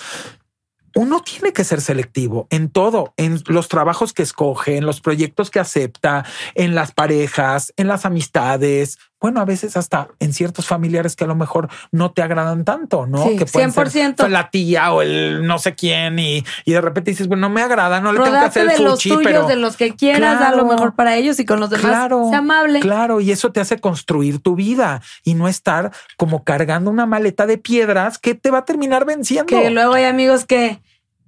uno 0.94 1.20
tiene 1.20 1.52
que 1.52 1.64
ser 1.64 1.80
selectivo 1.80 2.46
en 2.50 2.70
todo, 2.70 3.12
en 3.16 3.42
los 3.46 3.68
trabajos 3.68 4.12
que 4.12 4.22
escoge, 4.22 4.76
en 4.76 4.86
los 4.86 5.00
proyectos 5.00 5.50
que 5.50 5.58
acepta, 5.58 6.24
en 6.54 6.74
las 6.74 6.92
parejas, 6.92 7.72
en 7.76 7.88
las 7.88 8.04
amistades. 8.04 8.98
Bueno, 9.24 9.40
a 9.40 9.46
veces 9.46 9.74
hasta 9.78 10.08
en 10.20 10.34
ciertos 10.34 10.66
familiares 10.66 11.16
que 11.16 11.24
a 11.24 11.26
lo 11.26 11.34
mejor 11.34 11.70
no 11.90 12.12
te 12.12 12.20
agradan 12.20 12.66
tanto, 12.66 13.06
¿no? 13.06 13.24
que 13.38 13.46
pueden 13.46 13.72
100%. 13.72 14.16
Ser 14.18 14.30
la 14.30 14.50
tía 14.50 14.92
o 14.92 15.00
el 15.00 15.46
no 15.46 15.58
sé 15.58 15.74
quién 15.74 16.18
y, 16.18 16.44
y 16.66 16.72
de 16.72 16.80
repente 16.82 17.12
dices, 17.12 17.26
bueno, 17.26 17.48
no 17.48 17.54
me 17.54 17.62
agrada, 17.62 18.02
no 18.02 18.12
le 18.12 18.20
tengo 18.20 18.38
que 18.38 18.44
hacer 18.44 18.68
el 18.68 18.76
de 18.76 18.78
los 18.80 18.98
tuyos, 18.98 19.48
de 19.48 19.56
los 19.56 19.78
que 19.78 19.96
quieras, 19.96 20.42
a 20.42 20.54
lo 20.54 20.66
mejor 20.66 20.94
para 20.94 21.16
ellos 21.16 21.40
y 21.40 21.46
con 21.46 21.58
los 21.58 21.70
demás, 21.70 21.86
claro, 21.86 22.28
sea 22.28 22.40
amable. 22.40 22.80
Claro, 22.80 23.22
y 23.22 23.30
eso 23.30 23.50
te 23.50 23.60
hace 23.60 23.80
construir 23.80 24.40
tu 24.40 24.56
vida 24.56 25.00
y 25.24 25.32
no 25.32 25.48
estar 25.48 25.90
como 26.18 26.44
cargando 26.44 26.90
una 26.90 27.06
maleta 27.06 27.46
de 27.46 27.56
piedras 27.56 28.18
que 28.18 28.34
te 28.34 28.50
va 28.50 28.58
a 28.58 28.64
terminar 28.66 29.06
venciendo. 29.06 29.46
Que 29.46 29.70
luego 29.70 29.94
hay 29.94 30.04
amigos 30.04 30.44
que 30.44 30.82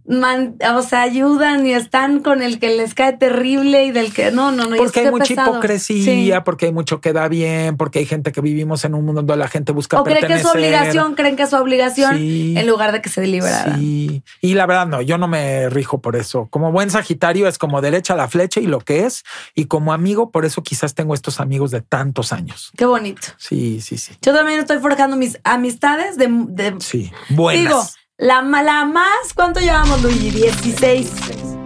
o 0.09 0.83
sea, 0.83 1.03
ayudan 1.03 1.67
y 1.67 1.73
están 1.73 2.21
con 2.21 2.43
el 2.43 2.59
que 2.59 2.77
les 2.77 2.95
cae 2.95 3.15
terrible 3.15 3.85
y 3.85 3.91
del 3.91 4.13
que 4.13 4.31
no, 4.31 4.53
no, 4.53 4.67
no. 4.67 4.77
Porque 4.77 5.01
hay 5.01 5.11
mucha 5.11 5.33
hipocresía, 5.33 6.45
porque 6.45 6.67
hay 6.67 6.73
mucho 6.73 7.01
que 7.01 7.13
da 7.13 7.29
bien, 7.29 7.77
porque 7.77 7.99
hay 7.99 8.07
gente 8.07 8.33
que 8.33 8.41
vivimos 8.41 8.85
en 8.85 8.95
un 8.95 9.05
mundo 9.05 9.23
donde 9.23 9.37
la 9.37 9.49
gente 9.49 9.73
busca 9.73 10.01
o 10.01 10.05
creen 10.05 10.27
que 10.27 10.35
es 10.35 10.43
su 10.43 10.49
obligación, 10.49 11.15
creen 11.15 11.37
que 11.37 11.43
es 11.43 11.51
su 11.51 11.57
obligación 11.57 12.17
en 12.17 12.67
lugar 12.67 12.93
de 12.93 13.03
que 13.03 13.09
se 13.09 13.21
deliberara. 13.21 13.77
Sí, 13.77 14.23
y 14.41 14.55
la 14.55 14.67
verdad 14.67 14.87
no, 14.87 15.03
yo 15.03 15.19
no 15.19 15.29
me 15.29 15.69
rijo 15.71 16.01
por 16.01 16.17
eso. 16.17 16.47
Como 16.51 16.71
buen 16.71 16.91
Sagitario 16.91 17.49
es 17.49 17.59
como 17.59 17.81
derecha 17.81 18.15
la 18.15 18.29
flecha 18.29 18.61
y 18.61 18.67
lo 18.67 18.81
que 18.81 19.07
es, 19.07 19.25
y 19.55 19.67
como 19.67 19.93
amigo, 19.93 20.31
por 20.31 20.45
eso 20.45 20.63
quizás 20.63 20.95
tengo 20.95 21.15
estos 21.15 21.41
amigos 21.41 21.71
de 21.71 21.81
tantos 21.81 22.33
años. 22.33 22.71
Qué 22.77 22.87
bonito. 22.87 23.29
Sí, 23.39 23.81
sí, 23.81 23.99
sí. 23.99 24.15
Yo 24.23 24.33
también 24.33 24.61
estoy 24.61 24.79
forjando 24.79 25.17
mis 25.17 25.39
amistades 25.43 26.17
de, 26.17 26.29
de 26.31 26.77
sí, 26.81 27.11
buenas. 27.31 27.65
Digo, 27.65 27.83
la, 28.19 28.43
la 28.43 28.85
más, 28.85 29.35
¿cuánto 29.35 29.61
llevamos, 29.61 30.03
Luigi? 30.03 30.31
16. 30.31 31.11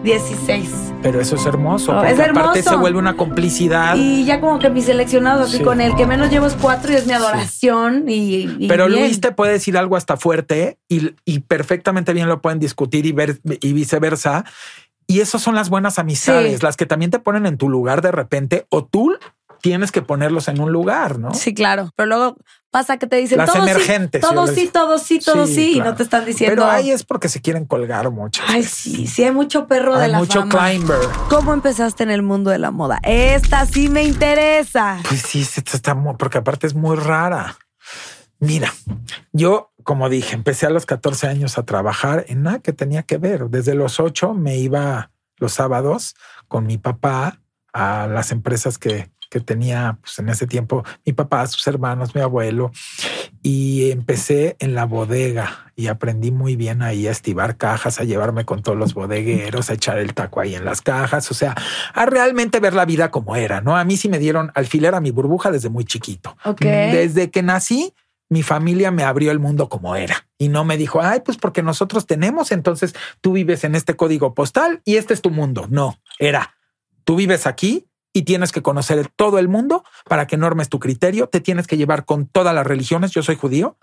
16. 0.02 0.90
Pero 1.02 1.20
eso 1.20 1.36
es 1.36 1.46
hermoso. 1.46 1.92
Oh, 1.92 2.04
es 2.04 2.18
hermoso. 2.18 2.40
Aparte 2.40 2.62
se 2.62 2.76
vuelve 2.76 2.98
una 2.98 3.16
complicidad. 3.16 3.96
Y 3.96 4.24
ya 4.24 4.40
como 4.40 4.58
que 4.58 4.68
mis 4.68 4.84
seleccionados, 4.84 5.48
así 5.48 5.62
con 5.62 5.80
el 5.80 5.94
que 5.94 6.06
menos 6.06 6.30
llevo 6.30 6.46
es 6.46 6.54
cuatro 6.54 6.92
y 6.92 6.96
es 6.96 7.06
mi 7.06 7.12
adoración. 7.12 8.04
Y, 8.08 8.66
Pero 8.68 8.88
Luis 8.88 9.20
te 9.20 9.32
puede 9.32 9.52
decir 9.52 9.78
algo 9.78 9.96
hasta 9.96 10.16
fuerte 10.16 10.78
y, 10.88 11.14
y, 11.24 11.40
perfectamente 11.40 12.12
bien 12.12 12.28
lo 12.28 12.40
pueden 12.40 12.58
discutir 12.58 13.06
y 13.06 13.12
ver 13.12 13.40
y 13.44 13.72
viceversa. 13.72 14.44
Y 15.06 15.20
esas 15.20 15.42
son 15.42 15.54
las 15.54 15.70
buenas 15.70 15.98
amistades, 15.98 16.62
las 16.62 16.76
que 16.76 16.86
también 16.86 17.10
te 17.10 17.18
ponen 17.18 17.46
en 17.46 17.56
tu 17.56 17.68
lugar 17.68 18.00
de 18.02 18.12
repente 18.12 18.66
o 18.68 18.84
tú 18.84 19.16
tienes 19.60 19.92
que 19.92 20.02
ponerlos 20.02 20.48
en 20.48 20.60
un 20.60 20.72
lugar, 20.72 21.18
¿no? 21.18 21.34
Sí, 21.34 21.54
claro. 21.54 21.90
Pero 21.96 22.06
luego 22.08 22.36
pasa 22.70 22.98
que 22.98 23.06
te 23.06 23.16
dicen 23.16 23.38
las 23.38 23.54
emergentes. 23.54 24.22
Sí, 24.24 24.34
todo 24.34 24.46
sí, 24.46 24.70
todo 24.72 24.98
sí, 24.98 25.18
todo 25.18 25.46
sí, 25.46 25.72
y 25.76 25.80
no 25.80 25.94
te 25.94 26.02
están 26.02 26.24
diciendo. 26.24 26.62
Pero 26.62 26.70
ahí 26.70 26.90
es 26.90 27.04
porque 27.04 27.28
se 27.28 27.40
quieren 27.40 27.64
colgar 27.64 28.10
mucho. 28.10 28.42
Ay, 28.46 28.62
sí, 28.62 29.06
sí, 29.06 29.24
hay 29.24 29.32
mucho 29.32 29.66
perro 29.66 29.98
de 29.98 30.08
la 30.08 30.18
mucho 30.18 30.48
climber. 30.48 30.98
¿Cómo 31.28 31.52
empezaste 31.52 32.02
en 32.02 32.10
el 32.10 32.22
mundo 32.22 32.50
de 32.50 32.58
la 32.58 32.70
moda? 32.70 32.98
Esta 33.02 33.66
sí 33.66 33.88
me 33.88 34.04
interesa. 34.04 34.98
Pues 35.08 35.22
sí, 35.22 35.40
esta 35.40 35.76
está 35.76 35.94
muy, 35.94 36.14
porque 36.16 36.38
aparte 36.38 36.66
es 36.66 36.74
muy 36.74 36.96
rara. 36.96 37.58
Mira, 38.38 38.72
yo, 39.32 39.72
como 39.82 40.08
dije, 40.08 40.34
empecé 40.34 40.66
a 40.66 40.70
los 40.70 40.86
14 40.86 41.26
años 41.26 41.58
a 41.58 41.64
trabajar 41.64 42.24
en 42.28 42.42
nada 42.42 42.60
que 42.60 42.72
tenía 42.72 43.02
que 43.02 43.18
ver. 43.18 43.50
Desde 43.50 43.74
los 43.74 44.00
8 44.00 44.32
me 44.32 44.56
iba 44.56 45.10
los 45.36 45.52
sábados 45.54 46.14
con 46.48 46.66
mi 46.66 46.78
papá 46.78 47.40
a 47.72 48.06
las 48.06 48.32
empresas 48.32 48.78
que 48.78 49.10
que 49.30 49.40
tenía 49.40 49.98
pues, 50.02 50.18
en 50.18 50.28
ese 50.28 50.46
tiempo 50.46 50.84
mi 51.06 51.12
papá, 51.12 51.46
sus 51.46 51.66
hermanos, 51.66 52.14
mi 52.14 52.20
abuelo. 52.20 52.72
Y 53.42 53.90
empecé 53.90 54.56
en 54.58 54.74
la 54.74 54.84
bodega 54.84 55.72
y 55.76 55.86
aprendí 55.86 56.30
muy 56.30 56.56
bien 56.56 56.82
ahí 56.82 57.06
a 57.06 57.10
estivar 57.10 57.56
cajas, 57.56 58.00
a 58.00 58.04
llevarme 58.04 58.44
con 58.44 58.62
todos 58.62 58.76
los 58.76 58.92
bodegueros, 58.92 59.70
a 59.70 59.74
echar 59.74 59.98
el 59.98 60.12
taco 60.12 60.40
ahí 60.40 60.54
en 60.54 60.66
las 60.66 60.82
cajas, 60.82 61.30
o 61.30 61.34
sea, 61.34 61.54
a 61.94 62.04
realmente 62.04 62.60
ver 62.60 62.74
la 62.74 62.84
vida 62.84 63.10
como 63.10 63.36
era, 63.36 63.62
¿no? 63.62 63.76
A 63.78 63.84
mí 63.84 63.96
sí 63.96 64.10
me 64.10 64.18
dieron 64.18 64.52
alfiler 64.54 64.94
a 64.94 65.00
mi 65.00 65.10
burbuja 65.10 65.50
desde 65.50 65.70
muy 65.70 65.84
chiquito. 65.86 66.36
Desde 66.60 67.30
que 67.30 67.42
nací, 67.42 67.94
mi 68.28 68.42
familia 68.42 68.90
me 68.90 69.04
abrió 69.04 69.30
el 69.32 69.38
mundo 69.38 69.68
como 69.68 69.96
era 69.96 70.26
y 70.38 70.48
no 70.48 70.64
me 70.64 70.76
dijo, 70.76 71.00
ay, 71.02 71.20
pues 71.24 71.36
porque 71.36 71.62
nosotros 71.62 72.06
tenemos, 72.06 72.52
entonces 72.52 72.94
tú 73.20 73.32
vives 73.32 73.64
en 73.64 73.74
este 73.74 73.96
código 73.96 74.34
postal 74.34 74.82
y 74.84 74.96
este 74.96 75.14
es 75.14 75.22
tu 75.22 75.30
mundo. 75.30 75.66
No, 75.68 75.98
era, 76.18 76.54
tú 77.04 77.16
vives 77.16 77.46
aquí, 77.46 77.88
y 78.12 78.22
tienes 78.22 78.52
que 78.52 78.62
conocer 78.62 79.08
todo 79.14 79.38
el 79.38 79.48
mundo 79.48 79.84
para 80.08 80.26
que 80.26 80.36
normes 80.36 80.68
tu 80.68 80.78
criterio. 80.78 81.28
Te 81.28 81.40
tienes 81.40 81.66
que 81.66 81.76
llevar 81.76 82.04
con 82.04 82.26
todas 82.26 82.54
las 82.54 82.66
religiones. 82.66 83.12
Yo 83.12 83.22
soy 83.22 83.36
judío. 83.36 83.76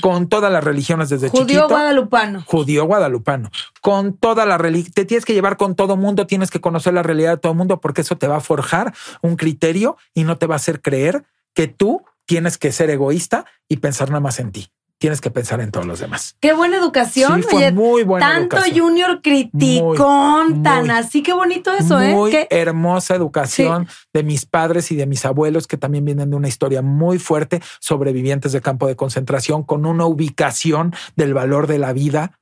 Con 0.00 0.28
todas 0.28 0.52
las 0.52 0.64
religiones 0.64 1.08
desde 1.08 1.28
judío 1.28 1.42
chiquito. 1.42 1.62
Judío 1.62 1.68
guadalupano. 1.68 2.42
Judío 2.46 2.84
guadalupano. 2.84 3.50
Con 3.80 4.14
toda 4.14 4.46
la 4.46 4.58
religión. 4.58 4.92
Te 4.92 5.04
tienes 5.04 5.24
que 5.24 5.34
llevar 5.34 5.56
con 5.56 5.76
todo 5.76 5.96
mundo. 5.96 6.26
Tienes 6.26 6.50
que 6.50 6.60
conocer 6.60 6.94
la 6.94 7.02
realidad 7.02 7.32
de 7.32 7.36
todo 7.38 7.52
el 7.52 7.58
mundo 7.58 7.80
porque 7.80 8.00
eso 8.00 8.16
te 8.16 8.26
va 8.26 8.36
a 8.36 8.40
forjar 8.40 8.94
un 9.22 9.36
criterio 9.36 9.96
y 10.14 10.24
no 10.24 10.38
te 10.38 10.46
va 10.46 10.54
a 10.54 10.56
hacer 10.56 10.82
creer 10.82 11.24
que 11.54 11.68
tú 11.68 12.02
tienes 12.26 12.58
que 12.58 12.72
ser 12.72 12.90
egoísta 12.90 13.46
y 13.68 13.78
pensar 13.78 14.08
nada 14.08 14.20
más 14.20 14.38
en 14.40 14.52
ti. 14.52 14.70
Tienes 14.98 15.20
que 15.20 15.30
pensar 15.30 15.60
en 15.60 15.70
todos 15.70 15.86
los 15.86 16.00
demás. 16.00 16.36
Qué 16.40 16.52
buena 16.52 16.76
educación. 16.76 17.42
Sí, 17.42 17.48
fue 17.50 17.72
muy 17.72 18.02
buena 18.02 18.26
tanto 18.26 18.56
educación. 18.56 18.86
Junior 18.88 19.20
criticón, 19.22 20.52
Muy, 20.54 20.62
tan 20.62 20.80
muy, 20.86 20.90
así. 20.90 21.22
Qué 21.22 21.32
bonito 21.32 21.72
eso, 21.72 22.00
¿eh? 22.00 22.12
muy 22.14 22.30
Qué- 22.30 22.46
hermosa 22.50 23.14
educación 23.14 23.88
de 24.12 24.22
mis 24.22 24.46
padres 24.46 24.90
y 24.90 24.96
de 24.96 25.06
mis 25.06 25.24
abuelos 25.24 25.66
que 25.66 25.76
también 25.76 26.04
vienen 26.04 26.30
de 26.30 26.36
una 26.36 26.48
historia 26.48 26.82
muy 26.82 27.18
fuerte, 27.18 27.62
sobrevivientes 27.80 28.52
de 28.52 28.60
campo 28.60 28.86
de 28.86 28.96
concentración, 28.96 29.62
con 29.62 29.86
una 29.86 30.04
ubicación 30.06 30.94
del 31.16 31.34
valor 31.34 31.66
de 31.66 31.78
la 31.78 31.92
vida 31.92 32.37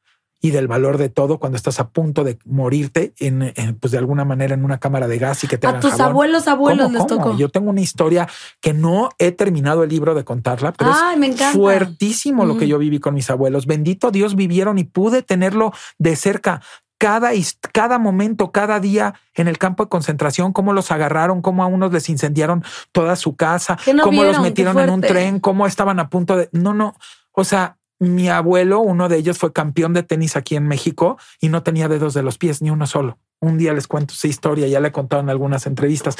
y 0.47 0.51
del 0.51 0.69
valor 0.69 0.97
de 0.99 1.09
todo 1.09 1.39
cuando 1.39 1.57
estás 1.57 1.81
a 1.81 1.89
punto 1.91 2.25
de 2.25 2.39
morirte 2.45 3.13
en, 3.19 3.53
en, 3.57 3.75
pues 3.79 3.91
de 3.91 3.99
alguna 3.99 4.25
manera 4.25 4.55
en 4.55 4.65
una 4.65 4.79
cámara 4.79 5.09
de 5.09 5.19
gas 5.19 5.43
y 5.45 5.49
que 5.49 5.59
te 5.59 5.67
a 5.67 5.71
hagan 5.71 5.81
tus 5.83 5.91
jabón. 5.93 6.07
abuelos, 6.11 6.49
abuelos 6.49 6.87
¿Cómo, 6.87 6.99
les 6.99 7.07
cómo? 7.07 7.25
tocó. 7.25 7.37
Yo 7.37 7.49
tengo 7.49 7.71
una 7.71 7.81
historia 7.81 8.29
que 8.61 8.73
no 8.73 9.09
he 9.19 9.33
terminado 9.33 9.83
el 9.83 9.91
libro 9.91 10.15
de 10.15 10.25
contarla, 10.25 10.73
pero 10.73 10.93
Ay, 10.95 11.19
me 11.19 11.27
es 11.27 11.35
encanta. 11.35 11.59
fuertísimo 11.59 12.45
lo 12.45 12.57
que 12.57 12.69
yo 12.69 12.79
viví 12.79 13.01
con 13.01 13.15
mis 13.15 13.29
abuelos. 13.31 13.67
Bendito 13.67 14.11
Dios 14.11 14.37
vivieron 14.37 14.79
y 14.79 14.85
pude 14.85 15.23
tenerlo 15.23 15.73
de 15.99 16.17
cerca. 16.17 16.61
Cada, 16.99 17.31
cada 17.73 17.99
momento, 17.99 18.53
cada 18.53 18.81
día 18.81 19.15
en 19.35 19.49
el 19.49 19.59
campo 19.59 19.85
de 19.85 19.91
concentración, 19.91 20.55
cómo 20.55 20.73
los 20.73 20.91
agarraron, 20.91 21.43
cómo 21.43 21.63
a 21.63 21.67
unos 21.67 21.93
les 21.93 22.09
incendiaron 22.09 22.65
toda 22.93 23.17
su 23.17 23.37
casa, 23.37 23.77
no 23.95 24.03
cómo 24.05 24.23
vieron, 24.23 24.33
los 24.33 24.43
metieron 24.43 24.79
en 24.79 24.89
un 24.89 25.01
tren, 25.03 25.39
cómo 25.41 25.67
estaban 25.67 26.01
a 26.01 26.09
punto 26.09 26.37
de... 26.37 26.49
No, 26.53 26.73
no. 26.73 26.95
O 27.33 27.45
sea, 27.45 27.77
mi 27.99 28.29
abuelo, 28.29 28.81
uno 28.81 29.09
de 29.09 29.17
ellos 29.17 29.39
fue 29.39 29.53
campeón 29.53 29.95
de 29.95 30.03
tenis 30.03 30.37
aquí 30.37 30.57
en 30.57 30.69
México 30.69 31.19
y 31.41 31.49
no 31.49 31.63
tenía 31.63 31.89
dedos 31.89 32.15
de 32.15 32.23
los 32.23 32.39
pies, 32.39 32.63
ni 32.63 32.71
uno 32.71 32.87
solo. 32.87 33.19
Un 33.41 33.59
día 33.59 33.73
les 33.73 33.87
cuento 33.87 34.15
esa 34.15 34.29
historia, 34.29 34.67
ya 34.67 34.81
le 34.81 34.89
he 34.89 34.93
contado 34.93 35.23
en 35.23 35.31
algunas 35.31 35.67
entrevistas. 35.67 36.17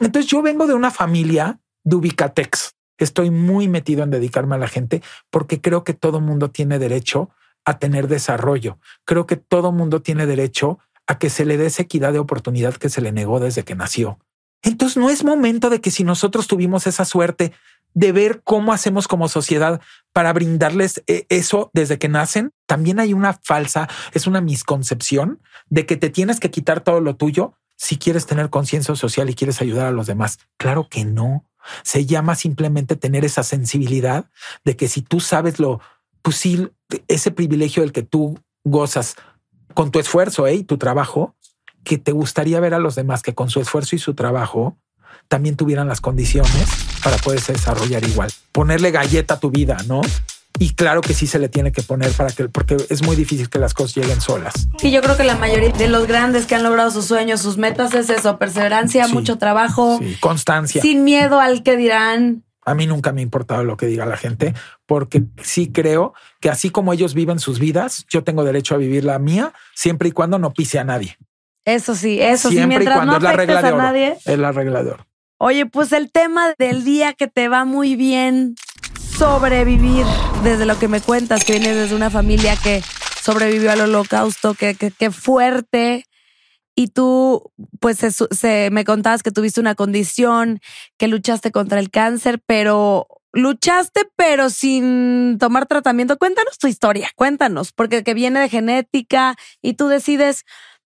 Entonces 0.00 0.30
yo 0.30 0.42
vengo 0.42 0.66
de 0.66 0.74
una 0.74 0.90
familia 0.90 1.60
de 1.84 1.96
Ubicatex. 1.96 2.74
Estoy 2.98 3.30
muy 3.30 3.68
metido 3.68 4.02
en 4.02 4.10
dedicarme 4.10 4.54
a 4.54 4.58
la 4.58 4.68
gente 4.68 5.02
porque 5.30 5.60
creo 5.60 5.84
que 5.84 5.94
todo 5.94 6.20
mundo 6.20 6.50
tiene 6.50 6.78
derecho 6.78 7.30
a 7.64 7.78
tener 7.78 8.08
desarrollo. 8.08 8.78
Creo 9.04 9.26
que 9.26 9.36
todo 9.36 9.72
mundo 9.72 10.00
tiene 10.02 10.26
derecho 10.26 10.78
a 11.06 11.18
que 11.18 11.30
se 11.30 11.44
le 11.44 11.56
dé 11.56 11.66
esa 11.66 11.82
equidad 11.82 12.12
de 12.12 12.18
oportunidad 12.18 12.74
que 12.74 12.88
se 12.88 13.00
le 13.00 13.12
negó 13.12 13.38
desde 13.38 13.64
que 13.64 13.74
nació. 13.74 14.18
Entonces 14.62 14.96
no 14.96 15.10
es 15.10 15.24
momento 15.24 15.70
de 15.70 15.80
que 15.80 15.90
si 15.90 16.02
nosotros 16.02 16.48
tuvimos 16.48 16.86
esa 16.86 17.04
suerte 17.04 17.52
de 17.96 18.12
ver 18.12 18.42
cómo 18.44 18.74
hacemos 18.74 19.08
como 19.08 19.26
sociedad 19.26 19.80
para 20.12 20.34
brindarles 20.34 21.02
eh, 21.06 21.24
eso 21.30 21.70
desde 21.72 21.98
que 21.98 22.10
nacen, 22.10 22.52
también 22.66 23.00
hay 23.00 23.14
una 23.14 23.32
falsa, 23.42 23.88
es 24.12 24.26
una 24.26 24.42
misconcepción 24.42 25.40
de 25.70 25.86
que 25.86 25.96
te 25.96 26.10
tienes 26.10 26.38
que 26.38 26.50
quitar 26.50 26.82
todo 26.82 27.00
lo 27.00 27.16
tuyo 27.16 27.54
si 27.74 27.96
quieres 27.96 28.26
tener 28.26 28.50
conciencia 28.50 28.94
social 28.96 29.30
y 29.30 29.34
quieres 29.34 29.62
ayudar 29.62 29.86
a 29.86 29.92
los 29.92 30.06
demás. 30.06 30.38
Claro 30.58 30.88
que 30.90 31.06
no. 31.06 31.46
Se 31.84 32.04
llama 32.04 32.34
simplemente 32.34 32.96
tener 32.96 33.24
esa 33.24 33.42
sensibilidad 33.42 34.30
de 34.62 34.76
que 34.76 34.88
si 34.88 35.00
tú 35.00 35.20
sabes 35.20 35.58
lo, 35.58 35.80
pues 36.20 36.36
sí, 36.36 36.68
ese 37.08 37.30
privilegio 37.30 37.82
del 37.82 37.92
que 37.92 38.02
tú 38.02 38.38
gozas 38.62 39.16
con 39.72 39.90
tu 39.90 40.00
esfuerzo 40.00 40.46
¿eh? 40.46 40.56
y 40.56 40.64
tu 40.64 40.76
trabajo, 40.76 41.34
que 41.82 41.96
te 41.96 42.12
gustaría 42.12 42.60
ver 42.60 42.74
a 42.74 42.78
los 42.78 42.94
demás 42.94 43.22
que 43.22 43.34
con 43.34 43.48
su 43.48 43.58
esfuerzo 43.58 43.96
y 43.96 44.00
su 44.00 44.14
trabajo 44.14 44.76
también 45.28 45.56
tuvieran 45.56 45.88
las 45.88 46.00
condiciones 46.00 46.68
para 47.02 47.16
poderse 47.18 47.52
desarrollar 47.52 48.04
igual. 48.04 48.30
Ponerle 48.52 48.90
galleta 48.90 49.34
a 49.34 49.40
tu 49.40 49.50
vida, 49.50 49.76
¿no? 49.86 50.00
Y 50.58 50.70
claro 50.70 51.02
que 51.02 51.12
sí 51.12 51.26
se 51.26 51.38
le 51.38 51.50
tiene 51.50 51.70
que 51.70 51.82
poner 51.82 52.10
para 52.12 52.30
que, 52.32 52.48
porque 52.48 52.76
es 52.88 53.02
muy 53.02 53.14
difícil 53.14 53.50
que 53.50 53.58
las 53.58 53.74
cosas 53.74 53.94
lleguen 53.96 54.22
solas. 54.22 54.68
Sí, 54.78 54.90
yo 54.90 55.02
creo 55.02 55.16
que 55.16 55.24
la 55.24 55.36
mayoría 55.36 55.68
de 55.70 55.88
los 55.88 56.06
grandes 56.06 56.46
que 56.46 56.54
han 56.54 56.62
logrado 56.62 56.90
sus 56.90 57.04
sueños, 57.04 57.42
sus 57.42 57.58
metas 57.58 57.92
es 57.92 58.08
eso, 58.08 58.38
perseverancia, 58.38 59.06
Sí. 59.06 59.12
mucho 59.12 59.36
trabajo, 59.36 59.98
Sí, 60.00 60.16
constancia. 60.18 60.80
sin 60.80 61.04
miedo 61.04 61.40
al 61.40 61.62
que 61.62 61.76
dirán. 61.76 62.42
A 62.64 62.74
mí 62.74 62.86
nunca 62.86 63.12
me 63.12 63.20
ha 63.20 63.22
importado 63.22 63.64
lo 63.64 63.76
que 63.76 63.86
diga 63.86 64.06
la 64.06 64.16
gente, 64.16 64.54
porque 64.86 65.24
sí 65.42 65.70
creo 65.70 66.14
que 66.40 66.48
así 66.48 66.70
como 66.70 66.92
ellos 66.94 67.12
viven 67.12 67.38
sus 67.38 67.58
vidas, 67.58 68.06
yo 68.08 68.24
tengo 68.24 68.42
derecho 68.42 68.74
a 68.74 68.78
vivir 68.78 69.04
la 69.04 69.18
mía, 69.18 69.52
siempre 69.74 70.08
y 70.08 70.12
cuando 70.12 70.38
no 70.38 70.52
pise 70.54 70.78
a 70.78 70.84
nadie. 70.84 71.18
Eso 71.66 71.94
sí, 71.94 72.18
eso 72.20 72.48
sí, 72.48 72.56
siempre 72.56 72.82
y 72.82 72.86
cuando 72.86 73.12
no 73.12 73.16
es 73.18 73.22
la 73.22 73.32
regla 73.32 73.60
de 73.60 73.68
oro. 73.68 73.76
nadie. 73.78 74.16
Es 74.24 74.38
la 74.38 74.52
regla 74.52 74.82
de 74.82 74.90
oro. 74.92 75.06
Oye, 75.38 75.66
pues 75.66 75.92
el 75.92 76.10
tema 76.10 76.54
del 76.58 76.84
día 76.84 77.12
que 77.12 77.26
te 77.28 77.48
va 77.48 77.64
muy 77.64 77.94
bien 77.94 78.54
sobrevivir, 79.18 80.04
desde 80.42 80.64
lo 80.66 80.78
que 80.78 80.88
me 80.88 81.00
cuentas, 81.00 81.44
que 81.44 81.52
vienes 81.58 81.76
desde 81.76 81.94
una 81.94 82.10
familia 82.10 82.56
que 82.56 82.82
sobrevivió 83.22 83.70
al 83.72 83.80
holocausto, 83.82 84.54
que, 84.54 84.74
que, 84.74 85.10
fuerte. 85.10 86.04
Y 86.74 86.88
tú, 86.88 87.50
pues 87.80 87.98
se- 87.98 88.70
me 88.70 88.84
contabas 88.84 89.22
que 89.22 89.30
tuviste 89.30 89.60
una 89.60 89.74
condición, 89.74 90.60
que 90.98 91.08
luchaste 91.08 91.50
contra 91.50 91.80
el 91.80 91.90
cáncer, 91.90 92.40
pero 92.46 93.06
luchaste, 93.32 94.02
pero 94.16 94.48
sin 94.50 95.36
tomar 95.38 95.66
tratamiento. 95.66 96.18
Cuéntanos 96.18 96.58
tu 96.58 96.66
historia, 96.66 97.10
cuéntanos, 97.16 97.72
porque 97.72 98.02
que 98.04 98.14
viene 98.14 98.40
de 98.40 98.48
genética 98.48 99.36
y 99.62 99.74
tú 99.74 99.88
decides, 99.88 100.44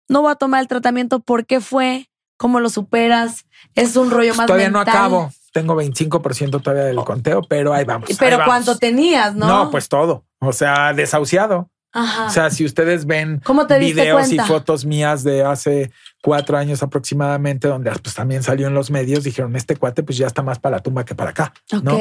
no 0.10 0.22
voy 0.22 0.32
a 0.32 0.36
tomar 0.36 0.62
el 0.62 0.68
tratamiento, 0.68 1.20
¿por 1.22 1.45
qué 1.45 1.60
fue? 1.62 2.10
¿Cómo 2.38 2.60
lo 2.60 2.70
superas? 2.70 3.46
Es 3.76 3.96
un 3.96 4.12
rollo 4.12 4.30
Pues 4.30 4.38
más 4.38 4.48
todavía 4.48 4.70
no 4.70 4.80
acabo. 4.80 5.32
Tengo 5.52 5.76
25% 5.76 6.62
todavía 6.62 6.86
del 6.86 6.98
conteo, 6.98 7.42
pero 7.42 7.74
ahí 7.74 7.84
vamos. 7.84 8.10
Pero. 8.20 8.40
¿cuánto 8.46 8.78
tenías, 8.78 9.36
no? 9.36 9.48
No, 9.48 9.72
pues 9.72 9.90
todo. 9.90 10.24
O 10.40 10.54
sea, 10.54 10.94
desahuciado. 10.94 11.70
Ajá. 11.94 12.26
O 12.28 12.30
sea, 12.30 12.50
si 12.52 12.64
ustedes 12.64 13.06
ven 13.06 13.42
¿Cómo 13.44 13.66
te 13.66 13.80
diste 13.80 14.02
videos 14.02 14.32
y 14.32 14.38
fotos 14.38 14.86
mías 14.86 15.24
de 15.24 15.44
hace 15.44 15.90
cuatro 16.22 16.58
años 16.58 16.84
aproximadamente, 16.84 17.68
donde 17.68 17.90
pues 17.92 18.14
también 18.14 18.44
salió 18.44 18.68
en 18.68 18.74
los 18.74 18.92
medios, 18.92 19.24
dijeron, 19.24 19.56
este 19.56 19.78
cuate 19.78 20.04
pues 20.04 20.18
ya 20.18 20.28
está 20.28 20.44
más 20.44 20.60
para 20.60 20.78
la 20.78 20.84
tumba 20.84 21.06
que 21.06 21.16
para 21.16 21.32
acá. 21.32 21.54
¿no? 21.82 21.98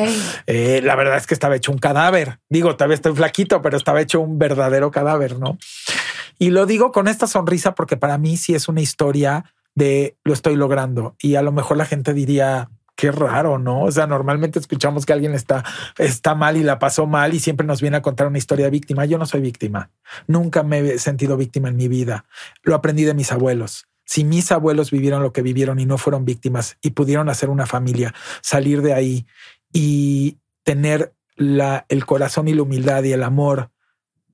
Eh, 0.47 0.81
la 0.83 0.97
verdad 0.97 1.17
es 1.17 1.27
que 1.27 1.33
estaba 1.33 1.57
hecho 1.57 1.73
un 1.73 1.79
cadáver. 1.79 2.41
Digo, 2.51 2.77
todavía 2.77 2.97
estoy 2.97 3.15
flaquito, 3.15 3.63
pero 3.63 3.77
estaba 3.77 4.01
hecho 4.01 4.21
un 4.21 4.39
verdadero 4.39 4.91
cadáver, 4.91 5.39
¿no? 5.39 5.57
Y 6.39 6.51
lo 6.51 6.67
digo 6.67 6.93
con 6.93 7.09
esta 7.09 7.27
sonrisa 7.27 7.75
porque 7.75 7.97
para 7.97 8.19
mí 8.19 8.37
sí 8.37 8.55
es 8.55 8.69
una 8.69 8.83
historia 8.83 9.45
de 9.77 10.17
lo 10.25 10.33
estoy 10.33 10.57
logrando. 10.57 11.15
Y 11.21 11.37
a 11.37 11.43
lo 11.43 11.53
mejor 11.53 11.77
la 11.77 11.85
gente 11.85 12.13
diría, 12.13 12.71
qué 12.97 13.13
raro, 13.13 13.59
¿no? 13.59 13.85
O 13.85 13.93
sea, 13.93 14.09
normalmente 14.09 14.59
escuchamos 14.59 15.07
que 15.07 15.13
alguien 15.13 15.35
está, 15.35 15.63
está 15.99 16.35
mal 16.35 16.57
y 16.57 16.65
la 16.65 16.81
pasó 16.81 17.07
mal 17.07 17.35
y 17.35 17.39
siempre 17.39 17.67
nos 17.67 17.81
viene 17.81 17.99
a 17.99 18.03
contar 18.03 18.27
una 18.27 18.39
historia 18.39 18.65
de 18.65 18.71
víctima. 18.71 19.05
Yo 19.05 19.19
no 19.19 19.27
soy 19.27 19.43
víctima. 19.43 19.91
Nunca 20.27 20.65
me 20.65 20.81
he 20.81 20.99
sentido 20.99 21.37
víctima 21.37 21.69
en 21.69 21.77
mi 21.77 21.87
vida. 21.87 22.25
Lo 22.63 22.75
aprendí 22.75 23.05
de 23.05 23.15
mis 23.15 23.31
abuelos. 23.31 23.87
Si 24.07 24.25
mis 24.25 24.51
abuelos 24.51 24.91
vivieron 24.91 25.23
lo 25.23 25.33
que 25.33 25.43
vivieron 25.43 25.79
y 25.79 25.85
no 25.85 25.99
fueron 25.99 26.25
víctimas 26.25 26.79
y 26.81 26.91
pudieron 26.91 27.29
hacer 27.29 27.51
una 27.51 27.67
familia, 27.67 28.15
salir 28.41 28.81
de 28.81 28.95
ahí 28.95 29.27
y 29.73 30.39
tener 30.63 31.13
la, 31.37 31.85
el 31.89 32.07
corazón 32.07 32.49
y 32.49 32.55
la 32.55 32.63
humildad 32.63 33.03
y 33.05 33.13
el 33.13 33.23
amor, 33.23 33.71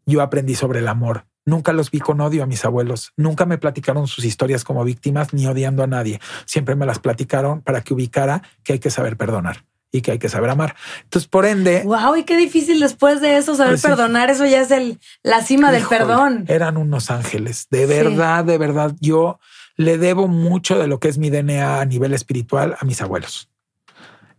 yo 0.07 0.23
aprendí 0.23 0.55
sobre 0.55 0.81
el 0.81 0.89
amor. 0.89 1.27
Nunca 1.45 1.73
los 1.73 1.91
vi 1.91 1.99
con 1.99 2.21
odio 2.21 2.43
a 2.43 2.47
mis 2.47 2.65
abuelos. 2.65 3.13
Nunca 3.17 3.47
me 3.47 3.59
platicaron 3.59 4.07
sus 4.07 4.25
historias 4.25 4.63
como 4.65 4.85
víctimas 4.85 5.33
ni 5.35 5.47
odiando 5.47 5.83
a 5.83 5.87
nadie. 5.87 6.21
Siempre 6.47 6.77
me 6.77 6.87
las 6.87 6.99
platicaron 7.01 7.63
para 7.63 7.81
que 7.81 7.95
ubicara 7.95 8.43
que 8.63 8.75
hay 8.75 8.79
que 8.79 8.91
saber 8.91 9.17
perdonar 9.17 9.65
y 9.91 10.01
que 10.03 10.13
hay 10.13 10.19
que 10.19 10.29
saber 10.29 10.51
amar. 10.51 10.75
Entonces, 11.03 11.29
por 11.29 11.45
ende, 11.45 11.83
Wow, 11.85 12.17
y 12.17 12.25
qué 12.25 12.37
difícil 12.37 12.81
después 12.81 13.21
de 13.21 13.37
eso 13.37 13.55
saber 13.57 13.73
Pues 13.73 13.83
perdonar. 13.83 14.31
Eso 14.31 14.47
ya 14.47 14.61
es 14.61 14.71
el, 14.71 15.01
la 15.23 15.43
cima 15.43 15.73
del 15.73 15.85
perdón. 15.87 16.45
Eran 16.49 16.77
unos 16.77 17.11
ángeles. 17.11 17.67
De 17.71 17.81
Sí. 17.81 17.87
verdad, 17.87 18.45
de 18.45 18.57
verdad. 18.59 18.95
Yo 19.01 19.39
le 19.77 19.99
debo 19.99 20.29
mucho 20.29 20.79
de 20.79 20.87
lo 20.87 21.01
que 21.01 21.09
es 21.09 21.19
mi 21.19 21.29
DNA 21.31 21.81
a 21.81 21.85
nivel 21.85 22.15
espiritual 22.15 22.77
a 22.79 22.85
mis 22.85 23.03
abuelos. 23.03 23.49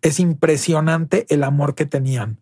Es 0.02 0.20
impresionante 0.20 1.26
el 1.30 1.44
amor 1.44 1.76
que 1.76 1.86
tenían. 1.86 2.42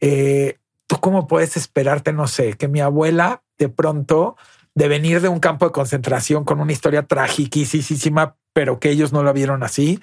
Eh, 0.00 0.58
¿Tú 0.86 1.00
cómo 1.00 1.26
puedes 1.26 1.56
esperarte, 1.56 2.12
no 2.12 2.26
sé, 2.28 2.54
que 2.54 2.68
mi 2.68 2.80
abuela 2.80 3.42
de 3.58 3.68
pronto, 3.68 4.36
de 4.74 4.88
venir 4.88 5.20
de 5.20 5.28
un 5.28 5.38
campo 5.40 5.66
de 5.66 5.72
concentración 5.72 6.44
con 6.44 6.60
una 6.60 6.72
historia 6.72 7.04
trágica, 7.04 8.36
pero 8.52 8.78
que 8.78 8.90
ellos 8.90 9.12
no 9.12 9.24
la 9.24 9.32
vieron 9.32 9.64
así, 9.64 9.98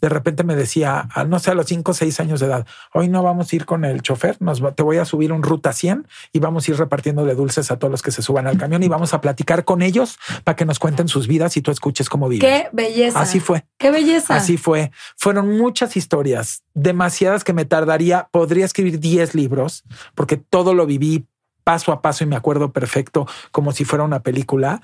de 0.00 0.08
repente 0.08 0.44
me 0.44 0.54
decía, 0.54 1.08
a, 1.12 1.24
no 1.24 1.40
sé, 1.40 1.50
a 1.50 1.54
los 1.54 1.66
5 1.66 1.90
o 1.90 1.94
6 1.94 2.20
años 2.20 2.38
de 2.38 2.46
edad, 2.46 2.64
hoy 2.94 3.08
no 3.08 3.24
vamos 3.24 3.52
a 3.52 3.56
ir 3.56 3.64
con 3.66 3.84
el 3.84 4.00
chofer, 4.00 4.36
nos, 4.40 4.64
va- 4.64 4.72
te 4.76 4.84
voy 4.84 4.98
a 4.98 5.04
subir 5.04 5.32
un 5.32 5.42
ruta 5.42 5.72
100 5.72 6.06
y 6.32 6.38
vamos 6.38 6.68
a 6.68 6.70
ir 6.70 6.76
repartiendo 6.78 7.24
de 7.24 7.34
dulces 7.34 7.72
a 7.72 7.78
todos 7.80 7.90
los 7.90 8.02
que 8.02 8.12
se 8.12 8.22
suban 8.22 8.46
al 8.46 8.58
camión 8.58 8.84
y 8.84 8.88
vamos 8.88 9.12
a 9.12 9.20
platicar 9.20 9.64
con 9.64 9.82
ellos 9.82 10.18
para 10.44 10.54
que 10.54 10.64
nos 10.64 10.78
cuenten 10.78 11.08
sus 11.08 11.26
vidas 11.26 11.56
y 11.56 11.62
tú 11.62 11.72
escuches 11.72 12.08
cómo 12.08 12.28
viven. 12.28 12.48
Qué 12.48 12.68
belleza. 12.72 13.18
Así 13.20 13.40
fue. 13.40 13.66
Qué 13.76 13.90
belleza. 13.90 14.36
Así 14.36 14.56
fue. 14.56 14.92
Fueron 15.16 15.56
muchas 15.56 15.96
historias, 15.96 16.62
demasiadas 16.74 17.42
que 17.42 17.54
me 17.54 17.64
tardaría. 17.64 18.28
Podría 18.30 18.64
escribir 18.66 19.00
10 19.00 19.34
libros 19.34 19.82
porque 20.14 20.36
todo 20.36 20.74
lo 20.74 20.86
viví 20.86 21.26
paso 21.66 21.90
a 21.90 22.00
paso 22.00 22.22
y 22.22 22.28
me 22.28 22.36
acuerdo 22.36 22.70
perfecto 22.72 23.26
como 23.50 23.72
si 23.72 23.84
fuera 23.84 24.04
una 24.04 24.20
película. 24.20 24.80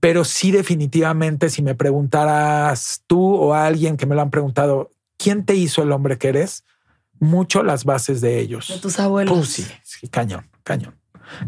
Pero 0.00 0.22
sí, 0.22 0.50
definitivamente, 0.50 1.48
si 1.48 1.62
me 1.62 1.74
preguntaras 1.74 3.02
tú 3.06 3.34
o 3.34 3.54
a 3.54 3.64
alguien 3.64 3.96
que 3.96 4.04
me 4.04 4.14
lo 4.14 4.20
han 4.20 4.28
preguntado, 4.30 4.90
¿quién 5.16 5.46
te 5.46 5.54
hizo 5.54 5.82
el 5.82 5.90
hombre 5.92 6.18
que 6.18 6.28
eres? 6.28 6.64
Mucho 7.20 7.62
las 7.62 7.84
bases 7.84 8.20
de 8.20 8.38
ellos. 8.38 8.68
De 8.68 8.78
tus 8.78 9.00
abuelos. 9.00 9.34
Pues 9.34 9.48
sí, 9.48 9.66
sí, 9.82 10.08
cañón, 10.08 10.46
cañón, 10.62 10.94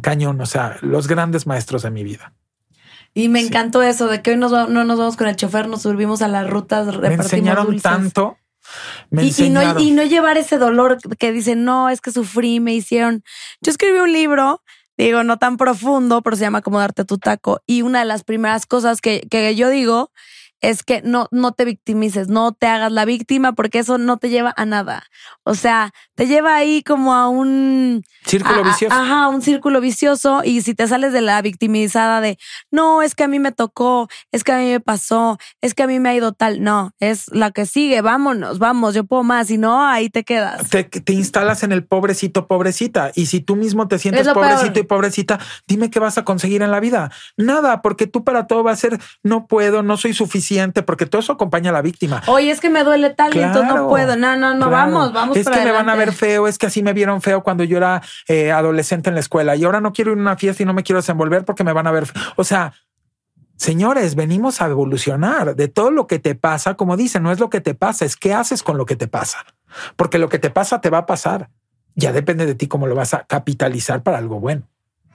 cañón. 0.01 0.41
O 0.41 0.47
sea, 0.47 0.78
los 0.80 1.07
grandes 1.07 1.47
maestros 1.47 1.82
de 1.82 1.91
mi 1.91 2.03
vida. 2.03 2.32
Y 3.12 3.28
me 3.28 3.41
Sí. 3.41 3.49
encantó 3.49 3.82
eso 3.82 4.07
de 4.07 4.22
que 4.22 4.30
hoy 4.30 4.36
nos 4.38 4.53
no 4.53 4.84
nos 4.84 4.99
vamos 4.99 5.16
con 5.18 5.28
el 5.28 5.36
chofer, 5.36 5.68
nos 5.68 5.82
subimos 5.82 6.22
a 6.22 6.28
las 6.28 6.49
rutas, 6.49 6.86
me 6.99 7.12
enseñaron 7.12 7.66
dulces. 7.66 7.82
tanto 7.82 8.38
Me 9.10 9.24
y, 9.24 9.34
y 9.36 9.50
no, 9.50 9.78
y 9.78 9.90
no 9.90 10.02
llevar 10.04 10.38
ese 10.38 10.58
dolor 10.58 10.98
que 11.18 11.32
dicen, 11.32 11.64
no, 11.64 11.88
es 11.88 12.00
que 12.00 12.12
sufrí, 12.12 12.60
me 12.60 12.74
hicieron. 12.74 13.22
Yo 13.60 13.70
escribí 13.70 13.98
un 13.98 14.12
libro, 14.12 14.62
digo, 14.96 15.24
no 15.24 15.38
tan 15.38 15.56
profundo, 15.56 16.22
pero 16.22 16.36
se 16.36 16.42
llama 16.42 16.62
Como 16.62 16.78
darte 16.78 17.04
tu 17.04 17.18
taco. 17.18 17.60
Y 17.66 17.82
una 17.82 18.00
de 18.00 18.04
las 18.04 18.24
primeras 18.24 18.66
cosas 18.66 19.00
que, 19.00 19.26
que 19.30 19.54
yo 19.54 19.68
digo 19.68 20.10
es 20.61 20.82
que 20.82 21.02
no, 21.02 21.26
no 21.30 21.52
te 21.52 21.64
victimices, 21.64 22.28
no 22.28 22.52
te 22.52 22.66
hagas 22.66 22.92
la 22.92 23.04
víctima, 23.04 23.52
porque 23.54 23.78
eso 23.78 23.98
no 23.98 24.18
te 24.18 24.28
lleva 24.28 24.52
a 24.56 24.64
nada. 24.66 25.04
O 25.44 25.54
sea, 25.54 25.92
te 26.14 26.26
lleva 26.26 26.54
ahí 26.56 26.82
como 26.82 27.14
a 27.14 27.28
un 27.28 28.02
Círculo 28.26 28.56
a- 28.58 28.61
a- 28.61 28.64
vicioso. 28.64 28.94
Ajá, 28.94 29.28
un 29.28 29.40
círculo 29.42 29.80
vicioso. 29.80 30.42
Y 30.44 30.61
si 30.62 30.74
te 30.74 30.86
sales 30.86 31.12
de 31.12 31.22
la 31.22 31.40
victimizada 31.42 32.20
de 32.20 32.38
no, 32.70 33.02
es 33.02 33.14
que 33.14 33.24
a 33.24 33.28
mí 33.28 33.38
me 33.38 33.52
tocó, 33.52 34.08
es 34.32 34.44
que 34.44 34.52
a 34.52 34.58
mí 34.58 34.66
me 34.70 34.80
pasó, 34.80 35.38
es 35.62 35.74
que 35.74 35.82
a 35.82 35.86
mí 35.86 35.98
me 35.98 36.11
ha 36.11 36.14
ido 36.14 36.32
tal. 36.32 36.62
No, 36.62 36.92
es 37.00 37.28
la 37.32 37.50
que 37.50 37.64
sigue, 37.66 38.02
vámonos, 38.02 38.58
vamos, 38.58 38.94
yo 38.94 39.04
puedo 39.04 39.22
más. 39.22 39.46
Si 39.48 39.56
no, 39.58 39.84
ahí 39.86 40.11
te 40.11 40.24
quedas. 40.24 40.68
te, 40.68 40.84
te 40.84 41.12
instalas 41.14 41.62
en 41.62 41.72
el 41.72 41.84
pobrecito, 41.86 42.46
pobrecita. 42.46 43.11
Y 43.14 43.26
si 43.26 43.40
tú 43.40 43.56
mismo 43.56 43.88
te 43.88 43.98
sientes 43.98 44.28
pobrecito 44.28 44.72
peor. 44.74 44.84
y 44.84 44.88
pobrecita, 44.88 45.40
dime 45.66 45.88
qué 45.90 45.98
vas 46.00 46.18
a 46.18 46.24
conseguir 46.24 46.62
en 46.62 46.70
la 46.70 46.80
vida. 46.80 47.11
Nada, 47.36 47.80
porque 47.82 48.06
tú 48.06 48.24
para 48.24 48.46
todo 48.46 48.62
va 48.62 48.72
a 48.72 48.76
ser 48.76 48.98
no 49.22 49.46
puedo, 49.46 49.82
no 49.82 49.96
soy 49.96 50.12
suficiente, 50.12 50.49
porque 50.82 51.07
todo 51.07 51.20
eso 51.20 51.32
acompaña 51.32 51.70
a 51.70 51.72
la 51.72 51.82
víctima. 51.82 52.22
Oye, 52.26 52.51
es 52.51 52.61
que 52.61 52.70
me 52.70 52.82
duele 52.84 53.11
tal 53.11 53.34
y 53.36 53.40
entonces 53.40 53.72
no 53.74 53.88
puedo. 53.88 54.16
No, 54.16 54.36
no, 54.36 54.55
no, 54.55 54.68
claro. 54.68 54.70
vamos, 54.92 55.12
vamos 55.12 55.36
Es 55.36 55.48
que 55.48 55.61
me 55.64 55.70
van 55.72 55.88
a 55.88 55.94
ver 55.94 56.12
feo, 56.12 56.46
es 56.48 56.59
que 56.59 56.66
así 56.66 56.82
me 56.82 56.92
vieron 56.92 57.22
feo 57.22 57.42
cuando 57.42 57.64
yo 57.64 57.76
era 57.76 58.03
eh, 58.28 58.51
adolescente 58.53 59.09
en 59.09 59.14
la 59.14 59.20
escuela 59.20 59.57
y 59.57 59.64
ahora 59.64 59.80
no 59.80 59.92
quiero 59.92 60.12
ir 60.12 60.18
a 60.18 60.20
una 60.20 60.36
fiesta 60.36 60.62
y 60.62 60.66
no 60.66 60.72
me 60.74 60.82
quiero 60.82 60.98
desenvolver 61.01 61.44
porque 61.44 61.64
me 61.64 61.72
van 61.72 61.86
a 61.86 61.90
ver. 61.92 62.07
fe- 62.07 62.18
O 62.36 62.44
sea, 62.44 62.72
señores, 63.57 64.14
venimos 64.14 64.61
a 64.61 64.66
evolucionar 64.66 65.55
de 65.57 65.68
todo 65.68 65.90
lo 65.90 66.07
que 66.07 66.18
te 66.18 66.34
pasa. 66.34 66.74
Como 66.74 66.96
dicen, 66.96 67.22
no 67.22 67.32
es 67.32 67.40
lo 67.40 67.51
que 67.51 67.61
te 67.61 67.74
pasa, 67.74 68.05
es 68.05 68.16
qué 68.16 68.34
haces 68.34 68.62
con 68.62 68.76
lo 68.78 68.86
que 68.86 68.96
te 68.96 69.07
pasa, 69.09 69.38
porque 69.96 70.18
lo 70.18 70.28
que 70.28 70.38
te 70.38 70.51
pasa 70.51 70.80
te 70.80 70.90
va 70.90 70.98
a 70.98 71.07
pasar. 71.07 71.51
Ya 71.96 72.12
depende 72.12 72.46
de 72.46 72.55
ti 72.55 72.68
cómo 72.68 72.86
lo 72.86 72.94
vas 72.94 73.14
a 73.14 73.24
capitalizar 73.24 74.03
para 74.03 74.18
algo 74.18 74.38
bueno. 74.40 74.62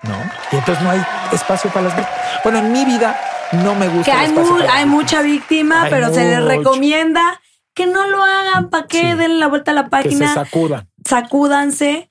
No, 0.04 0.14
y 0.52 0.58
entonces 0.58 0.84
no 0.84 0.92
hay 0.92 1.02
espacio 1.32 1.72
para 1.72 1.88
las. 1.88 2.08
Bueno, 2.44 2.60
en 2.60 2.72
mi 2.72 2.84
vida 2.86 3.18
no 3.64 3.76
me 3.76 3.88
gusta. 3.88 4.04
Que 4.06 4.12
hay, 4.12 4.32
mu- 4.32 4.58
hay 4.72 4.86
mucha 4.86 5.22
víctima, 5.22 5.84
Hay 5.84 5.92
pero 5.92 6.14
se 6.14 6.24
les 6.26 6.44
recomienda 6.44 7.40
que 7.74 7.88
no 7.88 8.08
lo 8.08 8.24
hagan, 8.24 8.70
para 8.70 8.88
que 8.88 9.00
Sí. 9.12 9.18
den 9.18 9.40
la 9.40 9.48
vuelta 9.48 9.72
a 9.72 9.74
la 9.74 9.82
que 9.84 9.88
se 9.88 9.90
página, 10.20 10.34
sacudan. 10.34 10.88
sacúdanse. 11.06 12.10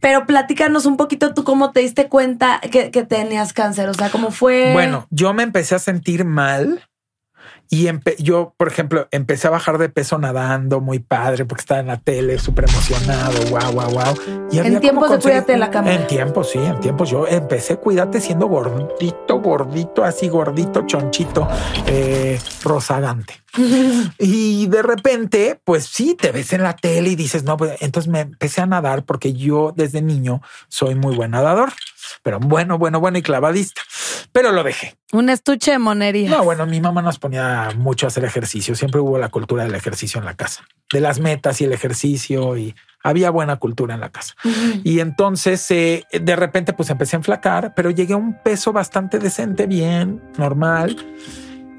Pero 0.00 0.26
platícanos 0.26 0.86
un 0.86 0.96
poquito 0.96 1.34
tú 1.34 1.42
cómo 1.42 1.72
te 1.72 1.80
diste 1.80 2.08
cuenta 2.08 2.60
que, 2.60 2.90
que 2.90 3.02
tenías 3.02 3.52
cáncer, 3.52 3.88
o 3.88 3.94
sea, 3.94 4.10
cómo 4.10 4.30
fue. 4.30 4.72
Bueno, 4.72 5.06
yo 5.10 5.32
me 5.34 5.42
empecé 5.42 5.74
a 5.74 5.78
sentir 5.78 6.24
mal 6.24 6.82
y 7.68 7.88
yo, 8.18 8.54
por 8.56 8.68
ejemplo, 8.68 9.08
empecé 9.10 9.48
a 9.48 9.50
bajar 9.50 9.78
de 9.78 9.88
peso 9.88 10.18
nadando, 10.18 10.80
muy 10.80 10.98
padre, 10.98 11.44
porque 11.44 11.62
estaba 11.62 11.80
en 11.80 11.88
la 11.88 11.98
tele, 11.98 12.38
súper 12.38 12.68
emocionado, 12.68 13.38
wow, 13.50 13.72
wow, 13.72 13.90
wow. 13.90 14.46
Y 14.50 14.58
En 14.58 14.80
tiempos 14.80 15.10
de 15.10 15.18
cuídate 15.18 15.52
de 15.52 15.58
la 15.58 15.70
cama. 15.70 15.92
En 15.92 16.06
tiempos, 16.06 16.50
sí, 16.50 16.58
en 16.58 16.78
tiempos. 16.80 17.10
Yo 17.10 17.26
empecé 17.26 17.76
cuídate 17.76 18.20
siendo 18.20 18.46
gordito, 18.46 19.40
gordito, 19.40 20.04
así 20.04 20.28
gordito, 20.28 20.86
chonchito, 20.86 21.48
eh, 21.86 22.38
rozagante. 22.62 23.34
Y 24.18 24.66
de 24.66 24.82
repente, 24.82 25.60
pues 25.64 25.86
sí, 25.86 26.14
te 26.14 26.32
ves 26.32 26.52
en 26.52 26.62
la 26.62 26.76
tele 26.76 27.10
y 27.10 27.16
dices, 27.16 27.44
no, 27.44 27.56
pues 27.56 27.76
entonces 27.80 28.10
me 28.10 28.20
empecé 28.20 28.60
a 28.60 28.66
nadar 28.66 29.04
porque 29.04 29.32
yo 29.32 29.72
desde 29.74 30.02
niño 30.02 30.42
soy 30.68 30.94
muy 30.94 31.14
buen 31.16 31.32
nadador, 31.32 31.72
pero 32.22 32.38
bueno, 32.40 32.78
bueno, 32.78 33.00
bueno 33.00 33.18
y 33.18 33.22
clavadista, 33.22 33.82
pero 34.32 34.52
lo 34.52 34.62
dejé. 34.62 34.96
Un 35.12 35.30
estuche 35.30 35.72
de 35.72 35.78
monería. 35.78 36.30
No, 36.30 36.44
bueno, 36.44 36.66
mi 36.66 36.80
mamá 36.80 37.02
nos 37.02 37.18
ponía 37.18 37.70
mucho 37.76 38.06
a 38.06 38.08
hacer 38.08 38.24
ejercicio. 38.24 38.74
Siempre 38.74 39.00
hubo 39.00 39.18
la 39.18 39.28
cultura 39.28 39.64
del 39.64 39.74
ejercicio 39.74 40.18
en 40.18 40.24
la 40.24 40.34
casa, 40.34 40.64
de 40.92 41.00
las 41.00 41.20
metas 41.20 41.60
y 41.60 41.64
el 41.64 41.72
ejercicio 41.72 42.56
y 42.56 42.74
había 43.02 43.30
buena 43.30 43.56
cultura 43.56 43.94
en 43.94 44.00
la 44.00 44.10
casa. 44.10 44.34
Y 44.82 44.98
entonces 45.00 45.70
eh, 45.70 46.04
de 46.12 46.36
repente 46.36 46.72
pues 46.72 46.90
empecé 46.90 47.16
a 47.16 47.18
enflacar, 47.18 47.72
pero 47.76 47.90
llegué 47.90 48.14
a 48.14 48.16
un 48.16 48.34
peso 48.42 48.72
bastante 48.72 49.18
decente, 49.18 49.66
bien, 49.66 50.22
normal. 50.38 50.96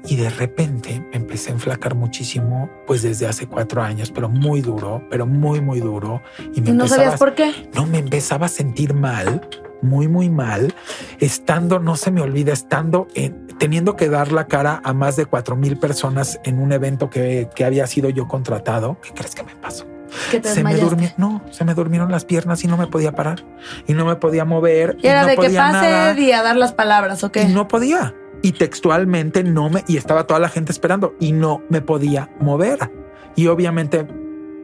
Y 0.06 0.16
de 0.16 0.30
repente 0.30 1.04
me 1.10 1.16
empecé 1.16 1.50
a 1.50 1.54
enflacar 1.54 1.94
muchísimo, 1.94 2.70
pues 2.86 3.02
desde 3.02 3.26
hace 3.26 3.46
cuatro 3.46 3.82
años, 3.82 4.10
pero 4.10 4.30
muy 4.30 4.62
duro, 4.62 5.04
pero 5.10 5.26
muy, 5.26 5.60
muy 5.60 5.80
duro. 5.80 6.22
Y 6.54 6.62
me 6.62 6.70
¿Y 6.70 6.72
no 6.72 6.84
empezaba 6.84 7.02
sabías 7.02 7.18
por 7.18 7.34
qué? 7.34 7.68
no 7.74 7.84
me 7.84 7.98
empezaba 7.98 8.46
a 8.46 8.48
sentir 8.48 8.94
mal, 8.94 9.46
muy, 9.82 10.08
muy 10.08 10.30
mal, 10.30 10.74
estando, 11.20 11.78
no 11.78 11.96
se 11.96 12.10
me 12.10 12.20
olvida, 12.20 12.52
estando 12.52 13.08
en, 13.14 13.48
teniendo 13.58 13.96
que 13.96 14.08
dar 14.08 14.32
la 14.32 14.46
cara 14.46 14.80
a 14.84 14.92
más 14.92 15.16
de 15.16 15.26
cuatro 15.26 15.56
mil 15.56 15.78
personas 15.78 16.40
en 16.44 16.58
un 16.58 16.72
evento 16.72 17.10
que, 17.10 17.48
que 17.54 17.64
había 17.64 17.86
sido 17.86 18.10
yo 18.10 18.28
contratado. 18.28 18.98
¿Qué 19.02 19.10
crees 19.12 19.34
que 19.34 19.42
me 19.42 19.54
pasó? 19.56 19.86
Que 20.30 20.40
te 20.40 20.48
Se 20.48 20.64
me 20.64 20.74
durmió, 20.76 21.10
no, 21.16 21.42
se 21.50 21.64
me 21.64 21.74
durmieron 21.74 22.10
las 22.10 22.24
piernas 22.24 22.64
y 22.64 22.66
no 22.66 22.76
me 22.76 22.86
podía 22.86 23.12
parar 23.12 23.44
y 23.86 23.94
no 23.94 24.06
me 24.06 24.16
podía 24.16 24.44
mover. 24.44 24.96
Y 25.02 25.06
era 25.06 25.22
no 25.22 25.28
de 25.28 25.36
que 25.36 25.42
podía 25.42 25.60
pase 25.60 25.90
nada, 25.90 26.18
y 26.18 26.32
a 26.32 26.42
dar 26.42 26.56
las 26.56 26.72
palabras, 26.72 27.22
¿ok? 27.24 27.38
y 27.48 27.52
no 27.52 27.68
podía. 27.68 28.14
Y 28.40 28.52
textualmente 28.52 29.42
no 29.42 29.68
me, 29.68 29.84
y 29.88 29.96
estaba 29.96 30.26
toda 30.26 30.40
la 30.40 30.48
gente 30.48 30.72
esperando 30.72 31.14
y 31.20 31.32
no 31.32 31.62
me 31.68 31.82
podía 31.82 32.30
mover. 32.40 32.90
Y 33.34 33.48
obviamente 33.48 34.06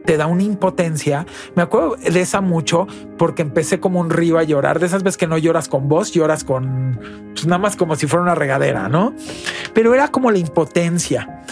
te 0.05 0.17
da 0.17 0.27
una 0.27 0.43
impotencia. 0.43 1.25
Me 1.55 1.63
acuerdo 1.63 1.95
de 1.95 2.21
esa 2.21 2.41
mucho 2.41 2.87
porque 3.17 3.41
empecé 3.41 3.79
como 3.79 3.99
un 3.99 4.09
río 4.09 4.37
a 4.37 4.43
llorar. 4.43 4.79
De 4.79 4.85
esas 4.85 5.03
veces 5.03 5.17
que 5.17 5.27
no 5.27 5.37
lloras 5.37 5.67
con 5.67 5.87
voz, 5.87 6.11
lloras 6.11 6.43
con 6.43 6.99
pues 7.33 7.45
nada 7.45 7.57
más 7.57 7.75
como 7.75 7.95
si 7.95 8.07
fuera 8.07 8.23
una 8.23 8.35
regadera, 8.35 8.87
¿no? 8.89 9.13
Pero 9.73 9.93
era 9.93 10.09
como 10.09 10.31
la 10.31 10.37
impotencia. 10.37 11.43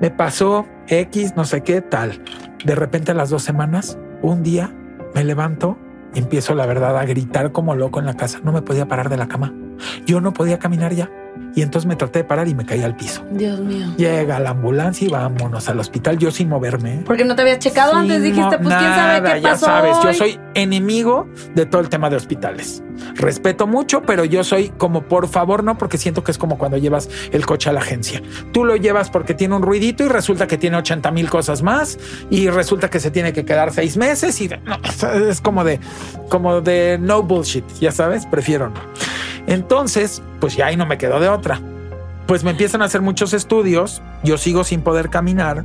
Me 0.00 0.10
pasó 0.10 0.66
X, 0.88 1.34
no 1.36 1.44
sé 1.44 1.62
qué 1.62 1.80
tal. 1.80 2.22
De 2.64 2.74
repente 2.74 3.12
a 3.12 3.14
las 3.14 3.30
dos 3.30 3.42
semanas, 3.42 3.98
un 4.22 4.42
día 4.42 4.74
me 5.14 5.24
levanto 5.24 5.78
y 6.14 6.18
empiezo 6.18 6.54
la 6.54 6.66
verdad 6.66 6.98
a 6.98 7.04
gritar 7.04 7.52
como 7.52 7.74
loco 7.74 8.00
en 8.00 8.06
la 8.06 8.14
casa. 8.14 8.40
No 8.42 8.52
me 8.52 8.62
podía 8.62 8.88
parar 8.88 9.08
de 9.08 9.16
la 9.16 9.28
cama. 9.28 9.54
Yo 10.06 10.20
no 10.20 10.32
podía 10.32 10.58
caminar 10.58 10.94
ya. 10.94 11.10
Y 11.54 11.62
entonces 11.62 11.86
me 11.86 11.96
traté 11.96 12.20
de 12.20 12.24
parar 12.24 12.48
y 12.48 12.54
me 12.54 12.64
caí 12.64 12.82
al 12.82 12.96
piso. 12.96 13.24
Dios 13.30 13.60
mío. 13.60 13.88
Llega 13.96 14.38
la 14.40 14.50
ambulancia 14.50 15.06
y 15.06 15.10
vámonos 15.10 15.68
al 15.68 15.80
hospital, 15.80 16.18
yo 16.18 16.30
sin 16.30 16.48
moverme. 16.48 16.94
¿eh? 16.94 17.02
Porque 17.04 17.24
no 17.24 17.34
te 17.34 17.42
habías 17.42 17.58
checado 17.58 17.94
antes, 17.94 18.22
dijiste, 18.22 18.56
no, 18.58 18.62
pues 18.62 18.76
quién 18.76 18.90
sabe 18.90 19.32
qué 19.32 19.40
ya 19.40 19.50
pasó. 19.50 19.66
sabes, 19.66 19.96
yo 20.02 20.08
hoy? 20.08 20.14
soy 20.14 20.40
enemigo 20.54 21.28
de 21.54 21.66
todo 21.66 21.80
el 21.80 21.88
tema 21.88 22.10
de 22.10 22.16
hospitales. 22.16 22.82
Respeto 23.14 23.66
mucho, 23.66 24.02
pero 24.02 24.24
yo 24.24 24.44
soy 24.44 24.68
como 24.70 25.02
por 25.02 25.28
favor 25.28 25.64
no, 25.64 25.78
porque 25.78 25.98
siento 25.98 26.22
que 26.22 26.30
es 26.30 26.38
como 26.38 26.58
cuando 26.58 26.76
llevas 26.76 27.08
el 27.32 27.46
coche 27.46 27.70
a 27.70 27.72
la 27.72 27.80
agencia. 27.80 28.22
Tú 28.52 28.64
lo 28.64 28.76
llevas 28.76 29.10
porque 29.10 29.34
tiene 29.34 29.56
un 29.56 29.62
ruidito 29.62 30.04
y 30.04 30.08
resulta 30.08 30.46
que 30.46 30.58
tiene 30.58 30.76
80 30.76 31.10
mil 31.10 31.28
cosas 31.30 31.62
más 31.62 31.98
y 32.30 32.48
resulta 32.48 32.90
que 32.90 33.00
se 33.00 33.10
tiene 33.10 33.32
que 33.32 33.44
quedar 33.44 33.72
seis 33.72 33.96
meses 33.96 34.40
y 34.40 34.48
no, 34.48 34.78
es 35.28 35.40
como 35.40 35.64
de, 35.64 35.80
como 36.28 36.60
de 36.60 36.98
no 37.00 37.22
bullshit, 37.22 37.64
ya 37.80 37.92
sabes, 37.92 38.26
prefiero 38.26 38.68
no. 38.68 38.80
Entonces, 39.50 40.22
pues 40.40 40.56
ya 40.56 40.66
ahí 40.66 40.76
no 40.76 40.86
me 40.86 40.96
quedo 40.96 41.20
de 41.20 41.28
otra. 41.28 41.60
Pues 42.26 42.44
me 42.44 42.52
empiezan 42.52 42.80
a 42.80 42.86
hacer 42.86 43.02
muchos 43.02 43.34
estudios, 43.34 44.00
yo 44.24 44.38
sigo 44.38 44.64
sin 44.64 44.80
poder 44.82 45.10
caminar 45.10 45.64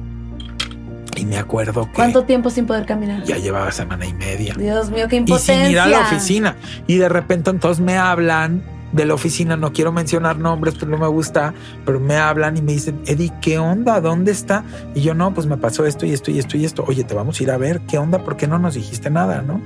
y 1.16 1.26
me 1.26 1.38
acuerdo 1.38 1.86
que 1.86 1.94
¿Cuánto 1.94 2.24
tiempo 2.24 2.50
sin 2.50 2.66
poder 2.66 2.86
caminar? 2.86 3.24
ya 3.24 3.38
llevaba 3.38 3.72
semana 3.72 4.06
y 4.06 4.14
media. 4.14 4.54
Dios 4.58 4.90
mío, 4.90 5.08
qué 5.08 5.16
Y 5.18 5.20
impotencia. 5.20 5.56
sin 5.64 5.72
ir 5.72 5.80
a 5.80 5.86
la 5.88 6.02
oficina. 6.02 6.56
Y 6.88 6.98
de 6.98 7.08
repente 7.08 7.52
entonces 7.52 7.82
me 7.86 7.98
hablan 7.98 8.64
de 8.92 9.06
la 9.06 9.14
oficina, 9.14 9.58
no 9.58 9.74
quiero 9.74 9.92
mencionar 9.92 10.38
nombres, 10.38 10.76
pero 10.80 10.92
no 10.92 10.98
me 10.98 11.08
gusta, 11.08 11.54
pero 11.86 12.00
me 12.00 12.18
hablan 12.18 12.58
y 12.58 12.62
me 12.62 12.74
dicen, 12.74 13.02
Eddie, 13.06 13.32
¿qué 13.42 13.60
onda? 13.60 14.00
¿Dónde 14.02 14.32
está? 14.32 14.64
Y 14.94 15.02
yo 15.02 15.14
no, 15.14 15.34
pues 15.34 15.48
me 15.48 15.58
pasó 15.58 15.86
esto 15.86 16.06
y 16.06 16.14
esto 16.14 16.32
y 16.32 16.40
esto 16.40 16.58
y 16.58 16.66
esto. 16.66 16.86
Oye, 16.88 17.04
te 17.04 17.14
vamos 17.14 17.40
a 17.40 17.44
ir 17.44 17.52
a 17.52 17.58
ver, 17.58 17.82
¿qué 17.82 17.98
onda? 17.98 18.24
¿Por 18.24 18.38
qué 18.38 18.48
no 18.48 18.58
nos 18.60 18.76
dijiste 18.76 19.10
nada? 19.10 19.42
¿No? 19.42 19.62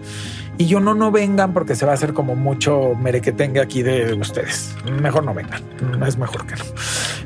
Y 0.58 0.66
yo 0.66 0.82
no, 0.82 0.94
no 0.94 1.10
vengan 1.10 1.54
porque 1.54 1.74
se 1.76 1.86
va 1.86 1.94
a 1.94 1.96
hacer 1.96 2.14
como 2.14 2.36
mucho 2.36 2.94
merequetengue 2.96 3.62
aquí 3.62 3.82
de 3.82 4.14
ustedes. 4.14 4.76
Mejor 5.02 5.24
no 5.24 5.34
vengan, 5.34 5.62
es 6.06 6.18
mejor 6.18 6.46
que 6.46 6.56
no. 6.58 6.66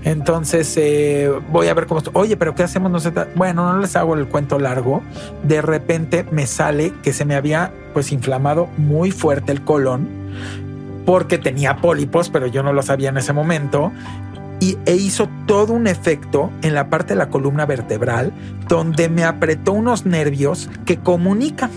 Entonces 0.03 0.71
eh, 0.77 1.31
voy 1.51 1.67
a 1.67 1.73
ver 1.73 1.87
cómo 1.87 1.97
estoy. 1.97 2.13
Oye, 2.15 2.37
pero 2.37 2.53
¿qué 2.53 2.61
hacemos? 2.61 2.91
No 2.91 2.99
sé. 2.99 3.11
Bueno, 3.33 3.73
no 3.73 3.79
les 3.79 3.95
hago 3.95 4.13
el 4.13 4.27
cuento 4.27 4.59
largo. 4.59 5.01
De 5.41 5.63
repente 5.63 6.25
me 6.29 6.45
sale 6.45 6.93
que 7.01 7.11
se 7.11 7.25
me 7.25 7.33
había 7.33 7.73
pues 7.93 8.11
inflamado 8.11 8.67
muy 8.77 9.09
fuerte 9.09 9.51
el 9.51 9.63
colon 9.63 10.07
porque 11.05 11.37
tenía 11.37 11.77
pólipos, 11.77 12.29
pero 12.29 12.47
yo 12.47 12.63
no 12.63 12.73
lo 12.73 12.81
sabía 12.81 13.09
en 13.09 13.17
ese 13.17 13.33
momento. 13.33 13.91
Y 14.59 14.77
e 14.85 14.95
hizo 14.95 15.29
todo 15.45 15.73
un 15.73 15.87
efecto 15.87 16.51
en 16.61 16.73
la 16.73 16.89
parte 16.89 17.13
de 17.13 17.17
la 17.17 17.29
columna 17.29 17.65
vertebral 17.65 18.31
donde 18.69 19.09
me 19.09 19.25
apretó 19.25 19.73
unos 19.73 20.05
nervios 20.05 20.69
que 20.85 20.97
comunican. 20.97 21.69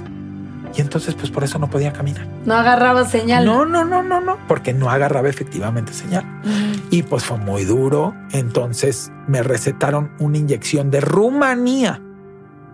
Y 0.76 0.82
entonces, 0.82 1.14
pues 1.14 1.30
por 1.30 1.42
eso 1.42 1.58
no 1.58 1.70
podía 1.70 1.92
caminar. 1.92 2.26
No 2.44 2.54
agarraba 2.54 3.06
señal. 3.06 3.46
No, 3.46 3.64
no, 3.64 3.84
no, 3.84 4.02
no, 4.02 4.20
no, 4.20 4.36
porque 4.46 4.74
no 4.74 4.90
agarraba 4.90 5.28
efectivamente 5.28 5.92
señal. 5.92 6.24
Ujú. 6.44 6.86
Y 6.90 7.02
pues 7.02 7.24
fue 7.24 7.38
muy 7.38 7.64
duro. 7.64 8.14
Entonces 8.32 9.10
me 9.26 9.42
recetaron 9.42 10.12
una 10.18 10.36
inyección 10.36 10.90
de 10.90 11.00
Rumanía 11.00 12.02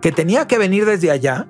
que 0.01 0.11
tenía 0.11 0.47
que 0.47 0.57
venir 0.57 0.85
desde 0.85 1.11
allá 1.11 1.47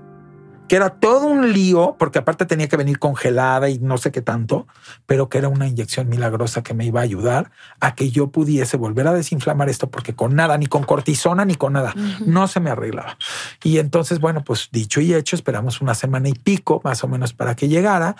que 0.67 0.75
era 0.75 0.89
todo 0.89 1.27
un 1.27 1.51
lío, 1.53 1.95
porque 1.99 2.19
aparte 2.19 2.45
tenía 2.45 2.67
que 2.67 2.77
venir 2.77 2.99
congelada 2.99 3.69
y 3.69 3.79
no 3.79 3.97
sé 3.97 4.11
qué 4.11 4.21
tanto, 4.21 4.67
pero 5.05 5.29
que 5.29 5.37
era 5.37 5.49
una 5.49 5.67
inyección 5.67 6.09
milagrosa 6.09 6.63
que 6.63 6.73
me 6.73 6.85
iba 6.85 7.01
a 7.01 7.03
ayudar 7.03 7.51
a 7.79 7.95
que 7.95 8.11
yo 8.11 8.27
pudiese 8.27 8.77
volver 8.77 9.07
a 9.07 9.13
desinflamar 9.13 9.69
esto, 9.69 9.89
porque 9.89 10.15
con 10.15 10.35
nada, 10.35 10.57
ni 10.57 10.67
con 10.67 10.83
cortisona, 10.83 11.45
ni 11.45 11.55
con 11.55 11.73
nada, 11.73 11.93
no 12.25 12.47
se 12.47 12.59
me 12.59 12.69
arreglaba. 12.69 13.17
Y 13.63 13.79
entonces, 13.79 14.19
bueno, 14.19 14.43
pues 14.43 14.69
dicho 14.71 15.01
y 15.01 15.13
hecho, 15.13 15.35
esperamos 15.35 15.81
una 15.81 15.95
semana 15.95 16.29
y 16.29 16.33
pico 16.33 16.81
más 16.83 17.03
o 17.03 17.07
menos 17.07 17.33
para 17.33 17.55
que 17.55 17.67
llegara 17.67 18.15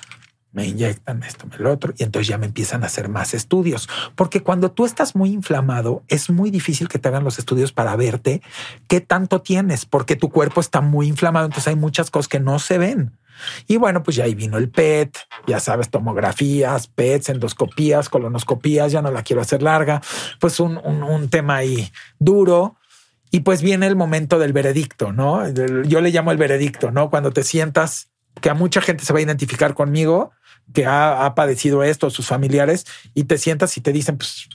me 0.53 0.67
inyectan 0.67 1.23
esto, 1.23 1.47
el 1.57 1.65
otro, 1.65 1.93
y 1.97 2.03
entonces 2.03 2.27
ya 2.27 2.37
me 2.37 2.45
empiezan 2.45 2.83
a 2.83 2.85
hacer 2.85 3.09
más 3.09 3.33
estudios. 3.33 3.89
Porque 4.15 4.43
cuando 4.43 4.71
tú 4.71 4.85
estás 4.85 5.15
muy 5.15 5.31
inflamado, 5.31 6.03
es 6.07 6.29
muy 6.29 6.51
difícil 6.51 6.87
que 6.87 6.99
te 6.99 7.07
hagan 7.09 7.23
los 7.23 7.39
estudios 7.39 7.73
para 7.73 7.95
verte 7.95 8.41
qué 8.87 9.01
tanto 9.01 9.41
tienes, 9.41 9.85
porque 9.85 10.15
tu 10.15 10.29
cuerpo 10.29 10.61
está 10.61 10.79
muy 10.79 11.07
inflamado, 11.07 11.47
entonces 11.47 11.67
hay 11.67 11.75
muchas 11.75 12.11
cosas 12.11 12.27
que 12.29 12.39
no 12.39 12.59
se 12.59 12.77
ven. 12.77 13.17
Y 13.67 13.77
bueno, 13.77 14.03
pues 14.03 14.15
ya 14.15 14.25
ahí 14.25 14.35
vino 14.35 14.57
el 14.57 14.69
PET, 14.69 15.17
ya 15.47 15.59
sabes, 15.59 15.89
tomografías, 15.89 16.87
PETs, 16.87 17.29
endoscopías, 17.29 18.07
colonoscopías, 18.07 18.91
ya 18.91 19.01
no 19.01 19.11
la 19.11 19.23
quiero 19.23 19.41
hacer 19.41 19.63
larga, 19.63 20.01
pues 20.39 20.59
un, 20.59 20.77
un 20.77 21.29
tema 21.29 21.57
ahí 21.57 21.91
duro. 22.19 22.77
Y 23.31 23.39
pues 23.39 23.63
viene 23.63 23.87
el 23.87 23.95
momento 23.95 24.37
del 24.37 24.53
veredicto, 24.53 25.11
¿no? 25.11 25.49
Yo 25.49 26.01
le 26.01 26.11
llamo 26.11 26.31
el 26.31 26.37
veredicto, 26.37 26.91
¿no? 26.91 27.09
Cuando 27.09 27.31
te 27.31 27.43
sientas 27.43 28.09
que 28.41 28.51
a 28.51 28.53
mucha 28.53 28.81
gente 28.81 29.05
se 29.05 29.13
va 29.13 29.19
a 29.19 29.23
identificar 29.23 29.73
conmigo 29.73 30.31
que 30.71 30.85
ha, 30.85 31.33
padecido 31.35 31.83
esto, 31.83 32.09
sus 32.09 32.27
familiares, 32.27 32.85
y 33.13 33.25
te 33.25 33.37
sientas 33.37 33.77
y 33.77 33.81
te 33.81 33.91
dicen, 33.91 34.17
pues 34.17 34.49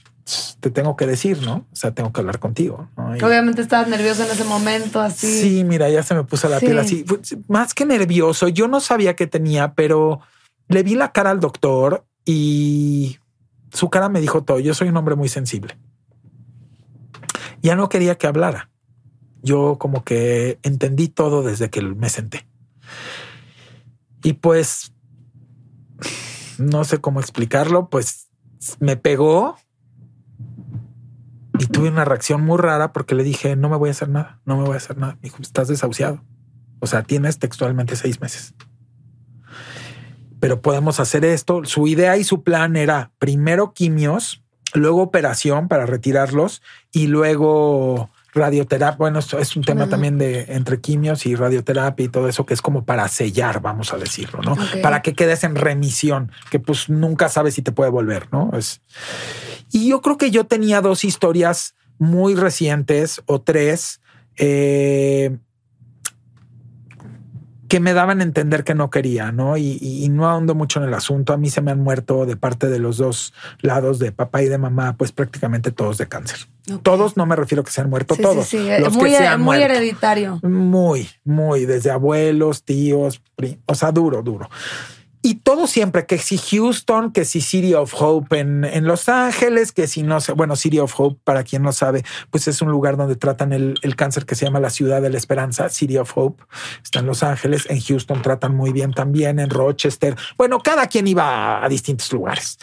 te 0.59 0.69
tengo 0.69 0.95
que 0.95 1.07
decir, 1.07 1.41
¿no? 1.41 1.65
O 1.71 1.75
sea, 1.75 1.91
tengo 1.91 2.11
que 2.11 2.19
hablar 2.19 2.39
contigo. 2.39 2.89
Obviamente 2.95 3.61
estabas 3.61 3.87
nervioso 3.87 4.23
en 4.23 4.31
ese 4.31 4.43
momento, 4.43 4.99
así. 4.99 5.41
Sí, 5.41 5.63
mira, 5.63 5.89
ya 5.89 6.03
se 6.03 6.13
me 6.13 6.23
puso 6.23 6.49
la 6.49 6.59
piel 6.59 6.77
así. 6.77 7.05
Más 7.47 7.73
que 7.73 7.85
nervioso, 7.85 8.47
yo 8.47 8.67
no 8.67 8.79
sabía 8.79 9.15
qué 9.15 9.27
tenía, 9.27 9.73
pero 9.73 10.19
le 10.67 10.83
vi 10.83 10.95
la 10.95 11.11
cara 11.11 11.31
al 11.31 11.39
doctor 11.39 12.05
y 12.25 13.17
su 13.73 13.89
cara 13.89 14.09
me 14.09 14.21
dijo 14.21 14.43
todo. 14.43 14.59
Yo 14.59 14.73
soy 14.73 14.89
un 14.89 14.97
hombre 14.97 15.15
muy 15.15 15.29
sensible. 15.29 15.77
Ya 17.61 17.75
no 17.75 17.89
quería 17.89 18.15
que 18.15 18.27
hablara. 18.27 18.69
Yo 19.41 19.77
como 19.79 20.03
que 20.03 20.59
entendí 20.63 21.07
todo 21.07 21.43
desde 21.43 21.69
que 21.69 21.81
me 21.81 22.09
senté. 22.09 22.47
Y 24.23 24.33
pues 24.33 24.91
no 26.59 26.83
sé 26.83 26.99
cómo 26.99 27.19
explicarlo, 27.19 27.89
pues 27.89 28.29
me 28.79 28.97
pegó 28.97 29.57
y 31.57 31.65
tuve 31.65 31.89
una 31.89 32.05
reacción 32.05 32.41
muy 32.41 32.57
rara 32.57 32.93
porque 32.93 33.15
le 33.15 33.23
dije, 33.23 33.55
no 33.55 33.69
me 33.69 33.77
voy 33.77 33.89
a 33.89 33.91
hacer 33.91 34.09
nada, 34.09 34.39
no 34.45 34.57
me 34.57 34.63
voy 34.63 34.75
a 34.75 34.77
hacer 34.77 34.97
nada. 34.97 35.13
Me 35.15 35.23
dijo, 35.23 35.41
estás 35.41 35.67
desahuciado. 35.67 36.23
O 36.79 36.87
sea, 36.87 37.03
tienes 37.03 37.39
textualmente 37.39 37.95
seis 37.95 38.21
meses. 38.21 38.53
Pero 40.39 40.61
podemos 40.61 40.99
hacer 41.01 41.25
esto. 41.25 41.65
Su 41.65 41.87
idea 41.87 42.15
y 42.15 42.23
su 42.23 42.43
plan 42.43 42.77
era 42.77 43.11
primero 43.19 43.73
quimios, 43.73 44.41
luego 44.73 45.01
operación 45.01 45.67
para 45.67 45.85
retirarlos 45.85 46.61
y 46.93 47.07
luego 47.07 48.09
radioterapia, 48.33 48.97
bueno, 48.97 49.19
es 49.19 49.55
un 49.55 49.63
tema 49.63 49.87
también 49.87 50.17
de 50.17 50.45
entre 50.49 50.79
quimios 50.79 51.25
y 51.25 51.35
radioterapia 51.35 52.05
y 52.05 52.09
todo 52.09 52.27
eso 52.27 52.45
que 52.45 52.53
es 52.53 52.61
como 52.61 52.85
para 52.85 53.07
sellar, 53.07 53.61
vamos 53.61 53.93
a 53.93 53.97
decirlo, 53.97 54.41
¿no? 54.41 54.55
Para 54.81 55.01
que 55.01 55.13
quedes 55.13 55.43
en 55.43 55.55
remisión, 55.55 56.31
que 56.51 56.59
pues 56.59 56.89
nunca 56.89 57.29
sabes 57.29 57.55
si 57.55 57.61
te 57.61 57.71
puede 57.71 57.89
volver, 57.89 58.27
¿no? 58.31 58.51
Es... 58.53 58.81
Y 59.71 59.89
yo 59.89 60.01
creo 60.01 60.17
que 60.17 60.31
yo 60.31 60.45
tenía 60.45 60.81
dos 60.81 61.03
historias 61.03 61.75
muy 61.97 62.35
recientes 62.35 63.21
o 63.25 63.41
tres 63.41 64.01
eh, 64.37 65.37
que 67.69 67.79
me 67.79 67.93
daban 67.93 68.19
a 68.19 68.23
entender 68.23 68.63
que 68.63 68.73
no 68.73 68.89
quería, 68.89 69.31
¿no? 69.31 69.55
Y, 69.55 70.07
no 70.09 70.27
ahondo 70.27 70.55
mucho 70.55 70.81
en 70.81 70.87
el 70.87 70.93
asunto. 70.93 71.33
A 71.33 71.37
mí 71.37 71.49
se 71.49 71.61
me 71.61 71.71
han 71.71 71.79
muerto 71.79 72.25
de 72.25 72.35
parte 72.35 72.67
de 72.67 72.79
los 72.79 72.97
dos 72.97 73.33
lados, 73.61 73.99
de 73.99 74.11
papá 74.11 74.41
y 74.41 74.49
de 74.49 74.57
mamá, 74.57 74.95
pues 74.97 75.11
prácticamente 75.11 75.71
todos 75.71 75.99
de 75.99 76.07
cáncer. 76.07 76.39
Todos, 76.81 77.15
no 77.15 77.25
me 77.25 77.35
refiero 77.35 77.61
a 77.61 77.65
que 77.65 77.71
se 77.71 77.81
han 77.81 77.89
muerto 77.89 78.15
todos. 78.15 78.47
Sí, 78.47 78.57
sí. 78.57 78.81
Los 78.81 78.95
muy, 78.95 79.11
que 79.11 79.37
muy 79.37 79.61
hereditario. 79.61 80.39
Muy, 80.41 81.09
muy, 81.23 81.65
desde 81.65 81.91
abuelos, 81.91 82.63
tíos, 82.63 83.21
o 83.65 83.75
sea, 83.75 83.91
duro, 83.91 84.23
duro. 84.23 84.49
Y 85.21 85.35
todo 85.35 85.67
siempre, 85.67 86.05
que 86.05 86.17
si 86.17 86.37
Houston, 86.37 87.11
que 87.11 87.25
si 87.25 87.41
City 87.41 87.73
of 87.73 87.93
Hope 87.99 88.39
en, 88.39 88.63
en, 88.63 88.85
Los 88.85 89.09
Ángeles, 89.09 89.73
que 89.73 89.85
si 89.85 90.01
no 90.01 90.21
sé, 90.21 90.31
bueno, 90.31 90.55
City 90.55 90.79
of 90.79 90.97
Hope, 90.97 91.19
para 91.25 91.43
quien 91.43 91.61
no 91.61 91.73
sabe, 91.73 92.05
pues 92.29 92.47
es 92.47 92.61
un 92.61 92.69
lugar 92.69 92.95
donde 92.95 93.17
tratan 93.17 93.51
el, 93.51 93.75
el, 93.81 93.97
cáncer 93.97 94.25
que 94.25 94.35
se 94.35 94.45
llama 94.45 94.61
la 94.61 94.69
Ciudad 94.69 95.01
de 95.01 95.09
la 95.09 95.17
Esperanza, 95.17 95.67
City 95.67 95.97
of 95.97 96.11
Hope, 96.15 96.45
está 96.81 96.99
en 96.99 97.05
Los 97.05 97.21
Ángeles, 97.21 97.65
en 97.69 97.81
Houston 97.81 98.21
tratan 98.21 98.55
muy 98.55 98.71
bien 98.71 98.93
también, 98.93 99.39
en 99.39 99.49
Rochester, 99.49 100.15
bueno, 100.37 100.59
cada 100.59 100.87
quien 100.87 101.05
iba 101.05 101.65
a, 101.65 101.67
distintos 101.67 102.13
lugares. 102.13 102.57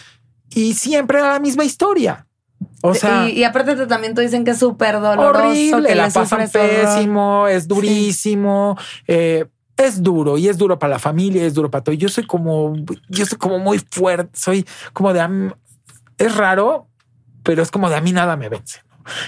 Y 0.49 0.73
siempre 0.73 1.19
era 1.19 1.33
la 1.33 1.41
misma 1.41 1.65
historia. 1.65 2.27
O 2.81 2.95
sea, 2.95 3.29
y, 3.29 3.45
aparte 3.45 3.73
de 3.73 3.77
tratamiento 3.77 4.23
dicen 4.23 4.45
que 4.45 4.53
es 4.53 4.59
súper 4.59 4.95
doloroso. 4.95 5.47
Horrible, 5.47 5.95
la 5.95 6.09
pasan 6.09 6.49
pésimo, 6.49 7.49
es 7.49 7.69
durísimo. 7.69 8.79
Eh, 9.07 9.45
es 9.77 10.03
duro 10.03 10.39
y 10.39 10.49
es 10.49 10.59
duro 10.59 10.79
para 10.79 10.95
la 10.95 10.99
familia, 10.99 11.45
es 11.45 11.55
duro 11.55 11.71
para 11.71 11.85
todo. 11.85 11.95
Yo 11.95 12.09
soy 12.09 12.27
como, 12.27 12.75
yo 13.09 13.27
soy 13.27 13.39
como 13.39 13.59
muy 13.59 13.79
fuerte, 13.79 14.31
soy 14.39 14.67
como 14.93 15.13
de, 15.13 15.53
es 16.19 16.37
raro, 16.37 16.89
pero 17.43 17.63
es 17.63 17.71
como 17.71 17.91
de 17.91 17.97
a 17.97 18.01
mí 18.01 18.13
nada 18.13 18.37
me 18.37 18.49
vence. 18.49 18.81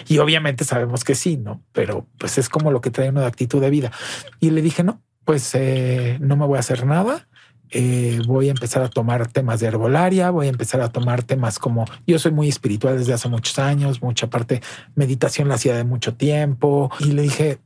Y 0.08 0.18
obviamente 0.18 0.64
sabemos 0.64 1.04
que 1.04 1.14
sí, 1.14 1.36
¿no? 1.36 1.62
Pero 1.72 2.06
pues 2.18 2.38
es 2.38 2.48
como 2.48 2.72
lo 2.72 2.80
que 2.80 2.90
trae 2.90 3.10
una 3.10 3.26
actitud 3.26 3.60
de 3.60 3.70
vida. 3.70 3.92
Y 4.40 4.50
le 4.50 4.62
dije, 4.62 4.82
no, 4.82 5.00
pues 5.24 5.54
eh, 5.54 6.18
no 6.20 6.36
me 6.36 6.46
voy 6.46 6.56
a 6.56 6.60
hacer 6.60 6.84
nada. 6.84 7.28
Eh, 7.70 8.20
voy 8.26 8.48
a 8.48 8.52
empezar 8.52 8.82
a 8.82 8.88
tomar 8.88 9.30
temas 9.30 9.60
de 9.60 9.66
herbolaria, 9.66 10.30
voy 10.30 10.46
a 10.46 10.50
empezar 10.50 10.80
a 10.80 10.90
tomar 10.90 11.22
temas 11.22 11.58
como 11.58 11.84
yo 12.06 12.18
soy 12.18 12.32
muy 12.32 12.48
espiritual 12.48 12.96
desde 12.96 13.12
hace 13.12 13.28
muchos 13.28 13.58
años, 13.58 14.00
mucha 14.00 14.30
parte 14.30 14.62
meditación 14.94 15.48
la 15.48 15.56
hacía 15.56 15.76
de 15.76 15.84
mucho 15.84 16.14
tiempo 16.14 16.90
y 16.98 17.12
le 17.12 17.20
dije, 17.20 17.58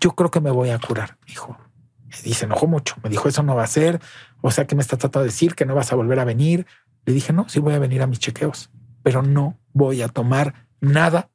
yo 0.00 0.10
creo 0.16 0.32
que 0.32 0.40
me 0.40 0.50
voy 0.50 0.70
a 0.70 0.80
curar, 0.80 1.18
hijo 1.28 1.56
y 2.24 2.34
se 2.34 2.44
enojó 2.44 2.66
mucho. 2.66 2.96
Me 3.02 3.10
dijo, 3.10 3.28
eso 3.28 3.42
no 3.42 3.56
va 3.56 3.64
a 3.64 3.68
ser. 3.68 4.00
O 4.40 4.50
sea, 4.50 4.66
que 4.66 4.74
me 4.74 4.82
está 4.82 4.96
tratando 4.96 5.20
de 5.20 5.26
decir 5.30 5.54
que 5.54 5.66
no 5.66 5.74
vas 5.74 5.92
a 5.92 5.96
volver 5.96 6.18
a 6.20 6.24
venir. 6.24 6.66
Le 7.04 7.12
dije, 7.12 7.32
no, 7.32 7.48
sí 7.48 7.60
voy 7.60 7.74
a 7.74 7.78
venir 7.78 8.02
a 8.02 8.06
mis 8.06 8.18
chequeos, 8.18 8.70
pero 9.02 9.22
no 9.22 9.58
voy 9.72 10.02
a 10.02 10.08
tomar 10.08 10.68
nada 10.80 11.30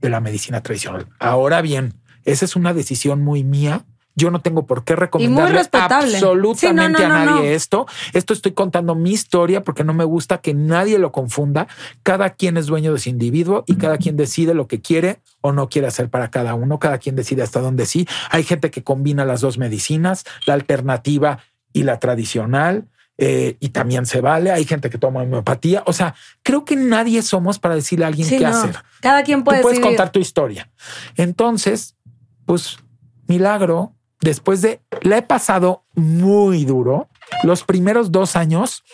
de 0.00 0.10
la 0.10 0.20
medicina 0.20 0.62
tradicional. 0.62 1.08
Ahora 1.18 1.62
bien, 1.62 1.94
esa 2.24 2.44
es 2.44 2.56
una 2.56 2.74
decisión 2.74 3.22
muy 3.22 3.44
mía 3.44 3.84
yo 4.16 4.30
no 4.30 4.40
tengo 4.40 4.66
por 4.66 4.84
qué 4.84 4.94
recomendarle 4.94 5.62
absolutamente 5.72 7.04
a 7.04 7.08
nadie 7.08 7.54
esto. 7.54 7.86
Esto 8.12 8.32
estoy 8.32 8.52
contando 8.52 8.94
mi 8.94 9.10
historia 9.10 9.62
porque 9.62 9.82
no 9.82 9.92
me 9.92 10.04
gusta 10.04 10.38
que 10.38 10.54
nadie 10.54 10.98
lo 10.98 11.10
confunda. 11.10 11.66
Cada 12.02 12.30
quien 12.30 12.56
es 12.56 12.66
dueño 12.66 12.92
de 12.92 13.00
su 13.00 13.08
individuo 13.08 13.64
y 13.66 13.76
cada 13.76 13.98
quien 13.98 14.16
decide 14.16 14.54
lo 14.54 14.68
que 14.68 14.80
quiere 14.80 15.20
o 15.40 15.52
no 15.52 15.68
quiere 15.68 15.88
hacer 15.88 16.10
para 16.10 16.30
cada 16.30 16.54
uno. 16.54 16.78
Cada 16.78 16.98
quien 16.98 17.16
decide 17.16 17.42
hasta 17.42 17.60
dónde 17.60 17.86
sí. 17.86 18.06
Hay 18.30 18.44
gente 18.44 18.70
que 18.70 18.84
combina 18.84 19.24
las 19.24 19.40
dos 19.40 19.58
medicinas, 19.58 20.24
la 20.46 20.54
alternativa 20.54 21.40
y 21.72 21.82
la 21.82 21.98
tradicional. 21.98 22.88
Eh, 23.16 23.56
y 23.60 23.68
también 23.68 24.06
se 24.06 24.20
vale. 24.20 24.50
Hay 24.50 24.64
gente 24.64 24.90
que 24.90 24.98
toma 24.98 25.22
homeopatía. 25.22 25.84
O 25.86 25.92
sea, 25.92 26.16
creo 26.42 26.64
que 26.64 26.74
nadie 26.74 27.22
somos 27.22 27.60
para 27.60 27.76
decirle 27.76 28.04
a 28.04 28.08
alguien 28.08 28.28
qué 28.28 28.44
hacer. 28.44 28.76
Cada 29.00 29.22
quien 29.22 29.44
puede. 29.44 29.58
Tú 29.58 29.62
puedes 29.62 29.80
contar 29.80 30.10
tu 30.10 30.18
historia. 30.18 30.68
Entonces, 31.16 31.96
pues 32.44 32.78
milagro 33.26 33.93
después 34.20 34.62
de, 34.62 34.80
la 35.02 35.18
he 35.18 35.22
pasado 35.22 35.84
muy 35.94 36.64
duro. 36.64 37.08
Los 37.42 37.64
primeros 37.64 38.12
dos 38.12 38.36
años, 38.36 38.84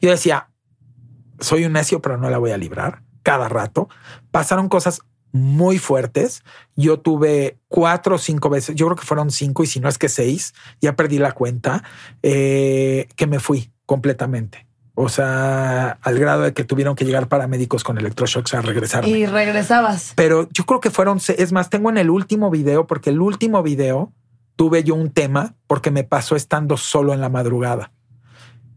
yo 0.00 0.10
decía, 0.10 0.50
soy 1.40 1.64
un 1.64 1.72
necio, 1.72 2.00
pero 2.00 2.16
no 2.16 2.30
la 2.30 2.38
voy 2.38 2.50
a 2.50 2.58
librar 2.58 3.02
cada 3.22 3.48
rato. 3.48 3.88
Pasaron 4.30 4.68
cosas 4.68 5.02
muy 5.32 5.78
fuertes. 5.78 6.42
Yo 6.76 7.00
tuve 7.00 7.58
cuatro 7.68 8.16
o 8.16 8.18
cinco 8.18 8.50
veces, 8.50 8.74
yo 8.74 8.86
creo 8.86 8.96
que 8.96 9.06
fueron 9.06 9.30
cinco 9.30 9.62
y 9.62 9.66
si 9.66 9.80
no 9.80 9.88
es 9.88 9.98
que 9.98 10.08
seis, 10.08 10.54
ya 10.80 10.96
perdí 10.96 11.18
la 11.18 11.32
cuenta, 11.32 11.84
eh, 12.22 13.08
que 13.16 13.26
me 13.26 13.40
fui 13.40 13.72
completamente. 13.86 14.69
O 14.94 15.08
sea, 15.08 15.98
al 16.02 16.18
grado 16.18 16.42
de 16.42 16.52
que 16.52 16.64
tuvieron 16.64 16.94
que 16.94 17.04
llegar 17.04 17.28
paramédicos 17.28 17.84
con 17.84 17.98
electroshocks 17.98 18.54
a 18.54 18.60
regresar. 18.60 19.06
Y 19.06 19.26
regresabas. 19.26 20.12
Pero 20.16 20.48
yo 20.52 20.64
creo 20.64 20.80
que 20.80 20.90
fueron, 20.90 21.18
es 21.18 21.52
más, 21.52 21.70
tengo 21.70 21.90
en 21.90 21.98
el 21.98 22.10
último 22.10 22.50
video, 22.50 22.86
porque 22.86 23.10
el 23.10 23.20
último 23.20 23.62
video 23.62 24.12
tuve 24.56 24.84
yo 24.84 24.94
un 24.94 25.10
tema 25.10 25.54
porque 25.66 25.90
me 25.90 26.04
pasó 26.04 26.36
estando 26.36 26.76
solo 26.76 27.14
en 27.14 27.20
la 27.20 27.30
madrugada 27.30 27.92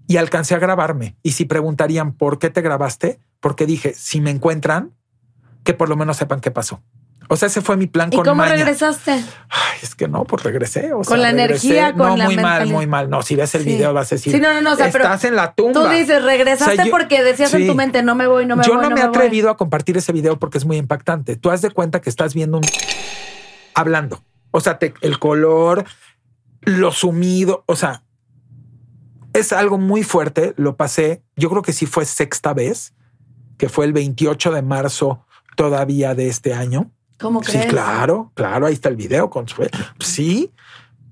y 0.07 0.17
alcancé 0.17 0.55
a 0.55 0.59
grabarme. 0.59 1.17
Y 1.23 1.31
si 1.31 1.45
preguntarían 1.45 2.13
por 2.13 2.39
qué 2.39 2.49
te 2.49 2.61
grabaste, 2.61 3.19
porque 3.39 3.65
dije, 3.65 3.93
si 3.93 4.21
me 4.21 4.31
encuentran, 4.31 4.93
que 5.63 5.73
por 5.73 5.89
lo 5.89 5.95
menos 5.95 6.17
sepan 6.17 6.39
qué 6.39 6.51
pasó. 6.51 6.81
O 7.33 7.35
sea, 7.35 7.47
ese 7.47 7.61
fue 7.61 7.77
mi 7.77 7.87
plan 7.87 8.09
¿Y 8.13 8.17
cómo 8.17 8.45
regresaste? 8.45 9.11
Ay, 9.11 9.79
es 9.81 9.95
que 9.95 10.07
no, 10.07 10.23
pues 10.23 10.43
regresé. 10.43 10.93
O 10.93 11.01
con 11.01 11.19
la 11.19 11.31
energía, 11.31 11.91
con 11.95 12.19
no, 12.19 12.25
muy 12.25 12.37
mal, 12.37 12.67
muy 12.67 12.85
mal. 12.85 13.09
No, 13.09 13.23
si 13.23 13.35
ves 13.35 13.55
el 13.55 13.63
video 13.63 13.91
vas 13.91 14.11
a 14.11 14.15
decir, 14.15 14.33
sí, 14.33 14.39
no, 14.39 14.53
no, 14.53 14.61
no, 14.61 14.73
estás 14.73 15.23
en 15.23 15.35
la 15.35 15.55
tumba. 15.55 15.81
Tú 15.81 15.89
dices, 15.89 16.23
regresaste 16.23 16.91
porque 16.91 17.23
decías 17.23 17.51
en 17.55 17.65
tu 17.65 17.73
mente, 17.73 18.03
no 18.03 18.13
me 18.13 18.27
voy, 18.27 18.45
no 18.45 18.55
me 18.55 18.61
voy. 18.61 18.71
Yo 18.71 18.79
no, 18.79 18.87
me 18.91 19.01
he 19.01 19.03
atrevido 19.03 19.49
a 19.49 19.57
compartir 19.57 19.97
ese 19.97 20.11
video 20.11 20.37
porque 20.37 20.59
es 20.59 20.65
muy 20.65 20.77
impactante. 20.77 21.35
Tú 21.35 21.49
has 21.49 21.63
de 21.63 21.71
cuenta 21.71 22.01
que 22.01 22.11
estás 22.11 22.35
viendo 22.35 22.57
un 22.57 22.63
hablando. 23.73 24.23
O 24.51 24.61
sea, 24.61 24.77
el 25.01 25.17
color, 25.17 25.85
lo 26.61 26.91
sumido, 26.91 27.63
o 27.65 27.75
sea, 27.75 28.03
es 29.33 29.53
algo 29.53 29.79
muy 29.79 30.03
fuerte. 30.03 30.53
Lo 30.55 30.77
pasé, 30.77 31.23
yo 31.35 31.49
creo 31.49 31.63
que 31.63 31.73
sí 31.73 31.87
fue 31.87 32.05
sexta 32.05 32.53
vez, 32.53 32.93
que 33.57 33.69
fue 33.69 33.85
el 33.85 33.93
28 33.93 34.51
de 34.51 34.61
marzo 34.61 35.25
todavía 35.55 36.13
de 36.13 36.27
este 36.27 36.53
año. 36.53 36.91
¿Cómo 37.19 37.41
crees? 37.41 37.63
Sí, 37.63 37.69
claro, 37.69 38.31
claro, 38.33 38.65
ahí 38.65 38.73
está 38.73 38.89
el 38.89 38.95
video, 38.95 39.29
con 39.29 39.47
su... 39.47 39.67
Sí, 39.99 40.51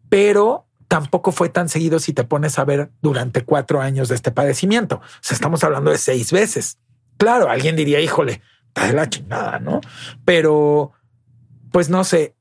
pero 0.10 0.66
tampoco 0.88 1.32
fue 1.32 1.50
tan 1.50 1.70
seguido 1.70 2.00
si 2.00 2.12
te 2.12 2.26
pones 2.26 2.60
a 2.60 2.66
ver 2.66 2.92
durante 3.02 3.46
cuatro 3.46 3.80
años 3.80 4.10
de 4.10 4.16
este 4.16 4.32
padecimiento. 4.32 4.98
O 4.98 5.22
sea, 5.22 5.36
estamos 5.36 5.64
hablando 5.64 5.90
de 5.90 5.98
seis 5.98 6.32
veces. 6.32 6.80
Claro, 7.18 7.50
alguien 7.50 7.76
diría, 7.76 8.02
híjole, 8.02 8.42
está 8.68 8.88
de 8.88 8.94
la 8.94 9.10
chingada, 9.10 9.60
¿no? 9.60 9.80
Pero, 10.26 10.92
pues 11.72 11.90
no 11.90 12.04
sé, 12.04 12.36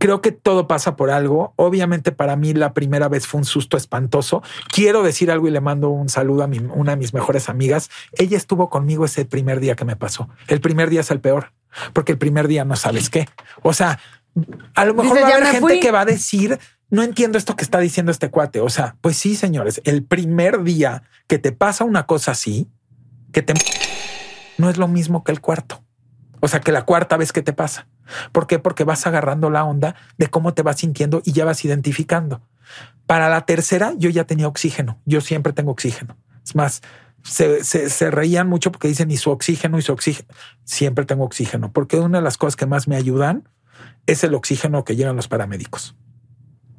creo 0.00 0.20
que 0.20 0.32
todo 0.32 0.66
pasa 0.66 0.96
por 0.96 1.10
algo. 1.10 1.52
Obviamente 1.56 2.10
para 2.10 2.34
mí 2.34 2.54
la 2.54 2.74
primera 2.74 3.08
vez 3.08 3.26
fue 3.26 3.38
un 3.38 3.44
susto 3.44 3.76
espantoso. 3.76 4.42
Quiero 4.72 5.02
decir 5.02 5.30
algo 5.30 5.46
y 5.46 5.50
le 5.50 5.60
mando 5.60 5.90
un 5.90 6.08
saludo 6.08 6.42
a 6.42 6.48
mi, 6.48 6.58
una 6.58 6.92
de 6.92 6.96
mis 6.96 7.14
mejores 7.14 7.48
amigas. 7.48 7.90
Ella 8.12 8.36
estuvo 8.36 8.68
conmigo 8.68 9.04
ese 9.04 9.24
primer 9.26 9.60
día 9.60 9.76
que 9.76 9.84
me 9.84 9.96
pasó. 9.96 10.28
El 10.48 10.60
primer 10.60 10.90
día 10.90 11.02
es 11.02 11.10
el 11.10 11.20
peor, 11.20 11.52
porque 11.92 12.12
el 12.12 12.18
primer 12.18 12.48
día 12.48 12.64
no 12.64 12.76
sabes 12.76 13.10
qué. 13.10 13.28
O 13.62 13.72
sea, 13.72 13.98
a 14.74 14.84
lo 14.84 14.94
mejor 14.94 15.16
va 15.22 15.26
a 15.26 15.30
"Ya 15.30 15.36
haber 15.36 15.46
gente 15.48 15.60
fui". 15.60 15.80
que 15.80 15.90
va 15.90 16.02
a 16.02 16.04
decir, 16.04 16.58
no 16.88 17.02
entiendo 17.02 17.38
esto 17.38 17.56
que 17.56 17.64
está 17.64 17.78
diciendo 17.78 18.12
este 18.12 18.30
cuate. 18.30 18.60
O 18.60 18.68
sea, 18.68 18.96
pues 19.00 19.16
sí, 19.16 19.36
señores, 19.36 19.80
el 19.84 20.04
primer 20.04 20.62
día 20.62 21.02
que 21.26 21.38
te 21.38 21.52
pasa 21.52 21.84
una 21.84 22.06
cosa 22.06 22.32
así, 22.32 22.68
que 23.32 23.42
te 23.42 23.54
no 24.58 24.68
es 24.68 24.76
lo 24.76 24.88
mismo 24.88 25.24
que 25.24 25.32
el 25.32 25.40
cuarto. 25.40 25.82
O 26.40 26.48
sea, 26.48 26.60
que 26.60 26.72
la 26.72 26.82
cuarta 26.84 27.16
vez 27.16 27.32
que 27.32 27.42
te 27.42 27.52
pasa. 27.52 27.86
¿Por 28.32 28.46
qué? 28.46 28.58
Porque 28.58 28.84
vas 28.84 29.06
agarrando 29.06 29.50
la 29.50 29.64
onda 29.64 29.94
de 30.18 30.28
cómo 30.28 30.54
te 30.54 30.62
vas 30.62 30.78
sintiendo 30.78 31.22
y 31.24 31.32
ya 31.32 31.44
vas 31.44 31.64
identificando. 31.64 32.42
Para 33.06 33.28
la 33.28 33.44
tercera, 33.46 33.92
yo 33.96 34.10
ya 34.10 34.24
tenía 34.24 34.48
oxígeno. 34.48 35.00
Yo 35.04 35.20
siempre 35.20 35.52
tengo 35.52 35.70
oxígeno. 35.70 36.16
Es 36.44 36.54
más, 36.54 36.80
se, 37.22 37.64
se- 37.64 37.90
se 37.90 38.10
reían 38.10 38.48
mucho 38.48 38.72
porque 38.72 38.88
dicen 38.88 39.10
y 39.10 39.16
su 39.16 39.30
oxígeno 39.30 39.78
y 39.78 39.82
su 39.82 39.92
oxígeno. 39.92 40.28
Siempre 40.64 41.04
tengo 41.04 41.24
oxígeno, 41.24 41.72
porque 41.72 41.98
una 41.98 42.18
de 42.18 42.24
las 42.24 42.36
cosas 42.38 42.56
que 42.56 42.66
más 42.66 42.88
me 42.88 42.96
ayudan 42.96 43.48
es 44.06 44.24
el 44.24 44.34
oxígeno 44.34 44.84
que 44.84 44.96
llegan 44.96 45.16
los 45.16 45.28
paramédicos. 45.28 45.94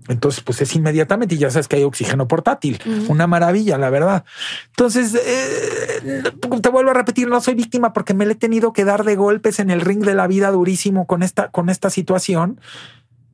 Entonces, 0.07 0.43
pues 0.43 0.59
es 0.61 0.75
inmediatamente 0.75 1.35
y 1.35 1.37
ya 1.37 1.51
sabes 1.51 1.67
que 1.67 1.75
hay 1.75 1.83
oxígeno 1.83 2.27
portátil. 2.27 2.79
Una 3.07 3.27
maravilla, 3.27 3.77
la 3.77 3.89
verdad. 3.91 4.25
Entonces, 4.69 5.13
eh, 5.15 6.23
te 6.61 6.69
vuelvo 6.69 6.89
a 6.89 6.93
repetir, 6.95 7.27
no 7.27 7.39
soy 7.39 7.53
víctima 7.53 7.93
porque 7.93 8.15
me 8.15 8.25
le 8.25 8.33
he 8.33 8.35
tenido 8.35 8.73
que 8.73 8.83
dar 8.83 9.03
de 9.03 9.15
golpes 9.15 9.59
en 9.59 9.69
el 9.69 9.79
ring 9.81 10.03
de 10.03 10.15
la 10.15 10.25
vida 10.27 10.49
durísimo 10.51 11.05
con 11.05 11.21
esta, 11.21 11.49
con 11.51 11.69
esta 11.69 11.89
situación. 11.91 12.59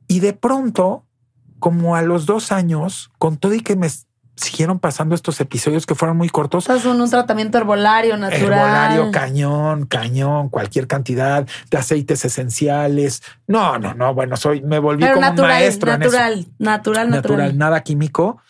Y 0.08 0.20
de 0.20 0.34
pronto, 0.34 1.04
como 1.58 1.96
a 1.96 2.02
los 2.02 2.26
dos 2.26 2.52
años, 2.52 3.10
con 3.18 3.38
todo 3.38 3.54
y 3.54 3.60
que 3.60 3.74
me 3.74 3.88
siguieron 4.38 4.78
pasando 4.78 5.14
estos 5.14 5.40
episodios 5.40 5.86
que 5.86 5.94
fueron 5.94 6.16
muy 6.16 6.28
cortos, 6.28 6.64
Estás 6.64 6.84
en 6.84 7.00
un 7.00 7.10
tratamiento 7.10 7.58
herbolario 7.58 8.16
natural. 8.16 8.42
Herbolario, 8.42 9.10
cañón, 9.10 9.86
cañón, 9.86 10.48
cualquier 10.48 10.86
cantidad 10.86 11.46
de 11.70 11.76
aceites 11.76 12.24
esenciales. 12.24 13.22
No, 13.46 13.78
no, 13.78 13.94
no. 13.94 14.14
Bueno, 14.14 14.36
soy, 14.36 14.62
me 14.62 14.78
volví 14.78 15.02
Pero 15.02 15.14
como 15.14 15.26
un 15.26 15.30
natural, 15.32 15.50
maestro 15.50 15.92
en 15.92 16.02
eso. 16.02 16.10
natural, 16.12 16.46
natural, 16.58 17.10
natural, 17.10 17.10
Natural, 17.10 17.58
nada 17.58 17.80
químico. 17.82 18.40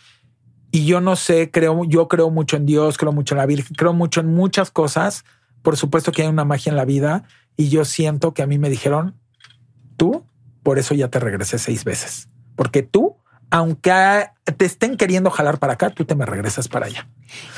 Y 0.70 0.84
yo 0.84 1.00
no 1.00 1.16
sé, 1.16 1.50
creo, 1.50 1.84
yo 1.84 2.08
creo 2.08 2.30
mucho 2.30 2.56
en 2.56 2.66
Dios, 2.66 2.98
creo 2.98 3.12
mucho 3.12 3.34
en 3.34 3.38
la 3.38 3.46
Virgen, 3.46 3.74
creo 3.74 3.92
mucho 3.92 4.20
en 4.20 4.34
muchas 4.34 4.70
cosas. 4.70 5.24
Por 5.62 5.76
supuesto 5.76 6.12
que 6.12 6.22
hay 6.22 6.28
una 6.28 6.44
magia 6.44 6.70
en 6.70 6.76
la 6.76 6.84
vida 6.84 7.24
y 7.56 7.68
yo 7.68 7.84
siento 7.84 8.32
que 8.34 8.42
a 8.42 8.46
mí 8.46 8.58
me 8.58 8.70
dijeron, 8.70 9.16
tú, 9.96 10.24
por 10.62 10.78
eso 10.78 10.94
ya 10.94 11.08
te 11.08 11.18
regresé 11.18 11.58
seis 11.58 11.84
veces, 11.84 12.28
porque 12.54 12.82
tú, 12.82 13.16
aunque 13.50 14.26
te 14.56 14.64
estén 14.64 14.96
queriendo 14.96 15.30
jalar 15.30 15.58
para 15.58 15.74
acá, 15.74 15.90
tú 15.90 16.04
te 16.04 16.14
me 16.14 16.26
regresas 16.26 16.68
para 16.68 16.86
allá. 16.86 17.08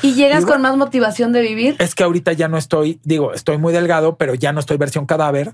Y 0.01 0.13
llegas 0.13 0.45
con 0.45 0.61
más 0.61 0.75
motivación 0.77 1.31
de 1.31 1.41
vivir. 1.41 1.75
Es 1.79 1.95
que 1.95 2.03
ahorita 2.03 2.33
ya 2.33 2.47
no 2.47 2.57
estoy, 2.57 2.99
digo, 3.03 3.33
estoy 3.33 3.57
muy 3.57 3.73
delgado, 3.73 4.17
pero 4.17 4.33
ya 4.35 4.53
no 4.53 4.59
estoy 4.59 4.77
versión 4.77 5.05
cadáver, 5.05 5.53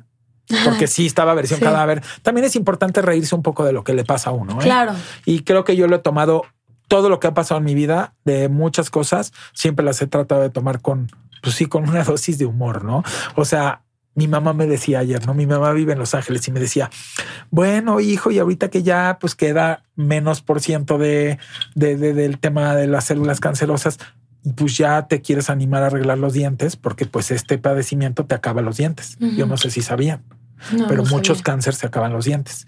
porque 0.63 0.87
sí 0.87 1.05
estaba 1.05 1.33
versión 1.33 1.59
Sí. 1.59 1.65
cadáver. 1.65 2.03
También 2.21 2.45
es 2.45 2.55
importante 2.55 3.01
reírse 3.01 3.35
un 3.35 3.43
poco 3.43 3.65
de 3.65 3.73
lo 3.73 3.83
que 3.83 3.93
le 3.93 4.05
pasa 4.05 4.29
a 4.29 4.33
uno. 4.33 4.53
¿eh? 4.59 4.63
Claro. 4.63 4.93
Y 5.25 5.41
creo 5.43 5.63
que 5.63 5.75
yo 5.75 5.87
lo 5.87 5.97
he 5.97 5.99
tomado 5.99 6.43
todo 6.87 7.09
lo 7.09 7.19
que 7.19 7.27
ha 7.27 7.33
pasado 7.33 7.57
en 7.59 7.65
mi 7.65 7.75
vida, 7.75 8.13
de 8.23 8.47
muchas 8.47 8.89
cosas, 8.89 9.33
siempre 9.53 9.83
las 9.85 10.01
he 10.01 10.07
tratado 10.07 10.41
de 10.41 10.49
tomar 10.49 10.81
con, 10.81 11.11
pues 11.43 11.55
sí, 11.55 11.65
con 11.65 11.87
una 11.89 12.03
dosis 12.05 12.37
de 12.37 12.45
humor, 12.45 12.85
¿no? 12.85 13.03
O 13.35 13.43
sea, 13.43 13.81
mi 14.17 14.27
mamá 14.27 14.51
me 14.51 14.65
decía 14.67 14.99
ayer, 14.99 15.25
¿no? 15.25 15.33
Mi 15.33 15.45
mamá 15.45 15.71
vive 15.71 15.93
en 15.93 15.99
Los 15.99 16.13
Ángeles 16.13 16.45
y 16.47 16.51
me 16.51 16.59
decía, 16.59 16.89
bueno, 17.51 17.99
hijo, 18.01 18.31
y 18.31 18.39
ahorita 18.39 18.69
que 18.69 18.83
ya 18.83 19.17
pues 19.21 19.35
queda 19.35 19.83
menos 19.95 20.41
por 20.41 20.59
ciento 20.59 20.97
de, 20.97 21.37
de- 21.75 21.95
de- 21.95 22.13
del 22.13 22.39
tema 22.39 22.75
de 22.75 22.87
las 22.87 23.05
células 23.05 23.39
cancerosas, 23.39 23.99
pues 24.55 24.75
ya 24.77 25.07
te 25.07 25.21
quieres 25.21 25.49
animar 25.49 25.83
a 25.83 25.87
arreglar 25.87 26.17
los 26.17 26.33
dientes 26.33 26.75
porque 26.77 27.05
pues 27.05 27.31
este 27.31 27.57
padecimiento 27.57 28.25
te 28.25 28.33
acaba 28.35 28.61
los 28.61 28.77
dientes. 28.77 29.17
Yo 29.37 29.45
no 29.45 29.55
sé 29.57 29.69
si 29.71 29.81
sabían 29.81 30.23
No, 30.73 30.87
pero 30.87 31.03
no 31.03 31.09
muchos 31.11 31.41
cánceres 31.43 31.79
se 31.79 31.85
acaban 31.87 32.11
los 32.13 32.25
dientes. 32.25 32.67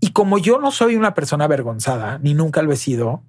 Y 0.00 0.10
como 0.10 0.38
yo 0.38 0.58
no 0.58 0.72
soy 0.72 0.96
una 0.96 1.14
persona 1.14 1.44
avergonzada, 1.44 2.18
ni 2.18 2.34
nunca 2.34 2.60
lo 2.62 2.72
he 2.72 2.76
sido, 2.76 3.22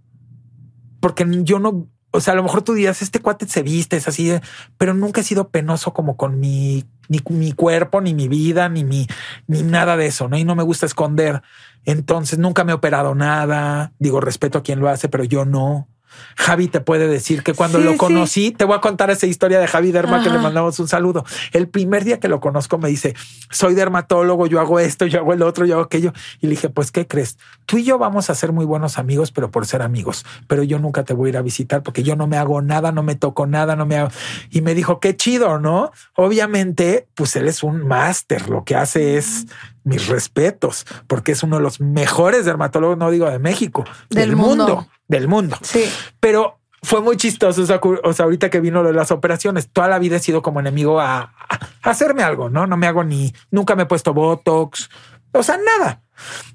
porque 0.99 1.26
yo 1.43 1.60
no, 1.60 1.88
o 2.12 2.20
sea, 2.20 2.34
a 2.34 2.36
lo 2.36 2.43
mejor 2.43 2.62
tú 2.64 2.74
dirías, 2.74 3.01
este 3.01 3.20
cuate 3.20 3.47
se 3.47 3.62
viste, 3.62 3.97
es 3.97 4.08
así, 4.08 4.32
pero 4.78 4.93
nunca 4.93 5.22
he 5.22 5.24
sido 5.24 5.49
penoso 5.49 5.93
como 5.93 6.16
con 6.18 6.39
mi, 6.39 6.86
ni 7.10 7.22
mi 7.30 7.54
cuerpo, 7.54 8.01
ni 8.01 8.14
mi 8.14 8.28
vida, 8.28 8.70
ni 8.70 8.84
mi, 8.84 9.08
ni 9.47 9.64
nada 9.64 9.97
de 9.97 10.08
eso, 10.08 10.28
¿no? 10.28 10.38
Y 10.38 10.43
no 10.43 10.56
me 10.56 10.64
gusta 10.64 10.86
esconder. 10.86 11.41
Entonces 11.86 12.39
nunca 12.39 12.64
me 12.64 12.72
he 12.72 12.76
operado 12.76 13.16
nada. 13.16 13.93
Digo, 13.99 14.22
respeto 14.22 14.58
a 14.58 14.64
quien 14.64 14.80
lo 14.80 14.89
hace, 14.89 15.10
pero 15.10 15.24
yo 15.24 15.45
no. 15.45 15.88
Javi 16.36 16.68
te 16.68 16.82
puede 16.82 17.07
decir 17.07 17.43
que 17.43 17.53
cuando 17.53 17.80
Sí, 17.80 17.84
lo 17.86 17.91
sí. 17.91 17.97
conocí, 17.97 18.51
te 18.51 18.66
voy 18.66 18.76
a 18.76 18.82
contar 18.82 19.09
esa 19.09 19.26
historia 19.28 19.59
de 19.59 19.68
Javi 19.68 19.91
Derma 19.91 20.24
que 20.24 20.30
le 20.30 20.39
mandamos 20.39 20.80
un 20.80 20.88
saludo. 20.88 21.26
El 21.51 21.68
primer 21.68 22.03
día 22.03 22.20
que 22.20 22.28
lo 22.28 22.39
conozco 22.39 22.78
me 22.78 22.89
dice, 22.89 23.16
soy 23.49 23.74
dermatólogo, 23.76 24.47
yo 24.47 24.59
hago 24.59 24.80
esto, 24.80 25.05
yo 25.05 25.20
hago 25.20 25.34
el 25.34 25.41
otro, 25.41 25.66
yo 25.66 25.76
hago 25.76 25.84
aquello. 25.84 26.14
Y 26.41 26.47
le 26.47 26.51
dije, 26.51 26.70
pues, 26.70 26.91
¿qué 26.91 27.07
crees? 27.07 27.38
Tú 27.66 27.78
y 27.78 27.84
yo 27.84 27.97
vamos 27.97 28.30
a 28.30 28.36
ser 28.36 28.51
muy 28.51 28.66
buenos 28.66 28.97
amigos, 28.97 29.32
pero 29.32 29.51
por 29.51 29.66
ser 29.66 29.82
amigos. 29.82 30.26
Pero 30.47 30.64
yo 30.64 30.80
nunca 30.80 31.03
te 31.03 31.14
voy 31.14 31.28
a 31.28 31.30
ir 31.30 31.38
a 31.38 31.41
visitar 31.41 31.84
porque 31.84 32.03
yo 32.03 32.16
no 32.16 32.28
me 32.28 32.38
hago 32.38 32.61
nada, 32.61 32.91
no 32.91 33.03
me 33.03 33.16
toco 33.16 33.45
nada, 33.47 33.76
no 33.76 33.86
me 33.86 33.97
hago. 33.97 34.09
Y 34.49 34.61
me 34.61 34.76
dijo, 34.76 34.99
qué 34.99 35.16
chido, 35.16 35.59
¿no? 35.59 35.91
Obviamente, 36.16 37.07
pues 37.16 37.36
él 37.36 37.47
es 37.47 37.64
un 37.64 37.88
máster. 37.88 38.49
Lo 38.49 38.64
que 38.64 38.76
hace 38.76 39.18
es 39.18 39.45
mis 39.84 40.07
respetos, 40.07 40.86
porque 41.07 41.34
es 41.34 41.43
uno 41.43 41.57
de 41.57 41.61
los 41.64 41.80
mejores 41.82 42.45
dermatólogos, 42.45 42.97
no 42.97 43.11
digo 43.11 43.30
de 43.30 43.38
México, 43.39 43.84
Del 44.09 44.30
del, 44.30 44.36
mundo. 44.38 44.66
mundo, 44.68 44.88
del 45.18 45.28
mundo. 45.28 45.57
Sí. 45.61 45.86
Pero 46.20 46.59
fue 46.82 47.01
muy 47.01 47.16
chistoso. 47.18 47.61
O 47.61 47.66
sea, 47.66 47.80
cu- 47.80 47.99
o 48.03 48.14
sea, 48.14 48.26
ahorita 48.26 48.49
que 48.49 48.59
vino 48.59 48.82
lo 48.84 48.89
de 48.89 48.93
las 48.95 49.11
operaciones, 49.11 49.70
toda 49.72 49.88
la 49.88 49.99
vida 49.99 50.18
he 50.18 50.20
sido 50.20 50.41
como 50.41 50.59
enemigo 50.59 50.99
a, 50.99 51.34
a 51.49 51.59
hacerme 51.84 52.24
algo, 52.24 52.49
no? 52.49 52.68
No 52.68 52.76
me 52.78 52.88
hago 52.88 53.03
ni 53.03 53.34
nunca 53.51 53.76
me 53.76 53.84
he 53.84 53.86
puesto 53.86 54.14
botox, 54.14 54.89
o 55.32 55.43
sea, 55.43 55.57
nada. 55.57 56.03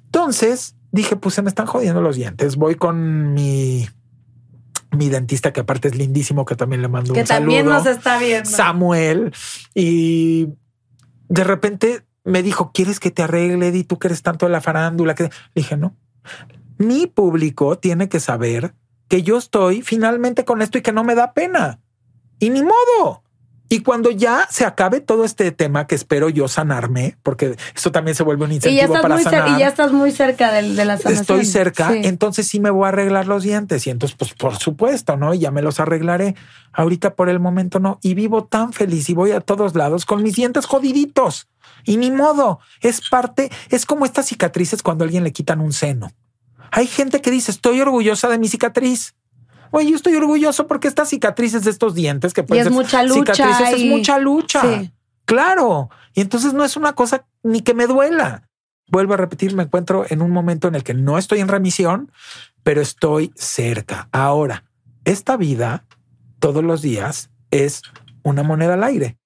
Entonces 0.04 0.76
dije, 0.92 1.16
pues 1.16 1.34
se 1.34 1.42
me 1.42 1.48
están 1.48 1.66
jodiendo 1.66 2.00
los 2.00 2.16
dientes. 2.16 2.56
Voy 2.56 2.74
con 2.74 3.32
mi, 3.34 3.88
mi 4.90 5.09
dentista, 5.09 5.52
que 5.52 5.61
aparte 5.61 5.88
es 5.88 5.96
lindísimo, 5.96 6.44
que 6.44 6.56
también 6.56 6.82
le 6.82 6.88
mando 6.88 7.12
Que 7.14 7.20
un 7.20 7.26
también 7.26 7.64
saludo. 7.66 7.78
nos 7.78 7.86
está 7.86 8.18
viendo. 8.18 8.48
Samuel. 8.50 9.32
Y 9.74 10.48
de 11.28 11.44
repente 11.44 12.04
me 12.24 12.42
dijo, 12.42 12.70
¿quieres 12.72 13.00
que 13.00 13.11
te 13.11 13.22
arregle? 13.22 13.68
Y 13.68 13.84
tú 13.84 13.98
que 13.98 14.09
eres 14.09 14.22
tanto 14.22 14.46
de 14.46 14.52
la 14.52 14.61
farándula. 14.61 15.14
Que... 15.14 15.24
Le 15.24 15.30
dije, 15.54 15.76
no. 15.76 15.94
Mi 16.79 17.07
público 17.07 17.79
tiene 17.79 18.09
que 18.09 18.20
saber 18.20 18.74
que 19.09 19.22
yo 19.22 19.37
estoy 19.39 19.83
finalmente 19.83 20.45
con 20.45 20.62
esto 20.62 20.79
y 20.79 20.83
que 20.83 20.93
no 20.93 21.05
me 21.05 21.14
da 21.14 21.33
pena. 21.33 21.81
Y 22.39 22.51
ni 22.51 22.62
modo. 22.62 23.22
Y 23.70 23.81
cuando 23.81 24.11
ya 24.11 24.47
se 24.51 24.64
acabe 24.64 25.01
todo 25.01 25.24
este 25.26 25.53
tema 25.53 25.87
que 25.87 25.95
espero 25.95 26.31
yo 26.31 26.49
sanarme, 26.49 27.18
porque 27.22 27.57
eso 27.76 27.93
también 27.93 28.14
se 28.14 28.22
vuelve 28.22 28.47
un 28.47 28.53
Y 28.53 28.55
incentivo 28.55 28.95
estás 28.97 29.03
para 29.03 29.18
sanar. 29.18 29.49
y 29.51 29.61
ya 29.61 29.68
estás 29.68 29.93
muy 29.93 30.11
cerca 30.11 30.53
del- 30.53 30.74
de, 30.74 30.87
la 30.87 30.97
sanación. 30.97 31.20
Estoy 31.20 31.45
cerca, 31.45 31.93
Sí. 31.93 32.01
entonces 32.05 32.49
sí 32.49 32.61
me 32.61 32.70
voy 32.70 32.87
a 32.87 32.89
arreglar 32.89 33.26
los 33.26 33.43
dientes. 33.43 33.87
Y 33.87 33.91
entonces, 33.91 34.16
pues 34.18 34.33
por 34.33 34.57
supuesto, 34.57 35.18
¿no? 35.18 35.35
Y 35.35 35.41
ya 35.41 35.51
me 35.51 35.61
los 35.61 35.81
arreglaré. 35.81 36.35
Ahorita 36.72 37.14
por 37.14 37.29
el 37.29 37.41
momento 37.41 37.79
no. 37.79 37.99
Y 38.01 38.14
vivo 38.14 38.45
tan 38.45 38.72
feliz 38.72 39.11
y 39.11 39.14
voy 39.14 39.33
a 39.33 39.41
todos 39.41 39.74
lados 39.74 40.07
con 40.07 40.22
mis 40.22 40.37
dientes 40.37 40.64
jodiditos. 40.64 41.49
Y 41.85 41.99
ni 41.99 42.11
modo. 42.11 42.61
Es 42.81 43.07
parte, 43.11 43.51
es 43.68 43.85
como 43.85 44.07
estas 44.07 44.26
cicatrices 44.26 44.83
cuando 44.83 45.05
a 45.05 45.07
alguien 45.07 45.24
le 45.24 45.33
quitan 45.33 45.61
un 45.61 45.74
seno. 45.74 46.11
Hay 46.71 46.87
gente 46.87 47.21
que 47.21 47.31
dice, 47.31 47.51
estoy 47.51 47.81
orgullosa 47.81 48.29
de 48.29 48.39
mi 48.39 48.49
cicatriz. 48.49 49.14
Oye, 49.71 49.91
yo 49.91 49.97
estoy 49.97 50.14
orgulloso 50.16 50.66
porque 50.66 50.89
estas 50.89 51.11
cicatrices 51.11 51.64
de 51.64 51.71
estos 51.71 51.95
dientes 51.95 52.33
que 52.33 52.43
pueden 52.43 52.62
es 52.62 52.69
ser 52.69 52.73
mucha 52.73 53.03
lucha 53.03 53.35
cicatrices 53.35 53.79
y- 53.81 53.85
es 53.85 53.91
mucha 53.91 54.19
lucha. 54.19 54.62
Sí. 54.62 54.93
Claro. 55.25 55.91
Y 56.14 56.21
entonces 56.23 56.55
no 56.55 56.64
es 56.64 56.77
una 56.77 56.95
cosa 56.95 57.27
ni 57.43 57.61
que 57.61 57.75
me 57.75 57.87
duela. 57.87 58.49
Vuelvo 58.91 59.12
a 59.14 59.19
repetir, 59.19 59.55
me 59.55 59.64
encuentro 59.64 60.07
en 60.09 60.23
un 60.23 60.31
momento 60.31 60.69
en 60.69 60.75
el 60.75 60.83
que 60.83 60.95
no 60.95 61.19
estoy 61.19 61.41
en 61.41 61.49
remisión, 61.49 62.11
pero 62.62 62.81
estoy 62.81 63.33
cerca. 63.37 64.09
Ahora, 64.12 64.64
esta 65.05 65.37
vida 65.37 65.85
todos 66.39 66.64
los 66.64 66.81
días 66.81 67.31
es 67.51 67.83
una 68.23 68.43
moneda 68.43 68.75
al 68.75 68.85
aire. 68.85 69.19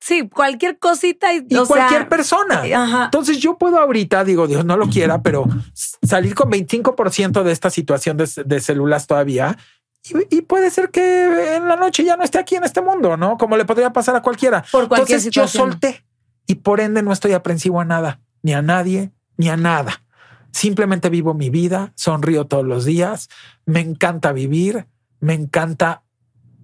Sí, 0.00 0.28
cualquier 0.28 0.78
cosita 0.78 1.34
y, 1.34 1.46
y 1.48 1.56
o 1.56 1.66
sea, 1.66 1.76
cualquier 1.76 2.08
persona. 2.08 2.62
Ajá. 2.74 3.04
Entonces 3.04 3.38
yo 3.38 3.58
puedo 3.58 3.78
ahorita, 3.78 4.24
digo, 4.24 4.46
Dios 4.46 4.64
no 4.64 4.76
lo 4.76 4.88
quiera, 4.88 5.22
pero 5.22 5.44
salir 5.74 6.34
con 6.34 6.50
25% 6.50 7.42
de 7.42 7.52
esta 7.52 7.68
situación 7.70 8.16
de, 8.16 8.28
de 8.44 8.60
células 8.60 9.06
todavía. 9.06 9.58
Y, 10.02 10.38
y 10.38 10.42
puede 10.42 10.70
ser 10.70 10.90
que 10.90 11.56
en 11.56 11.68
la 11.68 11.76
noche 11.76 12.02
ya 12.02 12.16
no 12.16 12.24
esté 12.24 12.38
aquí 12.38 12.56
en 12.56 12.64
este 12.64 12.80
mundo, 12.80 13.18
¿no? 13.18 13.36
Como 13.36 13.58
le 13.58 13.66
podría 13.66 13.92
pasar 13.92 14.16
a 14.16 14.22
cualquiera. 14.22 14.64
Por 14.72 14.88
cualquier 14.88 15.18
Entonces 15.18 15.22
situación. 15.24 15.66
yo 15.66 15.72
solté 15.72 16.04
y 16.46 16.56
por 16.56 16.80
ende 16.80 17.02
no 17.02 17.12
estoy 17.12 17.32
aprensivo 17.34 17.80
a 17.80 17.84
nada, 17.84 18.20
ni 18.42 18.54
a 18.54 18.62
nadie, 18.62 19.12
ni 19.36 19.50
a 19.50 19.56
nada. 19.58 20.02
Simplemente 20.50 21.10
vivo 21.10 21.34
mi 21.34 21.50
vida, 21.50 21.92
sonrío 21.94 22.46
todos 22.46 22.64
los 22.64 22.84
días, 22.84 23.28
me 23.66 23.80
encanta 23.80 24.32
vivir, 24.32 24.86
me 25.20 25.34
encanta 25.34 26.02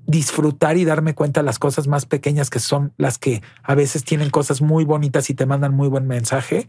disfrutar 0.07 0.77
y 0.77 0.85
darme 0.85 1.15
cuenta 1.15 1.41
de 1.41 1.45
las 1.47 1.59
cosas 1.59 1.89
más 1.89 2.07
pequeñas 2.07 2.51
que 2.51 2.61
son 2.61 2.93
las 2.97 3.19
que 3.19 3.43
a 3.63 3.75
veces 3.75 4.05
tienen 4.05 4.31
cosas 4.31 4.63
muy 4.63 4.85
bonitas 4.85 5.31
y 5.31 5.35
te 5.35 5.47
mandan 5.47 5.75
muy 5.75 5.89
buen 5.89 6.07
mensaje. 6.07 6.69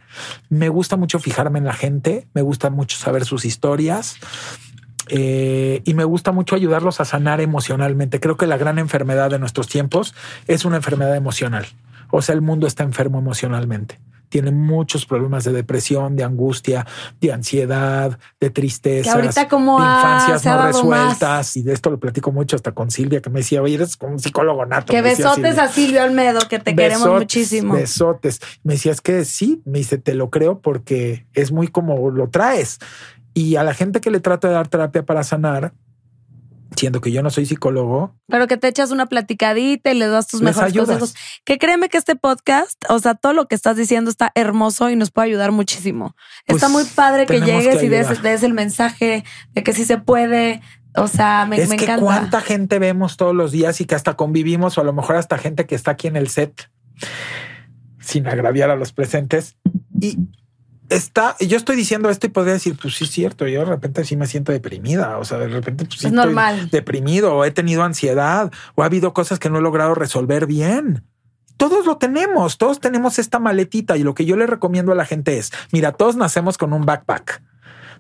Me 0.50 0.70
gusta 0.70 0.98
mucho 0.98 1.20
fijarme 1.20 1.60
en 1.60 1.66
la 1.66 1.74
gente, 1.74 2.28
me 2.34 2.42
gusta 2.42 2.70
mucho 2.70 2.98
saber 2.98 3.26
sus 3.26 3.46
historias. 3.46 4.18
eh, 5.10 5.82
y 5.86 5.94
me 5.94 6.04
gusta 6.04 6.34
mucho 6.34 6.56
ayudarlos 6.56 7.00
a 7.00 7.06
sanar 7.06 7.40
emocionalmente. 7.40 8.20
Creo 8.20 8.36
que 8.36 8.46
la 8.46 8.58
gran 8.58 8.78
enfermedad 8.78 9.30
de 9.30 9.40
nuestros 9.40 9.68
tiempos 9.68 10.14
es 10.48 10.66
una 10.66 10.76
enfermedad 10.78 11.16
emocional. 11.16 11.66
O 12.12 12.22
sea, 12.22 12.36
el 12.36 12.42
mundo 12.42 12.68
está 12.68 12.84
enfermo 12.84 13.20
emocionalmente. 13.20 14.00
Tiene 14.30 14.52
muchos 14.52 15.06
problemas 15.06 15.44
de 15.44 15.52
depresión, 15.52 16.16
de 16.16 16.24
angustia, 16.24 16.86
de 17.20 17.32
ansiedad, 17.32 18.20
de 18.40 18.50
tristeza, 18.50 19.14
ahorita 19.14 19.48
como 19.48 19.80
de 19.80 19.86
infancias 19.86 20.46
no 20.46 20.56
más. 20.56 20.66
resueltas. 20.66 21.58
Y 21.58 21.62
de 21.64 21.74
esto 21.74 21.90
lo 21.90 22.00
platico 22.00 22.32
mucho 22.32 22.56
hasta 22.56 22.72
con 22.72 22.92
Silvia, 22.92 23.22
que 23.22 23.30
me 23.30 23.40
decía, 23.40 23.62
oye, 23.62 23.76
eres 23.76 23.98
como 23.98 24.14
un 24.14 24.20
psicólogo 24.20 24.66
nato. 24.66 24.92
Que 24.92 25.02
decía 25.02 25.30
besotes 25.30 25.56
Silvia. 25.56 25.64
a 25.64 25.68
Silvio 25.70 26.04
Almedo, 26.04 26.40
que 26.50 26.60
te 26.60 26.76
queremos 26.76 27.08
muchísimo. 27.08 27.74
Besotes. 27.74 28.40
Me 28.64 28.74
decía, 28.74 28.92
es 28.92 29.02
que 29.02 29.26
sí, 29.26 29.62
me 29.66 29.80
dice, 29.80 29.98
te 29.98 30.14
lo 30.14 30.30
creo 30.30 30.60
porque 30.60 31.26
es 31.34 31.52
muy 31.52 31.68
como 31.68 32.10
lo 32.12 32.30
traes. 32.30 32.80
Y 33.34 33.56
a 33.56 33.64
la 33.64 33.74
gente 33.74 34.02
que 34.02 34.10
le 34.10 34.20
trata 34.20 34.48
de 34.48 34.56
dar 34.56 34.68
terapia 34.68 35.06
para 35.06 35.24
sanar, 35.24 35.74
siendo 36.78 37.02
que 37.02 37.12
yo 37.12 37.22
no 37.24 37.30
soy 37.30 37.46
psicólogo, 37.46 38.16
Pero 38.28 38.48
que 38.48 38.56
te 38.56 38.68
echas 38.68 38.92
una 38.92 39.08
platicadita 39.08 39.92
y 39.92 39.96
le 39.98 40.08
das 40.08 40.28
tus 40.28 40.40
Les 40.42 40.56
mejores 40.56 40.74
ayudas. 40.74 41.00
consejos. 41.00 41.16
Que 41.44 41.58
créeme 41.58 41.90
que 41.90 41.98
este 41.98 42.16
podcast, 42.16 42.82
o 42.90 43.00
sea, 43.00 43.16
todo 43.16 43.34
lo 43.34 43.48
que 43.48 43.56
estás 43.56 43.76
diciendo 43.76 44.10
está 44.10 44.32
hermoso 44.36 44.90
y 44.90 44.96
nos 44.96 45.12
puede 45.12 45.28
ayudar 45.28 45.52
muchísimo. 45.52 46.16
Pues, 46.46 46.58
está 46.64 46.70
muy 46.70 46.84
padre 46.86 47.26
que 47.26 47.42
llegues 47.42 47.80
que 47.80 47.86
y 47.86 47.90
des, 47.90 48.44
el 48.44 48.54
mensaje 48.54 49.24
de 49.54 49.64
que 49.64 49.74
sí 49.74 49.84
se 49.84 49.98
puede. 49.98 50.62
O 50.96 51.08
sea, 51.08 51.46
me, 51.46 51.62
es 51.62 51.70
me 51.70 51.78
que 51.78 51.84
encanta. 51.86 52.04
cuánta 52.04 52.42
gente 52.42 52.80
vemos 52.80 53.18
todos 53.18 53.36
los 53.36 53.52
días 53.52 53.82
y 53.82 53.86
que 53.86 53.96
hasta 53.96 54.16
convivimos, 54.16 54.78
o 54.78 54.82
a 54.82 54.84
lo 54.84 54.94
mejor 54.94 55.16
hasta 55.18 55.38
gente 55.38 55.66
que 55.66 55.76
está 55.76 55.92
aquí 55.92 56.08
en 56.08 56.16
el 56.16 56.28
set, 56.30 56.70
sin 58.00 58.28
agraviar 58.28 58.70
a 58.70 58.76
los 58.76 58.94
presentes. 58.94 59.58
Y 60.00 60.18
está, 60.90 61.36
yo 61.40 61.58
estoy 61.58 61.76
diciendo 61.76 62.10
esto 62.10 62.28
y 62.28 62.30
podría 62.30 62.54
decir, 62.54 62.78
pues 62.82 62.96
sí 62.96 63.04
es 63.06 63.12
cierto, 63.12 63.48
yo 63.48 63.60
de 63.60 63.66
repente 63.66 64.06
sí 64.06 64.16
me 64.16 64.28
siento 64.28 64.52
deprimida, 64.52 65.18
o 65.18 65.26
sea, 65.26 65.38
de 65.38 65.48
repente 65.48 65.86
pues, 65.86 66.00
sí 66.00 66.08
Es 66.08 66.14
estoy 66.14 66.26
normal. 66.26 66.70
deprimido, 66.72 67.36
o 67.36 67.46
he 67.46 67.52
tenido 67.52 67.84
ansiedad, 67.84 68.52
o 68.76 68.84
ha 68.84 68.86
habido 68.86 69.14
cosas 69.14 69.40
que 69.40 69.50
no 69.50 69.58
he 69.58 69.62
logrado 69.62 69.96
resolver 69.96 70.46
bien. 70.46 71.04
Todos 71.58 71.86
lo 71.86 71.98
tenemos, 71.98 72.58
todos 72.58 72.80
tenemos 72.80 73.18
esta 73.20 73.40
maletita 73.40 73.98
y 73.98 74.04
lo 74.04 74.14
que 74.14 74.26
yo 74.26 74.38
le 74.38 74.46
recomiendo 74.48 74.92
a 74.92 74.96
la 74.96 75.06
gente 75.06 75.38
es, 75.38 75.52
mira, 75.72 75.92
todos 75.92 76.16
nacemos 76.16 76.58
con 76.58 76.72
un 76.72 76.86
backpack. 76.86 77.42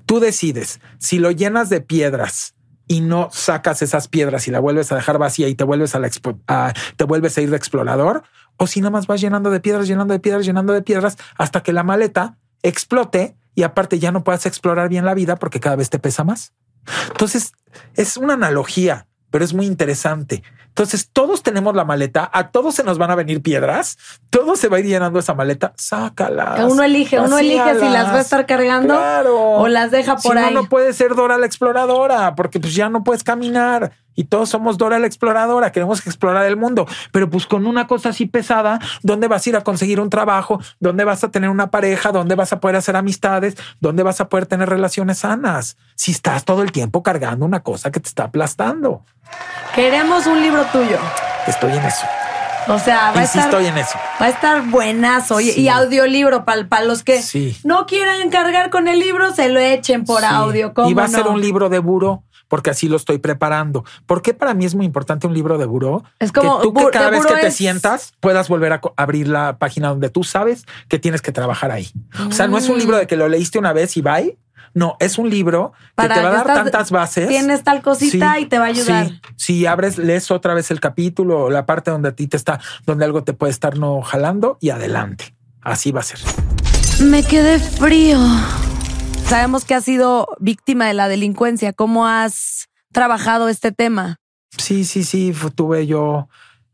Tú 0.05 0.19
decides 0.19 0.79
si 0.99 1.17
lo 1.19 1.31
llenas 1.31 1.69
de 1.69 1.81
piedras 1.81 2.53
y 2.87 3.01
no 3.01 3.29
sacas 3.33 3.81
esas 3.81 4.07
piedras 4.07 4.47
y 4.47 4.51
la 4.51 4.59
vuelves 4.59 4.91
a 4.91 4.95
dejar 4.95 5.17
vacía 5.17 5.49
y 5.49 5.55
te 5.55 5.63
vuelves 5.65 5.95
a 5.95 5.99
la 5.99 6.09
a- 6.47 6.73
te 6.95 7.03
vuelves 7.03 7.37
a 7.37 7.41
ir 7.41 7.49
de 7.49 7.57
explorador, 7.57 8.23
o 8.55 8.67
si 8.67 8.79
nada 8.79 8.91
más 8.91 9.07
vas 9.07 9.19
llenando 9.19 9.49
de 9.49 9.59
piedras, 9.59 9.87
llenando 9.87 10.13
de 10.13 10.19
piedras, 10.21 10.45
llenando 10.45 10.71
de 10.71 10.81
piedras 10.83 11.17
hasta 11.37 11.61
que 11.63 11.73
la 11.73 11.83
maleta 11.83 12.37
explote 12.63 13.35
y 13.55 13.63
aparte 13.63 13.99
ya 13.99 14.11
no 14.11 14.23
puedas 14.23 14.45
explorar 14.45 14.89
bien 14.89 15.05
la 15.05 15.13
vida 15.13 15.35
porque 15.37 15.59
cada 15.59 15.75
vez 15.75 15.89
te 15.89 15.99
pesa 15.99 16.23
más. 16.23 16.53
Entonces, 17.11 17.53
es 17.95 18.17
una 18.17 18.33
analogía, 18.35 19.07
pero 19.31 19.43
es 19.43 19.53
muy 19.53 19.65
interesante. 19.65 20.43
Entonces, 20.67 21.09
todos 21.11 21.41
tenemos 21.41 21.75
la 21.75 21.85
maleta, 21.85 22.29
a 22.31 22.51
todos 22.51 22.75
se 22.75 22.83
nos 22.83 22.99
van 22.99 23.09
a 23.09 23.15
venir 23.15 23.41
piedras, 23.41 23.97
todo 24.29 24.55
se 24.55 24.67
va 24.67 24.77
a 24.77 24.79
ir 24.79 24.85
llenando 24.85 25.17
esa 25.19 25.33
maleta, 25.33 25.73
sácalas. 25.75 26.71
Uno 26.71 26.83
elige, 26.83 27.19
uno 27.19 27.39
elige 27.39 27.79
si 27.79 27.89
las 27.89 28.07
va 28.09 28.17
a 28.17 28.21
estar 28.21 28.45
cargando 28.45 28.93
Claro. 28.93 29.35
o 29.39 29.67
las 29.67 29.89
deja 29.89 30.17
Si 30.19 30.27
por 30.27 30.37
no, 30.39 30.45
ahí. 30.45 30.53
no 30.53 30.69
puede 30.69 30.93
ser 30.93 31.15
Dora 31.15 31.39
la 31.39 31.47
exploradora, 31.47 32.35
porque 32.35 32.59
pues 32.59 32.75
ya 32.75 32.89
no 32.89 33.03
puedes 33.03 33.23
caminar. 33.23 33.91
Y 34.17 34.25
todos 34.25 34.49
somos 34.49 34.77
Dora 34.77 34.99
la 34.99 35.07
exploradora, 35.07 35.71
queremos 35.71 36.05
explorar 36.05 36.45
el 36.47 36.57
mundo. 36.57 36.85
Pero 37.13 37.29
pues 37.29 37.45
con 37.45 37.65
una 37.67 37.87
cosa 37.87 38.09
así 38.09 38.25
pesada, 38.25 38.79
¿dónde 39.03 39.27
vas 39.29 39.45
a 39.45 39.49
ir 39.51 39.55
a 39.55 39.61
conseguir 39.63 40.01
un 40.01 40.09
trabajo? 40.09 40.59
¿Dónde 40.81 41.05
vas 41.05 41.23
a 41.23 41.29
tener 41.31 41.49
una 41.51 41.69
pareja? 41.71 42.11
¿Dónde 42.11 42.33
vas 42.35 42.51
a 42.51 42.59
poder 42.59 42.75
hacer 42.75 42.95
amistades? 42.95 43.55
¿Dónde 43.79 44.01
vas 44.03 44.19
a 44.19 44.27
poder 44.27 44.47
tener 44.47 44.67
relaciones 44.67 45.19
sanas? 45.19 45.77
Si 45.95 46.11
estás 46.11 46.43
todo 46.45 46.63
el 46.63 46.71
tiempo 46.71 47.03
cargando 47.03 47.45
una 47.45 47.61
cosa 47.61 47.91
que 47.91 47.99
te 47.99 48.09
está 48.09 48.23
aplastando. 48.25 49.03
Queremos 49.75 50.25
un 50.25 50.41
libro 50.41 50.65
tuyo. 50.71 50.97
Estoy 51.45 51.71
en 51.73 51.83
eso. 51.85 52.05
O 52.69 52.79
sea, 52.79 53.11
va 53.15 53.21
a 53.21 53.23
Y 53.23 53.27
sí 53.27 53.37
estar, 53.39 53.43
estoy 53.45 53.65
en 53.67 53.77
eso. 53.77 53.97
va 54.21 54.25
a 54.25 54.29
estar 54.29 54.61
buenazo. 54.63 55.39
Y, 55.39 55.51
Sí. 55.51 55.61
y 55.61 55.69
audiolibro 55.69 56.43
para 56.43 56.81
los 56.83 57.01
que 57.03 57.21
Sí. 57.21 57.57
no 57.63 57.85
quieran 57.85 58.19
encargar 58.19 58.69
con 58.71 58.89
el 58.89 58.99
libro, 58.99 59.33
se 59.33 59.47
lo 59.47 59.59
echen 59.61 60.03
por 60.03 60.19
Sí. 60.19 60.25
audio. 60.29 60.73
¿cómo 60.73 60.89
Y 60.89 60.93
va 60.93 61.05
a 61.05 61.07
ser 61.07 61.27
un 61.27 61.39
libro 61.39 61.69
de 61.69 61.79
buró, 61.79 62.23
porque 62.47 62.69
así 62.69 62.87
lo 62.87 62.97
estoy 62.97 63.17
preparando. 63.17 63.83
¿Por 64.05 64.21
qué 64.21 64.33
para 64.33 64.53
mí 64.53 64.65
es 64.65 64.75
muy 64.75 64.85
importante 64.85 65.27
un 65.27 65.33
libro 65.33 65.57
de 65.57 65.65
buró? 65.65 66.03
Es 66.19 66.31
como 66.31 66.59
que 66.59 66.63
tú 66.67 66.73
que 66.73 66.89
cada 66.91 67.09
vez 67.09 67.25
que 67.25 67.33
te 67.35 67.47
es- 67.47 67.55
sientas 67.55 68.13
puedas 68.19 68.47
volver 68.49 68.73
a 68.73 68.81
abrir 68.95 69.27
la 69.27 69.57
página 69.57 69.89
donde 69.89 70.09
tú 70.09 70.23
sabes 70.23 70.65
que 70.87 70.99
tienes 70.99 71.21
que 71.21 71.31
trabajar 71.31 71.71
ahí. 71.71 71.89
O 72.27 72.31
sea, 72.31 72.47
no 72.47 72.57
es 72.57 72.69
un 72.69 72.77
libro 72.79 72.97
de 72.97 73.07
que 73.07 73.15
lo 73.17 73.27
leíste 73.27 73.59
una 73.59 73.73
vez 73.73 73.97
y 73.97 74.01
bye. 74.01 74.37
No, 74.73 74.95
es 74.99 75.17
un 75.17 75.29
libro 75.29 75.71
que 75.97 76.03
te 76.07 76.09
va 76.09 76.15
a 76.15 76.21
dar 76.31 76.37
estás- 76.41 76.55
tantas 76.63 76.91
bases. 76.91 77.27
Tienes 77.29 77.63
tal 77.63 77.81
cosita 77.81 78.35
Sí, 78.35 78.41
y 78.41 78.45
te 78.45 78.59
va 78.59 78.65
a 78.65 78.67
ayudar. 78.67 79.07
sí. 79.07 79.21
Si 79.35 79.65
abres, 79.65 79.97
lees 79.97 80.29
otra 80.29 80.53
vez 80.53 80.69
el 80.69 80.79
capítulo 80.79 81.45
o 81.45 81.49
la 81.49 81.65
parte 81.65 81.89
donde 81.89 82.09
a 82.09 82.11
ti 82.11 82.27
te 82.27 82.37
está, 82.37 82.59
donde 82.85 83.05
algo 83.05 83.23
te 83.23 83.33
puede 83.33 83.49
estar 83.51 83.77
no 83.77 84.01
jalando 84.01 84.57
y 84.61 84.69
adelante. 84.69 85.33
Así 85.61 85.91
va 85.91 86.01
a 86.01 86.03
ser. 86.03 86.19
Me 87.01 87.23
quedé 87.23 87.57
frío. 87.59 88.19
Sabemos 89.29 89.65
que 89.65 89.73
has 89.75 89.83
sido 89.83 90.27
víctima 90.39 90.85
de 90.87 90.93
la 90.93 91.09
delincuencia. 91.09 91.73
¿Cómo 91.73 92.07
has 92.07 92.69
trabajado 92.93 93.49
este 93.49 93.73
tema? 93.73 94.21
Sí, 94.57 94.85
sí, 94.85 95.03
sí. 95.03 95.33
Tuve 95.55 95.85
yo 95.85 96.29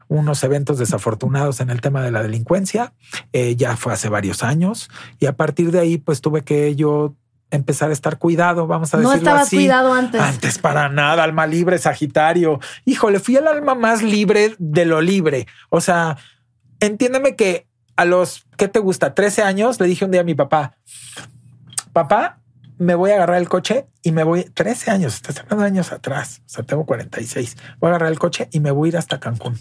unos 0.08 0.44
eventos 0.44 0.78
desafortunados 0.78 1.60
en 1.62 1.72
el 1.72 1.82
tema 1.82 2.04
de 2.04 2.12
la 2.12 2.22
delincuencia. 2.22 2.94
Eh, 3.34 3.56
ya 3.56 3.76
fue 3.76 3.92
hace 3.94 4.08
varios 4.08 4.44
años. 4.44 4.90
Y 5.20 5.26
a 5.26 5.36
partir 5.36 5.72
de 5.72 5.80
ahí, 5.80 5.98
pues 5.98 6.22
tuve 6.22 6.44
que 6.44 6.76
yo 6.76 7.16
empezar 7.50 7.90
a 7.90 7.94
estar 7.94 8.20
cuidado, 8.20 8.68
vamos 8.68 8.94
a 8.94 8.98
No 8.98 9.10
decirlo 9.10 9.18
estabas 9.30 9.48
así. 9.48 9.56
cuidado 9.58 9.94
antes. 9.94 10.22
Antes 10.22 10.60
para 10.60 10.90
nada, 10.90 11.24
alma 11.24 11.48
libre, 11.48 11.80
Sagitario. 11.80 12.60
Híjole, 12.86 13.20
fui 13.20 13.36
el 13.36 13.48
alma 13.48 13.74
más 13.74 14.04
libre 14.04 14.56
de 14.60 14.86
lo 14.86 15.02
libre. 15.02 15.48
O 15.70 15.82
sea, 15.82 16.18
entiéndeme 16.80 17.36
que 17.36 17.68
a 17.96 18.06
los, 18.06 18.46
¿qué 18.58 18.68
te 18.68 18.80
gusta? 18.80 19.16
13 19.16 19.42
años, 19.42 19.80
le 19.80 19.88
dije 19.88 20.06
un 20.06 20.12
día 20.12 20.22
a 20.22 20.24
mi 20.24 20.34
papá, 20.34 20.78
papá, 21.94 22.40
me 22.78 22.96
voy 22.96 23.12
a 23.12 23.16
agarrar 23.16 23.38
el 23.38 23.50
coche 23.50 23.86
y 24.02 24.12
me 24.12 24.24
voy, 24.24 24.44
13 24.46 24.92
años, 24.92 25.16
estás 25.16 25.40
hablando 25.40 25.62
de 25.64 25.68
años 25.68 25.92
atrás, 25.92 26.42
o 26.46 26.50
sea, 26.50 26.64
tengo 26.64 26.86
46, 26.86 27.58
voy 27.80 27.88
a 27.88 27.90
agarrar 27.92 28.12
el 28.12 28.20
coche 28.20 28.48
y 28.52 28.60
me 28.60 28.72
voy 28.72 28.88
a 28.88 28.90
ir 28.90 28.98
hasta 28.98 29.20
Cancún. 29.20 29.60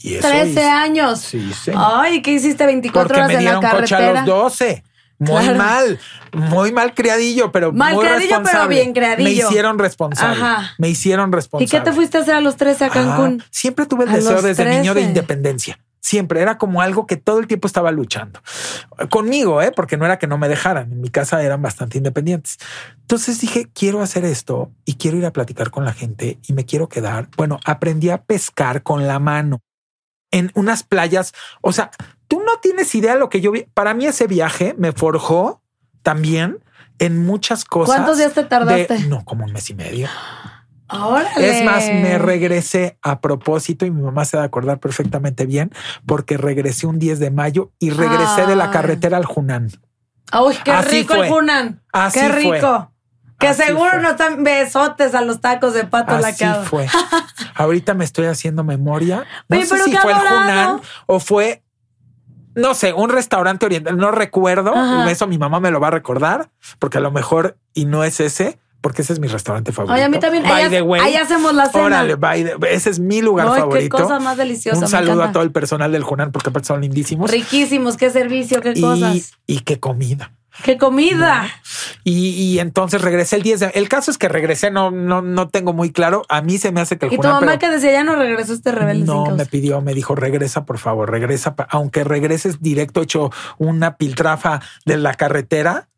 Y 0.00 0.14
eso 0.16 0.28
13 0.28 0.48
hice. 0.50 0.64
años. 0.68 1.20
Sí, 1.20 1.52
sí. 1.52 1.72
Ay, 1.74 2.20
¿qué 2.22 2.32
hiciste 2.32 2.66
24 2.66 3.08
Porque 3.08 3.20
horas 3.20 3.28
me 3.28 3.34
en 3.38 3.44
la 3.44 3.50
dieron 3.60 3.62
coche 3.80 3.94
a 3.94 3.98
carretera? 3.98 4.26
los 4.26 4.26
12. 4.26 4.84
Muy 5.18 5.42
Claro. 5.44 5.56
mal, 5.58 5.98
muy 6.32 6.72
mal 6.72 6.92
criadillo, 6.92 7.52
pero 7.52 7.72
Mal 7.72 7.94
muy 7.94 8.04
criadillo, 8.04 8.42
pero 8.42 8.68
bien 8.68 8.92
criadillo. 8.92 9.24
Me 9.24 9.30
hicieron 9.30 9.78
responsable. 9.78 10.42
Ajá. 10.42 10.72
Me 10.76 10.88
hicieron 10.90 11.30
¿Y 11.30 11.32
responsable. 11.36 11.70
qué 11.70 11.80
te 11.90 11.92
fuiste 11.94 12.18
a 12.18 12.20
hacer 12.22 12.34
a 12.34 12.40
los 12.40 12.56
13 12.56 12.84
a 12.84 12.90
Cancún? 12.90 13.40
Ah, 13.42 13.46
siempre 13.50 13.86
tuve 13.86 14.04
el 14.04 14.10
A 14.10 14.14
deseo 14.16 14.42
desde 14.42 14.64
niño 14.64 14.92
de 14.92 15.00
13. 15.00 15.08
independencia. 15.08 15.78
Siempre 16.04 16.42
era 16.42 16.58
como 16.58 16.82
algo 16.82 17.06
que 17.06 17.16
todo 17.16 17.38
el 17.38 17.46
tiempo 17.46 17.66
estaba 17.66 17.90
luchando 17.90 18.42
conmigo, 19.08 19.62
¿eh? 19.62 19.72
porque 19.74 19.96
no 19.96 20.04
era 20.04 20.18
que 20.18 20.26
no 20.26 20.36
me 20.36 20.48
dejaran. 20.50 20.92
En 20.92 21.00
mi 21.00 21.08
casa 21.08 21.42
eran 21.42 21.62
bastante 21.62 21.96
independientes. 21.96 22.58
Entonces 23.00 23.40
dije, 23.40 23.70
quiero 23.72 24.02
hacer 24.02 24.26
esto 24.26 24.70
y 24.84 24.96
quiero 24.96 25.16
ir 25.16 25.24
a 25.24 25.32
platicar 25.32 25.70
con 25.70 25.86
la 25.86 25.94
gente 25.94 26.38
y 26.46 26.52
me 26.52 26.66
quiero 26.66 26.90
quedar. 26.90 27.28
Bueno, 27.38 27.58
aprendí 27.64 28.10
a 28.10 28.22
pescar 28.22 28.82
con 28.82 29.06
la 29.06 29.18
mano 29.18 29.62
en 30.30 30.50
unas 30.54 30.82
playas. 30.82 31.32
O 31.62 31.72
sea, 31.72 31.90
tú 32.28 32.38
no 32.44 32.58
tienes 32.60 32.94
idea 32.94 33.14
de 33.14 33.20
lo 33.20 33.30
que 33.30 33.40
yo 33.40 33.50
vi. 33.50 33.62
Para 33.72 33.94
mí 33.94 34.04
ese 34.04 34.26
viaje 34.26 34.74
me 34.76 34.92
forjó 34.92 35.62
también 36.02 36.58
en 36.98 37.24
muchas 37.24 37.64
cosas. 37.64 37.94
¿Cuántos 37.96 38.18
días 38.18 38.34
te 38.34 38.42
de- 38.42 38.48
tardaste? 38.50 38.98
no, 39.08 39.24
como 39.24 39.46
un 39.46 39.52
mes 39.54 39.70
y 39.70 39.74
medio. 39.74 40.08
Órale. 40.88 41.58
Es 41.58 41.64
más, 41.64 41.84
me 41.86 42.18
regresé 42.18 42.98
a 43.02 43.20
propósito 43.20 43.86
y 43.86 43.90
mi 43.90 44.02
mamá 44.02 44.24
se 44.24 44.36
va 44.36 44.42
a 44.42 44.46
acordar 44.46 44.78
perfectamente 44.80 45.46
bien 45.46 45.70
porque 46.06 46.36
regresé 46.36 46.86
un 46.86 46.98
10 46.98 47.18
de 47.18 47.30
mayo 47.30 47.72
y 47.78 47.90
regresé 47.90 48.46
de 48.46 48.54
la 48.56 48.66
Ay. 48.66 48.70
carretera 48.70 49.16
al 49.16 49.24
Junán. 49.24 49.70
Uy, 50.38 50.54
qué 50.64 50.72
Así 50.72 51.00
rico 51.00 51.14
fue. 51.14 51.28
el. 51.28 51.80
Así 51.92 52.20
qué 52.20 52.28
fue. 52.28 52.56
rico. 52.56 52.90
Que 53.38 53.48
Así 53.48 53.62
seguro 53.62 53.90
fue. 53.92 54.00
no 54.02 54.10
están 54.10 54.44
besotes 54.44 55.14
a 55.14 55.20
los 55.22 55.40
tacos 55.40 55.74
de 55.74 55.84
pato 55.84 56.14
Así 56.14 56.44
lacado. 56.44 56.64
fue. 56.64 56.86
Ahorita 57.54 57.94
me 57.94 58.04
estoy 58.04 58.26
haciendo 58.26 58.62
memoria. 58.62 59.24
No 59.48 59.56
Oye, 59.56 59.66
sé 59.66 59.74
pero 59.74 59.84
si 59.84 59.96
fue 59.96 60.12
el. 60.12 60.18
Junán 60.18 60.80
o 61.06 61.18
fue 61.18 61.62
no 62.56 62.74
sé, 62.74 62.92
un 62.92 63.10
restaurante 63.10 63.66
oriental, 63.66 63.96
no 63.96 64.12
recuerdo, 64.12 64.72
eso 65.08 65.26
mi 65.26 65.38
mamá 65.38 65.58
me 65.58 65.72
lo 65.72 65.80
va 65.80 65.88
a 65.88 65.90
recordar, 65.90 66.50
porque 66.78 66.98
a 66.98 67.00
lo 67.00 67.10
mejor, 67.10 67.58
y 67.72 67.84
no 67.84 68.04
es 68.04 68.20
ese, 68.20 68.60
porque 68.84 69.00
ese 69.00 69.14
es 69.14 69.18
mi 69.18 69.28
restaurante 69.28 69.72
favorito. 69.72 69.94
Oye, 69.94 70.02
a 70.02 70.10
mí 70.10 70.18
también. 70.18 70.44
ahí, 70.44 71.16
hacemos 71.16 71.54
la 71.54 71.70
cena. 71.70 71.84
Órale, 71.84 72.18
ese 72.70 72.90
es 72.90 73.00
mi 73.00 73.22
lugar 73.22 73.48
favorito. 73.48 73.96
Qué 73.96 74.02
cosa 74.02 74.20
más 74.20 74.36
deliciosa. 74.36 74.78
Un 74.78 74.88
saludo 74.88 75.22
a 75.22 75.32
todo 75.32 75.42
el 75.42 75.52
personal 75.52 75.90
del 75.90 76.02
Junan 76.02 76.32
porque 76.32 76.50
son 76.62 76.82
lindísimos. 76.82 77.30
Riquísimos, 77.30 77.96
qué 77.96 78.10
servicio, 78.10 78.60
qué 78.60 78.78
cosas. 78.78 79.32
Y 79.46 79.60
qué 79.60 79.80
comida. 79.80 80.32
¡Qué 80.62 80.76
comida! 80.76 81.48
Y, 82.04 82.58
entonces 82.58 83.00
regresé 83.00 83.36
el 83.36 83.42
10 83.42 83.60
de... 83.60 83.66
El 83.74 83.88
caso 83.88 84.10
es 84.10 84.18
que 84.18 84.28
regresé, 84.28 84.70
no, 84.70 84.90
no, 84.90 85.22
no 85.22 85.48
tengo 85.48 85.72
muy 85.72 85.90
claro. 85.90 86.22
A 86.28 86.42
mí 86.42 86.58
se 86.58 86.70
me 86.70 86.82
hace 86.82 86.98
que 86.98 87.06
el 87.06 87.14
¿Y 87.14 87.16
tu 87.16 87.26
mamá 87.26 87.58
que 87.58 87.70
decía 87.70 87.90
ya 87.90 88.04
no 88.04 88.16
regresó 88.16 88.52
este 88.52 88.70
rebelde? 88.70 89.06
No, 89.06 89.34
me 89.34 89.46
pidió, 89.46 89.80
me 89.80 89.94
dijo, 89.94 90.14
regresa, 90.14 90.66
por 90.66 90.78
favor, 90.78 91.10
regresa. 91.10 91.54
Aunque 91.70 92.04
regreses 92.04 92.60
directo, 92.60 93.00
hecho 93.00 93.32
una 93.56 93.96
piltrafa 93.96 94.60
de 94.84 94.98
la 94.98 95.14
carretera 95.14 95.88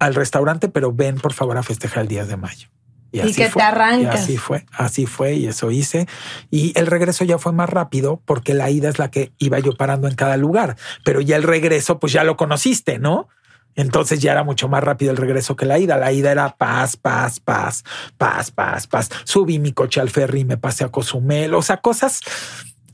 al 0.00 0.14
restaurante, 0.14 0.68
pero 0.68 0.92
ven, 0.92 1.16
por 1.16 1.32
favor, 1.32 1.56
a 1.56 1.62
festejar 1.62 2.02
el 2.02 2.08
10 2.08 2.28
de 2.28 2.36
mayo. 2.36 2.68
Y, 3.12 3.20
así 3.20 3.34
que 3.34 3.48
te 3.48 3.62
arrancas. 3.62 4.20
Y 4.20 4.22
así 4.22 4.36
fue, 4.36 4.66
así 4.72 5.06
fue 5.06 5.34
y 5.34 5.46
eso 5.46 5.70
hice. 5.70 6.06
Y 6.50 6.76
el 6.78 6.86
regreso 6.86 7.24
ya 7.24 7.38
fue 7.38 7.52
más 7.52 7.68
rápido 7.68 8.20
porque 8.24 8.54
la 8.54 8.70
ida 8.70 8.88
es 8.88 8.98
la 8.98 9.10
que 9.10 9.32
iba 9.38 9.58
yo 9.58 9.76
parando 9.76 10.08
en 10.08 10.14
cada 10.14 10.36
lugar. 10.36 10.76
Pero 11.04 11.20
ya 11.20 11.36
el 11.36 11.42
regreso, 11.42 11.98
pues 11.98 12.12
ya 12.12 12.24
lo 12.24 12.36
conociste, 12.36 12.98
¿no? 12.98 13.28
Entonces 13.76 14.20
ya 14.20 14.32
era 14.32 14.44
mucho 14.44 14.68
más 14.68 14.82
rápido 14.82 15.10
el 15.10 15.16
regreso 15.16 15.56
que 15.56 15.66
la 15.66 15.78
ida. 15.78 15.96
La 15.96 16.12
ida 16.12 16.30
era 16.32 16.56
paz, 16.56 16.96
paz, 16.96 17.40
paz, 17.40 17.84
paz, 18.16 18.50
paz, 18.50 18.86
paz. 18.86 19.10
Subí 19.24 19.58
mi 19.58 19.72
coche 19.72 20.00
al 20.00 20.10
ferry 20.10 20.40
y 20.40 20.44
me 20.44 20.56
pasé 20.56 20.84
a 20.84 20.88
Cozumel. 20.88 21.54
O 21.54 21.62
sea, 21.62 21.78
cosas, 21.78 22.20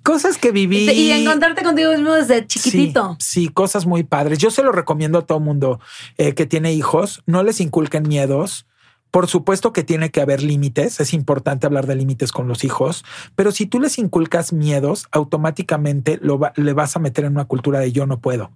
cosas 0.07 0.39
que 0.39 0.53
viví. 0.53 0.89
Y 0.91 1.11
encontrarte 1.11 1.63
contigo 1.63 1.91
mismo 1.91 2.13
desde 2.13 2.47
chiquitito. 2.47 3.17
Sí, 3.19 3.49
cosas 3.49 3.87
muy 3.87 4.05
padres. 4.05 4.39
Yo 4.39 4.51
se 4.51 4.63
lo 4.63 4.73
recomiendo 4.73 5.19
a 5.19 5.27
todo 5.27 5.41
mundo 5.41 5.81
eh, 6.17 6.35
que 6.35 6.47
tiene 6.47 6.73
hijos. 6.73 7.23
No 7.27 7.43
les 7.43 7.61
inculquen 7.61 8.09
miedos. 8.09 8.67
Por 9.11 9.27
supuesto 9.29 9.73
que 9.73 9.83
tiene 9.83 10.11
que 10.11 10.21
haber 10.21 10.43
límites, 10.43 11.01
es 11.01 11.15
importante 11.15 11.67
hablar 11.67 11.87
de 11.87 11.95
límites 11.95 12.33
con 12.33 12.49
los 12.49 12.65
hijos, 12.65 13.05
pero 13.35 13.51
si 13.51 13.65
tú 13.65 13.81
les 13.81 13.99
inculcas 13.99 14.53
miedos, 14.53 15.07
automáticamente 15.11 16.19
lo 16.21 16.39
le 16.55 16.73
vas 16.75 16.97
a 16.97 16.99
meter 16.99 17.25
en 17.25 17.33
una 17.33 17.47
cultura 17.47 17.79
de 17.79 17.93
yo 17.93 18.05
no 18.07 18.21
puedo. 18.21 18.51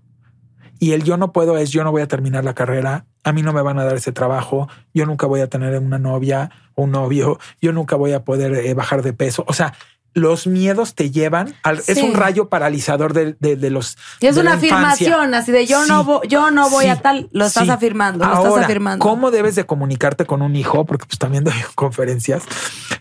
Y 0.79 0.93
el 0.93 1.05
yo 1.05 1.17
no 1.17 1.33
puedo 1.33 1.57
es 1.57 1.71
yo 1.71 1.83
no 1.85 1.93
voy 1.93 2.03
a 2.03 2.09
terminar 2.09 2.45
la 2.45 2.55
carrera, 2.55 3.07
a 3.23 3.33
mí 3.33 3.43
no 3.43 3.55
me 3.55 3.63
van 3.63 3.79
a 3.79 3.85
dar 3.85 3.97
ese 3.97 4.13
trabajo, 4.13 4.69
yo 4.93 5.07
nunca 5.07 5.27
voy 5.27 5.41
a 5.41 5.49
tener 5.49 5.79
una 5.79 5.99
novia 5.99 6.51
o 6.75 6.83
un 6.83 6.91
novio, 6.91 7.39
yo 7.63 7.73
nunca 7.73 7.97
voy 7.97 8.13
a 8.13 8.25
poder 8.25 8.53
eh, 8.55 8.75
bajar 8.75 9.03
de 9.03 9.13
peso. 9.13 9.45
O 9.47 9.55
sea, 9.55 9.73
los 10.15 10.47
miedos 10.47 10.95
te 10.95 11.11
llevan 11.11 11.55
al, 11.63 11.79
es 11.87 12.03
un 12.03 12.15
rayo 12.15 12.49
paralizador 12.49 13.13
de, 13.13 13.37
de, 13.39 13.71
los 13.71 13.97
y 14.21 14.27
es 14.27 14.37
una 14.37 14.55
afirmación 14.55 15.35
así 15.35 15.53
de 15.53 15.67
yo 15.67 15.87
no 15.87 16.03
voy, 16.03 16.27
yo 16.27 16.51
no 16.51 16.69
voy 16.69 16.87
a 16.87 16.97
tal 16.97 17.29
lo 17.33 17.47
estás 17.47 17.69
afirmando 17.69 18.25
lo 18.25 18.35
estás 18.35 18.65
afirmando. 18.65 19.03
cómo 19.03 19.31
debes 19.31 19.55
de 19.55 19.65
comunicarte 19.67 20.27
con 20.27 20.43
un 20.43 20.57
hijo 20.57 20.85
porque 20.85 21.07
pues 21.07 21.19
también 21.19 21.45
doy 21.45 21.55
conferencias. 21.75 22.43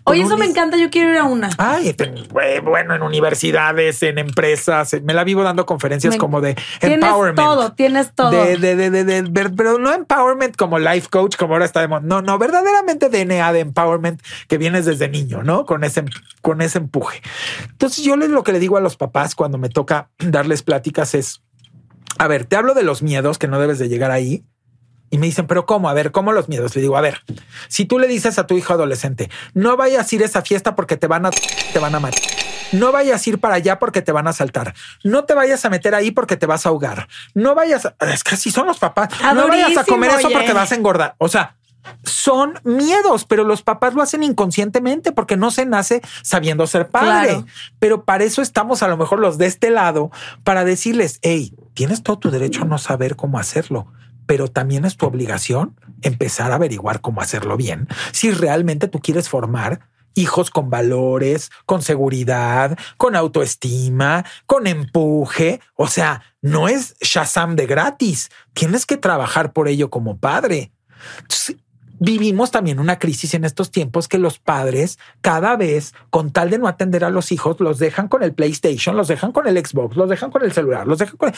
Oye 0.03 0.21
eso 0.23 0.37
me 0.37 0.45
encanta 0.45 0.77
yo 0.77 0.89
quiero 0.89 1.11
ir 1.11 1.17
a 1.17 1.23
una. 1.23 1.49
Ay 1.57 1.95
bueno 2.63 2.95
en 2.95 3.01
universidades 3.01 4.03
en 4.03 4.19
empresas 4.19 4.95
me 5.03 5.13
la 5.13 5.23
vivo 5.23 5.43
dando 5.43 5.65
conferencias 5.65 6.15
como 6.15 6.41
de 6.41 6.55
tienes 6.79 7.03
empowerment. 7.03 7.37
todo 7.37 7.71
tienes 7.73 8.13
todo. 8.13 8.29
De, 8.29 8.57
de, 8.57 8.75
de, 8.75 9.03
de, 9.03 9.49
pero 9.49 9.79
no 9.79 9.93
empowerment 9.93 10.55
como 10.55 10.77
life 10.77 11.07
coach 11.09 11.37
como 11.37 11.53
ahora 11.53 11.65
está 11.65 11.81
de 11.81 11.87
no 12.01 12.21
no 12.21 12.37
verdaderamente 12.37 13.09
DNA 13.09 13.51
de 13.53 13.59
empowerment 13.61 14.21
que 14.47 14.57
vienes 14.57 14.85
desde 14.85 15.09
niño 15.09 15.43
no 15.43 15.65
con 15.65 15.83
ese 15.83 16.05
con 16.41 16.61
ese 16.61 16.77
empuje 16.77 16.98
entonces 17.69 18.03
yo 18.03 18.15
lo 18.15 18.43
que 18.43 18.51
le 18.51 18.59
digo 18.59 18.77
a 18.77 18.81
los 18.81 18.97
papás 18.97 19.35
cuando 19.35 19.57
me 19.57 19.69
toca 19.69 20.09
darles 20.19 20.63
pláticas 20.63 21.15
es, 21.15 21.43
a 22.17 22.27
ver, 22.27 22.45
te 22.45 22.55
hablo 22.55 22.73
de 22.73 22.83
los 22.83 23.01
miedos 23.01 23.37
que 23.37 23.47
no 23.47 23.59
debes 23.59 23.79
de 23.79 23.89
llegar 23.89 24.11
ahí. 24.11 24.45
Y 25.11 25.17
me 25.17 25.25
dicen, 25.25 25.47
pero 25.47 25.65
¿cómo? 25.65 25.89
A 25.89 25.93
ver, 25.93 26.11
¿cómo 26.11 26.33
los 26.33 26.49
miedos? 26.49 26.75
Le 26.75 26.83
digo, 26.83 26.95
a 26.95 27.01
ver, 27.01 27.23
si 27.67 27.85
tú 27.85 27.97
le 27.97 28.07
dices 28.07 28.37
a 28.37 28.45
tu 28.45 28.55
hijo 28.55 28.73
adolescente, 28.73 29.31
no 29.55 29.75
vayas 29.75 30.11
a 30.11 30.15
ir 30.15 30.21
a 30.21 30.25
esa 30.25 30.43
fiesta 30.43 30.75
porque 30.75 30.97
te 30.97 31.07
van 31.07 31.25
a, 31.25 31.31
te 31.31 31.79
van 31.79 31.95
a 31.95 31.99
matar. 31.99 32.21
No 32.71 32.91
vayas 32.91 33.25
a 33.25 33.29
ir 33.29 33.39
para 33.39 33.55
allá 33.55 33.79
porque 33.79 34.03
te 34.03 34.11
van 34.11 34.27
a 34.27 34.33
saltar. 34.33 34.75
No 35.03 35.25
te 35.25 35.33
vayas 35.33 35.65
a 35.65 35.71
meter 35.71 35.95
ahí 35.95 36.11
porque 36.11 36.37
te 36.37 36.45
vas 36.45 36.67
a 36.67 36.69
ahogar. 36.69 37.07
No 37.33 37.55
vayas, 37.55 37.87
a, 37.87 37.95
es 38.01 38.23
que 38.23 38.35
así 38.35 38.51
son 38.51 38.67
los 38.67 38.77
papás. 38.77 39.09
no 39.33 39.47
vayas 39.47 39.77
a 39.77 39.83
comer 39.83 40.11
eso 40.11 40.29
porque 40.29 40.53
vas 40.53 40.71
a 40.71 40.75
engordar. 40.75 41.15
O 41.17 41.27
sea, 41.27 41.57
son 42.03 42.53
miedos, 42.63 43.25
pero 43.25 43.43
los 43.43 43.61
papás 43.61 43.93
lo 43.93 44.01
hacen 44.01 44.23
inconscientemente 44.23 45.11
porque 45.11 45.37
no 45.37 45.51
se 45.51 45.65
nace 45.65 46.01
sabiendo 46.23 46.67
ser 46.67 46.89
padre. 46.89 47.43
Pero 47.79 48.05
para 48.05 48.23
eso 48.23 48.41
estamos 48.41 48.83
a 48.83 48.87
lo 48.87 48.97
mejor 48.97 49.19
los 49.19 49.37
de 49.37 49.45
este 49.45 49.69
lado 49.69 50.11
para 50.43 50.63
decirles, 50.63 51.19
hey, 51.21 51.53
tienes 51.73 52.03
todo 52.03 52.19
tu 52.19 52.31
derecho 52.31 52.63
a 52.63 52.65
no 52.65 52.77
saber 52.77 53.15
cómo 53.15 53.39
hacerlo, 53.39 53.87
pero 54.25 54.47
también 54.47 54.85
es 54.85 54.97
tu 54.97 55.05
obligación 55.05 55.75
empezar 56.01 56.51
a 56.51 56.55
averiguar 56.55 57.01
cómo 57.01 57.21
hacerlo 57.21 57.57
bien. 57.57 57.87
Si 58.11 58.31
realmente 58.31 58.87
tú 58.87 58.99
quieres 58.99 59.29
formar 59.29 59.79
hijos 60.15 60.49
con 60.49 60.69
valores, 60.69 61.51
con 61.65 61.81
seguridad, 61.81 62.77
con 62.97 63.15
autoestima, 63.15 64.25
con 64.45 64.67
empuje. 64.67 65.61
O 65.75 65.87
sea, 65.87 66.21
no 66.41 66.67
es 66.67 66.95
Shazam 66.99 67.55
de 67.55 67.65
gratis. 67.65 68.29
Tienes 68.53 68.85
que 68.85 68.97
trabajar 68.97 69.53
por 69.53 69.67
ello 69.67 69.89
como 69.89 70.17
padre 70.17 70.71
vivimos 71.99 72.51
también 72.51 72.79
una 72.79 72.97
crisis 72.97 73.33
en 73.33 73.43
estos 73.43 73.71
tiempos 73.71 74.07
que 74.07 74.17
los 74.17 74.39
padres 74.39 74.97
cada 75.21 75.55
vez, 75.55 75.93
con 76.09 76.31
tal 76.31 76.49
de 76.49 76.57
no 76.57 76.67
atender 76.67 77.03
a 77.03 77.09
los 77.09 77.31
hijos, 77.31 77.59
los 77.59 77.77
dejan 77.77 78.07
con 78.07 78.23
el 78.23 78.33
PlayStation, 78.33 78.97
los 78.97 79.07
dejan 79.07 79.31
con 79.31 79.47
el 79.47 79.63
Xbox, 79.63 79.95
los 79.95 80.09
dejan 80.09 80.31
con 80.31 80.43
el 80.43 80.51
celular, 80.51 80.87
los 80.87 80.99
dejan 80.99 81.17
con... 81.17 81.33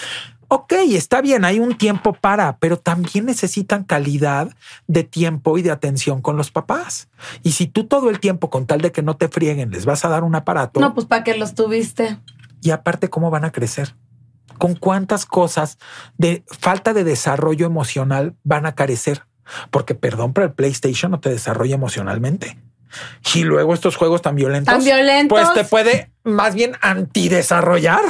Ok, 0.47 0.73
está 0.89 1.21
bien, 1.21 1.45
hay 1.45 1.59
un 1.59 1.77
tiempo 1.77 2.13
para, 2.13 2.57
pero 2.57 2.77
también 2.77 3.25
necesitan 3.25 3.83
calidad 3.83 4.55
de 4.87 5.03
tiempo 5.03 5.57
y 5.57 5.61
de 5.61 5.71
atención 5.71 6.21
con 6.21 6.37
los 6.37 6.51
papás. 6.51 7.09
Y 7.43 7.51
si 7.51 7.67
tú 7.67 7.85
todo 7.85 8.09
el 8.09 8.19
tiempo, 8.19 8.49
con 8.49 8.65
tal 8.65 8.81
de 8.81 8.91
que 8.91 9.01
no 9.01 9.17
te 9.17 9.27
frieguen, 9.27 9.71
les 9.71 9.85
vas 9.85 10.05
a 10.05 10.09
dar 10.09 10.23
un 10.23 10.35
aparato... 10.35 10.79
No, 10.79 10.93
pues 10.93 11.07
para 11.07 11.23
que 11.23 11.35
los 11.35 11.55
tuviste. 11.55 12.19
Y 12.61 12.71
aparte, 12.71 13.09
¿cómo 13.09 13.31
van 13.31 13.45
a 13.45 13.51
crecer? 13.51 13.95
¿Con 14.57 14.75
cuántas 14.75 15.25
cosas 15.25 15.79
de 16.17 16.43
falta 16.45 16.93
de 16.93 17.03
desarrollo 17.03 17.65
emocional 17.65 18.35
van 18.43 18.67
a 18.67 18.75
carecer? 18.75 19.23
Porque, 19.69 19.95
perdón, 19.95 20.33
pero 20.33 20.47
el 20.47 20.53
PlayStation 20.53 21.11
no 21.11 21.19
te 21.19 21.29
desarrolla 21.29 21.75
emocionalmente. 21.75 22.57
Y 23.33 23.43
luego 23.43 23.73
estos 23.73 23.95
juegos 23.95 24.21
tan 24.21 24.35
violentos, 24.35 24.73
tan 24.73 24.83
violentos, 24.83 25.39
pues 25.39 25.53
te 25.53 25.63
puede 25.63 26.11
más 26.23 26.55
bien 26.55 26.73
antidesarrollar, 26.81 28.01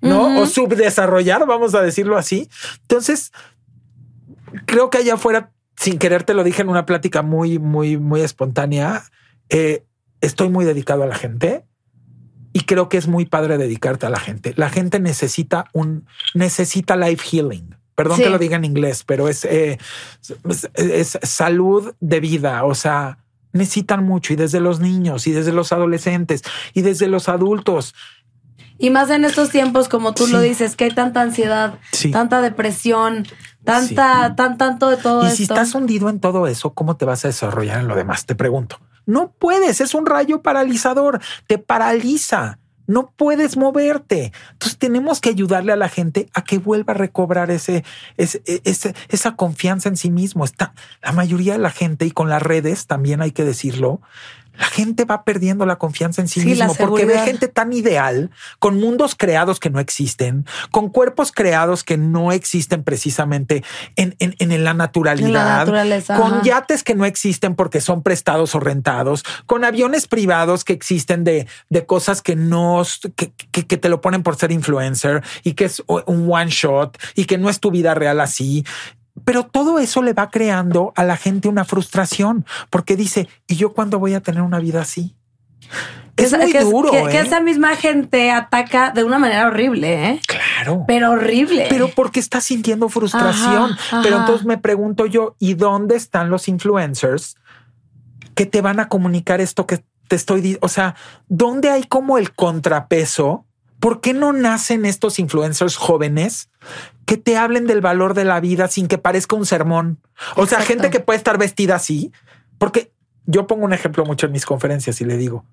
¿no? 0.00 0.40
O 0.40 0.46
subdesarrollar, 0.46 1.46
vamos 1.46 1.74
a 1.74 1.82
decirlo 1.82 2.16
así. 2.16 2.48
Entonces, 2.82 3.32
creo 4.66 4.90
que 4.90 4.98
allá 4.98 5.14
afuera, 5.14 5.50
sin 5.76 5.98
querer 5.98 6.22
te 6.22 6.34
lo 6.34 6.44
dije 6.44 6.62
en 6.62 6.68
una 6.68 6.86
plática 6.86 7.22
muy, 7.22 7.58
muy, 7.58 7.96
muy 7.96 8.20
espontánea, 8.20 9.02
eh, 9.48 9.84
estoy 10.20 10.48
muy 10.48 10.64
dedicado 10.64 11.02
a 11.02 11.06
la 11.06 11.16
gente 11.16 11.64
y 12.52 12.60
creo 12.60 12.88
que 12.88 12.98
es 12.98 13.06
muy 13.08 13.26
padre 13.26 13.58
dedicarte 13.58 14.06
a 14.06 14.10
la 14.10 14.20
gente. 14.20 14.54
La 14.56 14.70
gente 14.70 15.00
necesita 15.00 15.66
un, 15.72 16.06
necesita 16.34 16.96
life 16.96 17.24
healing. 17.30 17.76
Perdón 18.02 18.18
que 18.18 18.30
lo 18.30 18.38
diga 18.38 18.56
en 18.56 18.64
inglés, 18.64 19.04
pero 19.04 19.28
es, 19.28 19.44
eh, 19.44 19.78
es, 20.74 21.18
salud 21.22 21.94
de 22.00 22.20
vida. 22.20 22.64
O 22.64 22.74
sea, 22.74 23.18
necesitan 23.52 24.04
mucho 24.04 24.32
y 24.32 24.36
desde 24.36 24.60
los 24.60 24.80
niños 24.80 25.26
y 25.26 25.32
desde 25.32 25.52
los 25.52 25.70
adolescentes 25.72 26.42
y 26.72 26.80
desde 26.80 27.08
los 27.08 27.28
adultos. 27.28 27.94
Y 28.78 28.88
más 28.88 29.10
en 29.10 29.26
estos 29.26 29.50
tiempos, 29.50 29.90
como 29.90 30.14
tú 30.14 30.26
lo 30.28 30.40
dices, 30.40 30.76
que 30.76 30.84
hay 30.84 30.94
tanta 30.94 31.20
ansiedad, 31.20 31.78
tanta 32.10 32.40
depresión, 32.40 33.26
tanta, 33.62 34.34
tan, 34.34 34.56
tanto 34.56 34.88
de 34.88 34.96
todo 34.96 35.26
y 35.26 35.30
si 35.32 35.42
estás 35.42 35.74
hundido 35.74 36.08
en 36.08 36.20
todo 36.20 36.46
eso, 36.46 36.72
¿cómo 36.72 36.96
te 36.96 37.04
vas 37.04 37.26
a 37.26 37.28
desarrollar 37.28 37.80
en 37.80 37.88
lo 37.88 37.94
demás? 37.94 38.24
Te 38.24 38.34
pregunto. 38.34 38.80
No 39.04 39.32
puedes, 39.38 39.82
es 39.82 39.92
un 39.92 40.06
rayo 40.06 40.40
paralizador, 40.40 41.20
te 41.46 41.58
paraliza 41.58 42.59
no 42.90 43.12
puedes 43.16 43.56
moverte. 43.56 44.32
Entonces 44.52 44.76
tenemos 44.78 45.20
que 45.20 45.30
ayudarle 45.30 45.72
a 45.72 45.76
la 45.76 45.88
gente 45.88 46.28
a 46.34 46.42
que 46.42 46.58
vuelva 46.58 46.92
a 46.92 46.96
recobrar 46.96 47.50
ese, 47.50 47.84
ese, 48.16 48.42
esa 49.08 49.36
confianza 49.36 49.88
en 49.88 49.96
sí 49.96 50.10
mismo. 50.10 50.44
Está 50.44 50.74
la 51.02 51.12
mayoría 51.12 51.52
de 51.52 51.60
la 51.60 51.70
gente 51.70 52.04
y 52.04 52.10
con 52.10 52.28
las 52.28 52.42
redes 52.42 52.86
también 52.86 53.22
hay 53.22 53.30
que 53.30 53.44
decirlo, 53.44 54.00
la 54.58 54.66
gente 54.66 55.04
va 55.04 55.24
perdiendo 55.24 55.64
la 55.64 55.76
confianza 55.76 56.20
en 56.20 56.28
sí, 56.28 56.44
mismo 56.44 56.74
porque 56.74 57.06
ve 57.06 57.18
gente 57.20 57.48
tan 57.48 57.72
ideal, 57.72 58.30
con 58.58 58.78
mundos 58.78 59.14
creados 59.14 59.60
que 59.60 59.70
no 59.70 59.80
existen, 59.80 60.46
con 60.70 60.90
cuerpos 60.90 61.32
creados 61.32 61.84
que 61.84 61.96
no 61.96 62.32
existen 62.32 62.82
precisamente 62.82 63.64
en, 63.96 64.16
en, 64.18 64.64
la 64.64 64.74
naturalidad, 64.74 65.66
con 66.16 66.42
yates 66.42 66.82
que 66.82 66.94
no 66.94 67.04
existen 67.04 67.54
porque 67.54 67.80
son 67.80 68.02
prestados 68.02 68.54
o 68.54 68.60
rentados, 68.60 69.24
con 69.46 69.64
aviones 69.64 70.06
privados 70.06 70.64
que 70.64 70.72
existen 70.72 71.24
de, 71.24 71.46
de 71.68 71.86
cosas 71.86 72.20
que 72.20 72.36
no, 72.36 72.82
que, 73.16 73.32
que 73.32 73.76
te 73.76 73.88
lo 73.88 74.00
ponen 74.00 74.22
por 74.22 74.36
ser 74.36 74.52
influencer 74.52 75.22
y 75.42 75.54
que 75.54 75.64
es 75.64 75.82
un 75.86 76.30
one 76.30 76.50
shot 76.50 76.98
y 77.14 77.24
que 77.24 77.38
no 77.38 77.48
es 77.48 77.60
tu 77.60 77.70
vida 77.70 77.94
real 77.94 78.20
así. 78.20 78.64
Pero 79.24 79.44
todo 79.44 79.78
eso 79.78 80.02
le 80.02 80.12
va 80.12 80.30
creando 80.30 80.92
a 80.96 81.04
la 81.04 81.16
gente 81.16 81.48
una 81.48 81.64
frustración 81.64 82.46
porque 82.70 82.96
dice, 82.96 83.28
¿y 83.46 83.56
yo 83.56 83.72
cuándo 83.72 83.98
voy 83.98 84.14
a 84.14 84.20
tener 84.20 84.42
una 84.42 84.58
vida 84.58 84.80
así? 84.80 85.14
Es 86.16 86.36
muy 86.36 86.52
duro. 86.52 86.90
Que, 86.90 87.04
que, 87.04 87.18
¿eh? 87.18 87.20
esa 87.20 87.40
misma 87.40 87.76
gente 87.76 88.30
ataca 88.30 88.90
de 88.90 89.04
una 89.04 89.18
manera 89.18 89.46
horrible, 89.46 90.10
¿eh? 90.10 90.20
Claro. 90.26 90.84
Pero 90.86 91.12
horrible. 91.12 91.66
Pero 91.68 91.88
porque 91.88 92.20
está 92.20 92.40
sintiendo 92.40 92.88
frustración. 92.88 93.72
Ajá, 93.72 94.00
Pero 94.02 94.18
entonces 94.18 94.46
me 94.46 94.58
pregunto 94.58 95.06
yo, 95.06 95.36
¿y 95.38 95.54
dónde 95.54 95.96
están 95.96 96.30
los 96.30 96.48
influencers 96.48 97.36
que 98.34 98.46
te 98.46 98.60
van 98.60 98.80
a 98.80 98.88
comunicar 98.88 99.40
esto 99.40 99.66
que 99.66 99.82
te 100.08 100.16
estoy 100.16 100.40
diciendo? 100.40 100.66
O 100.66 100.68
sea, 100.68 100.94
¿dónde 101.28 101.70
hay 101.70 101.84
como 101.84 102.18
el 102.18 102.32
contrapeso? 102.34 103.46
¿Por 103.80 104.00
qué 104.02 104.12
no 104.12 104.32
nacen 104.32 104.84
estos 104.84 105.18
influencers 105.18 105.76
jóvenes 105.76 106.50
que 107.06 107.16
te 107.16 107.36
hablen 107.36 107.66
del 107.66 107.80
valor 107.80 108.14
de 108.14 108.24
la 108.24 108.38
vida 108.38 108.68
sin 108.68 108.86
que 108.86 108.98
parezca 108.98 109.36
un 109.36 109.46
sermón? 109.46 109.98
O 110.36 110.46
sea, 110.46 110.60
gente 110.60 110.90
que 110.90 111.00
puede 111.00 111.16
estar 111.16 111.38
vestida 111.38 111.76
así, 111.76 112.12
porque 112.58 112.92
yo 113.24 113.46
pongo 113.46 113.64
un 113.64 113.72
ejemplo 113.72 114.04
mucho 114.04 114.26
en 114.26 114.32
mis 114.32 114.44
conferencias 114.44 115.00
y 115.00 115.04
le 115.06 115.16
digo 115.16 115.44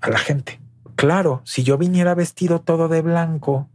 a 0.00 0.10
la 0.10 0.18
gente, 0.18 0.60
claro, 0.96 1.42
si 1.44 1.62
yo 1.62 1.78
viniera 1.78 2.14
vestido 2.14 2.60
todo 2.60 2.88
de 2.88 3.02
blanco, 3.02 3.68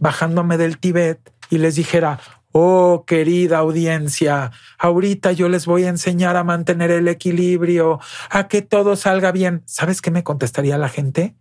bajándome 0.00 0.56
del 0.56 0.78
Tíbet 0.78 1.32
y 1.50 1.58
les 1.58 1.74
dijera, 1.74 2.20
oh 2.52 3.04
querida 3.06 3.58
audiencia, 3.58 4.50
ahorita 4.78 5.32
yo 5.32 5.48
les 5.48 5.66
voy 5.66 5.84
a 5.84 5.88
enseñar 5.88 6.36
a 6.36 6.44
mantener 6.44 6.90
el 6.90 7.08
equilibrio, 7.08 8.00
a 8.30 8.48
que 8.48 8.62
todo 8.62 8.96
salga 8.96 9.30
bien. 9.32 9.62
¿Sabes 9.66 10.00
qué 10.00 10.10
me 10.10 10.24
contestaría 10.24 10.78
la 10.78 10.88
gente? 10.88 11.34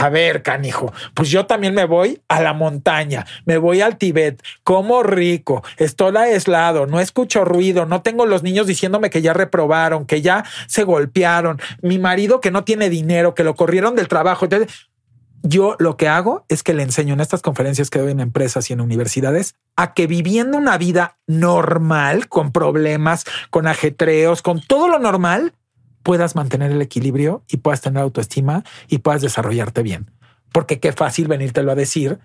A 0.00 0.10
ver, 0.10 0.42
canijo, 0.42 0.92
pues 1.14 1.30
yo 1.30 1.46
también 1.46 1.74
me 1.74 1.86
voy 1.86 2.20
a 2.28 2.42
la 2.42 2.52
montaña, 2.52 3.26
me 3.46 3.56
voy 3.56 3.80
al 3.80 3.96
Tíbet, 3.96 4.42
como 4.62 5.02
rico, 5.02 5.62
estoy 5.78 6.14
aislado, 6.16 6.86
no 6.86 7.00
escucho 7.00 7.44
ruido, 7.44 7.86
no 7.86 8.02
tengo 8.02 8.26
los 8.26 8.42
niños 8.42 8.66
diciéndome 8.66 9.08
que 9.10 9.22
ya 9.22 9.32
reprobaron, 9.32 10.04
que 10.04 10.20
ya 10.20 10.44
se 10.66 10.84
golpearon, 10.84 11.60
mi 11.80 11.98
marido 11.98 12.40
que 12.40 12.50
no 12.50 12.64
tiene 12.64 12.90
dinero, 12.90 13.34
que 13.34 13.44
lo 13.44 13.54
corrieron 13.54 13.96
del 13.96 14.08
trabajo. 14.08 14.44
Entonces, 14.44 14.88
yo 15.42 15.76
lo 15.78 15.96
que 15.96 16.08
hago 16.08 16.44
es 16.48 16.62
que 16.62 16.74
le 16.74 16.82
enseño 16.82 17.14
en 17.14 17.20
estas 17.20 17.42
conferencias 17.42 17.90
que 17.90 17.98
doy 17.98 18.12
en 18.12 18.20
empresas 18.20 18.68
y 18.68 18.72
en 18.72 18.80
universidades 18.80 19.54
a 19.76 19.94
que 19.94 20.06
viviendo 20.06 20.58
una 20.58 20.76
vida 20.76 21.16
normal, 21.26 22.28
con 22.28 22.52
problemas, 22.52 23.24
con 23.50 23.66
ajetreos, 23.66 24.42
con 24.42 24.60
todo 24.60 24.88
lo 24.88 24.98
normal, 24.98 25.54
puedas 26.08 26.34
mantener 26.34 26.72
el 26.72 26.80
equilibrio 26.80 27.42
y 27.48 27.58
puedas 27.58 27.82
tener 27.82 28.02
autoestima 28.02 28.64
y 28.88 28.96
puedas 29.00 29.20
desarrollarte 29.20 29.82
bien. 29.82 30.10
Porque 30.52 30.80
qué 30.80 30.92
fácil 30.92 31.28
venírtelo 31.28 31.70
a 31.70 31.74
decir 31.74 32.18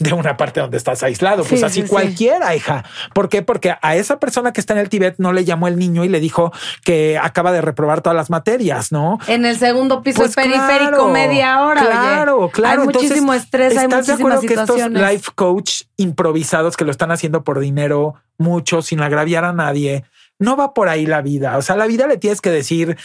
de 0.00 0.12
una 0.12 0.36
parte 0.36 0.58
donde 0.58 0.76
estás 0.76 1.04
aislado. 1.04 1.44
Pues 1.44 1.60
Sí, 1.60 1.64
así 1.64 1.74
sí, 1.74 1.82
sí. 1.82 1.88
cualquiera, 1.88 2.56
hija. 2.56 2.84
¿Por 3.14 3.28
qué? 3.28 3.42
Porque 3.42 3.76
a 3.80 3.94
esa 3.94 4.18
persona 4.18 4.52
que 4.52 4.60
está 4.60 4.72
en 4.72 4.80
el 4.80 4.88
Tíbet 4.88 5.14
no 5.18 5.32
le 5.32 5.44
llamó 5.44 5.68
el 5.68 5.78
niño 5.78 6.02
y 6.02 6.08
le 6.08 6.18
dijo 6.18 6.50
que 6.82 7.16
acaba 7.16 7.52
de 7.52 7.60
reprobar 7.60 8.00
todas 8.00 8.16
las 8.16 8.28
materias, 8.28 8.90
¿no? 8.90 9.20
En 9.28 9.44
el 9.46 9.56
segundo 9.56 10.02
piso 10.02 10.18
Pues 10.22 10.34
periférico, 10.34 10.90
claro, 10.90 11.08
media 11.10 11.60
hora. 11.62 11.80
oye. 11.82 11.90
Claro, 11.92 12.50
claro. 12.52 12.80
Hay 12.82 12.86
Entonces, 12.88 13.10
muchísimo 13.10 13.34
estrés, 13.34 13.78
hay 13.78 13.84
¿estás 13.84 14.06
de 14.08 14.14
muchísimas 14.14 14.38
acuerdo 14.38 14.74
que 14.74 14.74
estos 14.74 14.90
life 15.12 15.30
coach 15.36 15.82
improvisados 15.96 16.76
que 16.76 16.84
lo 16.84 16.90
están 16.90 17.12
haciendo 17.12 17.44
por 17.44 17.60
dinero, 17.60 18.16
mucho, 18.36 18.82
sin 18.82 19.00
agraviar 19.00 19.44
a 19.44 19.52
nadie, 19.52 20.02
no 20.40 20.56
va 20.56 20.74
por 20.74 20.88
ahí 20.88 21.06
la 21.06 21.22
vida. 21.22 21.56
O 21.56 21.62
sea, 21.62 21.76
la 21.76 21.86
vida 21.86 22.08
le 22.08 22.16
tienes 22.16 22.40
que 22.40 22.50
decir, 22.50 22.96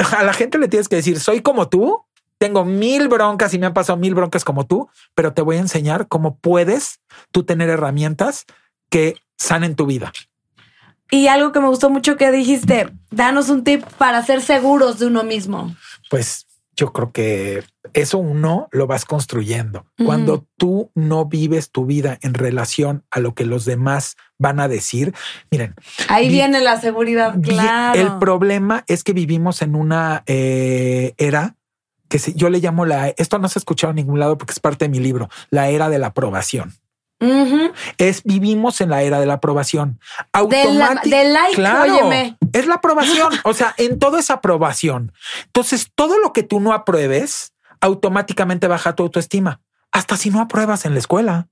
a 0.16 0.24
la 0.24 0.32
gente 0.32 0.58
le 0.58 0.68
tienes 0.68 0.88
que 0.88 0.96
decir, 0.96 1.20
soy 1.20 1.40
como 1.40 1.68
tú, 1.68 2.04
tengo 2.38 2.64
mil 2.64 3.08
broncas 3.08 3.52
y 3.54 3.58
me 3.58 3.66
han 3.66 3.74
pasado 3.74 3.98
mil 3.98 4.14
broncas 4.14 4.44
como 4.44 4.66
tú, 4.66 4.88
pero 5.14 5.34
te 5.34 5.42
voy 5.42 5.56
a 5.56 5.60
enseñar 5.60 6.08
cómo 6.08 6.38
puedes 6.38 7.00
tú 7.32 7.44
tener 7.44 7.68
herramientas 7.68 8.46
que 8.88 9.16
sanen 9.36 9.76
tu 9.76 9.86
vida. 9.86 10.12
Y 11.10 11.26
algo 11.26 11.52
que 11.52 11.60
me 11.60 11.68
gustó 11.68 11.90
mucho 11.90 12.16
que 12.16 12.30
dijiste, 12.30 12.88
danos 13.10 13.50
un 13.50 13.64
tip 13.64 13.84
para 13.98 14.22
ser 14.22 14.42
seguros 14.42 14.98
de 14.98 15.06
uno 15.06 15.24
mismo. 15.24 15.74
pues 16.08 16.46
yo 16.80 16.92
creo 16.94 17.12
que 17.12 17.62
eso 17.92 18.16
uno 18.16 18.68
lo 18.72 18.86
vas 18.86 19.04
construyendo. 19.04 19.84
Cuando 20.02 20.46
tú 20.56 20.90
no 20.94 21.26
vives 21.26 21.70
tu 21.70 21.84
vida 21.84 22.18
en 22.22 22.32
relación 22.32 23.04
a 23.10 23.20
lo 23.20 23.34
que 23.34 23.44
los 23.44 23.66
demás 23.66 24.16
van 24.38 24.60
a 24.60 24.66
decir, 24.68 25.12
miren, 25.50 25.74
Ahí 26.08 26.28
Vi- 26.28 26.34
viene 26.36 26.60
la 26.62 26.80
seguridad, 26.80 27.34
vi- 27.36 27.50
claro. 27.50 28.00
el 28.00 28.18
problema 28.18 28.82
es 28.88 29.04
que 29.04 29.12
vivimos 29.12 29.60
en 29.60 29.74
una 29.74 30.22
eh, 30.26 31.12
era 31.18 31.56
que 32.08 32.18
yo 32.34 32.48
le 32.48 32.58
llamo 32.60 32.86
la, 32.86 33.08
esto 33.10 33.38
no 33.38 33.48
se 33.48 33.58
ha 33.58 33.60
escuchado 33.60 33.90
en 33.90 33.96
ningún 33.96 34.18
lado 34.18 34.38
porque 34.38 34.52
es 34.52 34.58
parte 34.60 34.86
de 34.86 34.88
mi 34.88 34.98
libro, 35.00 35.28
la 35.50 35.68
era 35.68 35.88
de 35.90 35.98
la 35.98 36.08
aprobación. 36.08 36.72
Es 37.98 38.22
vivimos 38.24 38.80
en 38.80 38.90
la 38.90 39.02
era 39.02 39.20
de 39.20 39.26
la 39.26 39.34
aprobación. 39.34 40.00
De 41.10 41.24
like, 41.24 41.62
óyeme. 41.62 42.38
Es 42.52 42.66
la 42.66 42.76
aprobación. 42.76 43.32
o 43.44 43.52
sea, 43.52 43.74
en 43.76 43.98
todo 43.98 44.18
es 44.18 44.30
aprobación. 44.30 45.12
Entonces, 45.46 45.90
todo 45.94 46.18
lo 46.18 46.32
que 46.32 46.42
tú 46.42 46.60
no 46.60 46.72
apruebes 46.72 47.52
automáticamente 47.80 48.68
baja 48.68 48.94
tu 48.94 49.02
autoestima. 49.02 49.60
Hasta 49.92 50.16
si 50.16 50.30
no 50.30 50.40
apruebas 50.40 50.84
en 50.84 50.94
la 50.94 51.00
escuela. 51.00 51.48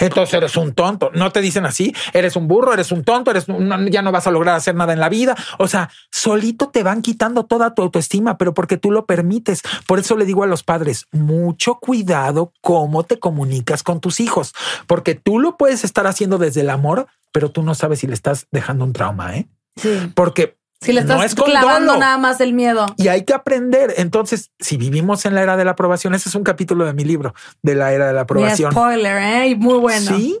Entonces 0.00 0.34
eres 0.34 0.56
un 0.56 0.72
tonto. 0.74 1.10
No 1.14 1.30
te 1.32 1.40
dicen 1.40 1.66
así. 1.66 1.94
Eres 2.12 2.36
un 2.36 2.48
burro, 2.48 2.72
eres 2.72 2.92
un 2.92 3.04
tonto, 3.04 3.30
eres 3.30 3.48
un- 3.48 3.88
ya 3.90 4.02
no 4.02 4.12
vas 4.12 4.26
a 4.26 4.30
lograr 4.30 4.56
hacer 4.56 4.74
nada 4.74 4.92
en 4.92 5.00
la 5.00 5.08
vida. 5.08 5.36
O 5.58 5.68
sea, 5.68 5.90
solito 6.10 6.68
te 6.68 6.82
van 6.82 7.02
quitando 7.02 7.44
toda 7.44 7.74
tu 7.74 7.82
autoestima, 7.82 8.38
pero 8.38 8.54
porque 8.54 8.76
tú 8.76 8.90
lo 8.90 9.06
permites. 9.06 9.62
Por 9.86 9.98
eso 9.98 10.16
le 10.16 10.24
digo 10.24 10.42
a 10.42 10.46
los 10.46 10.62
padres, 10.62 11.06
mucho 11.12 11.76
cuidado 11.76 12.52
cómo 12.60 13.02
te 13.04 13.18
comunicas 13.18 13.82
con 13.82 14.00
tus 14.00 14.20
hijos, 14.20 14.54
porque 14.86 15.14
tú 15.14 15.38
lo 15.38 15.56
puedes 15.56 15.84
estar 15.84 16.06
haciendo 16.06 16.38
desde 16.38 16.62
el 16.62 16.70
amor, 16.70 17.06
pero 17.32 17.50
tú 17.50 17.62
no 17.62 17.74
sabes 17.74 18.00
si 18.00 18.06
le 18.06 18.14
estás 18.14 18.46
dejando 18.50 18.84
un 18.84 18.92
trauma, 18.92 19.36
¿eh? 19.36 19.46
Sí. 19.76 20.12
Porque 20.14 20.56
Si 20.80 20.92
le 20.92 21.00
estás 21.00 21.16
no 21.18 21.24
es 21.24 21.34
clavando 21.34 21.92
dolo. 21.92 22.00
nada 22.00 22.18
más 22.18 22.40
el 22.40 22.52
miedo. 22.52 22.86
y 22.96 23.08
hay 23.08 23.24
que 23.24 23.32
aprender. 23.32 23.94
Entonces, 23.96 24.50
si 24.58 24.76
vivimos 24.76 25.24
en 25.24 25.34
la 25.34 25.42
era 25.42 25.56
de 25.56 25.64
la 25.64 25.72
aprobación, 25.72 26.14
ese 26.14 26.28
es 26.28 26.34
un 26.34 26.44
capítulo 26.44 26.84
de 26.84 26.92
mi 26.92 27.04
libro 27.04 27.34
de 27.62 27.74
la 27.74 27.92
era 27.92 28.06
de 28.06 28.12
la 28.12 28.22
aprobación. 28.22 28.72
spoiler, 28.72 29.16
¿eh? 29.16 29.48
Y 29.48 29.54
muy 29.56 29.78
bueno. 29.78 30.16
Sí. 30.16 30.38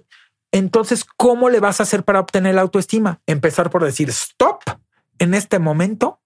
Entonces, 0.52 1.04
¿cómo 1.16 1.48
le 1.50 1.60
vas 1.60 1.80
a 1.80 1.82
hacer 1.82 2.04
para 2.04 2.20
obtener 2.20 2.54
la 2.54 2.62
autoestima? 2.62 3.20
Empezar 3.26 3.70
por 3.70 3.84
decir 3.84 4.08
stop. 4.10 4.62
En 5.18 5.34
este 5.34 5.58
momento 5.58 6.20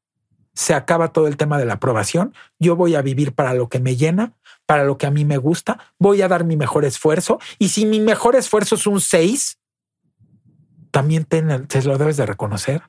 se 0.54 0.74
acaba 0.74 1.08
todo 1.12 1.26
el 1.26 1.36
tema 1.36 1.58
de 1.58 1.64
la 1.64 1.74
aprobación. 1.74 2.34
Yo 2.58 2.76
voy 2.76 2.94
a 2.94 3.02
vivir 3.02 3.32
para 3.32 3.54
lo 3.54 3.68
que 3.68 3.80
me 3.80 3.96
llena, 3.96 4.34
para 4.66 4.84
lo 4.84 4.98
que 4.98 5.06
a 5.06 5.10
mí 5.10 5.24
me 5.24 5.38
gusta. 5.38 5.78
Voy 5.98 6.22
a 6.22 6.28
dar 6.28 6.44
mi 6.44 6.56
mejor 6.56 6.84
esfuerzo. 6.84 7.38
Y 7.58 7.70
si 7.70 7.86
mi 7.86 8.00
mejor 8.00 8.36
esfuerzo 8.36 8.74
es 8.74 8.86
un 8.86 9.00
6, 9.00 9.58
también 10.90 11.24
te, 11.24 11.42
te 11.42 11.82
lo 11.82 11.96
debes 11.98 12.16
de 12.16 12.26
reconocer. 12.26 12.82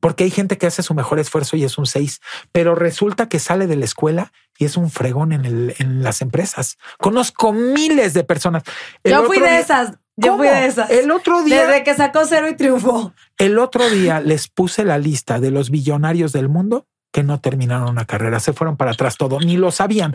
Porque 0.00 0.24
hay 0.24 0.30
gente 0.30 0.58
que 0.58 0.66
hace 0.66 0.82
su 0.82 0.94
mejor 0.94 1.18
esfuerzo 1.18 1.56
y 1.56 1.64
es 1.64 1.78
un 1.78 1.86
6, 1.86 2.20
pero 2.52 2.74
resulta 2.74 3.28
que 3.28 3.38
sale 3.38 3.66
de 3.66 3.76
la 3.76 3.84
escuela 3.84 4.32
y 4.58 4.64
es 4.64 4.76
un 4.76 4.90
fregón 4.90 5.32
en, 5.32 5.44
el, 5.44 5.74
en 5.78 6.02
las 6.02 6.20
empresas. 6.22 6.76
Conozco 6.98 7.52
miles 7.52 8.14
de 8.14 8.24
personas. 8.24 8.62
El 9.04 9.12
Yo 9.12 9.24
fui 9.24 9.38
de 9.38 9.46
día- 9.48 9.60
esas. 9.60 9.92
Yo 10.20 10.32
¿Cómo? 10.32 10.38
fui 10.38 10.48
de 10.48 10.66
esas. 10.66 10.90
El 10.90 11.10
otro 11.12 11.42
día, 11.42 11.66
Desde 11.66 11.84
que 11.84 11.94
sacó 11.94 12.24
cero 12.26 12.48
y 12.48 12.56
triunfó. 12.56 13.12
el 13.38 13.58
otro 13.58 13.88
día 13.88 14.20
les 14.20 14.48
puse 14.48 14.84
la 14.84 14.98
lista 14.98 15.38
de 15.38 15.50
los 15.52 15.70
billonarios 15.70 16.32
del 16.32 16.48
mundo 16.48 16.86
que 17.12 17.22
no 17.22 17.40
terminaron 17.40 17.88
una 17.88 18.04
carrera, 18.04 18.40
se 18.40 18.52
fueron 18.52 18.76
para 18.76 18.90
atrás 18.90 19.16
todo, 19.16 19.38
ni 19.40 19.56
lo 19.56 19.70
sabían. 19.70 20.14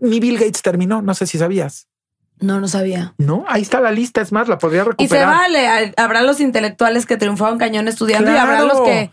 Ni 0.00 0.18
Bill 0.20 0.36
Gates 0.38 0.62
terminó, 0.62 1.00
no 1.00 1.14
sé 1.14 1.26
si 1.26 1.38
sabías. 1.38 1.86
No, 2.40 2.60
no 2.60 2.68
sabía. 2.68 3.14
No, 3.18 3.44
ahí 3.48 3.62
está 3.62 3.80
la 3.80 3.90
lista, 3.90 4.20
es 4.20 4.30
más, 4.32 4.46
la 4.48 4.58
podría 4.58 4.82
Y 4.82 4.84
se 4.84 4.90
recuperar. 4.90 5.26
vale. 5.26 5.94
Habrá 5.96 6.22
los 6.22 6.40
intelectuales 6.40 7.06
que 7.06 7.16
triunfaron 7.16 7.58
cañón 7.58 7.88
estudiando 7.88 8.30
y 8.30 8.36
habrá 8.36 8.62
los 8.62 8.80
que 8.82 9.10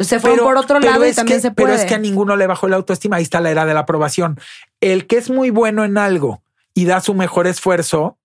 se 0.00 0.20
fueron 0.20 0.38
por 0.40 0.56
otro 0.56 0.80
lado 0.80 1.06
y 1.06 1.12
también 1.12 1.38
que- 1.38 1.42
se 1.42 1.50
puede. 1.50 1.68
Pero 1.68 1.78
es 1.78 1.84
que 1.86 1.94
a 1.94 1.98
ninguno 1.98 2.36
le 2.36 2.46
bajó 2.46 2.68
la 2.68 2.76
autoestima. 2.76 3.16
Ahí 3.16 3.22
está 3.24 3.40
la 3.40 3.50
era 3.50 3.66
de 3.66 3.74
la 3.74 3.80
aprobación. 3.80 4.38
El 4.80 5.06
que 5.06 5.18
es 5.18 5.28
muy 5.28 5.50
bueno 5.50 5.84
en 5.84 5.98
algo 5.98 6.42
y 6.74 6.86
da 6.86 7.00
su 7.00 7.12
mejor 7.14 7.46
esfuerzo, 7.46 8.18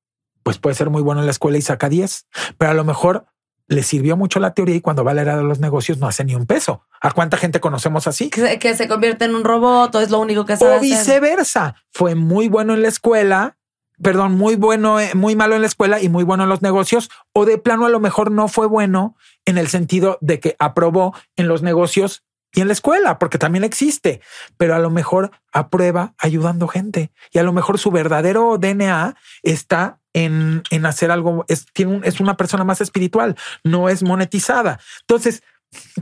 pues 0.43 0.59
puede 0.59 0.75
ser 0.75 0.89
muy 0.89 1.01
bueno 1.01 1.19
en 1.21 1.25
la 1.25 1.31
escuela 1.31 1.57
y 1.57 1.61
saca 1.61 1.89
10, 1.89 2.25
pero 2.57 2.71
a 2.71 2.73
lo 2.73 2.85
mejor 2.85 3.25
le 3.67 3.83
sirvió 3.83 4.15
mucho 4.15 4.39
la 4.39 4.53
teoría 4.53 4.75
y 4.75 4.81
cuando 4.81 5.03
va 5.03 5.11
a 5.11 5.13
la 5.13 5.23
era 5.23 5.35
de 5.35 5.43
los 5.43 5.59
negocios 5.59 5.97
no 5.97 6.07
hace 6.07 6.23
ni 6.23 6.35
un 6.35 6.45
peso. 6.45 6.85
¿A 7.01 7.11
cuánta 7.11 7.35
gente 7.35 7.59
conocemos 7.59 8.07
así? 8.07 8.29
que, 8.29 8.39
se, 8.39 8.59
que 8.59 8.73
se 8.75 8.87
convierte 8.87 9.25
en 9.25 9.35
un 9.35 9.43
robot 9.43 9.93
o 9.95 9.99
es 9.99 10.09
lo 10.09 10.19
único 10.19 10.45
que 10.45 10.55
sabe 10.55 10.71
O 10.71 10.77
hacer. 10.77 10.83
viceversa. 10.89 11.75
Fue 11.91 12.15
muy 12.15 12.47
bueno 12.47 12.73
en 12.75 12.81
la 12.81 12.87
escuela, 12.87 13.57
perdón, 14.01 14.33
muy 14.33 14.55
bueno, 14.55 14.99
eh, 14.99 15.11
muy 15.15 15.35
malo 15.35 15.55
en 15.55 15.61
la 15.61 15.67
escuela 15.67 16.01
y 16.01 16.09
muy 16.09 16.23
bueno 16.23 16.43
en 16.43 16.49
los 16.49 16.61
negocios. 16.61 17.09
O 17.33 17.45
de 17.45 17.57
plano 17.57 17.85
a 17.85 17.89
lo 17.89 17.99
mejor 17.99 18.31
no 18.31 18.47
fue 18.47 18.67
bueno 18.67 19.15
en 19.45 19.57
el 19.57 19.67
sentido 19.67 20.17
de 20.21 20.39
que 20.39 20.55
aprobó 20.59 21.15
en 21.35 21.47
los 21.47 21.61
negocios 21.61 22.23
y 22.53 22.61
en 22.61 22.67
la 22.67 22.73
escuela, 22.73 23.19
porque 23.19 23.37
también 23.37 23.63
existe, 23.63 24.21
pero 24.55 24.73
a 24.73 24.79
lo 24.79 24.89
mejor 24.89 25.31
aprueba 25.51 26.13
ayudando 26.17 26.67
gente 26.67 27.11
y 27.31 27.39
a 27.39 27.43
lo 27.43 27.51
mejor 27.53 27.77
su 27.77 27.91
verdadero 27.91 28.57
DNA 28.57 29.15
está 29.43 29.99
en, 30.13 30.63
en 30.71 30.85
hacer 30.85 31.11
algo, 31.11 31.43
es, 31.49 31.65
tiene 31.73 31.97
un- 31.97 32.05
es 32.05 32.19
una 32.19 32.37
persona 32.37 32.63
más 32.63 32.81
espiritual, 32.81 33.35
no 33.63 33.89
es 33.89 34.01
monetizada. 34.01 34.79
Entonces, 35.01 35.43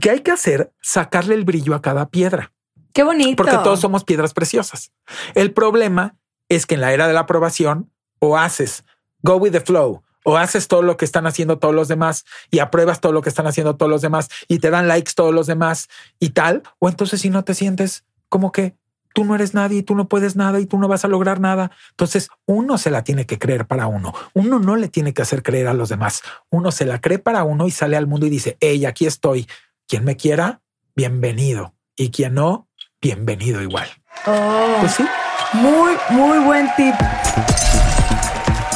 ¿qué 0.00 0.10
hay 0.10 0.20
que 0.20 0.30
hacer? 0.30 0.72
Sacarle 0.80 1.34
el 1.34 1.44
brillo 1.44 1.74
a 1.74 1.82
cada 1.82 2.08
piedra 2.08 2.52
Qué 2.94 3.02
bonito. 3.02 3.36
porque 3.36 3.58
todos 3.58 3.80
somos 3.80 4.04
piedras 4.04 4.32
preciosas. 4.32 4.92
El 5.34 5.52
problema 5.52 6.16
es 6.48 6.66
que 6.66 6.74
en 6.74 6.80
la 6.80 6.92
era 6.92 7.06
de 7.06 7.14
la 7.14 7.20
aprobación 7.20 7.90
o 8.18 8.36
haces 8.36 8.84
go 9.22 9.36
with 9.36 9.52
the 9.52 9.60
flow 9.60 10.02
o 10.24 10.36
haces 10.36 10.66
todo 10.66 10.82
lo 10.82 10.96
que 10.96 11.04
están 11.04 11.26
haciendo 11.26 11.58
todos 11.58 11.74
los 11.74 11.88
demás 11.88 12.24
y 12.50 12.58
apruebas 12.58 13.00
todo 13.00 13.12
lo 13.12 13.22
que 13.22 13.28
están 13.28 13.46
haciendo 13.46 13.76
todos 13.76 13.90
los 13.90 14.02
demás 14.02 14.28
y 14.48 14.58
te 14.58 14.70
dan 14.70 14.88
likes 14.88 15.12
todos 15.14 15.32
los 15.32 15.46
demás 15.46 15.88
y 16.18 16.30
tal, 16.30 16.64
o 16.80 16.88
entonces 16.88 17.20
si 17.20 17.30
no 17.30 17.44
te 17.44 17.54
sientes 17.54 18.04
como 18.28 18.50
que 18.50 18.74
tú 19.14 19.24
no 19.24 19.34
eres 19.34 19.54
nadie, 19.54 19.82
tú 19.82 19.94
no 19.94 20.08
puedes 20.08 20.36
nada 20.36 20.60
y 20.60 20.66
tú 20.66 20.78
no 20.78 20.88
vas 20.88 21.04
a 21.04 21.08
lograr 21.08 21.40
nada. 21.40 21.70
Entonces 21.90 22.28
uno 22.44 22.76
se 22.76 22.90
la 22.90 23.02
tiene 23.02 23.24
que 23.24 23.38
creer 23.38 23.66
para 23.66 23.86
uno. 23.86 24.12
Uno 24.34 24.58
no 24.58 24.76
le 24.76 24.88
tiene 24.88 25.14
que 25.14 25.22
hacer 25.22 25.42
creer 25.42 25.68
a 25.68 25.74
los 25.74 25.88
demás. 25.88 26.22
Uno 26.50 26.70
se 26.70 26.84
la 26.84 27.00
cree 27.00 27.18
para 27.18 27.42
uno 27.42 27.66
y 27.66 27.70
sale 27.70 27.96
al 27.96 28.06
mundo 28.06 28.26
y 28.26 28.30
dice, 28.30 28.58
hey, 28.60 28.84
aquí 28.84 29.06
estoy. 29.06 29.48
Quien 29.88 30.04
me 30.04 30.16
quiera, 30.16 30.60
bienvenido. 30.94 31.74
Y 31.96 32.10
quien 32.10 32.34
no, 32.34 32.68
bienvenido 33.00 33.62
igual. 33.62 33.88
Oh, 34.26 34.76
Pues 34.80 34.92
sí. 34.92 35.04
Muy, 35.52 35.94
muy 36.10 36.38
buen 36.38 36.68
tip. 36.76 36.94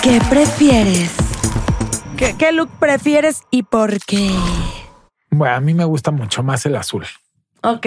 ¿Qué 0.02 0.20
prefieres? 0.28 1.12
¿Qué, 2.16 2.34
qué 2.36 2.52
look 2.52 2.70
prefieres 2.78 3.42
y 3.50 3.62
por 3.62 3.98
qué? 4.04 4.30
Bueno, 5.30 5.54
a 5.54 5.60
mí 5.60 5.74
me 5.74 5.84
gusta 5.84 6.10
mucho 6.10 6.42
más 6.42 6.66
el 6.66 6.76
azul. 6.76 7.06
Ok. 7.62 7.86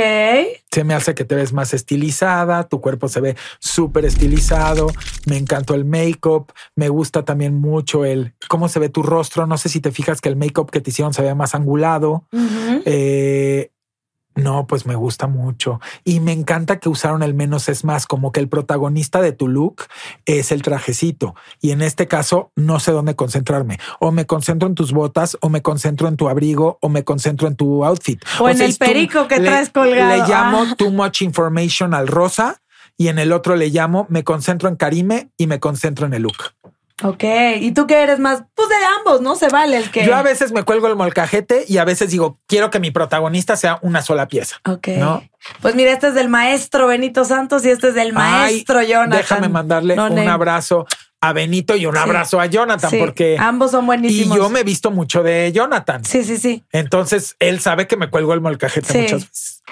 Se 0.72 0.84
me 0.84 0.94
hace 0.94 1.16
que 1.16 1.26
te 1.26 1.36
ves 1.36 1.52
más 1.52 1.74
estilizada, 1.74 2.68
tu 2.68 2.80
cuerpo 2.80 3.08
se 3.08 3.22
ve 3.22 3.36
súper 3.60 4.06
estilizado, 4.06 4.88
me 5.26 5.38
encantó 5.38 5.74
el 5.74 5.86
make-up, 5.86 6.54
me 6.76 6.90
gusta 6.90 7.26
también 7.26 7.56
mucho 7.56 8.06
el 8.06 8.36
cómo 8.48 8.70
se 8.70 8.80
ve 8.80 8.90
tu 8.90 9.02
rostro, 9.02 9.48
no 9.48 9.58
sé 9.58 9.70
si 9.70 9.82
te 9.82 9.92
fijas 9.92 10.22
que 10.22 10.30
el 10.30 10.36
make-up 10.36 10.70
que 10.70 10.80
te 10.80 10.92
hicieron 10.92 11.14
se 11.14 11.24
ve 11.24 11.34
más 11.34 11.56
angulado. 11.56 12.28
Eh, 12.86 13.72
no, 14.36 14.66
pues 14.68 14.86
me 14.86 14.96
gusta 14.96 15.28
mucho 15.28 15.80
y 16.04 16.20
me 16.20 16.32
encanta 16.32 16.80
que 16.80 16.90
usaron 16.90 17.24
el 17.24 17.34
menos 17.34 17.70
es 17.70 17.84
más, 17.84 18.06
como 18.08 18.32
que 18.32 18.40
el 18.40 18.50
protagonista 18.50 19.22
de 19.22 19.32
tu 19.32 19.48
look 19.48 19.84
es 20.26 20.52
el 20.52 20.62
trajecito 20.62 21.36
y 21.62 21.72
en 21.72 21.82
este 21.82 22.08
caso 22.08 22.52
no 22.56 22.80
sé 22.80 22.92
dónde 22.92 23.16
concentrarme. 23.16 23.80
O 24.00 24.12
me 24.12 24.26
concentro 24.26 24.68
en 24.68 24.76
tus 24.76 24.92
botas, 24.92 25.38
o 25.42 25.50
me 25.50 25.62
concentro 25.62 26.08
en 26.08 26.18
tu 26.18 26.30
abrigo, 26.30 26.78
o 26.82 26.90
me 26.90 27.04
concentro 27.04 27.48
en 27.48 27.56
tu 27.56 27.86
outfit. 27.86 28.22
O 28.40 28.50
en 28.50 28.62
el 28.62 28.76
perico 28.76 29.28
que 29.28 29.40
le- 29.40 29.50
traes 29.50 29.70
colgado. 29.70 30.10
Le 30.10 30.28
llamo 30.28 30.64
Ah. 30.72 30.76
too 30.78 30.92
much 30.92 31.22
information 31.22 31.94
al 31.94 32.08
rosa 32.08 32.62
y 32.98 33.08
en 33.08 33.20
el 33.20 33.32
otro 33.32 33.56
le 33.56 33.70
llamo 33.70 34.06
me 34.10 34.24
concentro 34.24 34.70
en 34.70 34.76
Karime 34.76 35.30
y 35.38 35.48
me 35.48 35.60
concentro 35.60 36.06
en 36.06 36.14
el 36.14 36.24
look. 36.24 36.54
Ok. 37.04 37.24
¿Y 37.60 37.72
tú 37.74 37.86
qué 37.86 38.02
eres 38.02 38.20
más? 38.20 38.44
Pues 38.56 38.70
de 38.70 38.76
ambos, 38.98 39.22
¿no? 39.22 39.36
Se 39.36 39.50
vale 39.50 39.78
el 39.78 39.92
que. 39.92 40.06
Yo 40.06 40.16
a 40.16 40.22
veces 40.22 40.52
me 40.52 40.64
cuelgo 40.64 40.88
el 40.88 40.96
molcajete 40.96 41.66
y 41.68 41.78
a 41.78 41.84
veces 41.86 42.10
digo, 42.12 42.40
quiero 42.48 42.70
que 42.70 42.80
mi 42.80 42.92
protagonista 42.92 43.56
sea 43.58 43.78
una 43.82 44.02
sola 44.02 44.28
pieza. 44.28 44.58
Ok. 44.66 44.88
¿No? 44.98 45.22
Pues 45.62 45.76
mira, 45.76 45.92
este 45.92 46.08
es 46.08 46.14
del 46.16 46.30
maestro 46.30 46.88
Benito 46.88 47.26
Santos 47.26 47.66
y 47.66 47.70
este 47.70 47.90
es 47.90 47.94
del 47.96 48.14
maestro 48.14 48.80
Ay, 48.80 48.88
Jonathan. 48.88 49.18
Déjame 49.18 49.50
mandarle 49.50 49.96
No 49.96 50.06
un 50.06 50.16
name. 50.16 50.30
abrazo 50.30 50.86
a 51.20 51.34
Benito 51.34 51.76
y 51.76 51.86
un 51.86 51.94
Sí. 51.96 52.00
abrazo 52.02 52.40
a 52.40 52.46
Jonathan, 52.46 52.90
Sí, 52.90 52.98
porque 53.00 53.36
ambos 53.40 53.72
son 53.72 53.84
y 53.84 53.88
buenísimos. 53.88 54.38
yo 54.38 54.50
me 54.50 54.62
he 54.62 54.64
visto 54.64 54.90
mucho 54.92 55.24
de 55.24 55.52
Jonathan. 55.54 56.04
Sí, 56.06 56.24
sí, 56.24 56.38
sí. 56.38 56.64
Entonces 56.72 57.36
él 57.40 57.60
sabe 57.60 57.88
que 57.88 57.98
me 57.98 58.10
cuelgo 58.10 58.34
el 58.34 58.40
molcajete 58.42 58.92
Sí. 58.94 58.98
muchas 59.00 59.22
veces. 59.30 59.64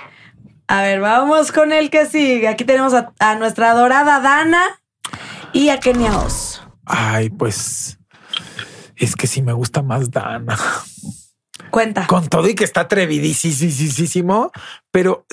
A 0.68 0.82
ver, 0.82 1.00
vamos 1.02 1.52
con 1.54 1.72
el 1.72 1.90
que 1.90 2.06
sigue. 2.06 2.48
Aquí 2.50 2.64
tenemos 2.66 2.94
a, 2.94 3.12
a 3.20 3.36
nuestra 3.36 3.72
adorada 3.72 4.20
Dana 4.22 4.64
y 5.54 5.70
a 5.70 5.80
Kenia 5.80 6.18
Oz. 6.18 6.51
Ay, 6.94 7.30
pues 7.30 7.98
es 8.98 9.16
que 9.16 9.26
sí 9.26 9.42
me 9.42 9.54
gusta 9.54 9.82
más 9.82 10.12
Dana. 10.12 10.58
Cuenta. 11.72 12.06
Con 12.06 12.28
todo 12.28 12.50
y 12.50 12.54
que 12.54 12.66
está 12.66 12.82
atrevidísimo, 12.82 14.52
pero 14.92 15.26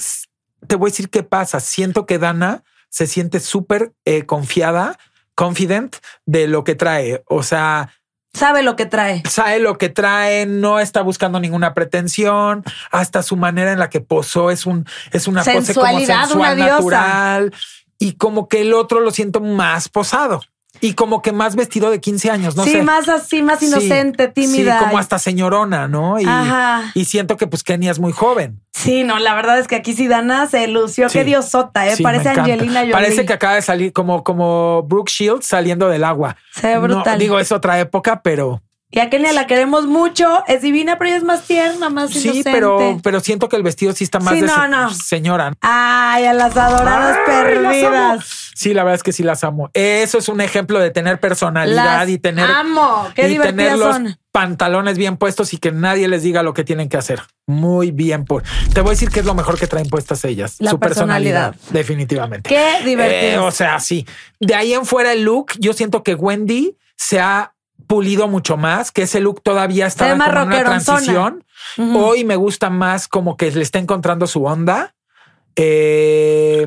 te 0.68 0.76
voy 0.76 0.88
a 0.88 0.92
decir 0.92 1.10
qué 1.10 1.24
pasa. 1.24 1.58
Siento 1.58 2.06
que 2.06 2.18
Dana 2.18 2.62
se 2.90 3.08
siente 3.08 3.40
súper 3.40 3.92
eh, 4.04 4.24
confiada, 4.24 4.98
confident 5.34 5.96
de 6.26 6.46
lo 6.46 6.62
que 6.62 6.76
trae. 6.76 7.24
O 7.26 7.42
sea, 7.42 7.90
Sabe 8.32 8.62
lo 8.62 8.76
que 8.76 8.86
trae. 8.86 9.24
sabe 9.28 9.58
lo 9.58 9.78
que 9.78 9.88
trae, 9.88 10.46
no 10.46 10.78
está 10.78 11.02
buscando 11.02 11.40
ninguna 11.40 11.74
pretensión, 11.74 12.62
hasta 12.92 13.24
su 13.24 13.36
manera 13.36 13.72
en 13.72 13.80
la 13.80 13.90
que 13.90 14.00
posó 14.00 14.52
es 14.52 14.64
un 14.64 14.86
es 15.10 15.26
una 15.26 15.42
pose 15.42 15.74
como 15.74 15.98
sensual, 15.98 16.36
una 16.36 16.54
natural 16.54 17.52
y 17.98 18.12
como 18.12 18.46
que 18.46 18.60
el 18.60 18.74
otro 18.74 19.00
lo 19.00 19.10
siento 19.10 19.40
más 19.40 19.88
posado 19.88 20.40
y 20.80 20.94
como 20.94 21.22
que 21.22 21.32
más 21.32 21.56
vestido 21.56 21.90
de 21.90 22.00
15 22.00 22.30
años, 22.30 22.56
no 22.56 22.64
sí, 22.64 22.72
sé. 22.72 22.82
más 22.82 23.08
así, 23.08 23.42
más 23.42 23.58
Sí, 23.60 23.66
inocente, 23.66 24.28
tímida. 24.28 24.78
Sí, 24.78 24.84
como 24.84 24.98
hasta 24.98 25.18
señorona, 25.18 25.88
¿no? 25.88 26.20
Y, 26.20 26.24
Ajá. 26.26 26.90
y 26.94 27.04
siento 27.06 27.36
que 27.36 27.46
pues 27.46 27.62
Kenia 27.62 27.90
es 27.90 27.98
muy 27.98 28.12
joven. 28.12 28.62
Sí, 28.72 29.02
no, 29.02 29.18
la 29.18 29.34
verdad 29.34 29.58
es 29.58 29.66
que 29.66 29.74
aquí 29.76 29.92
sí 29.94 30.06
Dana 30.08 30.46
se 30.46 30.66
lució. 30.68 31.08
Sí. 31.08 31.18
Qué 31.18 31.24
diosota, 31.24 31.86
¿eh? 31.88 31.96
Sí, 31.96 32.02
Parece. 32.02 32.28
Angelina 32.28 32.80
Jolie. 32.80 32.92
Parece 32.92 33.26
que 33.26 33.32
acaba 33.32 33.54
de 33.54 33.62
salir 33.62 33.92
como, 33.92 34.22
como 34.22 34.82
Brooke 34.84 35.10
Shields 35.10 35.46
saliendo 35.46 35.88
del 35.88 36.04
agua. 36.04 36.36
Se 36.54 36.68
ve 36.68 36.74
No, 36.74 36.80
brutal. 36.82 37.18
digo, 37.18 37.38
es 37.40 37.50
otra 37.50 37.80
época, 37.80 38.22
pero 38.22 38.62
Y 38.90 39.00
a 39.00 39.10
Kenia 39.10 39.32
la 39.34 39.46
queremos 39.46 39.86
mucho. 39.86 40.42
Es 40.46 40.62
divina, 40.62 40.96
pero 40.96 41.08
ella 41.08 41.18
es 41.18 41.24
más 41.24 41.42
tierna, 41.42 41.90
más 41.90 42.10
sí, 42.10 42.20
inocente. 42.28 42.50
pero, 42.50 42.98
pero 43.02 43.20
siento 43.20 43.48
que 43.50 43.56
el 43.56 43.62
vestido 43.62 43.92
sí 43.92 44.04
está 44.04 44.18
más 44.18 44.32
Sí, 44.34 44.40
de 44.40 44.46
no, 44.46 44.66
no. 44.66 44.90
señora. 44.90 45.52
Ay, 45.60 46.24
a 46.24 46.32
las 46.32 46.56
adoradas 46.56 47.18
Ay, 47.26 47.34
las 47.34 47.76
perdidas. 47.76 48.50
Sí, 48.54 48.72
la 48.72 48.84
verdad 48.84 48.94
es 48.96 49.02
que 49.02 49.12
sí 49.12 49.22
las 49.22 49.44
amo. 49.44 49.70
Eso 49.74 50.16
es 50.18 50.28
un 50.30 50.40
ejemplo 50.40 50.78
de 50.80 50.90
tener 50.90 51.20
personalidad 51.20 52.00
Las 52.00 52.08
y 52.08 52.18
tener 52.18 52.50
amo. 52.50 53.08
Qué 53.14 53.28
y 53.30 53.38
tener 53.38 53.76
los 53.76 53.94
son. 53.94 54.18
pantalones 54.32 54.96
bien 54.96 55.16
puestos 55.18 55.52
y 55.52 55.58
que 55.58 55.70
nadie 55.70 56.08
les 56.08 56.22
diga 56.22 56.42
lo 56.42 56.54
que 56.54 56.64
tienen 56.64 56.88
que 56.88 56.96
hacer. 56.96 57.20
Muy 57.46 57.90
bien 57.90 58.24
por. 58.24 58.42
Te 58.72 58.80
voy 58.80 58.88
a 58.88 58.92
decir 58.92 59.10
que 59.10 59.20
es 59.20 59.26
lo 59.26 59.34
mejor 59.34 59.58
que 59.58 59.66
traen 59.66 59.88
puestas 59.90 60.24
ellas. 60.24 60.56
La 60.60 60.70
su 60.70 60.80
personalidad, 60.80 61.50
personalidad. 61.50 61.72
definitivamente. 61.78 62.48
Qué 62.48 62.84
divertidas. 62.86 63.34
Eh, 63.34 63.38
o 63.38 63.50
sea, 63.50 63.78
sí. 63.80 64.06
De 64.40 64.54
ahí 64.54 64.72
en 64.72 64.86
fuera 64.86 65.12
el 65.12 65.22
look, 65.24 65.52
yo 65.58 65.72
siento 65.74 66.02
que 66.02 66.14
Wendy 66.14 66.76
se 66.96 67.20
ha 67.20 67.52
pulido 67.88 68.28
mucho 68.28 68.56
más, 68.56 68.92
que 68.92 69.02
ese 69.02 69.18
look 69.18 69.42
todavía 69.42 69.86
está 69.86 70.04
ve 70.04 70.10
en 70.12 70.16
una 70.22 70.60
transición. 70.64 71.44
Hoy 71.78 72.24
me 72.24 72.36
gusta 72.36 72.70
más 72.70 73.08
como 73.08 73.36
que 73.36 73.50
le 73.50 73.62
está 73.62 73.80
encontrando 73.80 74.28
su 74.28 74.44
onda. 74.44 74.94
Eh, 75.56 76.66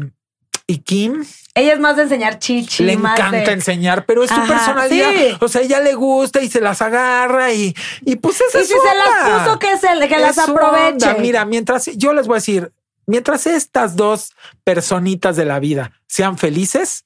y 0.67 0.77
Kim 0.79 1.23
Ella 1.53 1.73
es 1.73 1.79
más 1.79 1.95
de 1.97 2.03
enseñar 2.03 2.39
chichi. 2.39 2.83
le 2.83 2.97
más 2.97 3.17
encanta 3.19 3.37
de- 3.37 3.51
enseñar, 3.53 4.05
pero 4.05 4.23
es 4.23 4.29
su 4.29 4.35
Ajá, 4.35 4.47
personalidad. 4.47 5.09
sí. 5.11 5.37
O 5.41 5.47
sea, 5.47 5.61
ella 5.61 5.79
le 5.79 5.93
gusta 5.95 6.41
y 6.41 6.49
se 6.49 6.59
las 6.61 6.81
agarra 6.81 7.53
y, 7.53 7.73
y 8.01 8.15
pues 8.17 8.41
esa 8.41 8.59
Y 8.59 8.61
es 8.61 8.67
si 8.67 8.73
su 8.73 8.79
se 8.81 8.97
las 8.97 9.07
onda. 9.07 9.45
puso, 9.45 9.59
que, 9.59 9.77
se, 9.77 10.07
que 10.07 10.15
Es 10.15 10.21
las 10.21 10.35
su 10.35 10.41
aproveche. 10.41 11.07
onda. 11.09 11.15
Mira, 11.19 11.45
mientras 11.45 11.85
yo 11.97 12.13
les 12.13 12.27
voy 12.27 12.35
a 12.35 12.37
decir, 12.39 12.71
mientras 13.05 13.47
estas 13.47 13.95
dos 13.95 14.33
personitas 14.63 15.35
de 15.35 15.45
la 15.45 15.59
vida 15.59 15.91
sean 16.07 16.37
felices 16.37 17.05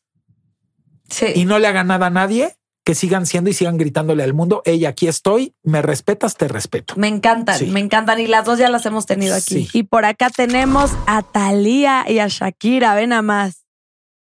Sí. 1.09 1.27
y 1.35 1.45
no 1.45 1.59
le 1.59 1.67
hagan 1.67 1.87
nada 1.87 2.07
a 2.07 2.11
nadie, 2.11 2.55
que 2.85 2.95
sigan 2.95 3.25
siendo 3.25 3.49
y 3.49 3.53
sigan 3.53 3.77
gritándole 3.77 4.23
al 4.23 4.33
mundo, 4.33 4.61
ella 4.63 4.89
aquí 4.89 5.07
estoy, 5.07 5.55
me 5.63 5.81
respetas, 5.81 6.37
te 6.37 6.47
respeto. 6.47 6.93
Me 6.97 7.07
encantan, 7.07 7.57
Sí. 7.57 7.65
me 7.65 7.79
encantan. 7.81 8.19
Y 8.19 8.27
las 8.27 8.45
dos 8.45 8.59
ya 8.59 8.69
las 8.69 8.85
hemos 8.85 9.05
tenido 9.07 9.35
aquí. 9.35 9.65
Sí. 9.65 9.69
Y 9.73 9.83
por 9.83 10.05
acá 10.05 10.29
tenemos 10.29 10.91
a 11.07 11.23
Thalía 11.23 12.05
y 12.07 12.19
a 12.19 12.27
Shakira. 12.27 12.93
Ven 12.95 13.11
a 13.11 13.21
más. 13.21 13.65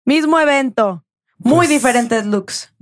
Mismo 0.05 0.39
evento. 0.39 1.03
Muy 1.39 1.55
Pues- 1.65 1.69
diferentes 1.69 2.25
looks. 2.25 2.73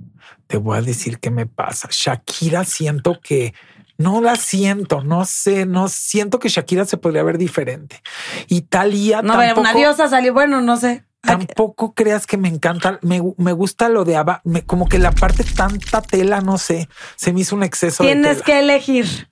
Te 0.46 0.58
voy 0.58 0.76
a 0.76 0.82
decir 0.82 1.18
qué 1.18 1.30
me 1.30 1.46
pasa. 1.46 1.88
Shakira 1.90 2.64
siento 2.64 3.18
que 3.20 3.54
no 3.96 4.20
la 4.20 4.36
siento, 4.36 5.02
no 5.02 5.24
sé, 5.24 5.64
no 5.64 5.88
siento 5.88 6.38
que 6.38 6.50
Shakira 6.50 6.84
se 6.84 6.98
podría 6.98 7.22
ver 7.22 7.38
diferente. 7.38 8.02
Y 8.48 8.62
Talía 8.62 9.22
No, 9.22 9.34
tampoco, 9.38 9.60
una 9.62 9.72
diosa 9.72 10.08
salió. 10.08 10.34
Bueno, 10.34 10.60
no 10.60 10.76
sé. 10.76 11.04
Tampoco 11.22 11.94
creas 11.94 12.26
que 12.26 12.36
me 12.36 12.48
encanta, 12.48 12.98
me, 13.02 13.22
me 13.38 13.52
gusta 13.52 13.88
lo 13.88 14.04
de 14.04 14.16
abajo, 14.16 14.42
como 14.66 14.88
que 14.88 14.98
la 14.98 15.12
parte 15.12 15.44
tanta 15.44 16.02
tela, 16.02 16.40
no 16.40 16.58
sé, 16.58 16.88
se 17.16 17.32
me 17.32 17.40
hizo 17.40 17.56
un 17.56 17.62
exceso 17.62 18.02
de 18.02 18.10
Tienes 18.12 18.32
tela. 18.34 18.44
que 18.44 18.58
elegir. 18.60 19.28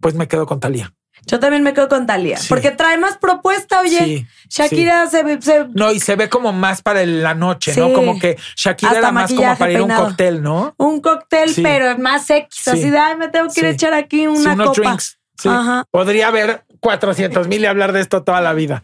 Pues 0.00 0.14
me 0.14 0.28
quedo 0.28 0.46
con 0.46 0.60
Talía. 0.60 0.92
Yo 1.26 1.40
también 1.40 1.62
me 1.62 1.74
quedo 1.74 1.88
con 1.88 2.06
Thalía. 2.06 2.38
Sí. 2.38 2.46
Porque 2.48 2.70
trae 2.70 2.96
más 2.96 3.18
propuesta, 3.18 3.80
oye. 3.80 3.98
Sí, 3.98 4.26
Shakira 4.48 5.06
se, 5.08 5.22
ve- 5.24 5.42
se- 5.42 5.66
No, 5.74 5.92
y 5.92 6.00
se 6.00 6.16
ve 6.16 6.30
como 6.30 6.52
más 6.54 6.80
para 6.80 7.04
la 7.04 7.34
noche. 7.34 7.74
¿no? 7.76 7.92
Como 7.92 8.18
que 8.18 8.38
Shakira 8.56 8.92
Hasta 8.92 8.98
era 9.00 9.12
más 9.12 9.30
como 9.34 9.56
para 9.58 9.72
ir 9.72 9.78
a 9.78 9.82
un 9.84 9.90
cóctel, 9.90 10.42
¿no? 10.42 10.74
un 10.78 11.00
cóctel, 11.02 11.52
pero 11.62 11.98
más 11.98 12.30
X. 12.30 12.60
Sí. 12.64 12.70
Así 12.70 12.88
de, 12.90 12.98
ay, 12.98 13.16
me 13.16 13.28
tengo 13.28 13.48
que 13.52 13.60
ir 13.60 13.66
a 13.66 13.70
echar 13.70 13.92
aquí 13.92 14.26
una 14.26 14.56
copa. 14.56 14.72
drinks. 14.80 15.18
Sí. 15.36 15.48
Ajá. 15.50 15.84
Podría 15.90 16.28
haber 16.28 16.64
400 16.80 17.48
mil 17.48 17.62
y 17.62 17.66
hablar 17.66 17.92
de 17.92 18.00
esto 18.00 18.22
toda 18.22 18.40
la 18.40 18.52
vida. 18.52 18.82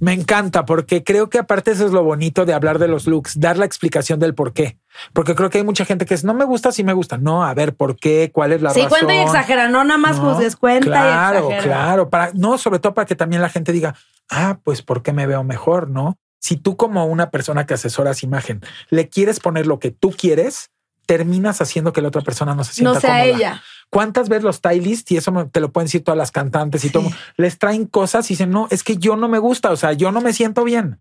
Me 0.00 0.12
encanta 0.12 0.64
porque 0.64 1.02
creo 1.04 1.28
que 1.30 1.38
aparte 1.38 1.70
eso 1.72 1.86
es 1.86 1.92
lo 1.92 2.02
bonito 2.02 2.44
de 2.46 2.54
hablar 2.54 2.78
de 2.78 2.88
los 2.88 3.06
looks, 3.06 3.38
dar 3.40 3.56
la 3.58 3.64
explicación 3.64 4.20
del 4.20 4.34
por 4.34 4.52
qué. 4.52 4.78
Porque 5.12 5.34
creo 5.34 5.50
que 5.50 5.58
hay 5.58 5.64
mucha 5.64 5.84
gente 5.84 6.06
que 6.06 6.14
es 6.14 6.24
no 6.24 6.34
me 6.34 6.44
gusta, 6.44 6.72
sí 6.72 6.84
me 6.84 6.92
gusta. 6.92 7.18
No, 7.18 7.44
a 7.44 7.52
ver, 7.54 7.74
¿por 7.74 7.96
qué? 7.96 8.30
¿Cuál 8.32 8.52
es 8.52 8.62
la 8.62 8.70
Sí, 8.70 8.80
razón? 8.82 8.90
cuenta 8.90 9.14
y 9.14 9.18
exagera, 9.18 9.68
no 9.68 9.84
nada 9.84 9.98
más 9.98 10.18
No, 10.18 10.32
juzgues, 10.34 10.56
cuenta 10.56 10.86
claro, 10.86 11.50
y 11.50 11.52
exagera. 11.52 11.62
Claro, 11.62 12.10
para 12.10 12.30
no, 12.34 12.58
sobre 12.58 12.78
todo 12.78 12.94
para 12.94 13.06
que 13.06 13.16
también 13.16 13.42
la 13.42 13.48
gente 13.48 13.72
diga, 13.72 13.94
ah, 14.30 14.58
pues 14.62 14.82
¿por 14.82 15.02
qué 15.02 15.12
me 15.12 15.26
veo 15.26 15.42
mejor? 15.44 15.90
No. 15.90 16.18
Si 16.40 16.56
tú, 16.56 16.76
como 16.76 17.06
una 17.06 17.30
persona 17.30 17.64
que 17.66 17.74
asesoras 17.74 18.22
imagen, 18.22 18.60
le 18.90 19.08
quieres 19.08 19.40
poner 19.40 19.66
lo 19.66 19.78
que 19.78 19.90
tú 19.90 20.10
quieres, 20.10 20.70
terminas 21.06 21.60
haciendo 21.60 21.92
que 21.92 22.00
la 22.02 22.08
otra 22.08 22.22
persona 22.22 22.54
no 22.54 22.64
se 22.64 22.72
sienta 22.74 22.94
No 22.94 23.00
sea 23.00 23.10
cómoda. 23.22 23.24
ella. 23.36 23.62
¿Cuántas 23.90 24.28
veces 24.28 24.44
los 24.44 24.56
stylists, 24.56 25.10
y 25.12 25.16
eso 25.16 25.32
te 25.52 25.60
lo 25.60 25.72
pueden 25.72 25.86
decir 25.86 26.02
todas 26.04 26.18
las 26.18 26.32
cantantes 26.32 26.84
y 26.84 26.88
Sí. 26.88 26.92
todo, 26.92 27.08
les 27.36 27.58
traen 27.58 27.86
cosas 27.86 28.30
y 28.30 28.34
dicen, 28.34 28.50
no, 28.50 28.66
es 28.70 28.82
que 28.82 28.96
yo 28.96 29.16
no 29.16 29.28
me 29.28 29.38
gusta, 29.38 29.70
o 29.70 29.76
sea, 29.76 29.92
yo 29.92 30.10
no 30.12 30.20
me 30.20 30.32
siento 30.32 30.64
bien. 30.64 31.00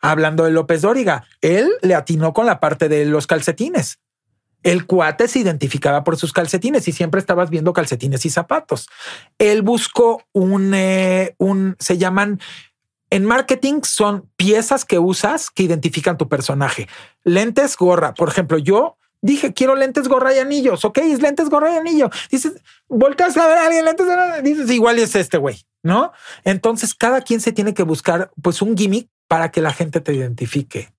Hablando 0.00 0.44
de 0.44 0.50
López 0.52 0.82
Dóriga, 0.82 1.24
él 1.40 1.68
le 1.82 1.94
atinó 1.94 2.32
con 2.32 2.46
la 2.46 2.60
parte 2.60 2.88
de 2.88 3.04
los 3.04 3.26
calcetines. 3.26 3.98
El 4.62 4.86
cuate 4.86 5.28
se 5.28 5.38
identificaba 5.38 6.04
por 6.04 6.16
sus 6.16 6.32
calcetines 6.32 6.86
y 6.88 6.92
siempre 6.92 7.20
estabas 7.20 7.48
viendo 7.48 7.72
calcetines 7.72 8.24
y 8.26 8.30
zapatos. 8.30 8.88
Él 9.38 9.62
buscó 9.62 10.22
un, 10.32 10.72
eh, 10.74 11.34
un 11.38 11.76
se 11.78 11.96
llaman 11.98 12.40
En 13.10 13.24
marketing 13.24 13.80
son 13.84 14.28
piezas 14.36 14.84
que 14.84 14.98
usas 14.98 15.48
que 15.50 15.62
identifican 15.62 16.18
tu 16.18 16.28
personaje. 16.28 16.88
Lentes, 17.24 17.76
gorra. 17.76 18.12
Por 18.12 18.28
ejemplo, 18.28 18.58
yo 18.58 18.98
dije, 19.22 19.52
quiero 19.52 19.74
lentes, 19.74 20.08
gorra 20.08 20.34
y 20.34 20.38
anillos. 20.38 20.84
Ok, 20.84 20.98
es 20.98 21.20
lentes, 21.20 21.48
gorra 21.48 21.72
y 21.72 21.76
anillo. 21.76 22.10
Dices, 22.30 22.54
volteas 22.88 23.36
a 23.36 23.46
ver 23.46 23.58
a 23.58 23.66
alguien, 23.66 23.84
lentes, 23.84 24.06
gorra, 24.06 24.40
dices, 24.40 24.70
igual 24.70 24.98
es 24.98 25.14
este 25.14 25.38
güey, 25.38 25.64
¿no? 25.82 26.12
Entonces, 26.44 26.94
cada 26.94 27.20
quien 27.22 27.40
se 27.40 27.52
tiene 27.52 27.74
que 27.74 27.82
buscar 27.82 28.30
pues 28.42 28.62
un 28.62 28.76
gimmick 28.76 29.08
para 29.28 29.50
que 29.50 29.60
la 29.60 29.72
gente 29.72 30.00
te 30.00 30.14
identifique. 30.14 30.92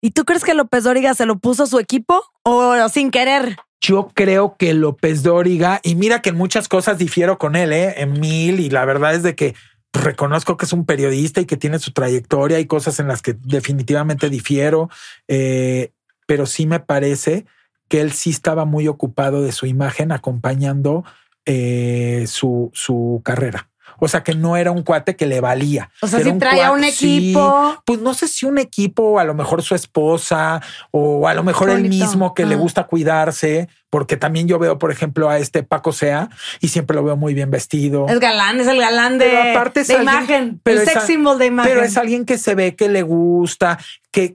¿Y 0.00 0.10
tú 0.10 0.24
crees 0.24 0.44
que 0.44 0.52
López 0.52 0.84
Dóriga 0.84 1.14
se 1.14 1.24
lo 1.24 1.38
puso 1.38 1.62
a 1.62 1.66
su 1.66 1.78
equipo 1.78 2.22
o 2.42 2.88
sin 2.90 3.10
querer? 3.10 3.56
Yo 3.80 4.10
creo 4.14 4.56
que 4.58 4.74
López 4.74 5.22
Dóriga, 5.22 5.80
y 5.82 5.94
mira 5.94 6.22
que 6.22 6.30
en 6.30 6.36
muchas 6.36 6.68
cosas 6.68 6.98
difiero 6.98 7.38
con 7.38 7.56
él, 7.56 7.72
¿eh? 7.72 7.94
en 7.98 8.20
mil, 8.20 8.60
y 8.60 8.70
la 8.70 8.84
verdad 8.84 9.14
es 9.14 9.22
de 9.22 9.34
que 9.34 9.54
reconozco 9.94 10.56
que 10.56 10.66
es 10.66 10.72
un 10.72 10.84
periodista 10.84 11.40
y 11.40 11.46
que 11.46 11.56
tiene 11.56 11.78
su 11.78 11.92
trayectoria 11.92 12.60
y 12.60 12.66
cosas 12.66 12.98
en 12.98 13.08
las 13.08 13.22
que 13.22 13.34
definitivamente 13.34 14.28
difiero, 14.28 14.90
eh, 15.28 15.92
pero 16.26 16.46
sí 16.46 16.66
me 16.66 16.80
parece 16.80 17.46
que 17.88 18.00
él 18.00 18.12
sí 18.12 18.30
estaba 18.30 18.64
muy 18.64 18.88
ocupado 18.88 19.42
de 19.42 19.52
su 19.52 19.66
imagen 19.66 20.12
acompañando 20.12 21.04
eh, 21.44 22.24
su, 22.26 22.70
su 22.72 23.20
carrera. 23.24 23.70
O 23.98 24.08
sea, 24.08 24.22
que 24.22 24.34
no 24.34 24.56
era 24.56 24.70
un 24.70 24.82
cuate 24.82 25.16
que 25.16 25.26
le 25.26 25.40
valía. 25.40 25.90
O 26.00 26.06
sea, 26.06 26.20
si 26.20 26.32
traía 26.32 26.72
un 26.72 26.84
equipo. 26.84 27.82
pues 27.84 28.00
no 28.00 28.14
sé 28.14 28.28
si 28.28 28.46
un 28.46 28.58
equipo, 28.58 29.02
o 29.02 29.18
a 29.18 29.24
lo 29.24 29.34
mejor 29.34 29.62
su 29.62 29.74
esposa, 29.74 30.60
o 30.90 31.28
a 31.28 31.34
lo 31.34 31.44
mejor 31.44 31.70
él 31.70 31.88
mismo 31.88 32.34
que 32.34 32.44
le 32.44 32.56
gusta 32.56 32.84
cuidarse, 32.84 33.68
porque 33.90 34.16
también 34.16 34.48
yo 34.48 34.58
veo, 34.58 34.78
por 34.78 34.90
ejemplo, 34.90 35.30
a 35.30 35.38
este 35.38 35.62
Paco 35.62 35.92
Sea 35.92 36.28
y 36.60 36.68
siempre 36.68 36.96
lo 36.96 37.04
veo 37.04 37.16
muy 37.16 37.34
bien 37.34 37.50
vestido. 37.50 38.06
Es 38.08 38.18
galán, 38.18 38.58
es 38.60 38.66
el 38.66 38.80
galán 38.80 39.18
de, 39.18 39.52
aparte 39.52 39.84
imagen, 39.94 40.60
pero 40.62 40.80
el 40.80 40.88
sex 40.88 41.04
symbol 41.04 41.38
de 41.38 41.46
imagen. 41.46 41.72
Pero 41.72 41.84
es 41.84 41.96
alguien 41.96 42.24
que 42.24 42.38
se 42.38 42.54
ve 42.54 42.74
que 42.74 42.88
le 42.88 43.02
gusta, 43.02 43.78
que, 44.10 44.34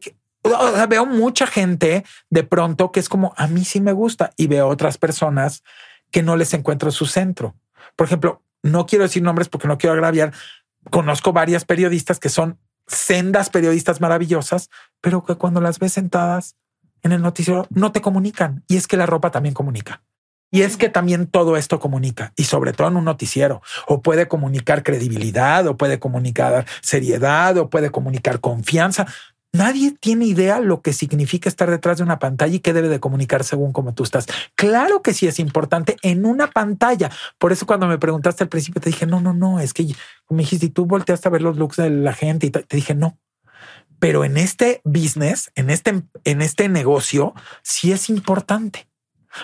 veo 0.88 1.06
mucha 1.06 1.48
gente 1.48 2.06
de 2.30 2.44
pronto 2.44 2.92
que 2.92 3.00
es 3.00 3.10
como 3.10 3.34
a 3.38 3.48
mí 3.48 3.66
sí 3.66 3.82
me 3.82 3.92
gusta 3.92 4.32
y 4.38 4.48
veo 4.48 4.68
otras 4.68 4.98
personas 4.98 5.64
que 6.12 6.24
no 6.24 6.36
les 6.36 6.54
encuentro 6.54 6.92
su 6.92 7.06
centro. 7.06 7.56
Por 7.96 8.08
ejemplo, 8.08 8.42
no 8.64 8.86
quiero 8.86 9.04
decir 9.04 9.24
nombres 9.24 9.50
porque 9.50 9.68
no 9.68 9.78
quiero 9.78 9.94
agraviar. 9.94 10.34
Conozco 10.90 11.34
varias 11.34 11.66
periodistas 11.66 12.20
que 12.20 12.30
son 12.30 12.58
sendas 12.88 13.50
periodistas 13.50 14.02
maravillosas, 14.02 14.70
pero 15.02 15.24
que 15.24 15.36
cuando 15.36 15.62
las 15.62 15.80
ves 15.80 15.94
sentadas 15.94 16.56
en 17.04 17.12
el 17.12 17.22
noticiero 17.22 17.68
no 17.70 17.92
te 17.92 18.02
comunican. 18.02 18.64
Y 18.68 18.78
es 18.78 18.88
que 18.88 18.98
la 18.98 19.06
ropa 19.06 19.32
también 19.32 19.54
comunica. 19.54 20.02
Y 20.52 20.64
es 20.64 20.78
que 20.78 20.90
también 20.90 21.28
todo 21.28 21.58
esto 21.58 21.80
comunica, 21.80 22.34
y 22.36 22.46
sobre 22.46 22.74
todo 22.74 22.88
en 22.88 22.98
un 22.98 23.06
noticiero, 23.06 23.62
o 23.88 24.02
puede 24.02 24.28
comunicar 24.28 24.82
credibilidad, 24.82 25.68
o 25.68 25.78
puede 25.78 26.00
comunicar 26.00 26.66
seriedad, 26.82 27.56
o 27.58 27.70
puede 27.70 27.92
comunicar 27.92 28.40
confianza. 28.40 29.06
Nadie 29.52 29.92
tiene 30.00 30.26
idea 30.26 30.60
lo 30.60 30.82
que 30.82 30.94
significa 30.94 31.50
estar 31.50 31.72
detrás 31.72 31.98
de 31.98 32.04
una 32.04 32.20
pantalla 32.20 32.56
y 32.56 32.60
qué 32.60 32.72
debe 32.72 32.88
de 32.88 33.00
comunicar 33.00 33.44
según 33.44 33.74
cómo 33.74 33.96
tú 33.96 34.04
estás. 34.04 34.28
Claro 34.56 35.02
que 35.02 35.14
sí 35.14 35.28
es 35.28 35.40
importante 35.40 35.98
en 36.04 36.26
una 36.26 36.52
pantalla. 36.52 37.10
Por 37.40 37.52
eso 37.52 37.66
cuando 37.66 37.88
me 37.88 37.98
preguntaste 37.98 38.44
al 38.44 38.50
principio 38.50 38.82
te 38.82 38.90
dije, 38.90 39.08
no, 39.08 39.22
no, 39.22 39.34
no, 39.34 39.60
es 39.60 39.74
que 39.74 39.88
me 40.30 40.44
dijiste, 40.44 40.68
y 40.68 40.70
tú 40.70 40.86
volteaste 40.86 41.28
a 41.28 41.32
ver 41.32 41.42
los 41.42 41.58
looks 41.58 41.78
de 41.78 41.90
la 41.90 42.14
gente 42.14 42.46
y 42.46 42.52
te 42.52 42.76
dije, 42.76 42.94
no. 42.94 43.18
Pero 43.98 44.24
en 44.24 44.38
este 44.38 44.82
business, 44.84 45.52
en 45.56 45.70
este, 45.70 46.04
en 46.24 46.42
este 46.42 46.70
negocio, 46.70 47.34
sí 47.64 47.92
es 47.92 48.10
importante 48.10 48.88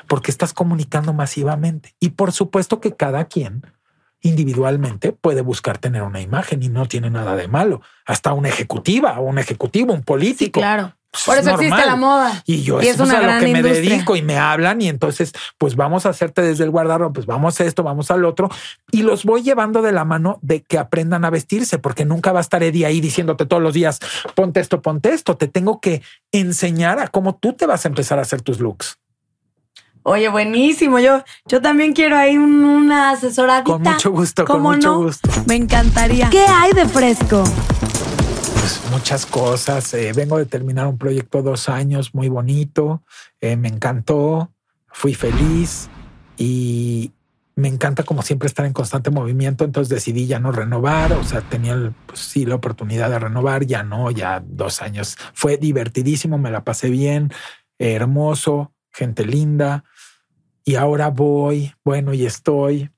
porque 0.07 0.31
estás 0.31 0.53
comunicando 0.53 1.13
masivamente. 1.13 1.95
Y 1.99 2.11
por 2.11 2.31
supuesto 2.31 2.79
que 2.79 2.95
cada 2.95 3.25
quien 3.25 3.63
individualmente 4.25 5.11
puede 5.11 5.41
buscar 5.41 5.77
tener 5.77 6.01
una 6.01 6.21
imagen 6.21 6.63
y 6.63 6.69
no 6.69 6.87
tiene 6.87 7.09
nada 7.09 7.35
de 7.35 7.47
malo. 7.47 7.81
Hasta 8.05 8.33
una 8.33 8.49
ejecutiva 8.49 9.19
o 9.19 9.23
un 9.23 9.37
ejecutivo, 9.37 9.93
un 9.93 10.03
político. 10.03 10.59
claro. 10.59 10.93
Pues, 11.11 11.23
Por 11.23 11.37
eso 11.37 11.51
existe 11.51 11.85
la 11.85 11.95
moda. 11.95 12.43
Y 12.45 12.63
yo 12.63 12.81
es, 12.81 12.99
a 12.99 13.05
lo 13.05 13.39
que 13.39 13.47
me 13.47 13.63
dedico 13.63 14.17
y 14.17 14.21
me 14.21 14.37
hablan 14.37 14.81
y 14.81 14.89
entonces 14.89 15.31
pues 15.57 15.77
vamos 15.77 16.05
a 16.05 16.09
hacerte 16.09 16.41
desde 16.41 16.65
el 16.65 16.71
guardarropa, 16.71 17.13
pues 17.13 17.25
vamos 17.25 17.61
a 17.61 17.63
esto, 17.63 17.83
vamos 17.83 18.11
al 18.11 18.25
otro 18.25 18.49
y 18.91 19.03
los 19.03 19.23
voy 19.23 19.41
llevando 19.41 19.81
de 19.81 19.93
la 19.93 20.03
mano 20.03 20.39
de 20.41 20.61
que 20.61 20.77
aprendan 20.77 21.23
a 21.23 21.29
vestirse 21.29 21.79
porque 21.79 22.03
nunca 22.03 22.33
va 22.33 22.39
a 22.39 22.41
estar 22.41 22.61
Eddie 22.63 22.85
ahí 22.85 22.99
diciéndote 22.99 23.45
todos 23.45 23.63
los 23.63 23.73
días 23.73 23.99
ponte 24.35 24.59
esto, 24.59 24.81
ponte 24.81 25.13
esto. 25.13 25.37
Te 25.37 25.47
tengo 25.47 25.79
que 25.79 26.01
enseñar 26.33 26.99
a 26.99 27.07
cómo 27.07 27.35
tú 27.35 27.53
te 27.53 27.65
vas 27.65 27.85
a 27.85 27.87
empezar 27.87 28.19
a 28.19 28.23
hacer 28.23 28.41
tus 28.41 28.59
looks. 28.59 28.97
Oye, 30.07 30.29
buenísimo. 30.29 30.99
Yo, 30.99 31.23
yo 31.47 31.61
también 31.63 31.93
quiero 31.93 32.15
ahí 32.15 32.37
una 32.37 33.09
asesoradita. 33.09 33.71
Con 33.71 33.81
mucho 33.81 34.11
gusto, 34.11 34.45
con 34.45 34.61
mucho 34.61 34.99
gusto. 34.99 35.27
Me 35.47 35.55
encantaría. 35.55 36.29
¿Qué 36.29 36.45
hay 36.45 36.73
de 36.73 36.87
fresco? 36.87 37.43
Pues 38.59 38.81
muchas 38.91 39.25
cosas. 39.25 39.91
Eh, 39.95 40.13
vengo 40.15 40.37
de 40.37 40.45
terminar 40.45 40.85
un 40.85 40.99
proyecto 40.99 41.41
dos 41.41 41.69
años 41.69 42.13
muy 42.13 42.29
bonito. 42.29 43.01
Eh, 43.41 43.55
me 43.55 43.67
encantó. 43.67 44.51
Fui 44.89 45.15
feliz 45.15 45.89
y 46.37 47.11
me 47.55 47.67
encanta 47.67 48.03
como 48.03 48.21
siempre 48.21 48.45
estar 48.45 48.67
en 48.67 48.73
constante 48.73 49.09
movimiento. 49.09 49.65
Entonces 49.65 49.89
decidí 49.89 50.27
ya 50.27 50.39
no 50.39 50.51
renovar. 50.51 51.13
O 51.13 51.23
sea, 51.23 51.41
tenía 51.41 51.91
pues, 52.05 52.19
sí 52.19 52.45
la 52.45 52.53
oportunidad 52.53 53.09
de 53.09 53.17
renovar. 53.17 53.65
Ya 53.65 53.81
no, 53.81 54.11
ya 54.11 54.43
dos 54.45 54.83
años. 54.83 55.17
Fue 55.33 55.57
divertidísimo. 55.57 56.37
Me 56.37 56.51
la 56.51 56.63
pasé 56.63 56.91
bien. 56.91 57.33
hermoso. 57.79 58.71
Gente 58.91 59.25
linda 59.25 59.83
y 60.65 60.75
ahora 60.75 61.09
voy, 61.09 61.73
bueno, 61.85 62.13
y 62.13 62.25
estoy. 62.25 62.89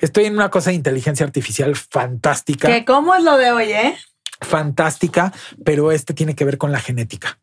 Estoy 0.00 0.24
en 0.24 0.34
una 0.34 0.50
cosa 0.50 0.70
de 0.70 0.76
inteligencia 0.76 1.24
artificial 1.24 1.74
fantástica. 1.76 2.66
¿Qué? 2.66 2.84
¿Cómo 2.84 3.14
es 3.14 3.22
lo 3.22 3.38
de 3.38 3.52
hoy, 3.52 3.72
eh? 3.72 3.96
Fantástica, 4.40 5.32
pero 5.64 5.92
este 5.92 6.12
tiene 6.12 6.34
que 6.34 6.44
ver 6.44 6.58
con 6.58 6.72
la 6.72 6.80
genética. 6.80 7.38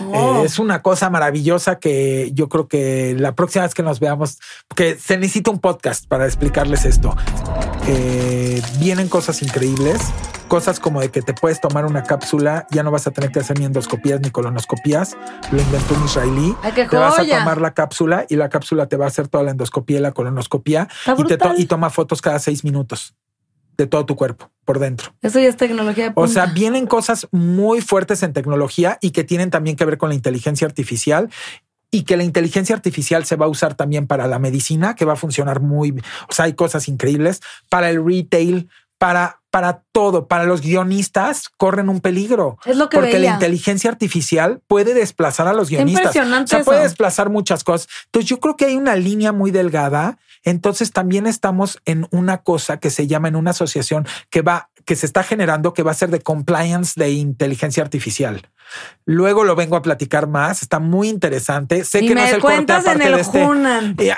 Oh. 0.00 0.42
Eh, 0.42 0.46
es 0.46 0.58
una 0.58 0.82
cosa 0.82 1.10
maravillosa 1.10 1.78
que 1.78 2.30
yo 2.34 2.48
creo 2.48 2.68
que 2.68 3.16
la 3.18 3.34
próxima 3.34 3.64
vez 3.64 3.74
que 3.74 3.82
nos 3.82 4.00
veamos, 4.00 4.38
que 4.74 4.96
se 4.96 5.16
necesita 5.16 5.50
un 5.50 5.58
podcast 5.58 6.06
para 6.06 6.26
explicarles 6.26 6.84
esto. 6.84 7.16
Eh, 7.86 8.62
vienen 8.78 9.08
cosas 9.08 9.42
increíbles 9.42 10.00
cosas 10.48 10.78
como 10.78 11.00
de 11.00 11.10
que 11.10 11.22
te 11.22 11.34
puedes 11.34 11.60
tomar 11.60 11.84
una 11.84 12.04
cápsula, 12.04 12.66
ya 12.70 12.82
no 12.82 12.90
vas 12.90 13.06
a 13.06 13.10
tener 13.10 13.32
que 13.32 13.40
hacer 13.40 13.58
ni 13.58 13.64
endoscopías 13.64 14.20
ni 14.20 14.30
colonoscopías. 14.30 15.16
Lo 15.50 15.60
inventó 15.60 15.94
un 15.94 16.04
israelí. 16.04 16.54
te 16.74 16.96
vas 16.96 17.18
a 17.18 17.26
tomar 17.26 17.60
la 17.60 17.74
cápsula 17.74 18.26
y 18.28 18.36
la 18.36 18.48
cápsula 18.48 18.86
te 18.86 18.96
va 18.96 19.06
a 19.06 19.08
hacer 19.08 19.26
toda 19.26 19.42
la 19.42 19.50
endoscopía 19.50 19.98
y 19.98 20.00
la 20.00 20.12
colonoscopía 20.12 20.88
y, 21.18 21.24
te 21.24 21.38
y 21.56 21.66
toma 21.66 21.90
fotos 21.90 22.22
cada 22.22 22.38
seis 22.38 22.62
minutos 22.62 23.14
de 23.76 23.86
todo 23.86 24.06
tu 24.06 24.16
cuerpo 24.16 24.50
por 24.64 24.78
dentro. 24.78 25.14
Eso 25.22 25.38
ya 25.38 25.48
es 25.48 25.56
tecnología. 25.56 26.12
O 26.16 26.26
sea, 26.26 26.46
vienen 26.46 26.86
cosas 26.86 27.28
muy 27.30 27.80
fuertes 27.80 28.22
en 28.22 28.32
tecnología 28.32 28.98
y 29.00 29.10
que 29.10 29.24
tienen 29.24 29.50
también 29.50 29.76
que 29.76 29.84
ver 29.84 29.98
con 29.98 30.08
la 30.08 30.14
inteligencia 30.14 30.66
artificial 30.66 31.30
y 31.90 32.02
que 32.02 32.16
la 32.16 32.24
inteligencia 32.24 32.74
artificial 32.74 33.24
se 33.24 33.36
va 33.36 33.46
a 33.46 33.48
usar 33.48 33.74
también 33.74 34.06
para 34.06 34.26
la 34.26 34.40
medicina, 34.40 34.96
que 34.96 35.04
va 35.04 35.12
a 35.12 35.16
funcionar 35.16 35.60
muy, 35.60 35.90
o 36.28 36.32
sea, 36.32 36.46
hay 36.46 36.54
cosas 36.54 36.88
increíbles 36.88 37.40
para 37.68 37.88
el 37.88 38.04
retail, 38.04 38.68
para, 38.98 39.42
para 39.50 39.84
todo, 39.92 40.26
para 40.26 40.44
los 40.44 40.60
guionistas 40.60 41.48
corren 41.56 41.88
un 41.88 42.00
peligro. 42.00 42.58
Es 42.64 42.76
lo 42.76 42.88
que 42.88 42.96
Porque 42.96 43.18
la 43.18 43.34
inteligencia 43.34 43.90
artificial 43.90 44.60
puede 44.66 44.94
desplazar 44.94 45.46
a 45.46 45.52
los 45.52 45.68
guionistas. 45.68 46.06
Impresionante. 46.06 46.44
O 46.44 46.58
sea, 46.58 46.64
puede 46.64 46.82
desplazar 46.82 47.30
muchas 47.30 47.62
cosas. 47.62 47.88
Entonces 48.06 48.28
yo 48.28 48.40
creo 48.40 48.56
que 48.56 48.64
hay 48.64 48.76
una 48.76 48.96
línea 48.96 49.32
muy 49.32 49.50
delgada. 49.50 50.18
Entonces 50.44 50.92
también 50.92 51.26
estamos 51.26 51.80
en 51.84 52.06
una 52.10 52.38
cosa 52.38 52.78
que 52.78 52.90
se 52.90 53.06
llama 53.06 53.28
en 53.28 53.36
una 53.36 53.50
asociación 53.50 54.06
que 54.30 54.42
va, 54.42 54.70
que 54.84 54.96
se 54.96 55.06
está 55.06 55.22
generando, 55.22 55.72
que 55.72 55.82
va 55.82 55.90
a 55.90 55.94
ser 55.94 56.10
de 56.10 56.20
compliance 56.20 57.00
de 57.00 57.10
inteligencia 57.10 57.82
artificial. 57.82 58.48
Luego 59.06 59.44
lo 59.44 59.54
vengo 59.54 59.76
a 59.76 59.82
platicar 59.82 60.26
más. 60.26 60.62
Está 60.62 60.78
muy 60.78 61.08
interesante. 61.08 61.84
Sé 61.84 62.00
que 62.00 62.14
no 62.14 62.22
es 62.22 62.32
el 62.32 62.40
corte 62.40 62.72
aparte 62.72 63.10
de 63.10 63.20
este. 63.20 63.46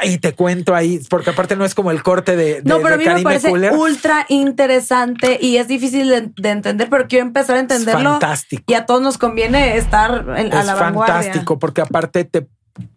Y, 0.05 0.19
te 0.19 0.35
cuento 0.35 0.75
ahí, 0.75 1.01
porque 1.11 1.31
aparte 1.31 1.57
no 1.57 1.65
es 1.65 1.75
como 1.75 1.91
el 1.91 2.03
corte 2.03 2.37
de, 2.37 2.63
no, 2.65 2.81
pero 2.81 2.95
a 2.95 2.99
mí 2.99 3.05
me 3.05 3.23
parece 3.23 3.51
ultra 3.51 4.27
interesante 4.29 5.39
y 5.41 5.57
es 5.57 5.69
difícil 5.69 6.33
de, 6.37 6.49
entender, 6.49 6.89
pero 6.89 7.07
quiero 7.09 7.27
empezar 7.27 7.57
a 7.57 7.61
entenderlo. 7.61 8.13
fantástico. 8.13 8.65
Y 8.67 8.75
a 8.75 8.87
todos 8.87 9.03
nos 9.03 9.19
conviene 9.19 9.77
estar 9.77 10.13
a 10.31 10.63
la 10.65 10.75
vanguardia. 10.75 11.15
Fantástico, 11.15 11.59
porque 11.59 11.81
aparte 11.81 12.25
te, 12.25 12.49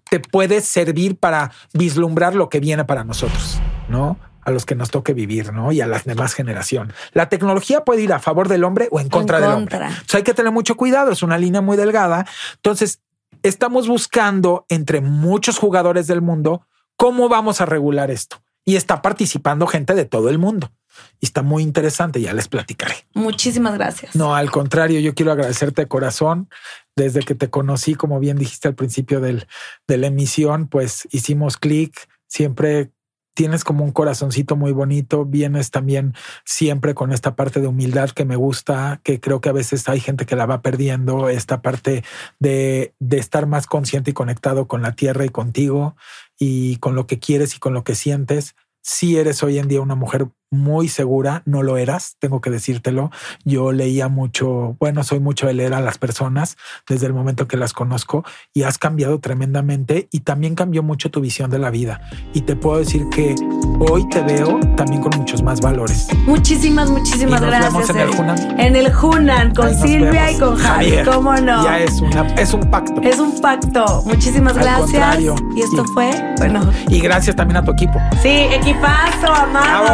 te 0.09 0.19
puede 0.19 0.61
servir 0.61 1.17
para 1.17 1.51
vislumbrar 1.73 2.35
lo 2.35 2.49
que 2.49 2.59
viene 2.59 2.85
para 2.85 3.03
nosotros, 3.03 3.59
¿no? 3.87 4.17
a 4.41 4.51
los 4.51 4.65
que 4.65 4.75
nos 4.75 4.89
toque 4.89 5.13
vivir, 5.13 5.53
¿no? 5.53 5.71
Y 5.71 5.81
a 5.81 5.87
las 5.87 6.05
demás 6.05 6.33
generaciones. 6.33 6.95
La 7.13 7.29
tecnología 7.29 7.83
puede 7.83 8.01
ir 8.01 8.13
a 8.13 8.19
favor 8.19 8.47
del 8.47 8.63
hombre 8.63 8.87
o 8.89 8.99
en 8.99 9.09
contra, 9.09 9.39
del 9.39 9.51
hombre. 9.51 9.75
Entonces 9.77 10.15
hay 10.15 10.23
que 10.23 10.33
tener 10.33 10.51
mucho 10.51 10.75
cuidado, 10.75 11.11
es 11.11 11.21
una 11.21 11.37
línea 11.37 11.61
muy 11.61 11.77
delgada. 11.77 12.25
Entonces, 12.55 13.01
estamos 13.43 13.87
buscando 13.87 14.65
entre 14.69 15.01
muchos 15.01 15.57
jugadores 15.57 16.07
del 16.07 16.21
mundo 16.21 16.65
cómo 16.95 17.29
vamos 17.29 17.61
a 17.61 17.65
regular 17.65 18.11
esto. 18.11 18.41
Y 18.69 18.75
está 18.75 19.01
participando 19.01 19.65
gente 19.65 19.95
de 19.95 20.05
todo 20.05 20.29
el 20.29 20.37
mundo. 20.37 20.71
Y 21.19 21.25
está 21.25 21.41
muy 21.41 21.63
interesante, 21.63 22.21
ya 22.21 22.33
les 22.33 22.47
platicaré. 22.47 23.07
Muchísimas 23.15 23.73
gracias. 23.73 24.15
No, 24.15 24.35
al 24.35 24.51
contrario, 24.51 24.99
yo 24.99 25.15
quiero 25.15 25.31
agradecerte 25.31 25.81
de 25.81 25.87
corazón. 25.87 26.49
Desde 26.95 27.21
que 27.21 27.33
te 27.33 27.49
conocí, 27.49 27.95
como 27.95 28.19
bien 28.19 28.37
dijiste 28.37 28.67
al 28.67 28.75
principio 28.75 29.21
del, 29.21 29.47
de 29.87 29.97
la 29.97 30.05
emisión, 30.05 30.67
pues 30.67 31.07
hicimos 31.09 31.57
clic, 31.57 31.95
siempre 32.27 32.91
tienes 33.33 33.63
como 33.63 33.83
un 33.83 33.91
corazoncito 33.91 34.55
muy 34.55 34.71
bonito, 34.71 35.25
vienes 35.25 35.71
también 35.71 36.13
siempre 36.45 36.93
con 36.93 37.11
esta 37.11 37.35
parte 37.35 37.61
de 37.61 37.67
humildad 37.67 38.11
que 38.11 38.25
me 38.25 38.35
gusta, 38.35 39.01
que 39.03 39.19
creo 39.19 39.41
que 39.41 39.49
a 39.49 39.53
veces 39.53 39.89
hay 39.89 39.99
gente 39.99 40.27
que 40.27 40.35
la 40.35 40.45
va 40.45 40.61
perdiendo, 40.61 41.27
esta 41.29 41.63
parte 41.63 42.03
de, 42.37 42.93
de 42.99 43.17
estar 43.17 43.47
más 43.47 43.65
consciente 43.65 44.11
y 44.11 44.13
conectado 44.13 44.67
con 44.67 44.83
la 44.83 44.91
tierra 44.91 45.25
y 45.25 45.29
contigo 45.29 45.95
y 46.39 46.77
con 46.77 46.95
lo 46.95 47.05
que 47.05 47.19
quieres 47.19 47.55
y 47.55 47.59
con 47.59 47.73
lo 47.73 47.83
que 47.83 47.95
sientes. 47.95 48.55
Si 48.81 49.17
eres 49.17 49.43
hoy 49.43 49.59
en 49.59 49.67
día 49.67 49.81
una 49.81 49.95
mujer 49.95 50.29
muy 50.51 50.87
segura, 50.87 51.43
no 51.45 51.61
lo 51.63 51.77
eras, 51.77 52.15
tengo 52.19 52.41
que 52.41 52.49
decírtelo. 52.49 53.11
Yo 53.45 53.71
leía 53.71 54.07
mucho, 54.07 54.75
bueno, 54.79 55.03
soy 55.03 55.19
mucho 55.19 55.47
de 55.47 55.53
leer 55.53 55.73
a 55.73 55.81
las 55.81 55.97
personas 55.97 56.57
desde 56.87 57.05
el 57.05 57.13
momento 57.13 57.47
que 57.47 57.55
las 57.57 57.73
conozco 57.73 58.23
y 58.53 58.63
has 58.63 58.77
cambiado 58.77 59.19
tremendamente 59.19 60.07
y 60.11 60.21
también 60.21 60.55
cambió 60.55 60.81
mucho 60.83 61.11
tu 61.11 61.21
visión 61.21 61.49
de 61.49 61.59
la 61.59 61.69
vida. 61.69 62.01
Y 62.33 62.41
te 62.41 62.55
puedo 62.55 62.79
decir 62.79 63.05
que 63.09 63.35
hoy 63.79 64.07
te 64.09 64.21
veo 64.21 64.59
también 64.75 65.01
con 65.01 65.11
muchos 65.17 65.43
más 65.43 65.61
valores. 65.61 66.07
Muchísimas, 66.25 66.89
muchísimas 66.89 67.39
Y 67.41 67.45
nos 67.45 67.51
gracias. 67.51 67.73
vemos 67.73 67.89
en 67.91 67.97
el. 67.97 68.09
Hunan. 68.09 68.59
En 68.59 68.75
el 68.75 68.91
Hunan, 68.95 69.53
con 69.53 69.75
Silvia 69.75 70.31
y 70.31 70.37
con 70.39 70.55
Javi. 70.55 70.85
Javier. 70.89 71.05
¿Cómo 71.05 71.33
no? 71.35 71.63
Ya 71.63 71.79
es, 71.79 72.01
una, 72.01 72.21
es 72.35 72.53
un 72.53 72.69
pacto. 72.71 73.01
Es 73.03 73.19
un 73.19 73.39
pacto. 73.39 74.03
Muchísimas 74.05 74.53
Al 74.57 74.63
gracias. 74.63 74.81
contrario. 74.91 75.35
Y 75.55 75.61
esto 75.61 75.83
Y- 75.85 75.93
fue, 75.93 76.09
bueno, 76.37 76.69
Y 76.89 76.99
gracias 76.99 77.35
también 77.35 77.57
a 77.57 77.63
tu 77.63 77.71
equipo. 77.71 77.99
sí, 78.21 78.29
equipazo, 78.29 79.31
amado, 79.33 79.87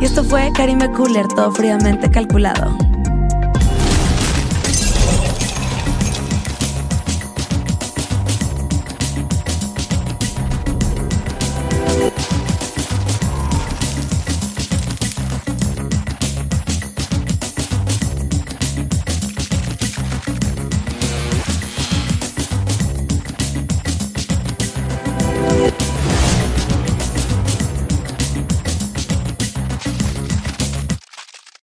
Y 0.00 0.04
esto 0.04 0.24
fue 0.24 0.50
Karime 0.52 0.90
Cooler, 0.90 1.28
todo 1.28 1.52
fríamente 1.52 2.10
calculado. 2.10 2.76